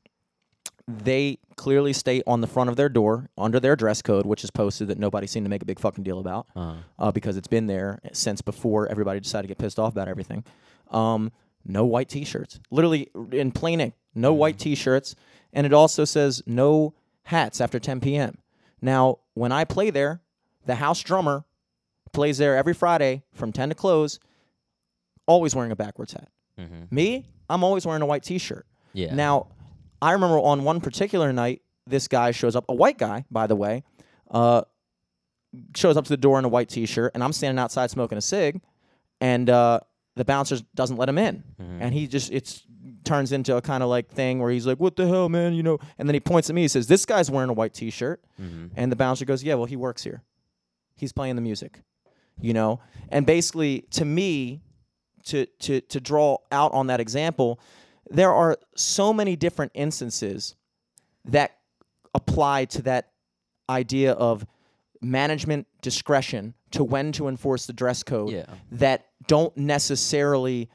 they 0.88 1.38
clearly 1.55 1.93
state 1.93 2.24
on 2.26 2.41
the 2.41 2.47
front 2.47 2.70
of 2.70 2.76
their 2.76 2.89
door 2.89 3.30
under 3.38 3.60
their 3.60 3.76
dress 3.76 4.01
code, 4.01 4.26
which 4.26 4.43
is 4.43 4.49
posted 4.51 4.88
that 4.88 4.97
nobody 4.97 5.28
seemed 5.28 5.45
to 5.45 5.49
make 5.49 5.62
a 5.62 5.66
big 5.66 5.80
fucking 5.80 6.03
deal 6.03 6.20
about, 6.20 6.47
Uh, 6.55 6.76
uh, 6.97 7.12
because 7.12 7.38
it's 7.38 7.47
been 7.47 7.68
there 7.68 7.99
since 8.14 8.41
before 8.41 8.88
everybody 8.88 9.20
decided 9.20 9.43
to 9.43 9.47
get 9.49 9.57
pissed 9.60 9.78
off 9.80 9.91
about 9.93 10.07
everything. 10.07 10.43
Um, 10.89 11.32
no 11.66 11.86
white 11.86 12.10
T-shirts, 12.10 12.60
literally 12.72 13.10
in 13.32 13.51
plain 13.51 13.82
ink, 13.82 13.93
no 14.16 14.34
white 14.34 14.57
T-shirts, 14.57 15.14
and 15.53 15.66
it 15.68 15.74
also 15.74 16.05
says 16.05 16.41
no 16.47 16.93
hats 17.24 17.62
after 17.62 17.80
10 17.80 17.99
p.m. 17.99 18.38
Now, 18.82 19.20
when 19.36 19.51
I 19.51 19.66
play 19.66 19.89
there, 19.91 20.22
the 20.66 20.76
house 20.76 21.01
drummer 21.01 21.43
plays 22.14 22.38
there 22.39 22.55
every 22.57 22.74
Friday 22.74 23.24
from 23.34 23.51
10 23.51 23.70
to 23.70 23.76
close, 23.76 24.20
always 25.30 25.56
wearing 25.56 25.72
a 25.72 25.76
backwards 25.76 26.14
hat. 26.14 26.30
mhm. 26.60 26.92
Me, 26.92 27.26
I'm 27.50 27.64
always 27.64 27.86
wearing 27.86 28.02
a 28.02 28.06
white 28.06 28.24
T-shirt. 28.24 28.66
Yeah. 28.94 29.14
Now, 29.16 29.48
I 30.02 30.12
remember 30.14 30.40
on 30.40 30.64
one 30.64 30.82
particular 30.82 31.32
night, 31.32 31.62
this 31.88 32.08
guy 32.08 32.32
shows 32.32 32.56
up, 32.56 32.66
a 32.68 32.74
white 32.74 32.98
guy, 32.98 33.26
by 33.32 33.48
the 33.48 33.56
way, 33.56 33.84
uh, 34.32 34.64
shows 35.76 35.98
up 35.98 36.04
to 36.06 36.10
the 36.10 36.18
door 36.18 36.38
in 36.40 36.46
a 36.46 36.50
white 36.50 36.70
T-shirt, 36.70 37.12
and 37.14 37.24
I'm 37.24 37.34
standing 37.34 37.60
outside 37.60 37.90
smoking 37.92 38.18
a 38.18 38.22
cig, 38.22 38.62
and 39.22 39.50
uh, 39.50 39.80
the 40.16 40.26
bouncer 40.26 40.58
doesn't 40.76 40.98
let 40.98 41.10
him 41.10 41.18
in, 41.18 41.44
Mhm. 41.60 41.78
and 41.82 41.94
he 41.94 42.08
just 42.08 42.32
it's 42.32 42.64
turns 43.06 43.32
into 43.32 43.56
a 43.56 43.62
kind 43.62 43.82
of 43.82 43.90
like 43.90 44.10
thing 44.10 44.40
where 44.40 44.52
he's 44.52 44.68
like, 44.68 44.80
"What 44.80 44.96
the 44.96 45.08
hell, 45.08 45.30
man?" 45.30 45.54
You 45.54 45.64
know, 45.64 45.80
and 45.98 46.08
then 46.08 46.14
he 46.14 46.20
points 46.20 46.50
at 46.50 46.56
me, 46.56 46.62
he 46.64 46.68
says, 46.68 46.88
"This 46.88 47.06
guy's 47.06 47.32
wearing 47.32 47.50
a 47.50 47.54
white 47.54 47.74
T-shirt," 47.74 48.22
Mhm. 48.42 48.72
and 48.76 48.92
the 48.92 48.96
bouncer 48.96 49.26
goes, 49.26 49.44
"Yeah, 49.44 49.56
well, 49.56 49.66
he 49.66 49.76
works 49.78 50.04
here. 50.04 50.22
He's 50.96 51.14
playing 51.14 51.36
the 51.36 51.42
music." 51.42 51.82
You 52.42 52.54
know, 52.54 52.80
and 53.10 53.26
basically, 53.26 53.82
to 53.92 54.06
me, 54.06 54.62
to 55.26 55.46
to 55.46 55.82
to 55.82 56.00
draw 56.00 56.38
out 56.52 56.74
on 56.74 56.88
that 56.88 57.00
example, 57.00 57.60
there 58.10 58.34
are 58.34 58.58
so 58.76 59.14
many 59.14 59.36
different 59.36 59.72
instances 59.76 60.56
that 61.26 61.58
apply 62.14 62.66
to 62.66 62.82
that 62.84 63.12
idea 63.70 64.14
of 64.14 64.46
management 65.02 65.68
discretion 65.82 66.54
to 66.72 66.84
when 66.84 67.12
to 67.14 67.28
enforce 67.28 67.66
the 67.66 67.74
dress 67.74 68.04
code 68.04 68.32
Yeah. 68.32 68.46
that 68.72 69.06
don't 69.28 69.56
necessarily 69.56 70.70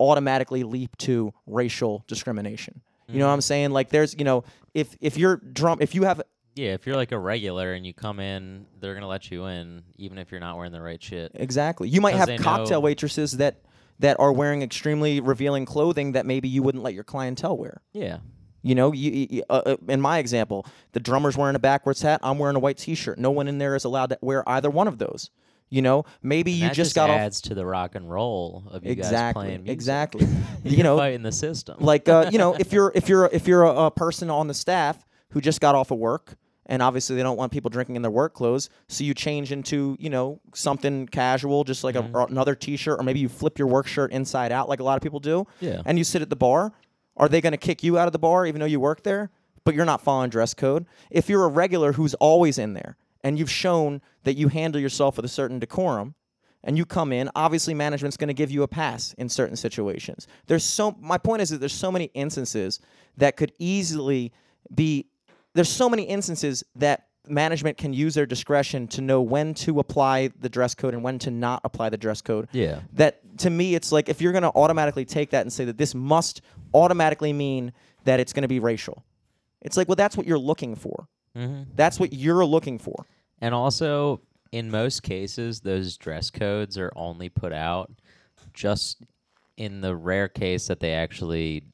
automatically 0.00 0.62
leap 0.62 0.96
to 0.98 1.32
racial 1.46 2.04
discrimination. 2.06 2.80
You 3.10 3.20
know 3.20 3.26
what 3.26 3.32
I'm 3.32 3.38
mm-hmm. 3.38 3.42
saying? 3.42 3.70
Like 3.70 3.88
there's, 3.88 4.14
you 4.18 4.24
know, 4.24 4.44
if 4.74 4.94
if 5.00 5.16
you're 5.16 5.36
drum 5.36 5.78
if 5.80 5.94
you 5.94 6.04
have 6.04 6.20
Yeah, 6.54 6.74
if 6.74 6.86
you're 6.86 6.96
like 6.96 7.12
a 7.12 7.18
regular 7.18 7.72
and 7.72 7.86
you 7.86 7.94
come 7.94 8.20
in, 8.20 8.66
they're 8.80 8.92
gonna 8.92 9.08
let 9.08 9.30
you 9.30 9.46
in, 9.46 9.82
even 9.96 10.18
if 10.18 10.30
you're 10.30 10.40
not 10.40 10.56
wearing 10.56 10.72
the 10.72 10.82
right 10.82 11.02
shit. 11.02 11.32
Exactly. 11.34 11.88
You 11.88 12.02
might 12.02 12.16
have 12.16 12.28
cocktail 12.38 12.80
know- 12.80 12.80
waitresses 12.80 13.38
that 13.38 13.62
that 14.00 14.18
are 14.20 14.32
wearing 14.32 14.62
extremely 14.62 15.20
revealing 15.20 15.64
clothing 15.66 16.12
that 16.12 16.24
maybe 16.26 16.48
you 16.48 16.62
wouldn't 16.62 16.84
let 16.84 16.94
your 16.94 17.04
clientele 17.04 17.56
wear. 17.56 17.80
Yeah. 17.92 18.18
You 18.62 18.74
know, 18.74 18.92
you, 18.92 19.26
you- 19.30 19.42
uh, 19.50 19.62
uh, 19.66 19.76
in 19.88 20.00
my 20.00 20.18
example, 20.18 20.66
the 20.92 21.00
drummer's 21.00 21.36
wearing 21.36 21.56
a 21.56 21.60
backwards 21.60 22.02
hat. 22.02 22.20
I'm 22.22 22.38
wearing 22.38 22.56
a 22.56 22.60
white 22.60 22.76
T-shirt. 22.78 23.18
No 23.18 23.30
one 23.30 23.48
in 23.48 23.58
there 23.58 23.74
is 23.76 23.84
allowed 23.84 24.10
to 24.10 24.18
wear 24.20 24.48
either 24.48 24.68
one 24.70 24.88
of 24.88 24.98
those. 24.98 25.30
You 25.70 25.82
know, 25.82 26.04
maybe 26.22 26.52
And 26.52 26.60
you 26.62 26.68
that 26.68 26.74
just 26.74 26.94
got 26.94 27.10
off 27.10 27.18
adds 27.18 27.40
to 27.42 27.54
the 27.54 27.66
rock 27.66 27.94
and 27.94 28.10
roll 28.10 28.64
of 28.70 28.84
you 28.86 28.94
guys 28.94 29.06
exactly, 29.06 29.44
playing 29.44 29.58
music. 29.64 29.72
exactly. 29.74 30.26
You 30.64 30.82
know, 30.82 30.96
fighting 30.96 31.22
the 31.22 31.30
system. 31.32 31.76
like 31.80 32.08
uh, 32.08 32.30
you 32.32 32.38
know, 32.38 32.54
if 32.54 32.72
you're 32.72 32.90
if 32.94 33.08
you're 33.08 33.28
if 33.32 33.46
you're 33.46 33.64
a, 33.64 33.74
a 33.86 33.90
person 33.90 34.30
on 34.30 34.48
the 34.48 34.54
staff 34.54 35.04
who 35.30 35.42
just 35.42 35.60
got 35.60 35.74
off 35.74 35.90
of 35.90 35.98
work 35.98 36.36
and 36.68 36.82
obviously 36.82 37.16
they 37.16 37.22
don't 37.22 37.36
want 37.36 37.50
people 37.52 37.70
drinking 37.70 37.96
in 37.96 38.02
their 38.02 38.10
work 38.10 38.34
clothes, 38.34 38.68
so 38.88 39.04
you 39.04 39.14
change 39.14 39.52
into 39.52 39.96
you 39.98 40.10
know 40.10 40.40
something 40.54 41.06
casual, 41.06 41.64
just 41.64 41.82
like 41.84 41.94
Mm-hmm. 41.94 42.14
a, 42.14 42.24
another 42.26 42.54
T-shirt, 42.54 43.00
or 43.00 43.02
maybe 43.02 43.20
you 43.20 43.28
flip 43.28 43.58
your 43.58 43.68
work 43.68 43.86
shirt 43.86 44.12
inside 44.12 44.52
out, 44.52 44.68
like 44.68 44.80
a 44.80 44.84
lot 44.84 44.96
of 44.96 45.02
people 45.02 45.20
do. 45.20 45.46
Yeah. 45.60 45.82
And 45.84 45.98
you 45.98 46.04
sit 46.04 46.22
at 46.22 46.30
the 46.30 46.36
bar. 46.36 46.72
Are 47.16 47.28
they 47.28 47.40
going 47.40 47.52
to 47.52 47.56
kick 47.58 47.82
you 47.82 47.98
out 47.98 48.06
of 48.06 48.12
the 48.12 48.18
bar 48.18 48.46
even 48.46 48.60
though 48.60 48.66
you 48.66 48.78
work 48.80 49.02
there? 49.02 49.30
But 49.64 49.74
you're 49.74 49.84
not 49.84 50.00
following 50.02 50.30
dress 50.30 50.54
code. 50.54 50.86
If 51.10 51.28
you're 51.28 51.44
a 51.44 51.48
regular 51.48 51.92
who's 51.92 52.14
always 52.14 52.58
in 52.58 52.74
there 52.74 52.96
and 53.24 53.38
you've 53.38 53.50
shown 53.50 54.00
that 54.22 54.34
you 54.36 54.48
handle 54.48 54.80
yourself 54.80 55.16
with 55.16 55.24
a 55.24 55.28
certain 55.28 55.58
decorum, 55.58 56.14
and 56.64 56.76
you 56.76 56.84
come 56.84 57.12
in, 57.12 57.30
obviously 57.36 57.72
management's 57.74 58.16
going 58.16 58.28
to 58.28 58.34
give 58.34 58.50
you 58.50 58.62
a 58.62 58.68
pass 58.68 59.14
in 59.14 59.28
certain 59.28 59.56
situations. 59.56 60.26
There's 60.46 60.64
so 60.64 60.96
my 61.00 61.16
point 61.18 61.40
is 61.42 61.50
that 61.50 61.58
there's 61.58 61.72
so 61.72 61.90
many 61.92 62.06
instances 62.14 62.80
that 63.16 63.36
could 63.36 63.52
easily 63.58 64.32
be 64.74 65.06
there's 65.54 65.68
so 65.68 65.88
many 65.88 66.04
instances 66.04 66.64
that 66.76 67.06
management 67.26 67.76
can 67.76 67.92
use 67.92 68.14
their 68.14 68.26
discretion 68.26 68.88
to 68.88 69.00
know 69.02 69.20
when 69.20 69.52
to 69.52 69.80
apply 69.80 70.30
the 70.40 70.48
dress 70.48 70.74
code 70.74 70.94
and 70.94 71.02
when 71.02 71.18
to 71.18 71.30
not 71.30 71.60
apply 71.64 71.90
the 71.90 71.96
dress 71.96 72.22
code. 72.22 72.48
Yeah. 72.52 72.80
That 72.94 73.20
to 73.38 73.50
me 73.50 73.74
it's 73.74 73.92
like 73.92 74.08
if 74.08 74.20
you're 74.22 74.32
going 74.32 74.42
to 74.42 74.52
automatically 74.54 75.04
take 75.04 75.30
that 75.30 75.42
and 75.42 75.52
say 75.52 75.64
that 75.66 75.76
this 75.76 75.94
must 75.94 76.40
automatically 76.72 77.32
mean 77.32 77.72
that 78.04 78.18
it's 78.20 78.32
going 78.32 78.42
to 78.42 78.48
be 78.48 78.60
racial. 78.60 79.04
It's 79.60 79.76
like 79.76 79.88
well 79.88 79.96
that's 79.96 80.16
what 80.16 80.26
you're 80.26 80.38
looking 80.38 80.74
for. 80.74 81.08
hmm 81.34 81.64
That's 81.74 82.00
what 82.00 82.12
you're 82.12 82.46
looking 82.46 82.78
for. 82.78 83.04
And 83.40 83.54
also, 83.54 84.20
in 84.50 84.70
most 84.70 85.02
cases, 85.02 85.60
those 85.60 85.96
dress 85.96 86.30
codes 86.30 86.78
are 86.78 86.92
only 86.96 87.28
put 87.28 87.52
out 87.52 87.92
just 88.54 89.02
in 89.56 89.80
the 89.80 89.94
rare 89.94 90.28
case 90.28 90.66
that 90.68 90.80
they 90.80 90.92
actually 90.92 91.64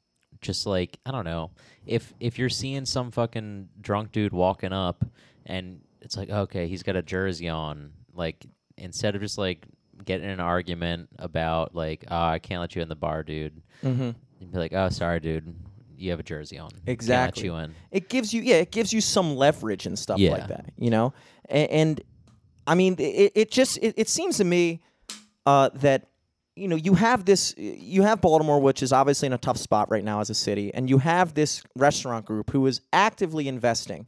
just 0.45 0.67
like 0.67 0.99
I 1.05 1.11
don't 1.11 1.25
know 1.25 1.51
if 1.87 2.15
if 2.21 2.39
you're 2.39 2.49
seeing 2.49 2.85
some 2.87 3.11
fucking 3.11 3.69
drunk 3.81 4.13
dude 4.13 4.33
walking 4.33 4.73
up 4.73 5.05
and 5.47 5.81
it's 6.01 6.17
like 6.17 6.31
okay 6.31 6.69
he's 6.69 6.83
got 6.85 6.95
a 6.97 7.03
jersey 7.03 7.49
on 7.49 7.91
like 8.15 8.47
instead 8.77 9.17
of 9.17 9.23
just 9.23 9.39
like 9.39 9.67
getting 10.05 10.25
in 10.27 10.31
an 10.33 10.41
argument 10.41 11.09
about 11.19 11.75
like 11.75 12.05
oh, 12.11 12.17
I 12.27 12.39
can't 12.39 12.61
let 12.61 12.77
you 12.77 12.83
in 12.83 12.89
the 12.89 12.95
bar 12.97 13.23
dude 13.25 13.61
Mm-hmm. 13.83 14.11
You'd 14.41 14.51
be 14.53 14.59
like, 14.59 14.73
"Oh, 14.73 14.89
sorry, 14.89 15.21
dude, 15.21 15.55
you 15.97 16.11
have 16.11 16.21
a 16.21 16.23
jersey 16.25 16.59
on. 16.59 16.69
Can't 16.71 16.83
let 16.87 16.93
Exactly. 16.93 17.45
you 17.45 17.55
in." 17.57 17.75
it 17.91 18.09
gives 18.09 18.33
you 18.35 18.43
yeah 18.43 18.57
it 18.57 18.71
gives 18.71 18.93
you 18.93 19.01
some 19.01 19.37
leverage 19.37 19.87
and 19.87 19.99
stuff 19.99 20.19
Yeah. 20.19 20.33
like 20.33 20.49
that 20.49 20.67
you 20.77 20.91
know 20.91 21.13
and, 21.49 21.71
and 21.71 22.01
i 22.67 22.75
mean 22.75 22.97
it, 22.99 23.33
it 23.35 23.51
just 23.51 23.79
it, 23.79 23.95
it 23.97 24.09
seems 24.09 24.37
to 24.39 24.45
me 24.45 24.81
uh, 25.47 25.69
that 25.75 26.09
you 26.57 26.69
know 26.69 26.77
you 26.77 26.95
have 26.95 27.25
this 27.25 27.55
you 27.57 28.03
have 28.03 28.21
baltimore 28.21 28.61
which 28.61 28.83
is 28.83 28.93
obviously 28.93 29.27
in 29.27 29.33
a 29.33 29.39
tough 29.39 29.57
spot 29.57 29.91
right 29.91 30.05
now 30.05 30.21
as 30.21 30.31
a 30.31 30.35
city 30.35 30.73
and 30.75 30.89
you 30.89 30.99
have 30.99 31.35
this 31.35 31.63
restaurant 31.77 32.25
group 32.25 32.51
who 32.51 32.67
is 32.67 32.81
actively 32.93 33.49
investing 33.49 34.07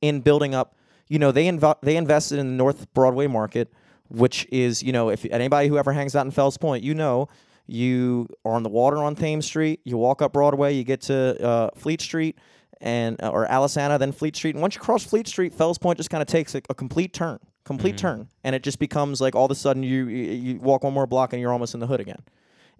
in 0.00 0.20
building 0.20 0.54
up 0.54 0.76
you 1.08 1.18
know 1.18 1.30
they 1.30 1.46
inv- 1.46 1.80
they 1.82 1.96
invested 1.96 2.38
in 2.38 2.46
the 2.48 2.54
north 2.54 2.92
broadway 2.94 3.26
market 3.26 3.72
which 4.08 4.46
is 4.50 4.82
you 4.82 4.92
know 4.92 5.10
if 5.10 5.24
anybody 5.26 5.68
who 5.68 5.76
ever 5.76 5.92
hangs 5.92 6.16
out 6.16 6.24
in 6.24 6.30
fells 6.30 6.56
point 6.56 6.82
you 6.82 6.94
know 6.94 7.28
you 7.66 8.28
are 8.44 8.54
on 8.54 8.62
the 8.62 8.68
water 8.68 8.98
on 8.98 9.14
thames 9.14 9.46
street 9.46 9.80
you 9.84 9.96
walk 9.96 10.22
up 10.22 10.32
broadway 10.32 10.74
you 10.74 10.84
get 10.84 11.00
to 11.02 11.42
uh, 11.44 11.70
fleet 11.76 12.00
street 12.00 12.38
and 12.80 13.16
or 13.22 13.46
Aliceanna, 13.46 13.98
then 13.98 14.12
Fleet 14.12 14.36
Street. 14.36 14.54
And 14.54 14.60
once 14.60 14.74
you 14.74 14.80
cross 14.80 15.04
Fleet 15.04 15.26
Street, 15.26 15.54
Fells 15.54 15.78
Point 15.78 15.96
just 15.96 16.10
kind 16.10 16.20
of 16.20 16.28
takes 16.28 16.54
a, 16.54 16.60
a 16.68 16.74
complete 16.74 17.12
turn, 17.12 17.38
complete 17.64 17.96
mm. 17.96 17.98
turn, 17.98 18.28
and 18.42 18.54
it 18.54 18.62
just 18.62 18.78
becomes 18.78 19.20
like 19.20 19.34
all 19.34 19.44
of 19.44 19.50
a 19.50 19.54
sudden 19.54 19.82
you, 19.82 20.06
you 20.08 20.32
you 20.32 20.60
walk 20.60 20.84
one 20.84 20.92
more 20.92 21.06
block 21.06 21.32
and 21.32 21.40
you're 21.40 21.52
almost 21.52 21.74
in 21.74 21.80
the 21.80 21.86
hood 21.86 22.00
again. 22.00 22.22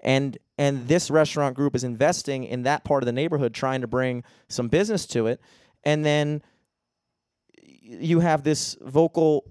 And 0.00 0.38
and 0.58 0.86
this 0.88 1.10
restaurant 1.10 1.56
group 1.56 1.74
is 1.74 1.84
investing 1.84 2.44
in 2.44 2.62
that 2.64 2.84
part 2.84 3.02
of 3.02 3.06
the 3.06 3.12
neighborhood, 3.12 3.54
trying 3.54 3.80
to 3.80 3.86
bring 3.86 4.24
some 4.48 4.68
business 4.68 5.06
to 5.06 5.26
it, 5.26 5.40
and 5.84 6.04
then 6.04 6.42
you 7.62 8.20
have 8.20 8.42
this 8.42 8.76
vocal 8.80 9.44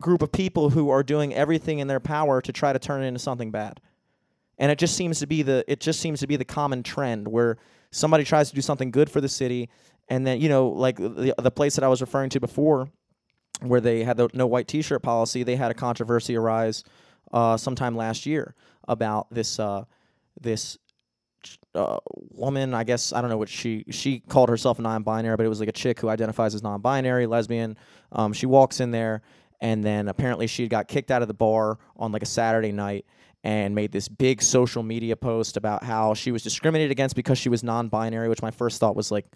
group 0.00 0.22
of 0.22 0.30
people 0.30 0.70
who 0.70 0.90
are 0.90 1.02
doing 1.02 1.34
everything 1.34 1.78
in 1.78 1.88
their 1.88 2.00
power 2.00 2.40
to 2.42 2.52
try 2.52 2.72
to 2.72 2.78
turn 2.78 3.02
it 3.02 3.06
into 3.06 3.20
something 3.20 3.50
bad. 3.50 3.80
And 4.58 4.70
it 4.70 4.78
just 4.78 4.96
seems 4.96 5.20
to 5.20 5.26
be 5.26 5.42
the 5.42 5.64
it 5.66 5.80
just 5.80 6.00
seems 6.00 6.20
to 6.20 6.26
be 6.26 6.36
the 6.36 6.44
common 6.44 6.82
trend 6.82 7.28
where 7.28 7.56
somebody 7.90 8.24
tries 8.24 8.50
to 8.50 8.54
do 8.54 8.60
something 8.60 8.90
good 8.90 9.10
for 9.10 9.20
the 9.20 9.28
city 9.28 9.68
and 10.08 10.26
then 10.26 10.40
you 10.40 10.48
know 10.48 10.68
like 10.68 10.96
the, 10.96 11.34
the 11.38 11.50
place 11.50 11.74
that 11.76 11.84
i 11.84 11.88
was 11.88 12.00
referring 12.00 12.30
to 12.30 12.40
before 12.40 12.88
where 13.60 13.80
they 13.80 14.04
had 14.04 14.16
the 14.16 14.28
no 14.34 14.46
white 14.46 14.68
t-shirt 14.68 15.02
policy 15.02 15.42
they 15.42 15.56
had 15.56 15.70
a 15.70 15.74
controversy 15.74 16.36
arise 16.36 16.84
uh, 17.32 17.56
sometime 17.56 17.96
last 17.96 18.26
year 18.26 18.54
about 18.88 19.26
this 19.30 19.58
uh, 19.58 19.84
this 20.40 20.78
uh, 21.74 21.98
woman 22.30 22.74
i 22.74 22.82
guess 22.82 23.12
i 23.12 23.20
don't 23.20 23.30
know 23.30 23.36
what 23.36 23.48
she 23.48 23.84
she 23.90 24.20
called 24.20 24.48
herself 24.48 24.78
non-binary 24.78 25.36
but 25.36 25.46
it 25.46 25.48
was 25.48 25.60
like 25.60 25.68
a 25.68 25.72
chick 25.72 26.00
who 26.00 26.08
identifies 26.08 26.54
as 26.54 26.62
non-binary 26.62 27.26
lesbian. 27.26 27.76
Um, 28.12 28.32
she 28.32 28.46
walks 28.46 28.80
in 28.80 28.90
there 28.90 29.22
and 29.60 29.82
then 29.82 30.08
apparently 30.08 30.46
she 30.46 30.68
got 30.68 30.88
kicked 30.88 31.10
out 31.10 31.22
of 31.22 31.28
the 31.28 31.34
bar 31.34 31.78
on 31.96 32.12
like 32.12 32.22
a 32.22 32.26
saturday 32.26 32.72
night 32.72 33.06
and 33.44 33.74
made 33.74 33.92
this 33.92 34.08
big 34.08 34.42
social 34.42 34.82
media 34.82 35.14
post 35.16 35.56
about 35.56 35.84
how 35.84 36.14
she 36.14 36.32
was 36.32 36.42
discriminated 36.42 36.90
against 36.90 37.14
because 37.14 37.38
she 37.38 37.48
was 37.48 37.62
non-binary 37.62 38.28
which 38.28 38.42
my 38.42 38.50
first 38.50 38.80
thought 38.80 38.96
was 38.96 39.10
like 39.10 39.26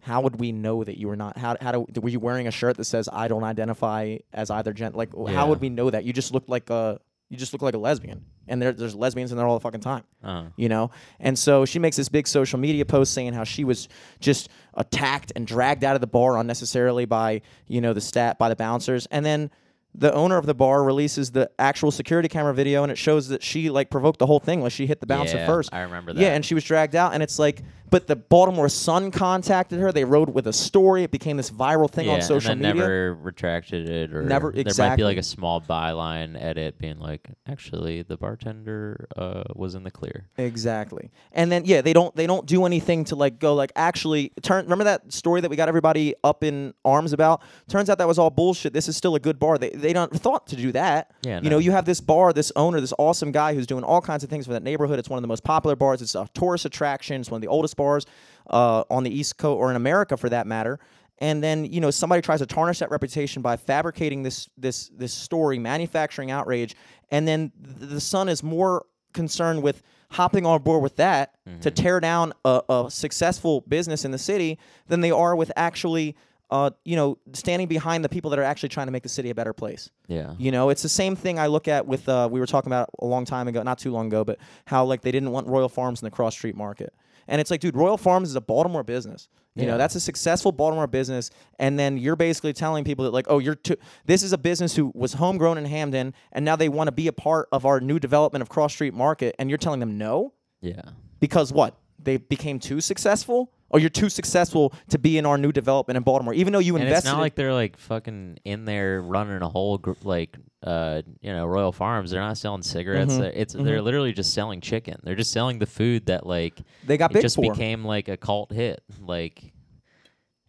how 0.00 0.20
would 0.20 0.38
we 0.40 0.52
know 0.52 0.84
that 0.84 0.96
you 0.96 1.08
were 1.08 1.16
not 1.16 1.36
how, 1.36 1.56
how 1.60 1.72
do, 1.72 2.00
were 2.00 2.08
you 2.08 2.20
wearing 2.20 2.46
a 2.46 2.50
shirt 2.50 2.76
that 2.76 2.84
says 2.84 3.08
i 3.12 3.26
don't 3.28 3.44
identify 3.44 4.16
as 4.32 4.50
either 4.50 4.72
gender 4.72 4.96
like 4.96 5.10
Yeah. 5.16 5.32
how 5.34 5.48
would 5.48 5.60
we 5.60 5.68
know 5.70 5.90
that? 5.90 6.04
You 6.04 6.12
just 6.12 6.32
looked 6.32 6.48
like 6.48 6.70
a 6.70 7.00
you 7.30 7.36
just 7.36 7.52
look 7.52 7.60
like 7.60 7.74
a 7.74 7.78
lesbian. 7.78 8.24
And 8.46 8.62
there, 8.62 8.72
there's 8.72 8.94
lesbians 8.94 9.32
in 9.32 9.36
there 9.36 9.46
all 9.46 9.52
the 9.58 9.60
fucking 9.62 9.80
time 9.82 10.04
Uh, 10.24 10.44
you 10.56 10.70
know? 10.70 10.90
And 11.20 11.38
so 11.38 11.66
she 11.66 11.78
makes 11.78 11.94
this 11.96 12.08
big 12.08 12.26
social 12.26 12.58
media 12.58 12.86
post 12.86 13.12
saying 13.12 13.34
how 13.34 13.44
she 13.44 13.64
was 13.64 13.86
just 14.18 14.48
attacked 14.72 15.32
and 15.36 15.46
dragged 15.46 15.84
out 15.84 15.94
of 15.94 16.00
the 16.00 16.06
bar 16.06 16.38
unnecessarily 16.38 17.04
by 17.04 17.42
you 17.66 17.80
know 17.82 17.92
the 17.92 18.00
stat 18.00 18.38
by 18.38 18.48
the 18.48 18.56
bouncers. 18.56 19.06
And 19.10 19.26
then 19.26 19.50
the 19.94 20.12
owner 20.14 20.36
of 20.38 20.46
the 20.46 20.54
bar 20.54 20.84
releases 20.84 21.32
the 21.32 21.50
actual 21.58 21.90
security 21.90 22.28
camera 22.28 22.54
video 22.54 22.82
and 22.82 22.92
it 22.92 22.96
shows 22.98 23.28
that 23.28 23.42
she 23.42 23.68
like 23.68 23.90
provoked 23.90 24.18
the 24.20 24.26
whole 24.26 24.40
thing. 24.40 24.62
Like 24.62 24.72
she 24.72 24.86
hit 24.86 25.00
the 25.00 25.06
bouncer 25.06 25.36
Yeah, 25.38 25.46
first. 25.46 25.68
I 25.74 25.80
remember 25.82 26.12
that. 26.14 26.20
yeah 26.20 26.28
and 26.34 26.44
she 26.44 26.54
was 26.54 26.64
dragged 26.64 26.94
out 26.96 27.12
and 27.14 27.22
it's 27.22 27.38
like 27.38 27.62
but 27.90 28.06
the 28.06 28.16
baltimore 28.16 28.68
sun 28.68 29.10
contacted 29.10 29.78
her 29.80 29.92
they 29.92 30.04
wrote 30.04 30.28
with 30.28 30.46
a 30.46 30.52
story 30.52 31.02
it 31.04 31.10
became 31.10 31.36
this 31.36 31.50
viral 31.50 31.90
thing 31.90 32.06
yeah, 32.06 32.14
on 32.14 32.22
social 32.22 32.54
media. 32.54 32.70
and 32.70 32.78
then 32.80 32.86
media 32.86 32.88
never 32.88 33.14
retracted 33.14 33.88
it, 33.88 34.12
or 34.14 34.22
Never- 34.22 34.52
There 34.52 34.64
might 34.78 34.96
be 34.96 35.04
like 35.04 35.16
a 35.18 35.22
small 35.22 35.60
byline 35.60 36.40
edit 36.40 36.78
being 36.78 36.98
like, 36.98 37.28
actually, 37.48 38.02
the 38.02 38.16
bartender 38.16 39.06
uh, 39.16 39.44
was 39.54 39.74
in 39.74 39.82
the 39.84 39.90
clear. 39.90 40.28
Exactly. 40.36 41.10
And 41.32 41.50
then 41.52 41.62
yeah, 41.64 41.80
they 41.82 41.92
don't 41.92 42.14
they 42.16 42.26
don't 42.26 42.46
do 42.46 42.64
anything 42.66 43.04
to 43.06 43.16
like 43.16 43.38
go 43.38 43.54
like 43.54 43.72
actually 43.76 44.32
turn 44.42 44.64
remember 44.64 44.84
that 44.84 45.12
story 45.12 45.40
that 45.40 45.50
we 45.50 45.56
got 45.56 45.68
everybody 45.68 46.14
up 46.24 46.42
in 46.44 46.74
arms 46.84 47.12
about? 47.12 47.42
Turns 47.68 47.88
out 47.90 47.98
that 47.98 48.08
was 48.08 48.18
all 48.18 48.30
bullshit. 48.30 48.72
This 48.72 48.88
is 48.88 48.96
still 48.96 49.14
a 49.14 49.20
good 49.20 49.38
bar. 49.38 49.58
They 49.58 49.70
they 49.70 49.92
don't 49.92 50.12
thought 50.14 50.46
to 50.48 50.56
do 50.56 50.72
that. 50.72 51.12
Yeah, 51.22 51.36
You 51.38 51.44
no. 51.44 51.50
know, 51.50 51.58
you 51.58 51.72
have 51.72 51.84
this 51.84 52.00
bar, 52.00 52.32
this 52.32 52.50
owner, 52.56 52.80
this 52.80 52.92
awesome 52.98 53.32
guy 53.32 53.54
who's 53.54 53.66
doing 53.66 53.84
all 53.84 54.00
kinds 54.00 54.24
of 54.24 54.30
things 54.30 54.46
for 54.46 54.52
that 54.52 54.62
neighborhood. 54.62 54.98
It's 54.98 55.08
one 55.08 55.18
of 55.18 55.22
the 55.22 55.28
most 55.28 55.44
popular 55.44 55.76
bars. 55.76 56.02
It's 56.02 56.14
a 56.14 56.28
tourist 56.34 56.64
attraction. 56.64 57.20
It's 57.20 57.30
one 57.30 57.38
of 57.38 57.42
the 57.42 57.48
oldest 57.48 57.76
bars 57.78 58.04
uh, 58.50 58.84
on 58.90 59.04
the 59.04 59.10
East 59.10 59.38
Coast 59.38 59.56
or 59.56 59.70
in 59.70 59.76
America 59.76 60.18
for 60.18 60.28
that 60.28 60.46
matter. 60.46 60.78
And 61.20 61.42
then 61.42 61.64
you 61.64 61.80
know 61.80 61.90
somebody 61.90 62.22
tries 62.22 62.40
to 62.40 62.46
tarnish 62.46 62.78
that 62.78 62.90
reputation 62.90 63.42
by 63.42 63.56
fabricating 63.56 64.22
this 64.22 64.48
this 64.56 64.88
this 64.90 65.12
story, 65.12 65.58
manufacturing 65.58 66.30
outrage, 66.30 66.76
and 67.10 67.26
then 67.26 67.50
the 67.56 68.00
Sun 68.00 68.28
is 68.28 68.42
more 68.42 68.84
concerned 69.14 69.62
with 69.62 69.82
hopping 70.10 70.46
on 70.46 70.62
board 70.62 70.82
with 70.82 70.96
that 70.96 71.34
to 71.60 71.70
tear 71.70 71.98
down 72.00 72.32
a, 72.44 72.62
a 72.68 72.86
successful 72.88 73.62
business 73.62 74.04
in 74.04 74.10
the 74.10 74.18
city 74.18 74.58
than 74.86 75.00
they 75.00 75.10
are 75.10 75.34
with 75.34 75.50
actually 75.56 76.16
uh, 76.50 76.70
you 76.84 76.96
know 76.96 77.18
standing 77.32 77.68
behind 77.68 78.04
the 78.04 78.08
people 78.08 78.30
that 78.30 78.38
are 78.38 78.44
actually 78.44 78.68
trying 78.68 78.86
to 78.86 78.92
make 78.92 79.02
the 79.02 79.08
city 79.08 79.30
a 79.30 79.34
better 79.34 79.52
place. 79.52 79.90
Yeah. 80.06 80.34
You 80.38 80.50
know, 80.50 80.70
it's 80.70 80.82
the 80.82 80.88
same 80.88 81.16
thing 81.16 81.38
I 81.38 81.48
look 81.48 81.68
at 81.68 81.86
with 81.86 82.08
uh, 82.08 82.28
we 82.30 82.40
were 82.40 82.46
talking 82.46 82.70
about 82.70 82.90
a 83.00 83.04
long 83.04 83.24
time 83.24 83.48
ago, 83.48 83.62
not 83.62 83.78
too 83.78 83.90
long 83.90 84.06
ago, 84.06 84.24
but 84.24 84.38
how 84.66 84.84
like 84.84 85.02
they 85.02 85.12
didn't 85.12 85.30
want 85.30 85.46
Royal 85.48 85.68
Farms 85.68 86.00
in 86.00 86.06
the 86.06 86.10
cross 86.10 86.34
street 86.34 86.56
market. 86.56 86.94
And 87.28 87.40
it's 87.40 87.50
like, 87.50 87.60
dude, 87.60 87.76
Royal 87.76 87.96
Farms 87.96 88.30
is 88.30 88.34
a 88.34 88.40
Baltimore 88.40 88.82
business. 88.82 89.28
You 89.54 89.66
know, 89.66 89.78
that's 89.78 89.96
a 89.96 90.00
successful 90.00 90.52
Baltimore 90.52 90.86
business. 90.86 91.30
And 91.58 91.78
then 91.78 91.98
you're 91.98 92.16
basically 92.16 92.52
telling 92.52 92.84
people 92.84 93.04
that 93.04 93.10
like, 93.10 93.26
oh, 93.28 93.38
you're 93.38 93.56
too 93.56 93.76
this 94.06 94.22
is 94.22 94.32
a 94.32 94.38
business 94.38 94.76
who 94.76 94.92
was 94.94 95.14
homegrown 95.14 95.58
in 95.58 95.64
Hampden 95.64 96.14
and 96.32 96.44
now 96.44 96.54
they 96.54 96.68
want 96.68 96.86
to 96.88 96.92
be 96.92 97.08
a 97.08 97.12
part 97.12 97.48
of 97.50 97.66
our 97.66 97.80
new 97.80 97.98
development 97.98 98.42
of 98.42 98.48
cross 98.48 98.72
street 98.72 98.94
market 98.94 99.34
and 99.38 99.50
you're 99.50 99.58
telling 99.58 99.80
them 99.80 99.98
no? 99.98 100.32
Yeah. 100.60 100.82
Because 101.20 101.52
what? 101.52 101.76
They 101.98 102.18
became 102.18 102.60
too 102.60 102.80
successful? 102.80 103.52
Or 103.70 103.78
you're 103.78 103.90
too 103.90 104.08
successful 104.08 104.72
to 104.88 104.98
be 104.98 105.18
in 105.18 105.26
our 105.26 105.36
new 105.36 105.52
development 105.52 105.98
in 105.98 106.02
Baltimore, 106.02 106.32
even 106.32 106.54
though 106.54 106.58
you 106.58 106.74
And 106.76 106.84
invested 106.84 107.08
it's 107.08 107.12
not 107.14 107.20
like 107.20 107.34
they're 107.34 107.52
like 107.52 107.76
fucking 107.76 108.38
in 108.44 108.64
there 108.64 109.02
running 109.02 109.42
a 109.42 109.48
whole 109.48 109.76
gr- 109.76 109.92
like 110.04 110.36
uh 110.62 111.02
you 111.20 111.32
know 111.32 111.44
Royal 111.46 111.70
Farms. 111.70 112.10
They're 112.10 112.22
not 112.22 112.38
selling 112.38 112.62
cigarettes. 112.62 113.12
Mhm, 113.12 113.18
They're- 113.20 113.32
It's 113.34 113.52
they're 113.52 113.82
literally 113.82 114.12
just 114.14 114.32
selling 114.32 114.62
chicken. 114.62 114.96
They're 115.04 115.14
just 115.16 115.32
selling 115.32 115.58
the 115.58 115.66
food 115.66 116.06
that 116.06 116.26
like 116.26 116.54
they 116.86 116.96
got 116.96 117.12
big 117.12 117.20
just 117.22 117.36
for. 117.36 117.42
became 117.52 117.84
like 117.84 118.08
a 118.08 118.16
cult 118.16 118.52
hit. 118.52 118.82
Like, 119.00 119.52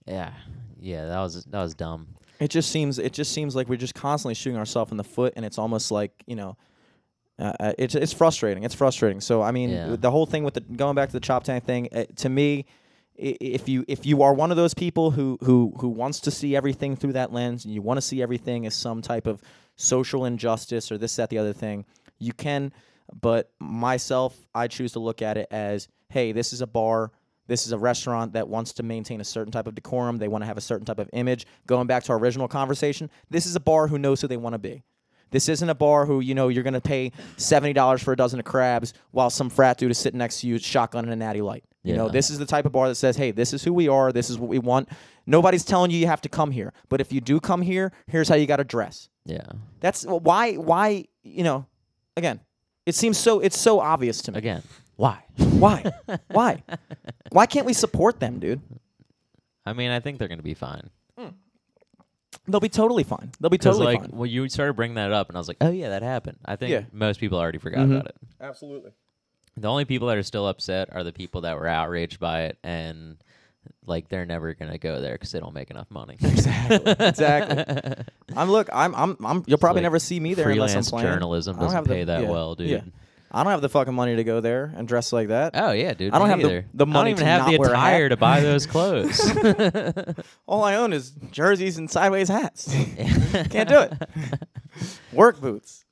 yeah, 0.08 0.32
yeah, 0.80 1.06
that 1.06 1.20
was 1.20 1.44
that 1.46 1.62
was 1.62 1.76
dumb. 1.76 2.08
It 2.40 2.50
just 2.50 2.72
seems 2.72 3.00
it 3.00 3.12
just 3.14 3.34
seems 3.34 3.56
like 3.56 3.68
we're 3.68 3.76
just 3.76 3.96
constantly 3.96 4.34
shooting 4.34 4.58
ourselves 4.58 4.92
in 4.92 4.98
the 4.98 5.04
foot, 5.04 5.34
and 5.36 5.46
it's 5.46 5.58
almost 5.58 5.92
like 5.92 6.12
you 6.26 6.38
know, 6.38 6.56
uh, 7.38 7.52
uh, 7.60 7.74
it's 7.78 7.96
it's 7.96 8.14
frustrating. 8.14 8.64
It's 8.64 8.76
frustrating. 8.76 9.20
So 9.20 9.42
I 9.42 9.52
mean, 9.52 9.70
Yeah. 9.72 9.96
the 10.00 10.10
whole 10.10 10.26
thing 10.26 10.44
with 10.46 10.54
the 10.54 10.62
going 10.62 10.96
back 10.96 11.10
to 11.10 11.14
the 11.14 11.20
Choptank 11.20 11.64
thing, 11.64 11.90
uh, 11.94 12.06
to 12.18 12.30
me, 12.30 12.66
if 13.20 13.68
you 13.68 13.84
if 13.88 14.06
you 14.06 14.22
are 14.24 14.34
one 14.34 14.52
of 14.52 14.58
those 14.58 14.74
people 14.74 15.12
who 15.12 15.38
who 15.44 15.74
who 15.80 15.90
wants 15.90 16.22
to 16.22 16.32
see 16.32 16.56
everything 16.56 16.96
through 16.96 17.14
that 17.14 17.34
lens, 17.34 17.66
and 17.66 17.74
you 17.74 17.82
want 17.82 17.98
to 17.98 18.02
see 18.02 18.22
everything 18.22 18.66
as 18.66 18.74
some 18.74 19.02
type 19.02 19.28
of 19.28 19.42
social 19.76 20.26
injustice 20.26 20.92
or 20.92 20.98
this 20.98 21.16
that 21.18 21.30
the 21.30 21.38
other 21.38 21.54
thing, 21.54 21.86
you 22.18 22.34
can. 22.34 22.72
But 23.20 23.52
myself, 23.60 24.38
I 24.54 24.68
choose 24.68 24.94
to 24.94 25.00
look 25.00 25.22
at 25.22 25.38
it 25.38 25.48
as, 25.52 25.88
hey, 26.10 26.32
this 26.32 26.54
is 26.54 26.62
a 26.62 26.68
bar. 26.68 27.12
This 27.48 27.66
is 27.66 27.72
a 27.72 27.80
restaurant 27.80 28.34
that 28.34 28.48
wants 28.48 28.74
to 28.74 28.84
maintain 28.84 29.22
a 29.22 29.24
certain 29.24 29.52
type 29.52 29.66
of 29.66 29.74
decorum. 29.74 30.18
They 30.18 30.28
want 30.28 30.44
to 30.44 30.46
have 30.46 30.58
a 30.58 30.62
certain 30.62 30.86
type 30.86 31.00
of 31.00 31.10
image. 31.14 31.48
Going 31.66 31.88
back 31.88 32.04
to 32.04 32.12
our 32.12 32.20
original 32.20 32.48
conversation, 32.48 33.10
this 33.32 33.48
is 33.48 33.56
a 33.56 33.60
bar 33.60 33.88
who 33.88 33.98
knows 33.98 34.22
who 34.22 34.28
they 34.28 34.38
want 34.38 34.54
to 34.54 34.60
be. 34.60 34.84
This 35.32 35.50
isn't 35.50 35.70
a 35.70 35.76
bar 35.76 36.06
who, 36.06 36.20
you 36.20 36.36
know, 36.36 36.48
you're 36.48 36.64
going 36.64 36.74
to 36.74 36.82
pay 36.82 37.12
$70 37.38 38.04
for 38.04 38.14
a 38.14 38.16
dozen 38.16 38.40
of 38.40 38.46
crabs 38.46 38.94
while 39.12 39.30
some 39.30 39.50
frat 39.50 39.78
dude 39.78 39.92
is 39.92 39.98
sitting 39.98 40.20
next 40.20 40.42
to 40.42 40.48
you, 40.48 40.60
shotgun 40.60 41.06
and 41.06 41.14
a 41.14 41.16
natty 41.16 41.42
light. 41.42 41.64
You 41.84 41.96
know, 41.96 42.10
this 42.10 42.30
is 42.30 42.38
the 42.40 42.46
type 42.46 42.66
of 42.66 42.72
bar 42.74 42.90
that 42.90 42.96
says, 42.96 43.16
hey, 43.16 43.32
this 43.32 43.54
is 43.54 43.64
who 43.64 43.74
we 43.74 43.88
are. 43.88 44.12
This 44.12 44.30
is 44.30 44.38
what 44.38 44.50
we 44.50 44.60
want. 44.60 44.90
Nobody's 45.26 45.64
telling 45.64 45.92
you 45.92 45.98
you 45.98 46.08
have 46.08 46.22
to 46.22 46.30
come 46.30 46.52
here. 46.52 46.74
But 46.90 47.00
if 47.02 47.14
you 47.14 47.22
do 47.22 47.40
come 47.40 47.62
here, 47.62 47.92
here's 48.08 48.28
how 48.28 48.36
you 48.36 48.46
got 48.48 48.58
to 48.58 48.64
dress. 48.66 49.08
Yeah, 49.26 49.46
That's 49.80 50.06
well, 50.06 50.20
why, 50.20 50.54
why, 50.56 51.06
you 51.24 51.44
know, 51.44 51.66
again, 52.18 52.42
it 52.86 52.96
seems 52.96 53.18
so, 53.18 53.40
it's 53.40 53.58
so 53.58 53.80
obvious 53.80 54.22
to 54.24 54.32
me. 54.32 54.40
again, 54.40 54.64
why? 54.98 55.24
Why? 55.38 55.84
Why? 56.32 56.64
Why 57.32 57.46
can't 57.46 57.66
we 57.66 57.74
support 57.74 58.20
them, 58.20 58.40
dude? 58.40 58.62
I 59.66 59.74
mean, 59.74 59.92
I 59.92 60.00
think 60.00 60.18
they're 60.20 60.28
gonna 60.28 60.42
be 60.42 60.56
fine. 60.56 60.90
They'll 62.48 62.60
be 62.60 62.70
totally 62.70 63.04
fine. 63.04 63.32
They'll 63.40 63.50
be 63.52 63.58
totally 63.60 63.86
like, 63.86 64.02
fine. 64.02 64.10
well, 64.12 64.26
you 64.26 64.50
started 64.50 64.74
bringing 64.74 64.96
that 64.96 65.12
up, 65.12 65.30
and 65.30 65.38
I 65.38 65.40
was 65.40 65.48
like, 65.48 65.58
oh 65.62 65.70
yeah, 65.70 65.90
that 65.90 66.02
happened. 66.02 66.38
I 66.46 66.56
think 66.56 66.72
Yeah. 66.72 66.82
most 66.92 67.20
people 67.20 67.38
already 67.38 67.60
forgot 67.60 67.88
Mhm. 67.88 67.92
about 67.92 68.06
it. 68.08 68.16
Absolutely. 68.42 68.92
The 69.62 69.68
only 69.68 69.86
people 69.86 70.08
that 70.08 70.18
are 70.18 70.24
still 70.24 70.48
upset 70.48 70.90
are 70.92 71.04
the 71.04 71.12
people 71.12 71.42
that 71.42 71.58
were 71.58 71.68
outraged 71.68 72.20
by 72.20 72.44
it, 72.44 72.58
and 72.64 73.18
like 73.86 74.08
they're 74.08 74.26
never 74.26 74.54
gonna 74.54 74.78
go 74.78 75.02
there 75.02 75.14
because 75.14 75.32
they 75.32 75.40
don't 75.40 75.54
make 75.54 75.70
enough 75.72 75.90
money. 75.92 76.18
Exactly. 76.24 76.96
exactly. 77.00 78.06
I'm 78.38 78.50
look. 78.50 78.70
I'm. 78.72 78.94
I'm. 78.96 79.18
I'm. 79.26 79.44
You'll 79.48 79.58
probably 79.58 79.80
like 79.80 79.84
never 79.84 80.00
see 80.00 80.20
me 80.20 80.34
there 80.34 80.50
unless 80.50 80.76
I'm 80.76 80.84
playing. 80.84 81.08
journalism 81.08 81.56
I 81.56 81.60
don't 81.60 81.66
doesn't 81.68 81.76
have 81.78 81.88
the- 81.88 81.94
pay 81.94 82.04
that 82.06 82.22
yeah, 82.24 82.30
well, 82.30 82.56
dude. 82.56 82.70
yeah. 82.70 82.82
I 83.32 83.44
don't 83.44 83.52
have 83.52 83.62
the 83.62 83.70
fucking 83.70 83.94
money 83.94 84.16
to 84.16 84.24
go 84.24 84.42
there 84.42 84.74
and 84.76 84.88
dress 84.88 85.14
like 85.14 85.28
that. 85.28 85.52
Oh 85.56 85.72
yeah, 85.72 85.94
dude. 85.94 86.14
I 86.14 86.20
don't 86.20 86.30
have 86.30 86.40
the- 86.42 86.46
either. 86.48 86.66
the 86.74 86.86
I 86.86 86.90
money 86.90 87.12
don't 87.12 87.20
even 87.20 87.26
to 87.26 87.32
have 87.32 87.48
the 87.48 87.56
attire 87.62 88.10
to 88.10 88.18
buy 88.18 88.40
those 88.42 88.66
clothes. 88.66 89.20
All 90.48 90.64
I 90.64 90.76
own 90.76 90.94
is 90.94 91.12
jerseys 91.32 91.78
and 91.78 91.92
sideways 91.92 92.28
hats. 92.30 92.74
Can't 93.50 93.70
do 93.70 93.82
it. 93.82 93.94
Work 95.14 95.42
boots. 95.42 95.86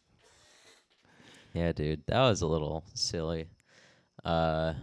Yeah, 1.53 1.71
dude, 1.73 2.03
that 2.07 2.19
was 2.21 2.41
a 2.41 2.47
little 2.47 2.83
silly. 2.93 3.47
Uh, 4.27 4.73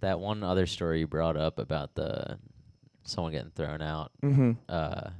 that 0.00 0.20
one 0.20 0.42
other 0.44 0.66
story 0.66 1.00
you 1.00 1.06
brought 1.06 1.36
up 1.36 1.58
about 1.58 1.94
the 1.94 2.38
someone 3.04 3.32
getting 3.32 3.50
thrown 3.50 3.82
out. 3.82 4.12
Mm-hmm. 4.22 4.52
Uh, 4.68 5.10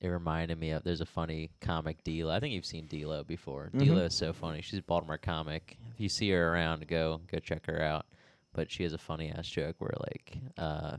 it 0.00 0.08
reminded 0.08 0.58
me 0.58 0.70
of 0.70 0.82
there's 0.82 1.02
a 1.02 1.06
funny 1.06 1.50
comic 1.60 2.02
D'Lo. 2.04 2.30
I 2.30 2.40
think 2.40 2.54
you've 2.54 2.64
seen 2.64 2.86
D'Lo 2.86 3.24
before. 3.24 3.70
D'Lo 3.76 4.04
is 4.04 4.14
so 4.14 4.32
funny. 4.32 4.62
She's 4.62 4.78
a 4.78 4.82
Baltimore 4.82 5.18
comic. 5.18 5.76
If 5.94 6.00
you 6.00 6.08
see 6.08 6.30
her 6.30 6.52
around, 6.52 6.86
go 6.88 7.20
go 7.30 7.38
check 7.38 7.66
her 7.66 7.82
out. 7.82 8.06
But 8.54 8.70
she 8.70 8.84
has 8.84 8.94
a 8.94 8.98
funny 8.98 9.30
ass 9.30 9.46
joke 9.46 9.76
where 9.78 9.94
like 10.00 10.38
uh, 10.56 10.96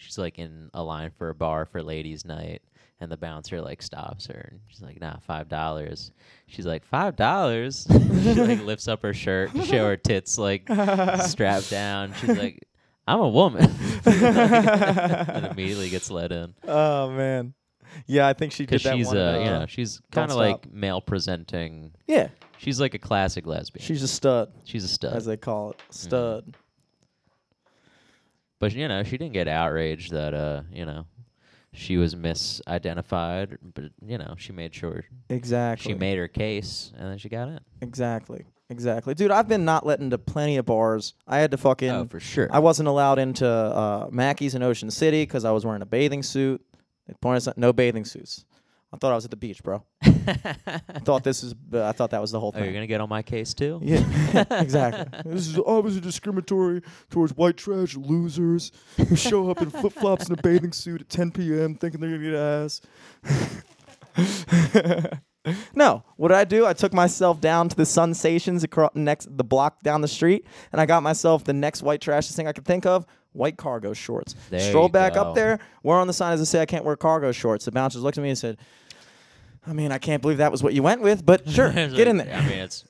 she's 0.00 0.18
like 0.18 0.38
in 0.38 0.70
a 0.74 0.82
line 0.82 1.10
for 1.16 1.28
a 1.28 1.34
bar 1.34 1.66
for 1.66 1.82
ladies' 1.82 2.24
night, 2.24 2.62
and 3.00 3.10
the 3.12 3.16
bouncer 3.16 3.60
like 3.60 3.82
stops 3.82 4.26
her, 4.26 4.48
and 4.50 4.60
she's 4.68 4.82
like, 4.82 5.00
"Nah, 5.00 5.18
five 5.20 5.48
dollars." 5.48 6.10
She's 6.46 6.66
like, 6.66 6.84
five 6.84 7.16
dollars." 7.16 7.86
she 8.22 8.34
like 8.34 8.62
lifts 8.64 8.88
up 8.88 9.02
her 9.02 9.14
shirt 9.14 9.52
to 9.54 9.62
show 9.64 9.84
her 9.86 9.96
tits 9.96 10.38
like 10.38 10.68
strapped 11.26 11.70
down. 11.70 12.14
She's 12.14 12.36
like, 12.36 12.66
"I'm 13.06 13.20
a 13.20 13.28
woman," 13.28 13.70
and 14.06 15.46
immediately 15.46 15.90
gets 15.90 16.10
let 16.10 16.32
in 16.32 16.54
Oh 16.66 17.10
man. 17.10 17.54
Yeah, 18.06 18.28
I 18.28 18.34
think 18.34 18.52
she 18.52 18.66
did 18.66 18.80
that 18.82 18.94
she's 18.96 19.08
one. 19.08 19.16
uh, 19.16 19.20
uh, 19.20 19.38
you 19.40 19.44
know 19.46 19.66
she's 19.68 20.00
kind 20.12 20.30
of 20.30 20.36
like 20.36 20.72
male 20.72 21.00
presenting. 21.00 21.92
yeah, 22.06 22.28
She's 22.58 22.80
like 22.80 22.94
a 22.94 22.98
classic 22.98 23.46
lesbian. 23.46 23.84
she's 23.84 24.02
a 24.04 24.08
stud, 24.08 24.52
she's 24.64 24.84
a 24.84 24.88
stud, 24.88 25.16
as 25.16 25.24
they 25.24 25.36
call 25.36 25.70
it, 25.72 25.82
stud. 25.90 26.54
But 28.60 28.72
you 28.74 28.86
know 28.86 29.02
she 29.02 29.18
didn't 29.18 29.32
get 29.32 29.48
outraged 29.48 30.12
that 30.12 30.32
uh 30.34 30.62
you 30.72 30.86
know 30.86 31.06
she 31.72 31.96
was 31.96 32.14
misidentified, 32.14 33.58
but 33.74 33.84
you 34.06 34.18
know 34.18 34.34
she 34.38 34.52
made 34.52 34.74
sure 34.74 35.04
Exactly. 35.28 35.92
she 35.92 35.98
made 35.98 36.18
her 36.18 36.28
case 36.28 36.92
and 36.98 37.10
then 37.10 37.18
she 37.18 37.28
got 37.28 37.48
in. 37.48 37.60
exactly. 37.80 38.44
Exactly, 38.72 39.14
dude. 39.14 39.32
I've 39.32 39.48
been 39.48 39.64
not 39.64 39.84
let 39.84 39.98
into 39.98 40.16
plenty 40.16 40.56
of 40.56 40.64
bars. 40.64 41.14
I 41.26 41.38
had 41.40 41.50
to 41.50 41.56
fucking. 41.56 41.90
oh, 41.90 42.06
for 42.08 42.20
sure. 42.20 42.48
I 42.52 42.60
wasn't 42.60 42.88
allowed 42.88 43.18
into 43.18 43.44
uh, 43.44 44.06
Macky's 44.10 44.54
in 44.54 44.62
Ocean 44.62 44.92
City 44.92 45.22
because 45.24 45.44
I 45.44 45.50
was 45.50 45.66
wearing 45.66 45.82
a 45.82 45.86
bathing 45.86 46.22
suit. 46.22 46.64
They 47.08 47.14
pointed 47.20 47.52
no 47.56 47.72
bathing 47.72 48.04
suits. 48.04 48.44
I 48.92 48.96
thought 48.96 49.10
I 49.10 49.16
was 49.16 49.24
at 49.24 49.32
the 49.32 49.36
beach, 49.36 49.64
bro. 49.64 49.82
I 50.66 50.98
thought 51.00 51.24
this 51.24 51.42
is. 51.42 51.54
Uh, 51.72 51.84
I 51.86 51.92
thought 51.92 52.10
that 52.10 52.20
was 52.20 52.30
the 52.30 52.40
whole 52.40 52.52
Oh, 52.54 52.58
you're 52.58 52.66
thing. 52.66 52.74
gonna 52.74 52.86
get 52.86 53.00
on 53.00 53.08
my 53.08 53.22
case 53.22 53.54
too? 53.54 53.80
Yeah, 53.82 54.44
exactly. 54.60 55.06
This 55.30 55.46
is 55.48 55.58
obviously 55.66 56.00
discriminatory 56.00 56.82
towards 57.10 57.34
white 57.36 57.56
trash 57.56 57.96
losers 57.96 58.72
who 58.96 59.16
show 59.16 59.50
up 59.50 59.60
in 59.62 59.70
flip 59.70 59.92
flops 59.92 60.28
and 60.28 60.38
a 60.38 60.42
bathing 60.42 60.72
suit 60.72 61.00
at 61.00 61.08
10 61.08 61.30
p.m. 61.32 61.74
thinking 61.74 62.00
they're 62.00 62.10
gonna 62.10 62.22
get 62.22 62.34
ass. 62.34 62.80
no, 65.74 66.02
what 66.16 66.28
did 66.28 66.36
I 66.36 66.44
do? 66.44 66.66
I 66.66 66.72
took 66.74 66.92
myself 66.92 67.40
down 67.40 67.68
to 67.70 67.76
the 67.76 67.86
Sensations 67.86 68.62
across 68.62 68.90
next 68.94 69.34
the 69.36 69.44
block 69.44 69.82
down 69.82 70.00
the 70.00 70.08
street, 70.08 70.46
and 70.72 70.80
I 70.80 70.86
got 70.86 71.02
myself 71.02 71.44
the 71.44 71.52
next 71.52 71.82
white 71.82 72.00
trash 72.00 72.28
thing 72.28 72.46
I 72.46 72.52
could 72.52 72.64
think 72.66 72.86
of. 72.86 73.06
White 73.32 73.56
cargo 73.56 73.92
shorts. 73.92 74.34
There 74.50 74.58
Stroll 74.58 74.88
back 74.88 75.14
go. 75.14 75.22
up 75.22 75.34
there. 75.36 75.60
Where 75.82 75.96
on 75.96 76.08
the 76.08 76.12
sign 76.12 76.32
does 76.32 76.40
it 76.40 76.46
say 76.46 76.60
I 76.60 76.66
can't 76.66 76.84
wear 76.84 76.96
cargo 76.96 77.30
shorts? 77.30 77.64
The 77.64 77.70
bouncers 77.70 78.02
looked 78.02 78.18
at 78.18 78.22
me 78.24 78.30
and 78.30 78.38
said, 78.38 78.58
"I 79.66 79.72
mean, 79.72 79.92
I 79.92 79.98
can't 79.98 80.22
believe 80.22 80.38
that 80.38 80.50
was 80.52 80.62
what 80.62 80.74
you 80.74 80.82
went 80.82 81.02
with, 81.02 81.24
but 81.24 81.48
sure, 81.50 81.72
get 81.72 82.08
in 82.08 82.16
there." 82.18 82.34
I 82.34 82.40
mean, 82.40 82.58
it's 82.58 82.84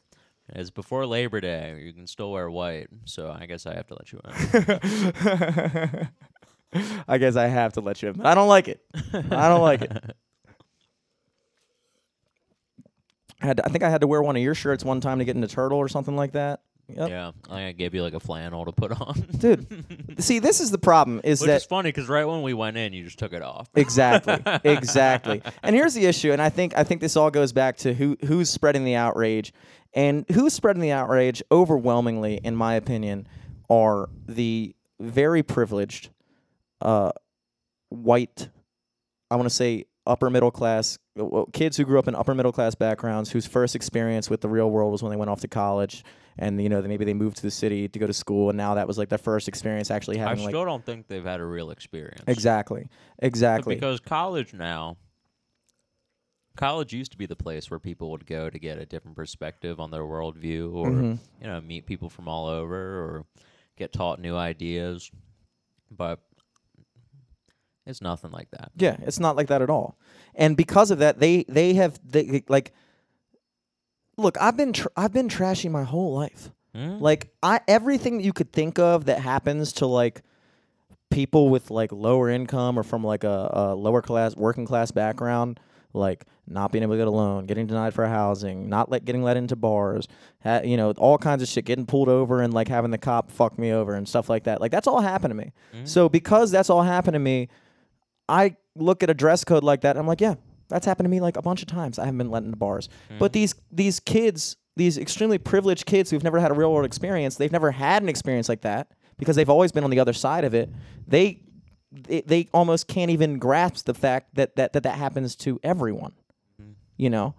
it's 0.53 0.71
before 0.71 1.07
Labor 1.07 1.41
Day. 1.41 1.81
You 1.85 1.93
can 1.93 2.07
still 2.07 2.33
wear 2.33 2.51
white, 2.51 2.89
so 3.05 3.31
I 3.31 3.47
guess 3.47 3.67
I 3.67 3.75
have 3.75 3.87
to 3.89 3.95
let 3.95 4.13
you 4.13 4.21
in. 4.25 6.09
I 7.09 7.19
guess 7.19 7.37
I 7.37 7.47
have 7.49 7.73
to 7.75 7.81
let 7.81 8.01
you 8.03 8.09
in. 8.11 8.15
but 8.17 8.27
I 8.27 8.35
don't 8.35 8.49
like 8.49 8.69
it. 8.69 8.81
I 9.13 9.49
don't 9.49 9.61
like 9.63 9.83
it. 9.83 9.93
I, 13.43 13.47
had 13.47 13.57
to- 13.57 13.65
I 13.67 13.69
think 13.71 13.83
I 13.85 13.91
had 13.91 14.03
to 14.03 14.07
wear 14.07 14.23
one 14.23 14.37
of 14.37 14.43
your 14.43 14.55
shirts 14.55 14.85
one 14.85 15.01
time 15.01 15.19
to 15.19 15.25
get 15.25 15.35
into 15.35 15.49
Turtle 15.49 15.79
or 15.79 15.89
something 15.89 16.15
like 16.17 16.33
that. 16.33 16.61
Yep. 16.97 17.09
Yeah, 17.09 17.31
I 17.51 17.73
gave 17.73 17.95
you 17.95 18.03
like 18.03 18.15
a 18.15 18.21
flannel 18.21 18.65
to 18.65 18.73
put 18.73 18.93
on. 19.01 19.15
Dude, 19.39 20.23
see, 20.23 20.39
this 20.39 20.61
is 20.61 20.71
the 20.71 20.79
problem 20.79 21.21
is 21.25 21.41
Which 21.41 21.49
that 21.49 21.57
is 21.57 21.65
funny 21.65 21.89
because 21.89 22.09
right 22.09 22.25
when 22.25 22.43
we 22.43 22.55
went 22.55 22.77
in, 22.77 22.93
you 22.93 23.05
just 23.05 23.19
took 23.19 23.33
it 23.33 23.43
off. 23.43 23.69
exactly 23.75 24.37
exactly 24.65 25.43
and 25.63 25.75
here's 25.77 25.95
the 25.95 26.07
issue 26.07 26.33
and 26.33 26.41
i 26.43 26.49
think 26.49 26.77
i 26.77 26.85
think 26.85 27.01
this 27.01 27.17
all 27.17 27.31
goes 27.31 27.53
back 27.53 27.77
to 27.79 27.95
who 27.95 28.17
who's 28.27 28.49
spreading 28.51 28.85
the 28.85 28.95
outrage 28.95 29.53
and 29.95 30.25
who's 30.33 30.53
spreading 30.53 30.83
the 30.83 30.91
outrage 30.93 31.43
overwhelmingly 31.51 32.41
in 32.43 32.55
my 32.57 32.75
opinion 32.75 33.27
are 33.69 34.09
the 34.27 34.75
very 35.01 35.43
privileged 35.43 36.11
uh 36.81 37.11
white 37.91 38.49
i 39.31 39.37
want 39.37 39.49
to 39.49 39.55
say 39.55 39.85
upper 40.11 40.29
middle 40.31 40.51
class 40.51 40.99
uh, 41.19 41.45
kids 41.53 41.77
who 41.77 41.85
grew 41.85 41.99
up 41.99 42.09
in 42.09 42.15
upper 42.15 42.35
middle 42.35 42.53
class 42.53 42.75
backgrounds 42.75 43.31
whose 43.31 43.47
first 43.47 43.75
experience 43.77 44.29
with 44.29 44.41
the 44.41 44.49
real 44.49 44.71
world 44.71 44.93
was 44.93 45.03
when 45.03 45.11
they 45.11 45.17
went 45.17 45.31
off 45.31 45.41
to 45.41 45.49
college 45.49 46.05
and 46.39 46.61
you 46.63 46.69
know 46.69 46.83
they, 46.83 46.89
maybe 46.89 47.05
they 47.05 47.15
moved 47.15 47.37
to 47.37 47.43
the 47.43 47.51
city 47.51 47.89
to 47.89 47.99
go 47.99 48.07
to 48.07 48.13
school 48.13 48.49
and 48.51 48.57
now 48.57 48.75
that 48.75 48.87
was 48.87 48.99
like 48.99 49.09
their 49.09 49.19
first 49.19 49.49
experience 49.49 49.91
actually 49.91 50.17
having 50.19 50.27
I 50.27 50.31
having 50.33 50.45
like 50.45 50.53
still 50.53 50.65
don't 50.65 50.85
think 50.85 51.07
they've 51.09 51.25
had 51.25 51.41
a 51.41 51.45
real 51.47 51.71
experience. 51.71 52.25
exactly 52.27 52.89
But 53.19 53.27
exactly 53.27 53.75
because 53.75 54.01
college 54.01 54.53
now, 54.53 54.97
college 56.57 56.93
used 56.93 57.13
to 57.13 57.19
be 57.19 57.27
the 57.27 57.37
place 57.37 57.71
where 57.71 57.79
people 57.81 58.11
would 58.11 58.27
go 58.27 58.51
to 58.51 58.59
get 58.59 58.79
a 58.79 58.87
different 58.87 59.17
perspective 59.17 59.81
on 59.81 59.91
their 59.91 60.03
worldview, 60.03 60.75
or 60.75 60.91
Mhm. 60.91 61.19
you 61.41 61.47
know, 61.47 61.61
meet 61.61 61.87
people 61.87 62.11
from 62.11 62.29
all 62.29 62.47
over, 62.47 62.77
or 62.77 63.27
get 63.77 63.93
taught 63.93 64.21
new 64.21 64.37
ideas. 64.37 65.11
But 65.91 66.21
it's 67.91 68.01
nothing 68.01 68.31
like 68.31 68.51
that. 68.53 68.71
Yeah, 68.77 68.97
it's 69.03 69.21
not 69.21 69.37
like 69.37 69.49
that 69.49 69.61
at 69.63 69.69
all. 69.71 69.99
And 70.35 70.57
because 70.57 70.91
of 70.91 70.99
that, 71.01 71.19
they 71.21 71.45
they 71.49 71.75
have 71.75 72.01
they, 72.09 72.43
like 72.49 72.73
look, 74.17 74.37
I've 74.41 74.57
been 74.57 74.73
tr- 74.73 74.89
I've 74.97 75.13
been 75.13 75.29
trashy 75.29 75.69
my 75.69 75.83
whole 75.83 76.15
life. 76.15 76.51
Hmm? 76.75 76.99
Like 76.99 77.31
I 77.43 77.61
everything 77.67 78.19
that 78.19 78.25
you 78.25 78.33
could 78.33 78.53
think 78.53 78.79
of 78.79 79.07
that 79.07 79.19
happens 79.21 79.73
to 79.75 79.87
like 79.87 80.23
people 81.11 81.49
with 81.49 81.71
like 81.71 81.91
lower 81.91 82.29
income 82.31 82.79
or 82.79 82.83
from 82.85 83.03
like 83.03 83.25
a, 83.25 83.51
a 83.53 83.75
lower 83.75 84.01
class 84.01 84.37
working 84.37 84.65
class 84.65 84.93
background 84.93 85.59
like 85.93 86.25
not 86.47 86.71
being 86.71 86.83
able 86.83 86.93
to 86.95 86.99
get 86.99 87.09
a 87.09 87.11
loan, 87.11 87.47
getting 87.47 87.67
denied 87.67 87.93
for 87.95 88.07
housing, 88.07 88.69
not 88.69 88.91
let 88.91 89.05
getting 89.05 89.25
let 89.25 89.37
into 89.37 89.57
bars, 89.57 90.07
ha, 90.45 90.61
you 90.63 90.77
know, 90.77 90.93
all 90.93 91.19
kinds 91.19 91.43
of 91.43 91.49
shit, 91.49 91.65
getting 91.65 91.85
pulled 91.87 92.09
over 92.09 92.43
and 92.43 92.55
like 92.55 92.69
having 92.69 92.93
the 92.93 92.99
cop 92.99 93.31
fuck 93.33 93.59
me 93.59 93.73
over 93.73 93.95
and 93.95 94.09
stuff 94.09 94.29
like 94.29 94.45
that. 94.45 94.61
Like 94.61 94.71
that's 94.71 94.87
all 94.87 95.01
happened 95.01 95.33
to 95.33 95.35
me. 95.35 95.53
Mhm. 95.75 95.89
So 95.89 96.09
because 96.09 96.53
that's 96.53 96.71
all 96.71 96.83
happened 96.83 97.15
to 97.15 97.19
me, 97.21 97.49
I 98.31 98.57
look 98.77 99.03
at 99.03 99.11
a 99.11 99.15
dress 99.15 99.45
code 99.45 99.65
like 99.65 99.83
that 99.83 99.91
and 99.91 99.99
I'm 99.99 100.07
like, 100.07 100.21
yeah, 100.21 100.37
that's 100.69 100.87
happened 100.87 101.07
to 101.07 101.11
me 101.11 101.21
like 101.21 101.37
a 101.37 101.43
bunch 101.43 101.61
of 101.63 101.69
times. 101.69 101.99
I 101.99 102.05
haven't 102.05 102.19
been 102.19 102.31
let 102.31 102.45
into 102.45 102.57
bars. 102.57 102.89
But 103.19 103.33
mm-hmm. 103.33 103.33
these 103.33 103.55
these 103.71 104.01
kids, 104.01 104.57
these 104.77 104.97
extremely 104.97 105.39
privileged 105.39 105.85
kids 105.85 106.11
who've 106.11 106.23
never 106.23 106.39
had 106.39 106.51
a 106.51 106.55
real 106.55 106.73
world 106.73 106.87
experience, 106.87 107.37
they've 107.37 107.53
never 107.53 107.71
had 107.73 108.03
an 108.03 108.09
experience 108.09 108.49
like 108.49 108.63
that 108.63 108.93
because 109.19 109.37
they've 109.37 109.51
always 109.51 109.73
been 109.73 109.85
on 109.85 109.91
the 109.91 110.01
other 110.01 110.13
side 110.13 110.45
of 110.45 110.55
it. 110.55 110.71
They 111.07 111.43
they, 111.93 112.21
they 112.21 112.49
almost 112.55 112.87
can't 112.87 113.11
even 113.11 113.39
grasp 113.39 113.85
the 113.85 113.95
fact 113.95 114.37
that 114.37 114.57
that 114.57 114.73
that, 114.73 114.85
that 114.85 114.97
happens 114.97 115.35
to 115.37 115.59
everyone. 115.63 116.13
Mm-hmm. 116.61 116.73
You 116.97 117.11
know? 117.11 117.35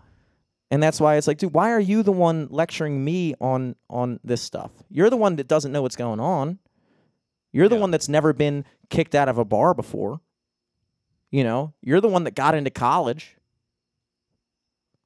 And 0.70 0.82
that's 0.82 1.02
why 1.02 1.18
it's 1.18 1.28
like, 1.28 1.38
dude, 1.38 1.54
why 1.54 1.72
are 1.72 1.82
you 1.82 2.02
the 2.02 2.14
one 2.14 2.48
lecturing 2.50 3.04
me 3.04 3.34
on 3.42 3.76
on 3.90 4.20
this 4.24 4.42
stuff? 4.42 4.72
You're 4.90 5.10
the 5.10 5.18
one 5.18 5.38
that 5.38 5.48
doesn't 5.48 5.72
know 5.72 5.82
what's 5.82 5.98
going 5.98 6.20
on. 6.20 6.60
You're 7.54 7.68
the 7.68 7.76
one 7.76 7.92
that's 7.92 8.08
never 8.08 8.32
been 8.32 8.64
kicked 8.90 9.14
out 9.14 9.28
of 9.28 9.38
a 9.38 9.44
bar 9.44 9.74
before. 9.74 10.22
You 11.32 11.44
know, 11.46 11.74
you're 11.82 12.02
the 12.02 12.10
one 12.10 12.26
that 12.26 12.36
got 12.36 12.56
into 12.56 12.70
college. 12.70 13.38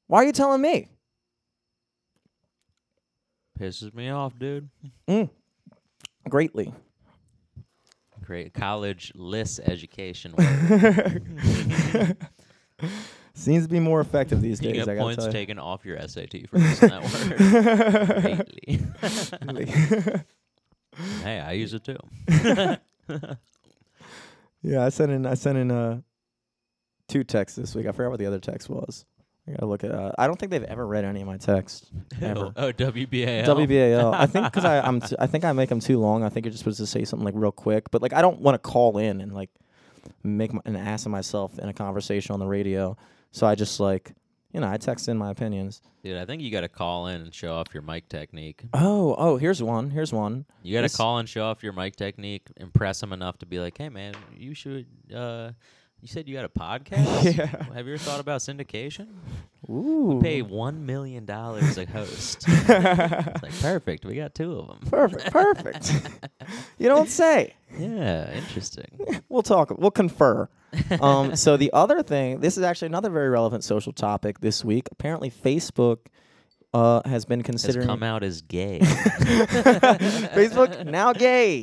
Why 0.08 0.22
are 0.22 0.26
you 0.26 0.32
telling 0.32 0.60
me? 0.60 0.88
Pisses 3.58 3.94
me 3.94 4.10
off, 4.10 4.38
dude. 4.38 4.68
Mm. 5.08 5.30
Greatly. 6.28 6.74
Great 8.22 8.52
college 8.52 9.12
list 9.14 9.60
education. 9.64 10.34
Seems 13.34 13.64
to 13.64 13.68
be 13.68 13.78
more 13.78 14.00
effective 14.00 14.40
these 14.40 14.60
you 14.60 14.72
days. 14.72 14.84
get 14.84 14.96
I 14.96 14.98
points 15.00 15.18
tell 15.18 15.26
you. 15.26 15.32
taken 15.32 15.58
off 15.60 15.84
your 15.84 16.00
SAT 16.08 16.48
for 16.50 16.58
using 16.58 16.88
that 16.88 17.02
word. 17.04 18.46
Greatly. 19.42 20.22
hey, 21.22 21.38
I 21.40 21.52
use 21.52 21.72
it 21.72 21.84
too. 21.84 21.98
yeah, 24.62 24.84
I 24.84 24.88
sent 24.88 25.12
in. 25.12 25.24
I 25.24 25.34
sent 25.34 25.58
in 25.58 25.70
uh, 25.70 26.00
two 27.08 27.24
texts 27.24 27.56
this 27.56 27.74
week. 27.74 27.86
I 27.86 27.92
forgot 27.92 28.10
what 28.10 28.18
the 28.18 28.26
other 28.26 28.40
text 28.40 28.68
was. 28.68 29.04
I 29.48 29.52
gotta 29.52 29.66
look 29.66 29.84
at. 29.84 29.92
Uh, 29.92 30.12
I 30.18 30.26
don't 30.26 30.38
think 30.38 30.50
they've 30.50 30.64
ever 30.64 30.84
read 30.86 31.04
any 31.04 31.20
of 31.20 31.26
my 31.28 31.36
texts. 31.36 31.86
Ever. 32.20 32.52
Oh, 32.56 32.72
WBAL. 32.72 33.44
WBAL. 33.44 34.12
I 34.12 34.26
think 34.26 34.46
because 34.46 34.64
I 34.64 34.80
I'm 34.80 35.00
t- 35.02 35.14
I 35.18 35.26
think 35.28 35.44
I 35.44 35.52
make 35.52 35.68
them 35.68 35.78
too 35.80 36.00
long. 36.00 36.24
I 36.24 36.28
think 36.28 36.46
you're 36.46 36.50
just 36.50 36.60
supposed 36.64 36.78
to 36.78 36.86
say 36.86 37.04
something 37.04 37.24
like 37.24 37.34
real 37.36 37.52
quick. 37.52 37.90
But 37.92 38.02
like 38.02 38.12
I 38.12 38.22
don't 38.22 38.40
want 38.40 38.54
to 38.54 38.58
call 38.58 38.98
in 38.98 39.20
and 39.20 39.32
like 39.32 39.50
make 40.24 40.52
my, 40.52 40.60
an 40.64 40.74
ass 40.74 41.06
of 41.06 41.12
myself 41.12 41.58
in 41.60 41.68
a 41.68 41.72
conversation 41.72 42.32
on 42.32 42.40
the 42.40 42.46
radio. 42.46 42.96
So 43.30 43.46
I 43.46 43.54
just 43.54 43.78
like 43.78 44.12
you 44.52 44.60
know, 44.60 44.68
I 44.68 44.78
text 44.78 45.06
in 45.08 45.18
my 45.18 45.30
opinions. 45.30 45.82
Dude, 46.02 46.16
I 46.16 46.24
think 46.24 46.40
you 46.40 46.50
got 46.50 46.62
to 46.62 46.68
call 46.68 47.08
in 47.08 47.20
and 47.20 47.34
show 47.34 47.54
off 47.54 47.66
your 47.74 47.82
mic 47.82 48.08
technique. 48.08 48.62
Oh, 48.72 49.14
oh, 49.18 49.36
here's 49.36 49.62
one. 49.62 49.90
Here's 49.90 50.12
one. 50.12 50.46
You 50.62 50.72
got 50.72 50.80
to 50.80 50.84
This- 50.84 50.96
call 50.96 51.18
and 51.18 51.28
show 51.28 51.44
off 51.44 51.62
your 51.62 51.72
mic 51.74 51.94
technique, 51.94 52.46
impress 52.56 53.00
them 53.00 53.12
enough 53.12 53.38
to 53.38 53.46
be 53.46 53.58
like, 53.60 53.76
"Hey, 53.76 53.90
man, 53.90 54.14
you 54.36 54.54
should." 54.54 54.86
Uh, 55.14 55.50
you 56.00 56.08
said 56.08 56.28
you 56.28 56.34
got 56.34 56.44
a 56.44 56.48
podcast. 56.58 57.36
Yeah. 57.36 57.46
Have 57.46 57.86
you 57.86 57.94
ever 57.94 57.98
thought 57.98 58.20
about 58.20 58.40
syndication? 58.40 59.08
Ooh. 59.68 60.20
Pay 60.22 60.42
one 60.42 60.86
million 60.86 61.24
dollars 61.24 61.76
a 61.76 61.86
host. 61.86 62.44
it's 62.48 63.42
like 63.42 63.60
perfect. 63.60 64.04
We 64.04 64.14
got 64.14 64.34
two 64.34 64.58
of 64.58 64.68
them. 64.68 64.78
Perfect. 64.88 65.30
Perfect. 65.32 65.92
you 66.78 66.88
don't 66.88 67.08
say. 67.08 67.54
Yeah, 67.76 68.32
interesting. 68.32 68.98
We'll 69.28 69.42
talk. 69.42 69.76
We'll 69.76 69.90
confer. 69.90 70.48
um, 71.00 71.34
so 71.34 71.56
the 71.56 71.72
other 71.72 72.02
thing, 72.02 72.40
this 72.40 72.56
is 72.56 72.62
actually 72.62 72.86
another 72.86 73.10
very 73.10 73.28
relevant 73.28 73.64
social 73.64 73.92
topic 73.92 74.40
this 74.40 74.64
week. 74.64 74.88
Apparently, 74.92 75.30
Facebook 75.30 75.98
uh, 76.74 77.00
has 77.08 77.24
been 77.24 77.42
considering 77.42 77.86
come 77.86 78.02
out 78.02 78.22
as 78.22 78.42
gay. 78.42 78.80
Facebook 80.34 80.84
now 80.86 81.12
gay. 81.12 81.62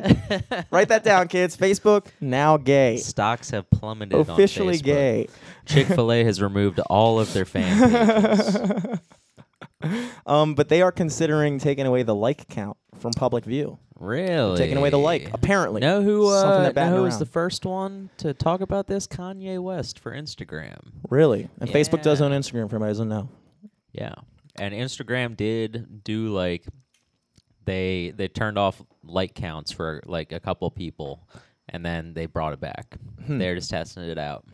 Write 0.71 0.89
that 0.89 1.03
down, 1.03 1.27
kids. 1.27 1.55
Facebook 1.55 2.07
now 2.19 2.57
gay. 2.57 2.97
Stocks 2.97 3.51
have 3.51 3.69
plummeted. 3.69 4.17
Officially 4.19 4.77
gay. 4.79 5.27
Chick 5.65 5.87
Fil 5.87 6.11
A 6.11 6.23
has 6.23 6.41
removed 6.41 6.79
all 6.89 7.19
of 7.19 7.31
their 7.33 7.45
fan 7.45 8.99
pages. 9.81 10.07
Um, 10.25 10.55
but 10.55 10.69
they 10.69 10.81
are 10.81 10.91
considering 10.91 11.59
taking 11.59 11.85
away 11.85 12.03
the 12.03 12.15
like 12.15 12.47
count 12.47 12.77
from 12.99 13.11
public 13.11 13.43
view. 13.45 13.77
Really? 13.99 14.57
Taking 14.57 14.77
away 14.77 14.89
the 14.89 14.97
like, 14.97 15.29
apparently. 15.33 15.81
Know 15.81 16.01
who? 16.01 16.29
Uh, 16.29 16.71
know 16.75 16.95
who 16.95 17.03
was 17.03 17.19
the 17.19 17.25
first 17.25 17.65
one 17.65 18.09
to 18.17 18.33
talk 18.33 18.61
about 18.61 18.87
this? 18.87 19.07
Kanye 19.07 19.61
West 19.61 19.99
for 19.99 20.11
Instagram. 20.11 20.79
Really? 21.09 21.49
And 21.59 21.69
Facebook 21.69 22.01
does 22.01 22.21
own 22.21 22.31
Instagram 22.31 22.69
for 22.69 22.79
who 22.79 22.85
doesn't 22.85 23.09
know. 23.09 23.29
Yeah, 23.91 24.15
and 24.57 24.73
Instagram 24.73 25.35
did 25.35 26.03
do 26.03 26.29
like 26.29 26.65
they 27.65 28.13
they 28.15 28.27
turned 28.27 28.57
off 28.57 28.81
like 29.03 29.33
counts 29.33 29.71
for 29.71 30.01
like 30.05 30.31
a 30.31 30.39
couple 30.39 30.69
people, 30.71 31.27
and 31.69 31.85
then 31.85 32.13
they 32.13 32.25
brought 32.25 32.53
it 32.53 32.59
back. 32.59 32.97
Hmm. 33.25 33.37
They're 33.37 33.55
just 33.55 33.69
testing 33.69 34.03
it 34.03 34.17
out. 34.17 34.45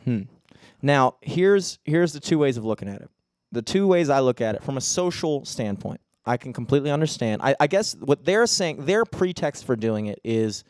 Now, 0.81 1.15
here's 1.21 1.79
here's 1.83 2.13
the 2.13 2.19
two 2.19 2.37
ways 2.37 2.57
of 2.57 2.65
looking 2.65 2.87
at 2.89 3.01
it. 3.01 3.09
The 3.51 3.61
two 3.61 3.87
ways 3.87 4.09
I 4.09 4.19
look 4.19 4.41
at 4.41 4.55
it 4.55 4.63
from 4.63 4.77
a 4.77 4.81
social 4.81 5.43
standpoint, 5.43 6.01
I 6.25 6.37
can 6.37 6.53
completely 6.53 6.91
understand. 6.91 7.41
I, 7.41 7.55
I 7.59 7.67
guess 7.67 7.95
what 7.95 8.23
they're 8.23 8.45
saying, 8.45 8.85
their 8.85 9.05
pretext 9.05 9.65
for 9.65 9.75
doing 9.75 10.05
it 10.05 10.19
is 10.23 10.63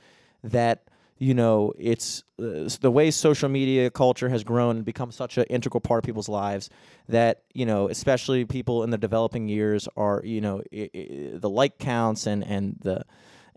that 0.44 0.89
you 1.20 1.34
know 1.34 1.74
it's 1.78 2.24
uh, 2.42 2.68
the 2.82 2.90
way 2.90 3.12
social 3.12 3.50
media 3.50 3.90
culture 3.92 4.30
has 4.30 4.44
grown 4.44 4.78
and 4.78 4.86
become 4.86 5.12
such 5.12 5.38
an 5.38 5.44
integral 5.50 5.82
part 5.82 6.00
of 6.00 6.06
people's 6.06 6.30
lives 6.30 6.70
that 7.10 7.44
you 7.54 7.66
know 7.66 7.90
especially 7.90 8.46
people 8.46 8.84
in 8.84 8.90
the 8.90 8.98
developing 8.98 9.48
years 9.50 9.88
are 9.98 10.22
you 10.24 10.40
know 10.42 10.64
the 10.72 11.50
like 11.50 11.78
counts 11.78 12.26
and 12.26 12.44
and 12.46 12.78
the 12.82 13.04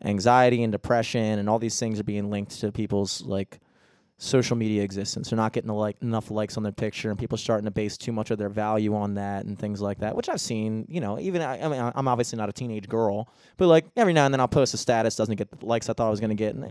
anxiety 0.05 0.63
and 0.65 0.73
depression 0.73 1.39
and 1.39 1.49
all 1.49 1.61
these 1.61 1.79
things 1.79 2.01
are 2.01 2.05
being 2.05 2.31
linked 2.31 2.61
to 2.61 2.73
people's 2.73 3.23
like 3.23 3.61
social 4.19 4.57
media 4.57 4.83
existence. 4.85 5.31
They're 5.31 5.37
not 5.37 5.53
getting 5.53 5.67
the 5.67 5.75
like 5.75 5.97
enough 6.01 6.31
likes 6.31 6.57
on 6.57 6.63
their 6.63 6.71
picture, 6.73 7.11
and 7.11 7.19
people 7.19 7.37
starting 7.37 7.65
to 7.65 7.73
base 7.73 7.97
too 7.97 8.13
much 8.13 8.31
of 8.31 8.39
their 8.39 8.49
value 8.49 8.95
on 8.95 9.15
that 9.15 9.47
and 9.47 9.59
things 9.59 9.81
like 9.81 9.99
that. 9.99 10.15
Which 10.15 10.29
I've 10.29 10.41
seen. 10.41 10.87
You 10.89 11.01
know, 11.01 11.19
even 11.19 11.43
I, 11.43 11.61
I 11.65 11.69
mean, 11.69 11.93
I'm 11.95 12.07
obviously 12.07 12.37
not 12.37 12.49
a 12.49 12.53
teenage 12.53 12.89
girl, 12.89 13.29
but 13.57 13.67
like 13.67 13.87
every 13.97 14.13
now 14.13 14.25
and 14.25 14.33
then 14.33 14.41
I'll 14.41 14.47
post 14.47 14.75
a 14.75 14.77
status 14.77 15.17
doesn't 15.17 15.35
get 15.37 15.51
the 15.51 15.67
likes 15.67 15.89
I 15.89 15.93
thought 15.93 16.07
I 16.07 16.11
was 16.11 16.21
going 16.21 16.31
to 16.31 16.37
get, 16.37 16.55
and 16.55 16.65
Mhm. 16.65 16.71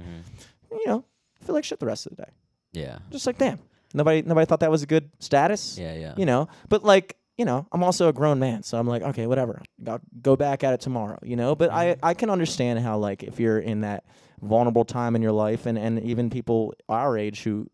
You 0.72 0.88
know, 0.88 1.06
I 1.42 1.46
feel 1.46 1.56
like 1.56 1.64
shit 1.64 1.80
the 1.80 1.86
rest 1.86 2.06
of 2.06 2.16
the 2.16 2.24
day. 2.24 2.32
Yeah, 2.74 3.00
Just 3.12 3.28
like 3.28 3.38
damn, 3.38 3.60
nobody 3.94 4.22
nobody 4.22 4.46
thought 4.46 4.62
that 4.62 4.72
was 4.72 4.82
a 4.84 4.86
good 4.88 5.10
status. 5.20 5.78
yeah, 5.78 5.94
yeah. 5.96 6.14
You 6.18 6.26
know, 6.26 6.48
but 6.70 6.84
like. 6.84 7.18
You 7.38 7.46
know, 7.46 7.66
I'm 7.72 7.82
also 7.84 8.08
a 8.08 8.14
grown 8.14 8.38
man, 8.38 8.62
so 8.62 8.78
I'm 8.78 8.86
like, 8.86 9.02
okay, 9.02 9.26
whatever. 9.26 9.64
I'll 9.88 10.02
go 10.22 10.36
back 10.36 10.64
at 10.64 10.74
it 10.76 10.82
tomorrow. 10.82 11.18
You 11.24 11.36
know, 11.36 11.56
but 11.56 11.72
I 11.72 11.96
I 12.04 12.14
can 12.14 12.30
understand 12.30 12.78
how 12.80 13.00
like 13.00 13.24
if 13.24 13.40
you're 13.40 13.58
in 13.58 13.82
that 13.82 14.04
vulnerable 14.42 14.86
time 14.86 15.16
in 15.16 15.24
your 15.24 15.32
life, 15.32 15.66
and 15.66 15.76
and 15.76 16.04
even 16.04 16.30
people 16.30 16.76
our 16.88 17.18
age 17.18 17.42
who 17.42 17.68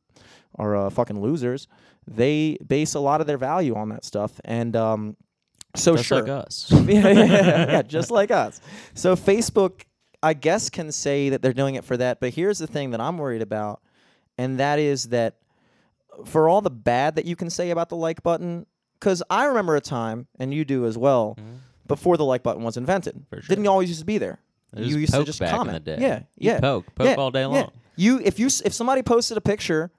are 0.56 0.76
uh, 0.76 0.90
fucking 0.90 1.20
losers, 1.20 1.68
they 2.08 2.58
base 2.66 2.94
a 2.94 3.00
lot 3.02 3.20
of 3.20 3.28
their 3.28 3.38
value 3.38 3.76
on 3.76 3.90
that 3.90 4.06
stuff. 4.06 4.40
And 4.46 4.74
um, 4.78 5.18
so 5.76 5.98
Just 5.98 6.08
sure, 6.08 6.22
like 6.22 6.30
us. 6.30 6.68
yeah, 6.72 6.84
yeah, 6.86 7.10
yeah, 7.12 7.72
yeah, 7.72 7.82
just 7.98 8.10
like 8.10 8.32
us. 8.32 8.62
So 8.94 9.18
Facebook, 9.18 9.82
I 10.24 10.34
guess, 10.34 10.70
can 10.70 10.92
say 10.92 11.30
that 11.30 11.42
they're 11.42 11.54
doing 11.54 11.76
it 11.76 11.84
for 11.86 11.96
that. 11.98 12.20
But 12.20 12.34
here's 12.34 12.58
the 12.60 12.68
thing 12.68 12.92
that 12.92 13.02
I'm 13.02 13.18
worried 13.18 13.42
about, 13.42 13.82
and 14.38 14.60
that 14.60 14.80
is 14.80 15.10
that 15.10 15.36
for 16.26 16.50
all 16.50 16.62
the 16.62 16.72
bad 16.72 17.16
that 17.16 17.26
you 17.26 17.36
can 17.36 17.50
say 17.50 17.70
about 17.70 17.90
the 17.90 17.96
like 17.96 18.24
button, 18.24 18.66
because 19.00 19.22
I 19.30 19.46
remember 19.46 19.76
a 19.76 19.82
time, 19.82 20.28
and 20.40 20.54
you 20.54 20.66
do 20.66 20.86
as 20.86 20.98
well, 20.98 21.36
Mhm. 21.40 21.58
before 21.88 22.18
the 22.18 22.26
like 22.26 22.42
button 22.44 22.64
was 22.64 22.78
invented. 22.78 23.26
For 23.30 23.42
sure. 23.42 23.48
Didn't 23.56 23.68
always 23.68 23.90
used 23.90 24.00
to 24.02 24.06
be 24.06 24.18
there. 24.18 24.40
It 24.76 24.84
you 24.86 24.98
used 24.98 25.14
to 25.14 25.24
just 25.24 25.40
comment. 25.40 25.88
Yeah, 25.88 26.24
yeah. 26.38 26.60
poke, 26.60 26.86
poke 26.96 27.08
yeah, 27.08 27.16
all 27.16 27.32
day 27.32 27.42
yeah. 27.42 27.48
long. 27.48 27.72
You 27.96 28.20
if 28.24 28.38
you 28.40 28.48
if 28.48 28.74
somebody 28.74 29.02
posted 29.04 29.38
a 29.38 29.42
picture, 29.42 29.92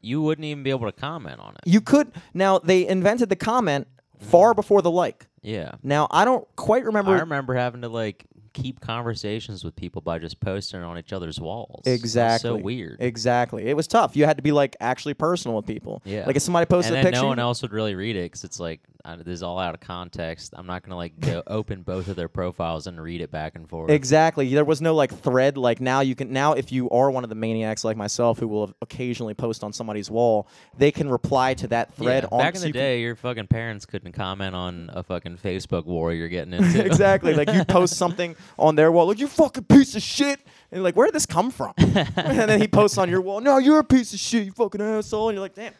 You 0.00 0.20
wouldn't 0.22 0.44
even 0.44 0.62
be 0.62 0.70
able 0.70 0.86
to 0.86 0.92
comment 0.92 1.40
on 1.40 1.54
it. 1.54 1.60
you 1.66 1.80
could 1.80 2.12
now 2.34 2.58
they 2.58 2.86
invented 2.86 3.28
the 3.30 3.36
comment 3.36 3.86
far 4.20 4.52
before 4.54 4.80
the 4.82 4.90
like. 4.90 5.26
Yeah. 5.42 5.72
Now 5.82 6.06
I 6.10 6.24
don't 6.24 6.46
quite 6.56 6.84
remember 6.84 7.12
I 7.16 7.20
remember 7.20 7.54
having 7.54 7.80
to 7.82 7.88
like 7.88 8.24
keep 8.52 8.80
conversations 8.80 9.64
with 9.64 9.74
people 9.76 10.02
by 10.02 10.18
just 10.18 10.40
posting 10.40 10.82
on 10.82 10.98
each 10.98 11.12
other's 11.12 11.40
walls. 11.40 11.82
It 11.86 11.92
was 11.92 12.00
exactly 12.00 12.48
so 12.48 12.56
weird. 12.56 12.98
Exactly, 13.00 13.66
it 13.66 13.76
was 13.76 13.86
tough. 13.86 14.16
You 14.16 14.24
had 14.24 14.36
to 14.36 14.42
be 14.42 14.52
like 14.52 14.76
actually 14.80 15.14
personal 15.14 15.56
with 15.56 15.66
people. 15.66 16.02
Yeah. 16.04 16.24
like 16.26 16.36
if 16.36 16.42
somebody 16.42 16.66
posted 16.66 16.94
and 16.94 17.06
a 17.06 17.10
picture, 17.10 17.22
no 17.22 17.28
one 17.28 17.38
else 17.38 17.62
would 17.62 17.72
really 17.72 17.94
read 17.94 18.16
it 18.16 18.24
because 18.24 18.44
it's 18.44 18.60
like 18.60 18.80
uh, 19.04 19.16
this 19.16 19.26
is 19.28 19.42
all 19.42 19.58
out 19.58 19.74
of 19.74 19.80
context. 19.80 20.54
I'm 20.56 20.66
not 20.66 20.82
gonna 20.82 20.96
like 20.96 21.18
go 21.18 21.42
open 21.46 21.82
both 21.82 22.08
of 22.08 22.16
their 22.16 22.28
profiles 22.28 22.86
and 22.86 23.00
read 23.00 23.20
it 23.20 23.30
back 23.30 23.54
and 23.56 23.68
forth. 23.68 23.90
Exactly. 23.90 24.52
There 24.54 24.64
was 24.64 24.80
no 24.80 24.94
like 24.94 25.12
thread. 25.12 25.56
Like 25.56 25.80
now 25.80 26.00
you 26.00 26.14
can 26.14 26.32
now 26.32 26.52
if 26.52 26.70
you 26.72 26.88
are 26.90 27.10
one 27.10 27.24
of 27.24 27.30
the 27.30 27.34
maniacs 27.36 27.84
like 27.84 27.96
myself 27.96 28.38
who 28.38 28.46
will 28.48 28.72
occasionally 28.82 29.34
post 29.34 29.64
on 29.64 29.72
somebody's 29.72 30.10
wall, 30.10 30.46
they 30.78 30.92
can 30.92 31.08
reply 31.08 31.54
to 31.54 31.66
that 31.68 31.94
thread 31.94 32.24
Yeah, 32.24 32.28
on 32.30 32.38
back 32.40 32.54
in 32.54 32.60
so 32.60 32.62
the 32.62 32.66
you 32.68 32.72
can- 32.74 32.80
day, 32.82 33.00
your 33.00 33.16
fucking 33.16 33.46
parents 33.48 33.86
couldn't 33.86 34.12
comment 34.12 34.54
on 34.54 34.90
a 34.92 35.02
fucking 35.02 35.38
Facebook 35.38 35.84
war 35.86 36.12
you're 36.12 36.28
getting 36.28 36.52
into. 36.54 36.84
exactly. 36.84 37.34
Like 37.34 37.50
you 37.52 37.64
post 37.64 37.94
something 37.96 38.36
on 38.58 38.76
their 38.76 38.92
wall, 38.92 39.06
like 39.06 39.18
you 39.18 39.26
fucking 39.26 39.64
piece 39.64 39.94
of 39.96 40.02
shit, 40.02 40.38
and 40.70 40.78
you're 40.78 40.82
like, 40.82 40.96
where 40.96 41.06
did 41.06 41.14
this 41.14 41.26
come 41.26 41.50
from? 41.50 41.72
and 41.78 42.48
then 42.48 42.60
he 42.60 42.68
posts 42.68 42.98
on 42.98 43.08
your 43.10 43.20
wall, 43.20 43.40
no, 43.40 43.58
you're 43.58 43.78
a 43.80 43.84
piece 43.84 44.12
of 44.14 44.18
shit, 44.20 44.44
you 44.46 44.52
fucking 44.52 44.80
asshole, 44.80 45.28
and 45.28 45.36
you're 45.36 45.42
like, 45.42 45.54
damn. 45.54 45.72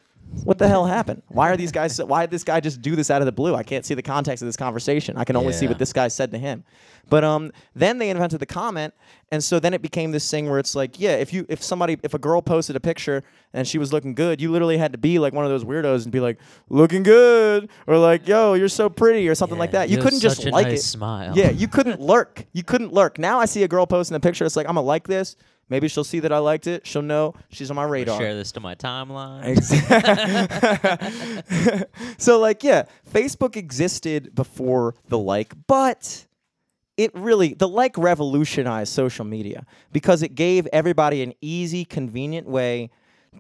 What 0.44 0.58
the 0.58 0.66
hell 0.66 0.86
happened? 0.86 1.22
Why 1.28 1.50
are 1.50 1.56
these 1.56 1.72
guys? 1.72 2.02
Why 2.02 2.22
did 2.22 2.30
this 2.30 2.44
guy 2.44 2.60
just 2.60 2.82
do 2.82 2.96
this 2.96 3.10
out 3.10 3.22
of 3.22 3.26
the 3.26 3.32
blue? 3.32 3.54
I 3.54 3.62
can't 3.62 3.84
see 3.84 3.94
the 3.94 4.02
context 4.02 4.42
of 4.42 4.48
this 4.48 4.56
conversation. 4.56 5.16
I 5.16 5.24
can 5.24 5.36
only 5.36 5.52
see 5.52 5.66
what 5.66 5.78
this 5.78 5.92
guy 5.92 6.08
said 6.08 6.30
to 6.32 6.38
him. 6.38 6.64
But 7.08 7.24
um, 7.24 7.52
then 7.74 7.98
they 7.98 8.10
invented 8.10 8.40
the 8.40 8.46
comment, 8.46 8.94
and 9.30 9.42
so 9.42 9.60
then 9.60 9.74
it 9.74 9.82
became 9.82 10.12
this 10.12 10.28
thing 10.30 10.48
where 10.48 10.58
it's 10.58 10.74
like, 10.74 10.98
yeah, 10.98 11.12
if 11.12 11.32
you 11.32 11.44
if 11.48 11.62
somebody 11.62 11.98
if 12.02 12.14
a 12.14 12.18
girl 12.18 12.40
posted 12.40 12.76
a 12.76 12.80
picture 12.80 13.22
and 13.52 13.68
she 13.68 13.78
was 13.78 13.92
looking 13.92 14.14
good, 14.14 14.40
you 14.40 14.50
literally 14.50 14.78
had 14.78 14.92
to 14.92 14.98
be 14.98 15.18
like 15.18 15.32
one 15.32 15.44
of 15.44 15.50
those 15.50 15.64
weirdos 15.64 16.04
and 16.04 16.12
be 16.12 16.20
like, 16.20 16.38
looking 16.68 17.02
good, 17.02 17.68
or 17.86 17.98
like, 17.98 18.26
yo, 18.26 18.54
you're 18.54 18.68
so 18.68 18.88
pretty, 18.88 19.28
or 19.28 19.34
something 19.34 19.58
like 19.58 19.72
that. 19.72 19.90
You 19.90 19.98
couldn't 19.98 20.20
just 20.20 20.44
like 20.46 20.68
nice 20.68 20.80
it. 20.80 20.82
Smile. 20.82 21.36
Yeah, 21.36 21.50
you 21.50 21.68
couldn't 21.68 22.00
lurk. 22.00 22.46
You 22.52 22.62
couldn't 22.62 22.92
lurk. 22.92 23.18
Now 23.18 23.38
I 23.38 23.44
see 23.44 23.62
a 23.64 23.68
girl 23.68 23.86
posting 23.86 24.16
a 24.16 24.20
picture. 24.20 24.44
It's 24.44 24.56
like 24.56 24.66
I'm 24.66 24.74
gonna 24.76 24.86
like 24.86 25.06
this. 25.06 25.36
Maybe 25.68 25.88
she'll 25.88 26.04
see 26.04 26.20
that 26.20 26.32
I 26.32 26.38
liked 26.38 26.66
it. 26.66 26.86
She'll 26.86 27.02
know 27.02 27.34
she's 27.50 27.70
on 27.70 27.76
my 27.76 27.84
radar. 27.84 28.20
Share 28.20 28.34
this 28.34 28.52
to 28.52 28.60
my 28.60 28.74
timeline. 28.74 29.56
So 32.18 32.38
like 32.38 32.62
yeah, 32.62 32.84
Facebook 33.10 33.56
existed 33.56 34.34
before 34.34 34.94
the 35.08 35.18
like, 35.18 35.54
but 35.66 36.26
it 36.96 37.10
really 37.14 37.54
the 37.54 37.68
like 37.68 37.96
revolutionized 37.98 38.92
social 38.92 39.24
media 39.24 39.66
because 39.92 40.22
it 40.22 40.34
gave 40.34 40.66
everybody 40.72 41.22
an 41.22 41.32
easy, 41.40 41.84
convenient 41.84 42.46
way 42.46 42.90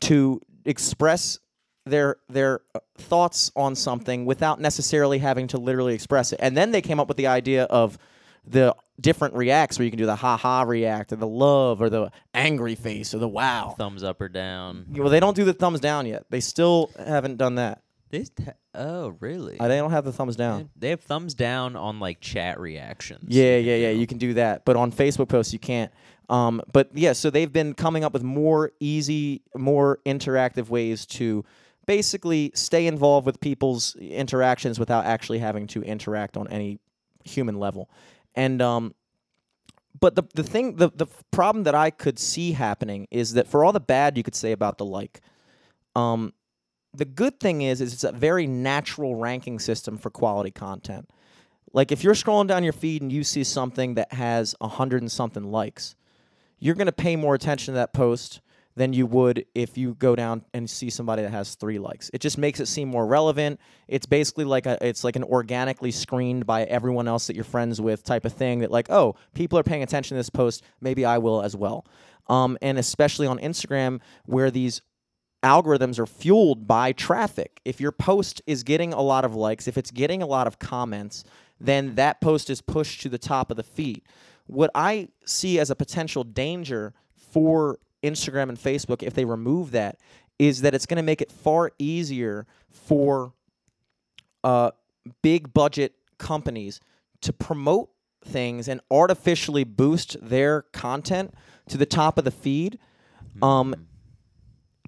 to 0.00 0.40
express 0.64 1.38
their 1.84 2.16
their 2.28 2.60
uh, 2.74 2.80
thoughts 2.96 3.50
on 3.56 3.74
something 3.74 4.24
without 4.24 4.60
necessarily 4.60 5.18
having 5.18 5.46
to 5.48 5.58
literally 5.58 5.94
express 5.94 6.32
it. 6.32 6.40
And 6.42 6.56
then 6.56 6.70
they 6.72 6.82
came 6.82 6.98
up 6.98 7.08
with 7.08 7.16
the 7.16 7.26
idea 7.26 7.64
of 7.64 7.98
the 8.46 8.74
different 9.00 9.34
reacts 9.34 9.78
where 9.78 9.84
you 9.84 9.90
can 9.90 9.98
do 9.98 10.06
the 10.06 10.16
ha 10.16 10.36
ha 10.36 10.62
react 10.62 11.12
or 11.12 11.16
the 11.16 11.26
love 11.26 11.80
or 11.80 11.90
the 11.90 12.10
angry 12.34 12.74
face 12.74 13.14
or 13.14 13.18
the 13.18 13.28
wow. 13.28 13.74
Thumbs 13.78 14.02
up 14.02 14.20
or 14.20 14.28
down. 14.28 14.86
Well, 14.90 15.10
they 15.10 15.20
don't 15.20 15.36
do 15.36 15.44
the 15.44 15.52
thumbs 15.52 15.80
down 15.80 16.06
yet. 16.06 16.24
They 16.30 16.40
still 16.40 16.90
haven't 16.98 17.36
done 17.36 17.56
that. 17.56 17.82
They 18.10 18.24
st- 18.24 18.50
oh 18.74 19.16
really? 19.20 19.58
Uh, 19.58 19.68
they 19.68 19.78
don't 19.78 19.90
have 19.90 20.04
the 20.04 20.12
thumbs 20.12 20.36
down. 20.36 20.68
They 20.76 20.90
have 20.90 21.00
thumbs 21.00 21.34
down 21.34 21.76
on 21.76 21.98
like 21.98 22.20
chat 22.20 22.60
reactions. 22.60 23.24
Yeah, 23.28 23.56
yeah, 23.56 23.76
yeah. 23.76 23.90
You 23.90 24.06
can 24.06 24.18
do 24.18 24.34
that, 24.34 24.64
but 24.64 24.76
on 24.76 24.92
Facebook 24.92 25.28
posts 25.28 25.52
you 25.52 25.58
can't. 25.58 25.90
Um, 26.28 26.62
but 26.72 26.90
yeah, 26.94 27.14
so 27.14 27.30
they've 27.30 27.52
been 27.52 27.74
coming 27.74 28.04
up 28.04 28.12
with 28.12 28.22
more 28.22 28.72
easy, 28.80 29.42
more 29.56 29.98
interactive 30.04 30.68
ways 30.68 31.06
to 31.06 31.44
basically 31.86 32.52
stay 32.54 32.86
involved 32.86 33.26
with 33.26 33.40
people's 33.40 33.96
interactions 33.96 34.78
without 34.78 35.04
actually 35.04 35.38
having 35.38 35.66
to 35.68 35.82
interact 35.82 36.36
on 36.36 36.48
any 36.48 36.78
human 37.24 37.58
level. 37.58 37.90
And 38.34 38.62
um, 38.62 38.94
but 39.98 40.14
the 40.14 40.24
the 40.34 40.42
thing, 40.42 40.76
the 40.76 40.90
the 40.94 41.06
problem 41.30 41.64
that 41.64 41.74
I 41.74 41.90
could 41.90 42.18
see 42.18 42.52
happening 42.52 43.06
is 43.10 43.34
that 43.34 43.46
for 43.46 43.64
all 43.64 43.72
the 43.72 43.80
bad 43.80 44.16
you 44.16 44.22
could 44.22 44.34
say 44.34 44.52
about 44.52 44.78
the 44.78 44.84
like, 44.84 45.20
um, 45.94 46.32
the 46.94 47.04
good 47.04 47.40
thing 47.40 47.62
is, 47.62 47.80
is 47.80 47.92
it's 47.92 48.04
a 48.04 48.12
very 48.12 48.46
natural 48.46 49.16
ranking 49.16 49.58
system 49.58 49.96
for 49.98 50.10
quality 50.10 50.50
content. 50.50 51.08
Like 51.72 51.92
if 51.92 52.04
you're 52.04 52.14
scrolling 52.14 52.48
down 52.48 52.64
your 52.64 52.72
feed 52.72 53.02
and 53.02 53.12
you 53.12 53.24
see 53.24 53.44
something 53.44 53.94
that 53.94 54.12
has 54.12 54.54
a 54.60 54.68
hundred 54.68 55.02
and 55.02 55.10
something 55.10 55.44
likes, 55.44 55.94
you're 56.58 56.74
gonna 56.74 56.92
pay 56.92 57.16
more 57.16 57.34
attention 57.34 57.72
to 57.72 57.76
that 57.76 57.92
post 57.92 58.40
than 58.74 58.92
you 58.92 59.06
would 59.06 59.44
if 59.54 59.76
you 59.76 59.94
go 59.94 60.16
down 60.16 60.44
and 60.54 60.68
see 60.68 60.90
somebody 60.90 61.22
that 61.22 61.30
has 61.30 61.54
three 61.54 61.78
likes. 61.78 62.10
It 62.14 62.20
just 62.20 62.38
makes 62.38 62.60
it 62.60 62.66
seem 62.66 62.88
more 62.88 63.06
relevant. 63.06 63.60
It's 63.88 64.06
basically 64.06 64.44
like 64.44 64.66
a 64.66 64.78
it's 64.86 65.04
like 65.04 65.16
an 65.16 65.24
organically 65.24 65.90
screened 65.90 66.46
by 66.46 66.64
everyone 66.64 67.08
else 67.08 67.26
that 67.26 67.36
you're 67.36 67.44
friends 67.44 67.80
with 67.80 68.02
type 68.02 68.24
of 68.24 68.32
thing 68.32 68.60
that 68.60 68.70
like, 68.70 68.90
oh, 68.90 69.16
people 69.34 69.58
are 69.58 69.62
paying 69.62 69.82
attention 69.82 70.14
to 70.14 70.18
this 70.18 70.30
post, 70.30 70.62
maybe 70.80 71.04
I 71.04 71.18
will 71.18 71.42
as 71.42 71.54
well. 71.54 71.86
Um, 72.28 72.56
and 72.62 72.78
especially 72.78 73.26
on 73.26 73.38
Instagram 73.38 74.00
where 74.24 74.50
these 74.50 74.80
algorithms 75.42 75.98
are 75.98 76.06
fueled 76.06 76.66
by 76.66 76.92
traffic. 76.92 77.60
If 77.64 77.80
your 77.80 77.92
post 77.92 78.40
is 78.46 78.62
getting 78.62 78.92
a 78.92 79.02
lot 79.02 79.24
of 79.24 79.34
likes, 79.34 79.66
if 79.66 79.76
it's 79.76 79.90
getting 79.90 80.22
a 80.22 80.26
lot 80.26 80.46
of 80.46 80.58
comments, 80.58 81.24
then 81.60 81.96
that 81.96 82.20
post 82.20 82.48
is 82.48 82.60
pushed 82.60 83.02
to 83.02 83.08
the 83.08 83.18
top 83.18 83.50
of 83.50 83.56
the 83.56 83.62
feed. 83.62 84.02
What 84.46 84.70
I 84.74 85.08
see 85.24 85.58
as 85.58 85.70
a 85.70 85.76
potential 85.76 86.24
danger 86.24 86.94
for 87.16 87.78
Instagram 88.02 88.48
and 88.48 88.58
Facebook 88.58 89.02
if 89.02 89.14
they 89.14 89.24
remove 89.24 89.70
that 89.72 89.98
is 90.38 90.62
that 90.62 90.74
it's 90.74 90.86
going 90.86 90.96
to 90.96 91.02
make 91.02 91.20
it 91.20 91.30
far 91.30 91.70
easier 91.78 92.46
for 92.70 93.32
uh, 94.44 94.70
big 95.22 95.52
budget 95.52 95.94
companies 96.18 96.80
to 97.20 97.32
promote 97.32 97.90
things 98.24 98.68
and 98.68 98.80
artificially 98.90 99.64
boost 99.64 100.16
their 100.20 100.62
content 100.72 101.34
to 101.68 101.76
the 101.76 101.86
top 101.86 102.18
of 102.18 102.24
the 102.24 102.30
feed 102.30 102.78
um, 103.40 103.74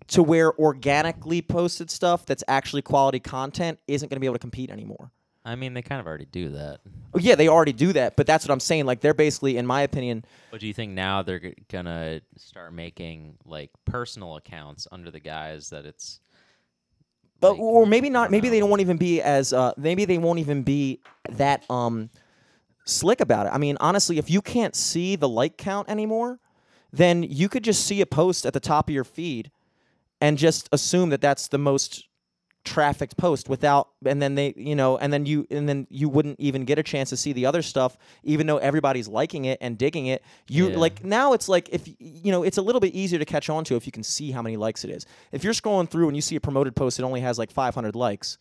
to 0.09 0.23
where 0.23 0.57
organically 0.59 1.41
posted 1.43 1.91
stuff 1.91 2.27
that's 2.27 2.45
actually 2.49 2.83
quality 2.83 3.21
content 3.21 3.79
isn't 3.89 4.09
going 4.09 4.17
to 4.17 4.21
be 4.21 4.27
able 4.27 4.35
to 4.35 4.41
compete 4.41 4.71
anymore. 4.71 5.11
I 5.45 5.57
mean, 5.57 5.75
they 5.75 5.83
kind 5.83 6.01
of 6.01 6.07
already 6.07 6.25
do 6.25 6.51
that. 6.51 6.81
Oh, 7.13 7.19
yeah, 7.19 7.35
they 7.35 7.49
already 7.49 7.75
do 7.75 7.93
that, 7.93 8.17
but 8.17 8.27
that's 8.27 8.47
what 8.47 8.53
I'm 8.53 8.61
saying. 8.61 8.87
Like, 8.87 9.01
they're 9.01 9.13
basically, 9.15 9.57
in 9.59 9.67
my 9.67 9.83
opinion, 9.83 10.25
But 10.51 10.61
do 10.61 10.67
you 10.67 10.73
think 10.73 10.93
now 10.93 11.23
they're 11.23 11.39
g- 11.39 11.55
gonna 11.71 12.23
start 12.39 12.73
making 12.73 13.37
like 13.45 13.71
personal 13.85 14.37
accounts 14.37 14.89
under 14.91 15.11
the 15.11 15.21
guise 15.21 15.69
that 15.71 15.85
it's? 15.85 16.21
but 17.41 17.53
like, 17.53 17.61
or 17.61 17.85
maybe 17.87 18.09
not. 18.09 18.25
don't 18.25 18.31
Maybe 18.31 18.49
they 18.49 18.61
know. 18.61 18.67
won't 18.67 18.81
even 18.81 18.97
be 18.97 19.21
as. 19.21 19.53
Uh, 19.53 19.73
maybe 19.77 20.07
they 20.07 20.17
won't 20.19 20.39
even 20.39 20.63
be 20.63 21.01
that 21.29 21.69
um 21.71 22.09
slick 22.87 23.21
about 23.21 23.47
it. 23.47 23.51
I 23.51 23.59
mean, 23.59 23.77
honestly, 23.81 24.17
if 24.19 24.31
you 24.31 24.41
can't 24.41 24.75
see 24.75 25.15
the 25.17 25.29
like 25.29 25.57
count 25.59 25.89
anymore, 25.91 26.39
then 26.93 27.23
you 27.23 27.49
could 27.51 27.65
just 27.65 27.85
see 27.87 28.01
a 28.01 28.07
post 28.07 28.47
at 28.47 28.55
the 28.55 28.61
top 28.61 28.89
of 28.89 28.95
your 28.95 29.05
feed 29.05 29.51
and 30.21 30.39
just 30.39 30.69
assume 30.73 31.11
that 31.11 31.21
that's 31.21 31.49
the 31.49 31.59
most 31.59 32.09
trafficked 32.65 33.17
post 33.19 33.49
without 33.49 33.89
and 34.07 34.23
then 34.23 34.35
they 34.35 34.55
you 34.57 34.75
know 34.75 34.97
and 34.97 35.13
then 35.13 35.27
you 35.27 35.47
and 35.51 35.69
then 35.69 35.87
you 35.91 36.09
wouldn't 36.09 36.41
even 36.41 36.65
get 36.65 36.79
a 36.79 36.83
chance 36.83 37.11
to 37.11 37.17
see 37.17 37.33
the 37.33 37.45
other 37.45 37.61
stuff 37.61 37.97
even 38.23 38.47
though 38.47 38.57
everybody's 38.57 39.07
liking 39.07 39.45
it 39.45 39.59
and 39.61 39.77
digging 39.77 40.07
it 40.07 40.23
you 40.49 40.71
Yeah. 40.71 40.79
like 40.79 41.05
now 41.05 41.35
it's 41.35 41.49
like 41.49 41.69
if 41.71 41.87
you 41.99 42.33
know 42.33 42.43
it's 42.43 42.57
a 42.57 42.63
little 42.63 42.81
bit 42.81 42.95
easier 42.95 43.19
to 43.19 43.25
catch 43.27 43.51
on 43.51 43.65
to 43.65 43.77
if 43.77 43.85
you 43.85 43.93
can 43.93 44.03
see 44.03 44.31
how 44.31 44.41
many 44.41 44.57
likes 44.57 44.83
it 44.83 44.91
is 44.91 45.05
if 45.31 45.45
you're 45.45 45.53
scrolling 45.53 45.89
through 45.89 46.09
and 46.09 46.17
you 46.17 46.23
see 46.23 46.37
a 46.37 46.41
promoted 46.41 46.75
post 46.75 46.97
that 46.97 47.05
only 47.05 47.21
has 47.21 47.39
like 47.39 47.51
500 47.51 47.95
likes 47.95 48.39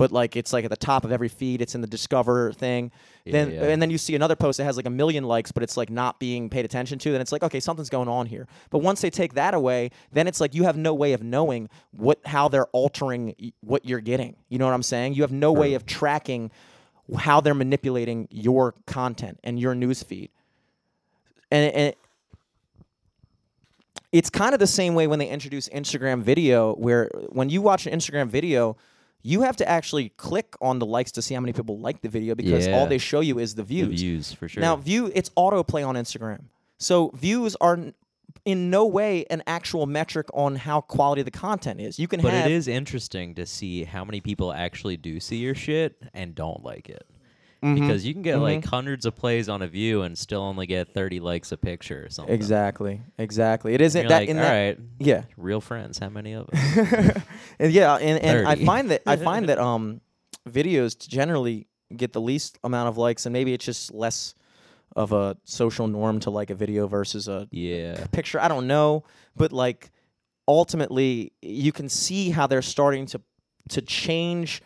but 0.00 0.10
like 0.12 0.34
it's 0.34 0.50
like 0.54 0.64
at 0.64 0.70
the 0.70 0.76
top 0.78 1.04
of 1.04 1.12
every 1.12 1.28
feed 1.28 1.60
it's 1.60 1.74
in 1.74 1.82
the 1.82 1.86
discover 1.86 2.54
thing. 2.54 2.90
Then 3.26 3.50
Yeah. 3.50 3.64
and 3.64 3.82
then 3.82 3.90
you 3.90 3.98
see 3.98 4.14
another 4.14 4.34
post 4.34 4.56
that 4.56 4.64
has 4.64 4.78
like 4.78 4.86
a 4.86 4.90
million 5.02 5.24
likes 5.24 5.52
but 5.52 5.62
it's 5.62 5.76
like 5.76 5.90
not 5.90 6.18
being 6.18 6.48
paid 6.48 6.64
attention 6.64 6.98
to 7.00 7.12
then 7.12 7.20
it's 7.20 7.32
like 7.32 7.42
okay 7.42 7.60
something's 7.60 7.90
going 7.90 8.08
on 8.08 8.24
here. 8.24 8.48
But 8.70 8.78
once 8.78 9.02
they 9.02 9.10
take 9.10 9.34
that 9.34 9.52
away 9.52 9.90
then 10.10 10.26
it's 10.26 10.40
like 10.40 10.54
you 10.54 10.62
have 10.62 10.78
no 10.78 10.94
way 10.94 11.12
of 11.12 11.22
knowing 11.22 11.68
what 11.90 12.18
how 12.24 12.48
they're 12.48 12.68
altering 12.68 13.34
y- 13.38 13.52
what 13.60 13.84
you're 13.84 14.00
getting. 14.00 14.36
You 14.48 14.58
know 14.58 14.64
what 14.64 14.72
i'm 14.72 14.82
saying? 14.82 15.12
You 15.12 15.20
have 15.22 15.32
no 15.32 15.52
way 15.52 15.74
of 15.74 15.84
tracking 15.84 16.50
how 17.18 17.42
they're 17.42 17.52
manipulating 17.52 18.26
your 18.30 18.74
content 18.86 19.38
and 19.44 19.60
your 19.60 19.74
news 19.74 20.02
feed. 20.02 20.30
And, 21.50 21.74
and 21.74 21.94
it's 24.12 24.30
kind 24.30 24.54
of 24.54 24.60
the 24.60 24.66
same 24.66 24.94
way 24.94 25.06
when 25.06 25.18
they 25.18 25.28
introduce 25.28 25.68
Instagram 25.68 26.22
video, 26.22 26.74
where 26.76 27.10
when 27.28 27.50
you 27.50 27.60
watch 27.60 27.86
an 27.86 27.92
Instagram 27.92 28.28
video, 28.28 28.76
you 29.22 29.42
have 29.42 29.56
to 29.56 29.68
actually 29.68 30.10
click 30.10 30.54
on 30.60 30.78
the 30.78 30.86
likes 30.86 31.12
to 31.12 31.22
see 31.22 31.34
how 31.34 31.40
many 31.40 31.52
people 31.52 31.78
like 31.78 32.00
the 32.02 32.08
video 32.08 32.34
because 32.34 32.66
all 32.68 32.86
they 32.86 32.98
show 32.98 33.20
you 33.20 33.38
is 33.38 33.54
the 33.54 33.62
The 33.62 33.66
views. 33.66 34.00
views 34.00 34.32
for 34.32 34.48
sure. 34.48 34.60
Now, 34.60 34.76
view 34.76 35.10
it's 35.14 35.30
autoplay 35.30 35.86
on 35.86 35.94
Instagram, 35.94 36.44
so 36.78 37.10
views 37.14 37.56
are 37.60 37.74
n- 37.74 37.94
in 38.44 38.70
no 38.70 38.86
way 38.86 39.24
an 39.28 39.42
actual 39.46 39.86
metric 39.86 40.28
on 40.32 40.56
how 40.56 40.80
quality 40.80 41.22
the 41.22 41.30
content 41.30 41.80
is. 41.80 41.98
You 41.98 42.08
can 42.08 42.20
but 42.22 42.32
have 42.32 42.46
it 42.46 42.52
is 42.52 42.68
interesting 42.68 43.34
to 43.34 43.44
see 43.44 43.84
how 43.84 44.04
many 44.04 44.20
people 44.20 44.52
actually 44.52 44.96
do 44.96 45.20
see 45.20 45.36
your 45.36 45.54
shit 45.54 46.00
and 46.14 46.34
don't 46.34 46.64
like 46.64 46.88
it. 46.88 47.06
Mm-hmm. 47.62 47.74
Because 47.74 48.06
you 48.06 48.14
can 48.14 48.22
get 48.22 48.36
like 48.38 48.64
hundreds 48.64 49.04
of 49.04 49.14
plays 49.14 49.50
on 49.50 49.60
a 49.60 49.68
view 49.68 50.00
and 50.00 50.16
still 50.16 50.40
only 50.40 50.66
get 50.66 50.94
30 50.94 51.20
likes 51.20 51.52
a 51.52 51.58
picture 51.58 52.06
or 52.06 52.08
something. 52.08 52.34
exactly, 52.34 53.02
exactly. 53.18 53.74
It 53.74 53.82
isn't 53.82 54.08
that 54.08 54.20
like, 54.20 54.28
in 54.30 54.38
all 54.38 54.44
that 54.44 54.50
right, 54.50 54.78
yeah. 54.98 55.24
real 55.36 55.60
friends. 55.60 55.98
How 55.98 56.08
many 56.08 56.32
of 56.32 56.48
us? 56.52 57.22
And 57.58 57.70
yeah, 57.70 57.96
and, 57.96 58.18
and 58.22 58.48
I 58.48 58.54
find 58.54 58.90
that 58.90 59.02
I 59.06 59.16
find 59.30 59.50
that 59.50 59.58
um 59.58 60.00
videos 60.48 60.96
generally 61.06 61.66
get 61.94 62.14
the 62.14 62.20
least 62.20 62.58
amount 62.64 62.88
of 62.88 62.96
likes, 62.96 63.26
and 63.26 63.32
maybe 63.32 63.52
it's 63.52 63.64
just 63.64 63.92
less 63.92 64.34
of 64.96 65.12
a 65.12 65.36
social 65.44 65.86
norm 65.86 66.18
to 66.20 66.30
like 66.30 66.50
a 66.50 66.54
video 66.54 66.86
versus 66.86 67.28
a 67.28 67.46
yeah. 67.50 68.06
picture. 68.10 68.40
I 68.40 68.48
don't 68.48 68.66
know, 68.66 69.04
but 69.36 69.52
like 69.52 69.90
ultimately, 70.48 71.32
you 71.42 71.72
can 71.72 71.88
see 71.88 72.30
how 72.30 72.46
they're 72.46 72.62
starting 72.62 73.06
to 73.06 73.20
to 73.68 73.82
change 73.82 74.62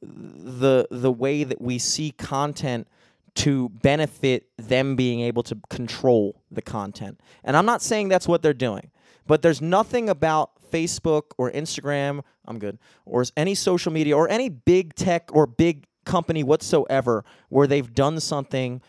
the 0.00 0.86
the 0.90 1.12
way 1.12 1.44
that 1.44 1.60
we 1.60 1.78
see 1.78 2.12
content 2.12 2.88
to 3.34 3.68
benefit 3.70 4.48
them 4.56 4.94
being 4.96 5.20
able 5.20 5.42
to 5.42 5.56
control 5.70 6.42
the 6.50 6.62
content. 6.62 7.18
And 7.44 7.56
I'm 7.56 7.66
not 7.66 7.80
saying 7.80 8.08
that's 8.08 8.28
what 8.28 8.42
they're 8.42 8.52
doing, 8.52 8.90
but 9.26 9.42
there's 9.42 9.62
nothing 9.62 10.08
about 10.10 10.50
Facebook 10.70 11.22
or 11.38 11.50
Instagram, 11.50 12.22
I'm 12.46 12.58
good, 12.58 12.78
or 13.06 13.24
any 13.36 13.54
social 13.54 13.92
media 13.92 14.16
or 14.16 14.28
any 14.28 14.48
big 14.48 14.94
tech 14.94 15.30
or 15.32 15.46
big 15.46 15.86
company 16.04 16.42
whatsoever 16.42 17.24
where 17.48 17.66
they've 17.66 17.94
done 17.94 18.20
something 18.20 18.82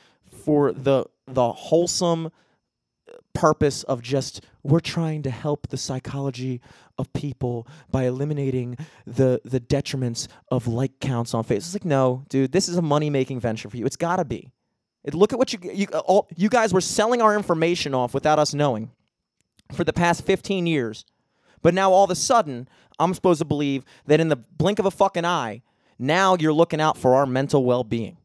for 0.44 0.72
the 0.72 1.06
the 1.28 1.52
wholesome 1.52 2.32
purpose 3.34 3.84
of 3.84 4.01
just 4.01 4.45
we're 4.61 4.80
trying 4.80 5.23
to 5.23 5.30
help 5.30 5.68
the 5.68 5.77
psychology 5.77 6.61
of 6.97 7.11
people 7.14 7.68
by 7.91 8.05
eliminating 8.05 8.77
the 9.05 9.41
the 9.43 9.60
detriments 9.60 10.27
of 10.51 10.68
like 10.68 10.99
counts 10.99 11.34
on 11.34 11.43
Facebook. 11.43 11.57
It's 11.57 11.73
like 11.73 11.85
no, 11.85 12.23
dude, 12.30 12.51
this 12.51 12.69
is 12.69 12.77
a 12.77 12.81
money 12.81 13.10
making 13.10 13.39
venture 13.39 13.69
for 13.69 13.77
you. 13.77 13.85
It's 13.85 13.97
got 13.97 14.18
to 14.18 14.26
be. 14.26 14.51
It, 15.03 15.14
look 15.14 15.34
at 15.34 15.39
what 15.39 15.51
you 15.53 15.60
you 15.73 15.88
uh, 15.93 15.99
all, 15.99 16.27
you 16.35 16.49
guys 16.49 16.73
were 16.73 16.81
selling 16.81 17.22
our 17.22 17.35
information 17.35 17.93
off 17.93 18.14
without 18.14 18.39
us 18.39 18.53
knowing 18.53 18.91
for 19.73 19.84
the 19.84 19.93
past 19.93 20.26
15 20.26 20.65
years. 20.65 21.05
But 21.61 21.73
now 21.73 21.91
all 21.91 22.03
of 22.03 22.10
a 22.10 22.15
sudden, 22.15 22.68
I'm 22.99 23.14
supposed 23.14 23.39
to 23.39 23.45
believe 23.45 23.84
that 24.05 24.19
in 24.19 24.30
the 24.30 24.35
blink 24.35 24.80
of 24.80 24.85
a 24.85 24.91
fucking 24.91 25.26
eye, 25.26 25.64
now 25.97 26.35
you're 26.39 26.53
looking 26.53 26.81
out 26.81 26.97
for 26.97 27.15
our 27.15 27.26
mental 27.26 27.64
well-being 27.64 28.18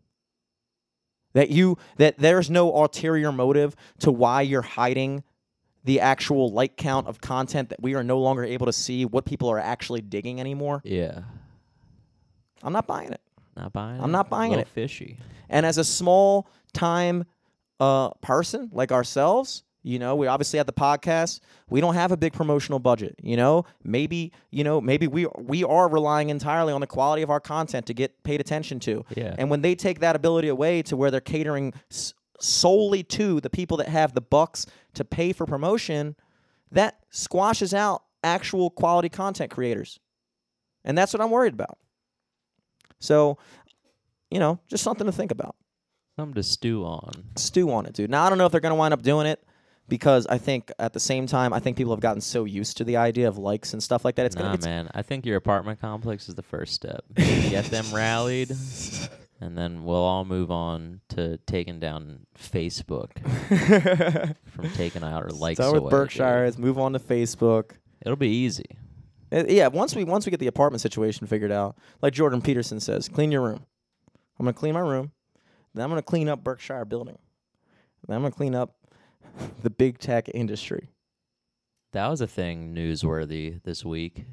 that 1.34 1.50
you 1.50 1.76
that 1.96 2.18
there's 2.18 2.50
no 2.50 2.74
ulterior 2.74 3.30
motive 3.32 3.74
to 4.00 4.10
why 4.12 4.42
you're 4.42 4.62
hiding 4.62 5.22
the 5.84 6.00
actual 6.00 6.50
like 6.50 6.76
count 6.76 7.06
of 7.06 7.20
content 7.20 7.68
that 7.70 7.80
we 7.82 7.94
are 7.94 8.02
no 8.02 8.18
longer 8.18 8.44
able 8.44 8.66
to 8.66 8.72
see 8.72 9.04
what 9.04 9.24
people 9.24 9.48
are 9.48 9.58
actually 9.58 10.00
digging 10.00 10.40
anymore 10.40 10.80
Yeah. 10.84 11.20
i'm 12.62 12.72
not 12.72 12.86
buying 12.86 13.12
it 13.12 13.20
Not 13.56 13.72
buying 13.72 13.96
it. 13.96 14.02
I'm 14.02 14.10
it? 14.10 14.12
not 14.12 14.28
buying 14.30 14.52
it. 14.52 14.68
fishy. 14.68 15.18
and 15.48 15.64
as 15.64 15.78
a 15.78 15.84
small 15.84 16.48
time 16.72 17.24
uh, 17.80 18.10
person 18.20 18.70
like 18.72 18.90
ourselves 18.90 19.62
you 19.82 19.98
know 19.98 20.16
we 20.16 20.26
obviously 20.26 20.56
have 20.56 20.66
the 20.66 20.72
podcast 20.72 21.40
we 21.70 21.80
don't 21.80 21.94
have 21.94 22.10
a 22.12 22.16
big 22.16 22.32
promotional 22.32 22.78
budget 22.78 23.14
you 23.22 23.36
know 23.36 23.64
maybe 23.84 24.32
you 24.50 24.64
know 24.64 24.80
maybe 24.80 25.06
we 25.06 25.26
we 25.38 25.62
are 25.64 25.88
relying 25.88 26.30
entirely 26.30 26.72
on 26.72 26.80
the 26.80 26.86
quality 26.86 27.22
of 27.22 27.30
our 27.30 27.40
content 27.40 27.86
to 27.86 27.94
get 27.94 28.22
paid 28.24 28.40
attention 28.40 28.80
to 28.80 29.04
Yeah. 29.16 29.34
and 29.38 29.50
when 29.50 29.62
they 29.62 29.74
take 29.74 30.00
that 30.00 30.16
ability 30.16 30.48
away 30.48 30.82
to 30.82 30.96
where 30.96 31.10
they're 31.10 31.20
catering 31.20 31.72
solely 32.40 33.02
to 33.04 33.40
the 33.40 33.50
people 33.50 33.76
that 33.78 33.88
have 33.88 34.14
the 34.14 34.20
bucks 34.20 34.66
to 34.94 35.04
pay 35.04 35.32
for 35.32 35.46
promotion 35.46 36.16
that 36.72 36.98
squashes 37.10 37.72
out 37.72 38.02
actual 38.24 38.70
quality 38.70 39.08
content 39.08 39.50
creators 39.50 40.00
and 40.84 40.98
that's 40.98 41.12
what 41.12 41.20
i'm 41.22 41.30
worried 41.30 41.54
about 41.54 41.78
so 42.98 43.38
you 44.30 44.38
know 44.40 44.58
just 44.68 44.82
something 44.82 45.06
to 45.06 45.12
think 45.12 45.30
about 45.30 45.54
Something 46.16 46.34
to 46.34 46.42
stew 46.42 46.82
on. 46.84 47.12
stew 47.36 47.70
on 47.70 47.86
it, 47.86 47.92
dude. 47.92 48.10
Now 48.10 48.24
I 48.24 48.28
don't 48.28 48.38
know 48.38 48.46
if 48.46 48.50
they're 48.50 48.60
gonna 48.60 48.74
wind 48.74 48.92
up 48.92 49.02
doing 49.02 49.28
it 49.28 49.40
because 49.88 50.26
I 50.26 50.38
think 50.38 50.70
at 50.78 50.92
the 50.92 51.00
same 51.00 51.26
time 51.26 51.52
I 51.52 51.60
think 51.60 51.76
people 51.76 51.92
have 51.92 52.00
gotten 52.00 52.20
so 52.20 52.44
used 52.44 52.76
to 52.78 52.84
the 52.84 52.96
idea 52.96 53.28
of 53.28 53.38
likes 53.38 53.72
and 53.72 53.82
stuff 53.82 54.04
like 54.04 54.16
that. 54.16 54.26
It's 54.26 54.36
nah, 54.36 54.42
gonna 54.42 54.54
it's, 54.54 54.66
man. 54.66 54.88
I 54.94 55.02
think 55.02 55.26
your 55.26 55.36
apartment 55.36 55.80
complex 55.80 56.28
is 56.28 56.34
the 56.34 56.42
first 56.42 56.74
step. 56.74 57.04
Get 57.14 57.66
them 57.66 57.86
rallied, 57.92 58.50
and 59.40 59.56
then 59.56 59.84
we'll 59.84 59.96
all 59.96 60.24
move 60.24 60.50
on 60.50 61.00
to 61.10 61.38
taking 61.46 61.80
down 61.80 62.26
Facebook 62.38 63.10
from 64.46 64.70
taking 64.72 65.02
out 65.02 65.22
our 65.22 65.30
likes 65.30 65.58
start 65.58 65.74
with 65.74 65.82
away, 65.82 65.90
Berkshire. 65.90 66.44
Let's 66.44 66.58
move 66.58 66.78
on 66.78 66.92
to 66.92 66.98
Facebook. 66.98 67.72
It'll 68.04 68.16
be 68.16 68.28
easy. 68.28 68.66
Uh, 69.30 69.44
yeah, 69.48 69.68
once 69.68 69.94
we 69.94 70.04
once 70.04 70.26
we 70.26 70.30
get 70.30 70.40
the 70.40 70.46
apartment 70.46 70.80
situation 70.80 71.26
figured 71.26 71.52
out, 71.52 71.76
like 72.02 72.12
Jordan 72.12 72.42
Peterson 72.42 72.80
says, 72.80 73.08
clean 73.08 73.32
your 73.32 73.42
room. 73.42 73.64
I'm 74.38 74.44
gonna 74.44 74.54
clean 74.54 74.74
my 74.74 74.80
room. 74.80 75.12
Then 75.74 75.84
I'm 75.84 75.90
gonna 75.90 76.02
clean 76.02 76.28
up 76.28 76.42
Berkshire 76.42 76.84
Building. 76.84 77.18
Then 78.06 78.16
I'm 78.16 78.22
gonna 78.22 78.32
clean 78.32 78.54
up 78.54 78.77
the 79.62 79.70
big 79.70 79.98
tech 79.98 80.28
industry. 80.34 80.90
That 81.92 82.08
was 82.08 82.20
a 82.20 82.26
thing 82.26 82.74
newsworthy 82.74 83.62
this 83.62 83.84
week. 83.84 84.24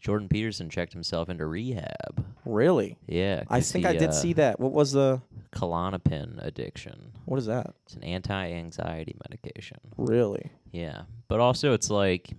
Jordan 0.00 0.28
Peterson 0.28 0.68
checked 0.68 0.92
himself 0.92 1.28
into 1.28 1.46
rehab. 1.46 2.24
Really? 2.44 2.98
Yeah, 3.06 3.44
I 3.48 3.60
think 3.60 3.86
he, 3.86 3.88
I 3.88 3.96
did 3.96 4.10
uh, 4.10 4.12
see 4.12 4.34
that. 4.34 4.60
What 4.60 4.72
was 4.72 4.92
the? 4.92 5.22
Klonopin 5.54 6.44
addiction. 6.44 7.12
What 7.24 7.38
is 7.38 7.46
that? 7.46 7.74
It's 7.86 7.94
an 7.94 8.04
anti-anxiety 8.04 9.16
medication. 9.30 9.78
Really? 9.96 10.50
Yeah, 10.72 11.02
but 11.28 11.40
also 11.40 11.72
it's 11.72 11.90
like 11.90 12.32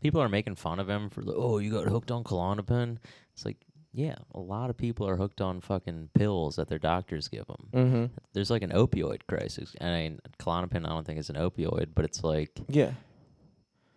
people 0.00 0.20
are 0.20 0.28
making 0.28 0.56
fun 0.56 0.80
of 0.80 0.88
him 0.88 1.10
for 1.10 1.22
the 1.22 1.34
oh 1.34 1.58
you 1.58 1.70
got 1.70 1.86
hooked 1.86 2.10
on 2.10 2.24
Klonopin. 2.24 2.98
It's 3.34 3.44
like 3.44 3.58
yeah, 3.96 4.16
a 4.34 4.40
lot 4.40 4.70
of 4.70 4.76
people 4.76 5.08
are 5.08 5.16
hooked 5.16 5.40
on 5.40 5.60
fucking 5.60 6.10
pills 6.14 6.56
that 6.56 6.66
their 6.68 6.80
doctors 6.80 7.28
give 7.28 7.46
them. 7.46 7.68
Mm-hmm. 7.72 8.04
There's 8.32 8.50
like 8.50 8.62
an 8.62 8.72
opioid 8.72 9.20
crisis. 9.28 9.74
I 9.80 9.84
mean, 9.84 10.20
Klonopin 10.40 10.84
I 10.84 10.88
don't 10.88 11.06
think 11.06 11.20
is 11.20 11.30
an 11.30 11.36
opioid, 11.36 11.90
but 11.94 12.04
it's 12.04 12.24
like 12.24 12.50
Yeah. 12.68 12.92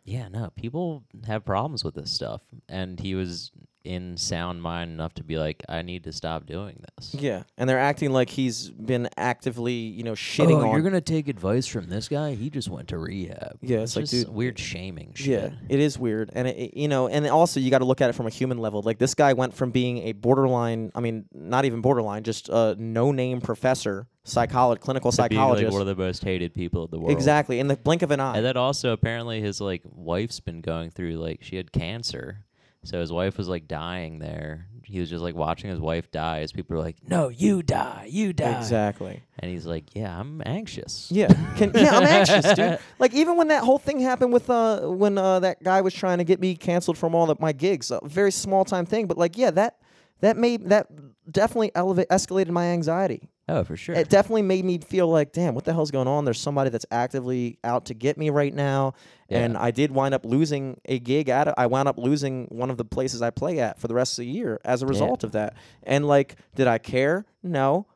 yeah, 0.05 0.27
no, 0.27 0.51
people 0.55 1.03
have 1.25 1.43
problems 1.43 1.83
with 1.83 1.95
this 1.95 2.11
stuff, 2.11 2.41
and 2.69 2.99
he 2.99 3.15
was 3.15 3.51
in 3.87 4.17
sound 4.17 4.61
mind 4.61 4.91
enough 4.91 5.13
to 5.15 5.23
be 5.23 5.37
like, 5.37 5.63
I 5.69 5.81
need 5.81 6.03
to 6.03 6.11
stop 6.11 6.45
doing 6.45 6.83
this. 6.95 7.15
Yeah. 7.15 7.43
And 7.57 7.69
they're 7.69 7.79
acting 7.79 8.11
like 8.11 8.29
he's 8.29 8.69
been 8.69 9.09
actively, 9.17 9.73
you 9.73 10.03
know, 10.03 10.13
shitting 10.13 10.61
oh, 10.61 10.67
on. 10.67 10.73
you're 10.73 10.81
gonna 10.81 11.01
take 11.01 11.27
advice 11.27 11.65
from 11.65 11.87
this 11.89 12.07
guy? 12.07 12.35
He 12.35 12.49
just 12.49 12.69
went 12.69 12.89
to 12.89 12.97
rehab. 12.97 13.57
Yeah, 13.61 13.79
it's 13.79 13.95
like, 13.95 14.03
just 14.05 14.25
dude, 14.25 14.33
weird 14.33 14.59
shaming 14.59 15.13
shit. 15.15 15.51
Yeah, 15.51 15.57
it 15.69 15.79
is 15.79 15.97
weird, 15.97 16.29
and 16.33 16.47
it, 16.47 16.57
it- 16.57 16.77
you 16.77 16.87
know, 16.87 17.07
and 17.07 17.25
also 17.27 17.59
you 17.59 17.71
got 17.71 17.79
to 17.79 17.85
look 17.85 18.01
at 18.01 18.09
it 18.09 18.13
from 18.13 18.27
a 18.27 18.29
human 18.29 18.57
level. 18.57 18.81
Like 18.81 18.99
this 18.99 19.15
guy 19.15 19.33
went 19.33 19.53
from 19.53 19.71
being 19.71 19.99
a 19.99 20.11
borderline, 20.11 20.91
I 20.93 20.99
mean, 20.99 21.25
not 21.33 21.65
even 21.65 21.81
borderline, 21.81 22.23
just 22.23 22.49
a 22.49 22.75
no-name 22.77 23.41
professor, 23.41 24.07
psychologist, 24.25 24.83
clinical 24.83 25.11
psychologist. 25.11 25.63
like 25.65 25.71
one 25.71 25.81
of 25.81 25.87
the 25.87 25.95
most 25.95 26.23
hated 26.23 26.53
people 26.53 26.85
in 26.85 26.91
the 26.91 26.99
world. 26.99 27.11
exactly, 27.11 27.59
in 27.59 27.67
the 27.67 27.77
blink 27.77 28.01
of 28.01 28.11
an 28.11 28.19
eye. 28.19 28.37
And 28.37 28.45
then 28.45 28.57
also 28.57 28.91
apparently 28.91 29.41
his 29.41 29.61
like 29.61 29.81
wife's 29.85 30.39
been 30.39 30.61
going 30.61 30.91
through 30.91 31.17
like 31.17 31.39
she 31.41 31.55
had 31.55 31.71
cancer. 31.71 32.43
So 32.87 33.01
his 33.01 33.11
wife 33.11 33.37
was 33.37 33.49
like 33.49 33.67
dying 33.67 34.19
there. 34.19 34.67
He 34.85 35.01
was 35.01 35.09
just 35.09 35.21
like 35.21 35.35
watching 35.35 35.69
his 35.69 35.77
wife 35.81 36.09
die 36.09 36.39
as 36.39 36.53
people 36.53 36.77
were 36.77 36.81
like, 36.81 36.95
No, 37.05 37.27
you 37.27 37.61
die, 37.61 38.07
you 38.09 38.31
die. 38.31 38.57
exactly. 38.57 39.21
And 39.39 39.51
he's 39.51 39.65
like, 39.65 39.93
Yeah, 39.93 40.17
I'm 40.17 40.41
anxious. 40.45 41.09
Yeah, 41.11 41.27
Can, 41.57 41.73
yeah, 41.75 41.97
I'm 41.97 42.03
anxious, 42.07 42.53
dude. 42.53 42.79
Like 42.99 43.13
even 43.13 43.35
when 43.35 43.49
that 43.49 43.65
whole 43.65 43.77
thing 43.77 43.99
happened 43.99 44.31
with 44.31 44.49
uh 44.49 44.79
when 44.87 45.17
uh 45.17 45.41
that 45.41 45.61
guy 45.61 45.81
was 45.81 45.93
trying 45.93 46.19
to 46.19 46.23
get 46.23 46.39
me 46.39 46.55
canceled 46.55 46.97
from 46.97 47.13
all 47.13 47.29
of 47.29 47.41
my 47.41 47.51
gigs, 47.51 47.91
a 47.91 47.99
very 48.05 48.31
small 48.31 48.63
time 48.63 48.85
thing, 48.85 49.05
but 49.05 49.17
like 49.17 49.37
yeah, 49.37 49.51
that 49.51 49.79
that 50.21 50.37
made 50.37 50.69
that 50.69 50.87
definitely 51.29 51.73
elevate 51.75 52.07
escalated 52.07 52.51
my 52.51 52.67
anxiety. 52.67 53.27
Oh, 53.49 53.63
for 53.63 53.77
sure. 53.77 53.95
It 53.95 54.09
definitely 54.09 54.41
made 54.41 54.65
me 54.65 54.77
feel 54.77 55.07
like, 55.07 55.31
damn, 55.31 55.55
what 55.55 55.63
the 55.63 55.71
hell's 55.73 55.89
going 55.89 56.07
on? 56.07 56.25
There's 56.25 56.39
somebody 56.39 56.69
that's 56.69 56.85
actively 56.91 57.59
out 57.63 57.85
to 57.85 57.93
get 57.93 58.17
me 58.17 58.29
right 58.29 58.53
now. 58.53 58.93
And 59.29 59.57
I 59.57 59.71
did 59.71 59.91
wind 59.91 60.13
up 60.13 60.25
losing 60.25 60.79
a 60.85 60.99
gig 60.99 61.29
at 61.29 61.47
it. 61.47 61.53
I 61.57 61.67
wound 61.67 61.87
up 61.87 61.97
losing 61.97 62.45
one 62.45 62.69
of 62.69 62.77
the 62.77 62.85
places 62.85 63.21
I 63.21 63.29
play 63.29 63.59
at 63.59 63.79
for 63.79 63.87
the 63.87 63.93
rest 63.93 64.19
of 64.19 64.23
the 64.23 64.31
year 64.31 64.59
as 64.65 64.81
a 64.81 64.85
result 64.85 65.23
of 65.23 65.31
that. 65.33 65.55
And 65.83 66.07
like, 66.07 66.35
did 66.55 66.67
I 66.67 66.77
care? 66.77 67.25
No. 67.41 67.87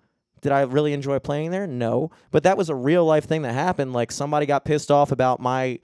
Did 0.42 0.52
I 0.52 0.62
really 0.62 0.94
enjoy 0.94 1.20
playing 1.20 1.52
there? 1.52 1.68
No. 1.68 2.12
But 2.32 2.44
that 2.44 2.58
was 2.58 2.70
a 2.70 2.76
real 2.76 3.06
life 3.06 3.26
thing 3.26 3.42
that 3.44 3.54
happened. 3.54 3.94
Like 3.94 4.12
somebody 4.12 4.46
got 4.46 4.66
pissed 4.66 4.90
off 4.90 5.12
about 5.12 5.40
my 5.40 5.80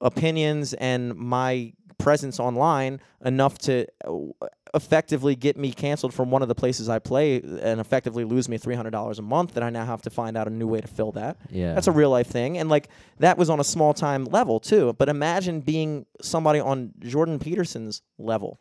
opinions 0.00 0.74
and 0.74 1.14
my 1.14 1.72
presence 1.98 2.40
online 2.40 3.00
enough 3.24 3.58
to 3.58 3.86
uh, 4.04 4.46
effectively 4.74 5.36
get 5.36 5.56
me 5.56 5.72
canceled 5.72 6.12
from 6.12 6.30
one 6.30 6.42
of 6.42 6.48
the 6.48 6.54
places 6.54 6.88
I 6.88 6.98
play 6.98 7.40
and 7.40 7.80
effectively 7.80 8.24
lose 8.24 8.48
me 8.48 8.58
$300 8.58 9.18
a 9.18 9.22
month 9.22 9.54
that 9.54 9.62
I 9.62 9.70
now 9.70 9.84
have 9.86 10.02
to 10.02 10.10
find 10.10 10.36
out 10.36 10.46
a 10.48 10.50
new 10.50 10.66
way 10.66 10.80
to 10.80 10.88
fill 10.88 11.12
that. 11.12 11.36
yeah. 11.50 11.74
That's 11.74 11.86
a 11.86 11.92
real 11.92 12.10
life 12.10 12.26
thing. 12.26 12.58
And 12.58 12.68
like 12.68 12.88
that 13.18 13.38
was 13.38 13.48
on 13.50 13.60
a 13.60 13.64
small 13.64 13.94
time 13.94 14.24
level 14.24 14.60
too. 14.60 14.92
But 14.94 15.08
imagine 15.08 15.60
being 15.60 16.06
somebody 16.20 16.60
on 16.60 16.92
Jordan 17.00 17.38
Peterson's 17.38 18.02
level, 18.18 18.58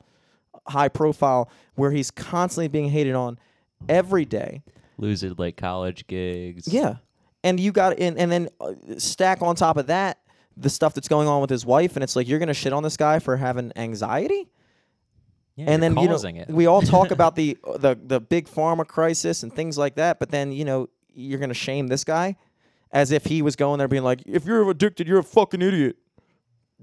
high 0.67 0.89
profile, 0.89 1.49
where 1.75 1.91
he's 1.91 2.11
constantly 2.11 2.67
being 2.67 2.89
hated 2.89 3.15
on 3.15 3.39
every 3.89 4.25
day. 4.25 4.61
losing 4.97 5.33
like 5.37 5.57
college 5.57 6.05
gigs. 6.07 6.67
Yeah. 6.67 6.97
And 7.43 7.59
you 7.59 7.71
got 7.71 7.99
and, 7.99 8.17
and 8.17 8.31
then 8.31 8.49
uh, 8.61 8.73
stack 8.97 9.41
on 9.41 9.55
top 9.55 9.77
of 9.77 9.87
that 9.87 10.19
the 10.55 10.69
stuff 10.69 10.93
that's 10.93 11.07
going 11.07 11.27
on 11.27 11.41
with 11.41 11.49
his 11.49 11.65
wife 11.65 11.95
and 11.95 12.03
it's 12.03 12.15
like 12.15 12.27
you're 12.27 12.37
going 12.37 12.47
to 12.47 12.53
shit 12.53 12.73
on 12.73 12.83
this 12.83 12.95
guy 12.95 13.17
for 13.19 13.37
having 13.37 13.71
anxiety? 13.75 14.47
Yeah, 15.55 15.65
and 15.67 15.83
then 15.83 15.95
you 15.97 16.07
know 16.07 16.15
it. 16.15 16.49
we 16.49 16.65
all 16.65 16.81
talk 16.81 17.11
about 17.17 17.35
the 17.35 17.57
the 17.77 17.97
the 18.03 18.19
big 18.19 18.47
pharma 18.47 18.87
crisis 18.87 19.43
and 19.43 19.53
things 19.53 19.77
like 19.77 19.95
that, 19.95 20.19
but 20.19 20.29
then 20.31 20.51
you 20.51 20.65
know 20.65 20.87
you're 21.13 21.39
gonna 21.39 21.53
shame 21.53 21.87
this 21.87 22.03
guy 22.03 22.35
as 22.91 23.11
if 23.11 23.25
he 23.25 23.41
was 23.41 23.55
going 23.55 23.77
there 23.79 23.87
being 23.87 24.03
like, 24.03 24.21
if 24.25 24.45
you're 24.45 24.69
addicted, 24.69 25.07
you're 25.07 25.19
a 25.19 25.23
fucking 25.23 25.61
idiot. 25.61 25.95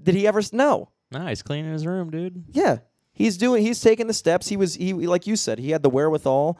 Did 0.01 0.15
he 0.15 0.25
ever? 0.27 0.39
s- 0.39 0.51
No. 0.53 0.89
Nah, 1.11 1.27
he's 1.27 1.41
cleaning 1.41 1.71
his 1.73 1.85
room, 1.85 2.09
dude. 2.09 2.45
Yeah, 2.51 2.77
he's 3.11 3.37
doing. 3.37 3.61
He's 3.63 3.81
taking 3.81 4.07
the 4.07 4.13
steps. 4.13 4.47
He 4.47 4.55
was. 4.57 4.75
He 4.75 4.93
like 4.93 5.27
you 5.27 5.35
said, 5.35 5.59
he 5.59 5.71
had 5.71 5.83
the 5.83 5.89
wherewithal 5.89 6.57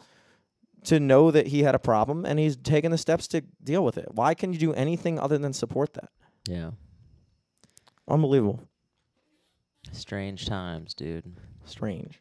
to 0.86 1.00
know 1.00 1.32
that 1.32 1.48
he 1.48 1.64
had 1.64 1.76
a 1.76 1.80
problem, 1.80 2.26
and 2.26 2.38
he's 2.40 2.58
taking 2.58 2.92
the 2.92 2.98
steps 2.98 3.28
to 3.30 3.42
deal 3.64 3.84
with 3.86 3.98
it. 3.98 4.08
Why 4.12 4.34
can 4.34 4.52
you 4.52 4.60
do 4.60 4.74
anything 4.74 5.18
other 5.20 5.38
than 5.38 5.54
support 5.54 5.94
that? 5.94 6.10
Yeah. 6.48 6.72
Unbelievable. 8.08 8.68
Strange 9.94 10.46
times, 10.46 10.94
dude. 10.94 11.38
Strange. 11.66 12.20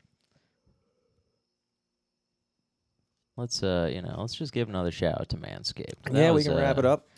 Let's 3.36 3.62
uh, 3.62 3.90
you 3.92 4.02
know, 4.02 4.16
let's 4.18 4.34
just 4.34 4.52
give 4.52 4.68
another 4.68 4.90
shout 4.90 5.20
out 5.20 5.28
to 5.30 5.36
Manscaped. 5.36 6.02
That 6.04 6.14
yeah, 6.14 6.32
we 6.32 6.42
can 6.42 6.56
wrap 6.56 6.76
uh, 6.76 6.80
it 6.80 6.84
up. 6.84 7.08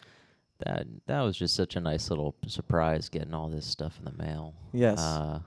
That 0.64 0.86
that 1.06 1.20
was 1.22 1.36
just 1.36 1.56
such 1.56 1.74
a 1.74 1.80
nice 1.80 2.10
little 2.10 2.36
surprise 2.46 3.08
getting 3.08 3.34
all 3.34 3.48
this 3.48 3.66
stuff 3.66 3.98
in 3.98 4.04
the 4.04 4.22
mail. 4.22 4.54
Yes. 4.72 5.00
Uh, 5.00 5.40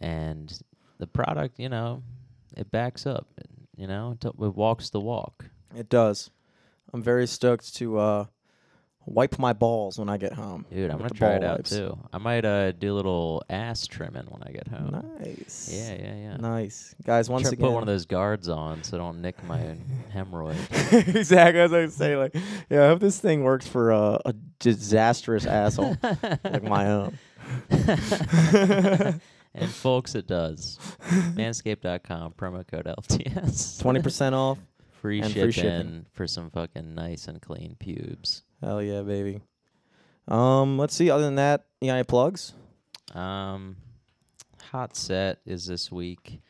and 0.00 0.52
the 0.98 1.06
product, 1.06 1.60
you 1.60 1.68
know, 1.68 2.02
it 2.56 2.70
backs 2.70 3.06
up. 3.06 3.28
You 3.76 3.86
know, 3.86 4.16
it, 4.20 4.26
it 4.26 4.34
walks 4.34 4.90
the 4.90 5.00
walk. 5.00 5.46
It 5.76 5.88
does. 5.88 6.30
I'm 6.92 7.02
very 7.02 7.26
stoked 7.26 7.74
to 7.76 7.98
uh, 7.98 8.24
wipe 9.06 9.38
my 9.38 9.52
balls 9.52 9.98
when 9.98 10.08
I 10.08 10.16
get 10.16 10.32
home. 10.32 10.64
Dude, 10.70 10.90
I'm 10.90 10.98
gonna 10.98 11.10
try 11.10 11.34
it 11.34 11.44
out 11.44 11.58
wipes. 11.58 11.70
too. 11.70 11.98
I 12.12 12.18
might 12.18 12.44
uh 12.44 12.72
do 12.72 12.92
a 12.92 12.96
little 12.96 13.42
ass 13.50 13.86
trimming 13.86 14.26
when 14.26 14.42
I 14.42 14.52
get 14.52 14.68
home. 14.68 15.04
Nice. 15.18 15.70
Yeah, 15.72 15.94
yeah, 15.94 16.14
yeah. 16.14 16.36
Nice. 16.36 16.94
Guys, 17.04 17.28
once 17.28 17.50
again. 17.50 17.66
put 17.66 17.72
one 17.72 17.82
of 17.82 17.86
those 17.86 18.06
guards 18.06 18.48
on 18.48 18.82
so 18.84 18.96
I 18.96 19.00
don't 19.00 19.20
nick 19.20 19.42
my 19.44 19.76
hemorrhoid. 20.14 21.14
exactly 21.16 21.60
as 21.60 21.72
I 21.72 21.86
say, 21.86 22.16
like, 22.16 22.34
yeah, 22.68 22.84
I 22.84 22.88
hope 22.88 23.00
this 23.00 23.18
thing 23.18 23.42
works 23.42 23.66
for 23.66 23.92
uh, 23.92 24.18
a 24.24 24.34
disastrous 24.58 25.46
asshole 25.46 25.96
like 26.44 26.62
my 26.62 26.90
own. 26.90 27.18
and 27.70 29.20
folks, 29.70 30.14
it 30.14 30.26
does. 30.26 30.78
Manscaped.com 31.08 32.32
promo 32.32 32.66
code 32.66 32.84
LTS. 32.84 33.80
Twenty 33.80 34.02
percent 34.02 34.34
off. 34.34 34.58
free 35.00 35.22
shipping, 35.22 35.42
free 35.42 35.52
shipping. 35.52 36.06
for 36.12 36.26
some 36.28 36.50
fucking 36.50 36.94
nice 36.94 37.26
and 37.26 37.40
clean 37.42 37.74
pubes. 37.80 38.42
Hell 38.62 38.82
yeah, 38.82 39.02
baby. 39.02 39.40
Um, 40.28 40.78
let's 40.78 40.94
see. 40.94 41.10
Other 41.10 41.24
than 41.24 41.36
that, 41.36 41.66
you 41.80 41.88
got 41.88 41.94
any 41.94 42.04
plugs? 42.04 42.52
Um, 43.14 43.76
hot 44.70 44.96
set 44.96 45.38
is 45.46 45.66
this 45.66 45.90
week. 45.90 46.40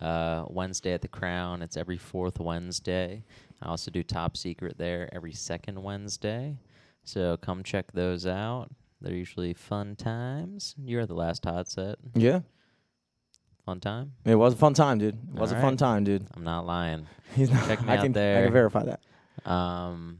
Uh, 0.00 0.44
Wednesday 0.48 0.92
at 0.92 1.02
the 1.02 1.08
Crown. 1.08 1.62
It's 1.62 1.76
every 1.76 1.98
fourth 1.98 2.40
Wednesday. 2.40 3.24
I 3.62 3.68
also 3.68 3.90
do 3.90 4.02
Top 4.02 4.36
Secret 4.36 4.78
there 4.78 5.08
every 5.12 5.32
second 5.32 5.82
Wednesday. 5.82 6.58
So 7.04 7.36
come 7.36 7.62
check 7.62 7.92
those 7.92 8.26
out. 8.26 8.68
They're 9.00 9.14
usually 9.14 9.54
fun 9.54 9.96
times. 9.96 10.74
You're 10.82 11.06
the 11.06 11.14
last 11.14 11.44
hot 11.44 11.68
set. 11.68 11.96
Yeah, 12.14 12.40
Fun 13.64 13.78
time? 13.80 14.12
it 14.24 14.34
was 14.34 14.54
a 14.54 14.56
fun 14.56 14.74
time, 14.74 14.98
dude. 14.98 15.18
It 15.34 15.38
was 15.40 15.52
a 15.52 15.60
fun 15.60 15.76
time, 15.76 16.04
dude. 16.04 16.26
I'm 16.34 16.44
not 16.44 16.66
lying. 16.66 17.06
He's 17.36 17.50
not. 17.50 17.66
Check 17.66 17.82
me 17.82 17.88
I 17.88 17.96
out 17.96 18.02
can, 18.02 18.16
I 18.16 18.42
can 18.44 18.52
verify 18.52 18.84
that. 18.84 19.50
Um, 19.50 20.18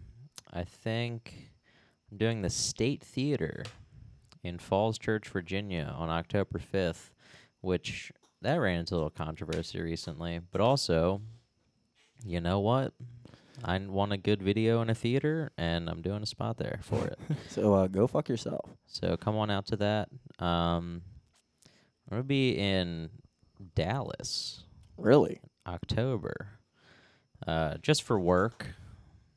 I 0.52 0.64
think 0.64 1.50
I'm 2.10 2.18
doing 2.18 2.42
the 2.42 2.50
State 2.50 3.02
Theater 3.02 3.64
in 4.42 4.58
Falls 4.58 4.98
Church, 4.98 5.28
Virginia 5.28 5.94
on 5.96 6.08
October 6.08 6.58
5th, 6.58 7.10
which 7.60 8.12
that 8.42 8.56
ran 8.56 8.80
into 8.80 8.94
a 8.94 8.96
little 8.96 9.10
controversy 9.10 9.80
recently. 9.80 10.40
But 10.50 10.60
also, 10.60 11.20
you 12.24 12.40
know 12.40 12.60
what? 12.60 12.92
I 13.62 13.76
want 13.78 14.12
a 14.12 14.16
good 14.16 14.42
video 14.42 14.80
in 14.80 14.88
a 14.88 14.94
theater, 14.94 15.52
and 15.58 15.90
I'm 15.90 16.00
doing 16.00 16.22
a 16.22 16.26
spot 16.26 16.56
there 16.56 16.80
for 16.82 17.06
it. 17.06 17.18
So 17.50 17.74
uh, 17.74 17.86
go 17.88 18.06
fuck 18.06 18.28
yourself. 18.28 18.70
so 18.86 19.16
come 19.18 19.36
on 19.36 19.50
out 19.50 19.66
to 19.66 19.76
that. 19.76 20.08
Um, 20.38 21.02
I'm 22.10 22.16
gonna 22.16 22.22
be 22.22 22.56
in 22.56 23.10
Dallas 23.74 24.62
Really? 24.96 25.40
October. 25.66 26.48
Uh, 27.46 27.74
just 27.82 28.02
for 28.02 28.18
work, 28.18 28.66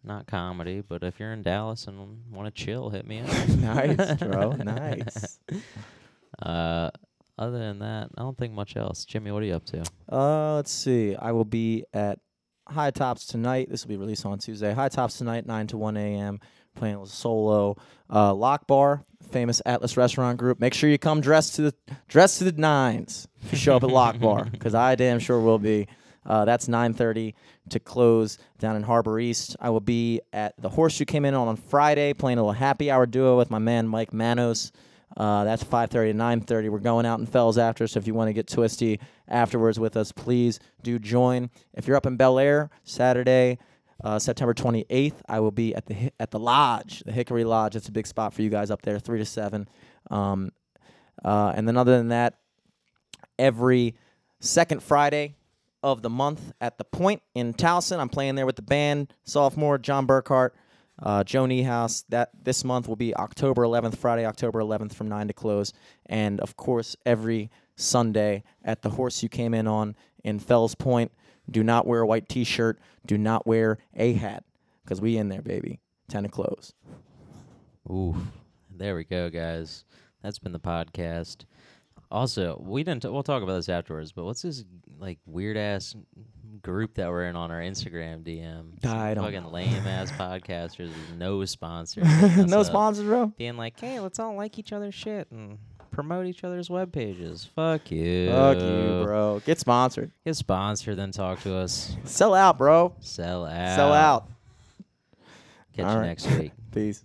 not 0.04 0.28
comedy. 0.28 0.82
But 0.82 1.04
if 1.04 1.20
you're 1.20 1.34
in 1.34 1.44
Dallas 1.44 1.88
and 1.88 2.20
want 2.32 2.54
to 2.54 2.64
chill, 2.64 2.90
hit 2.90 3.08
me 3.08 3.22
up. 3.22 3.48
nice, 3.50 4.16
bro. 4.16 4.52
Nice. 4.64 5.40
Uh, 6.42 6.90
other 7.38 7.58
than 7.58 7.80
that, 7.80 8.10
I 8.18 8.22
don't 8.22 8.38
think 8.38 8.54
much 8.54 8.76
else. 8.76 9.06
Jimmy, 9.06 9.32
what 9.32 9.44
are 9.44 9.46
you 9.46 9.56
up 9.56 9.66
to? 9.66 9.84
Uh, 10.12 10.56
let's 10.56 10.72
see. 10.72 11.16
I 11.16 11.32
will 11.32 11.46
be 11.46 11.86
at 11.94 12.20
High 12.68 12.92
Tops 12.92 13.26
tonight. 13.26 13.70
This 13.70 13.84
will 13.84 13.90
be 13.90 13.98
released 13.98 14.26
on 14.26 14.38
Tuesday. 14.40 14.74
High 14.74 14.90
Tops 14.90 15.18
tonight, 15.18 15.46
9 15.46 15.68
to 15.68 15.78
1 15.78 15.98
a.m. 15.98 16.40
Playing 16.76 17.00
with 17.00 17.10
solo. 17.10 17.78
Uh, 18.10 18.34
Loch 18.34 18.68
Bar, 18.68 19.04
famous 19.32 19.62
Atlas 19.66 19.98
restaurant 19.98 20.38
group. 20.38 20.60
Make 20.60 20.74
sure 20.74 20.90
you 20.90 20.98
come 20.98 21.22
dressed 21.22 21.56
to 21.56 21.64
the 21.64 21.76
dressed 22.08 22.40
to 22.40 22.46
the 22.46 22.60
nines 22.60 23.28
if 23.44 23.52
you 23.52 23.58
show 23.58 23.76
up 23.76 23.84
at 23.84 23.90
Loch 23.90 24.20
Bar, 24.20 24.46
because 24.52 24.74
I 24.74 24.96
damn 24.96 25.20
sure 25.20 25.40
will 25.40 25.60
be. 25.60 25.88
Uh, 26.26 26.46
that's 26.46 26.68
9:30 26.68 27.34
to 27.70 27.80
close 27.80 28.38
down 28.60 28.76
in 28.76 28.84
Harbor 28.84 29.20
East. 29.20 29.56
I 29.60 29.70
will 29.70 29.80
be 29.80 30.22
at 30.32 30.54
the 30.62 30.70
Horse 30.70 31.00
You. 31.00 31.06
Came 31.06 31.26
in 31.26 31.34
on, 31.34 31.48
on 31.48 31.56
Friday 31.56 32.14
playing 32.14 32.38
a 32.38 32.42
little 32.42 32.54
happy 32.54 32.90
hour 32.92 33.06
duo 33.06 33.38
with 33.38 33.50
my 33.50 33.60
man 33.60 33.88
Mike 33.88 34.14
Manos. 34.14 34.72
Uh, 35.16 35.44
that's 35.44 35.64
5:30 35.64 36.12
to 36.12 36.14
9:30. 36.14 36.70
We're 36.70 36.80
going 36.80 37.06
out 37.06 37.20
in 37.20 37.26
Fells 37.26 37.58
after, 37.58 37.88
so 37.88 38.00
if 38.00 38.08
you 38.08 38.14
want 38.14 38.30
to 38.30 38.34
get 38.34 38.48
twisty 38.48 39.00
afterwards 39.28 39.80
with 39.80 39.96
us, 39.96 40.12
please 40.12 40.60
do 40.82 40.98
join. 40.98 41.50
If 41.74 41.88
you're 41.88 41.98
up 41.98 42.06
in 42.06 42.18
Bel 42.18 42.40
Air, 42.40 42.72
Saturday, 42.84 43.60
uh, 44.04 44.18
September 44.20 44.54
28th, 44.54 45.22
I 45.30 45.40
will 45.40 45.52
be 45.52 45.76
at 45.76 45.86
the 45.86 46.12
at 46.20 46.32
the 46.32 46.40
Lodge, 46.40 47.04
the 47.06 47.12
Hickory 47.12 47.44
Lodge. 47.44 47.76
It's 47.76 47.90
a 47.90 47.92
big 47.92 48.08
spot 48.08 48.34
for 48.34 48.42
you 48.42 48.50
guys 48.50 48.72
up 48.72 48.82
there, 48.82 48.98
three 49.00 49.20
to 49.20 49.26
seven. 49.26 49.68
Um, 50.10 50.52
uh, 51.24 51.54
and 51.56 51.68
then 51.68 51.78
other 51.78 51.98
than 51.98 52.10
that, 52.10 52.40
every 53.38 53.96
second 54.40 54.82
Friday 54.82 55.36
of 55.84 56.02
the 56.02 56.10
month 56.10 56.54
at 56.62 56.78
the 56.78 56.84
Point 56.84 57.22
in 57.36 57.54
Towson, 57.54 58.00
I'm 58.00 58.10
playing 58.10 58.36
there 58.36 58.46
with 58.46 58.56
the 58.56 58.62
band, 58.62 59.14
sophomore 59.24 59.78
John 59.78 60.08
Burkhart. 60.08 60.52
Uh, 61.02 61.24
Joe 61.24 61.46
Niehaus. 61.46 62.06
That 62.10 62.30
this 62.44 62.64
month 62.64 62.88
will 62.88 62.96
be 62.96 63.16
October 63.16 63.64
11th, 63.64 63.98
Friday, 63.98 64.26
October 64.26 64.62
11th, 64.62 64.94
from 64.94 65.10
nine 65.10 65.28
to 65.28 65.34
close, 65.34 65.74
and 66.06 66.40
of 66.40 66.56
course 66.56 66.96
every 67.04 67.50
Sunday 67.76 68.44
at 68.64 68.84
the 68.84 68.92
horse 68.92 69.24
you 69.24 69.28
came 69.28 69.56
in 69.56 69.68
on 69.68 69.96
in 70.24 70.38
Fells 70.38 70.76
Point. 70.76 71.12
Do 71.50 71.64
not 71.64 71.88
wear 71.88 72.02
a 72.02 72.08
white 72.08 72.30
T-shirt. 72.30 72.80
Do 73.06 73.18
not 73.18 73.48
wear 73.48 73.80
a 73.96 74.14
hat, 74.14 74.44
because 74.84 75.02
we 75.02 75.18
in 75.18 75.30
there, 75.30 75.42
baby. 75.42 75.80
Ten 76.10 76.24
to 76.24 76.30
close. 76.30 76.74
Ooh, 77.90 78.16
there 78.70 78.96
we 78.96 79.04
go, 79.04 79.32
guys. 79.32 79.86
That's 80.22 80.40
been 80.40 80.54
the 80.54 80.60
podcast. 80.60 81.46
Also, 82.14 82.62
we 82.64 82.84
didn't. 82.84 83.02
T- 83.02 83.10
we'll 83.10 83.24
talk 83.24 83.42
about 83.42 83.56
this 83.56 83.70
afterwards. 83.70 84.12
But 84.12 84.26
what's 84.26 84.44
this 84.44 84.64
like 85.00 85.18
weird 85.26 85.58
ass 85.58 85.96
group 86.62 86.94
that 86.94 87.10
we're 87.10 87.26
in 87.26 87.36
on 87.36 87.50
our 87.50 87.60
Instagram 87.60 88.24
DM? 88.24 88.86
I 88.86 89.16
don't 89.16 89.24
fucking 89.24 89.42
know. 89.42 89.50
lame 89.50 89.88
ass 89.88 90.12
podcasters 90.18 90.90
with 90.90 91.16
no 91.18 91.44
sponsors. 91.46 92.06
no 92.48 92.60
up, 92.60 92.68
sponsors, 92.68 93.06
bro. 93.06 93.34
Being 93.36 93.58
like, 93.58 93.80
hey, 93.80 94.00
let's 94.00 94.20
all 94.20 94.36
like 94.36 94.60
each 94.60 94.72
other's 94.72 94.94
shit 94.94 95.28
and 95.32 95.58
promote 95.90 96.28
each 96.28 96.44
other's 96.44 96.70
web 96.70 96.92
pages. 96.94 97.50
Fuck 97.56 97.90
you. 97.90 98.30
Fuck 98.30 98.58
you, 98.60 99.02
bro. 99.04 99.42
Get 99.44 99.60
sponsored. 99.60 100.12
Get 100.24 100.36
sponsored, 100.36 100.98
then 100.98 101.12
talk 101.12 101.42
to 101.42 101.56
us. 101.56 101.96
Sell 102.04 102.36
out, 102.36 102.60
bro. 102.60 102.94
Sell 103.00 103.44
out. 103.44 103.76
Sell 103.76 103.92
out. 103.92 104.30
Catch 105.76 105.86
All 105.86 105.94
you 105.94 105.98
right. 106.00 106.06
next 106.06 106.30
week. 106.32 106.52
Peace. 106.72 107.04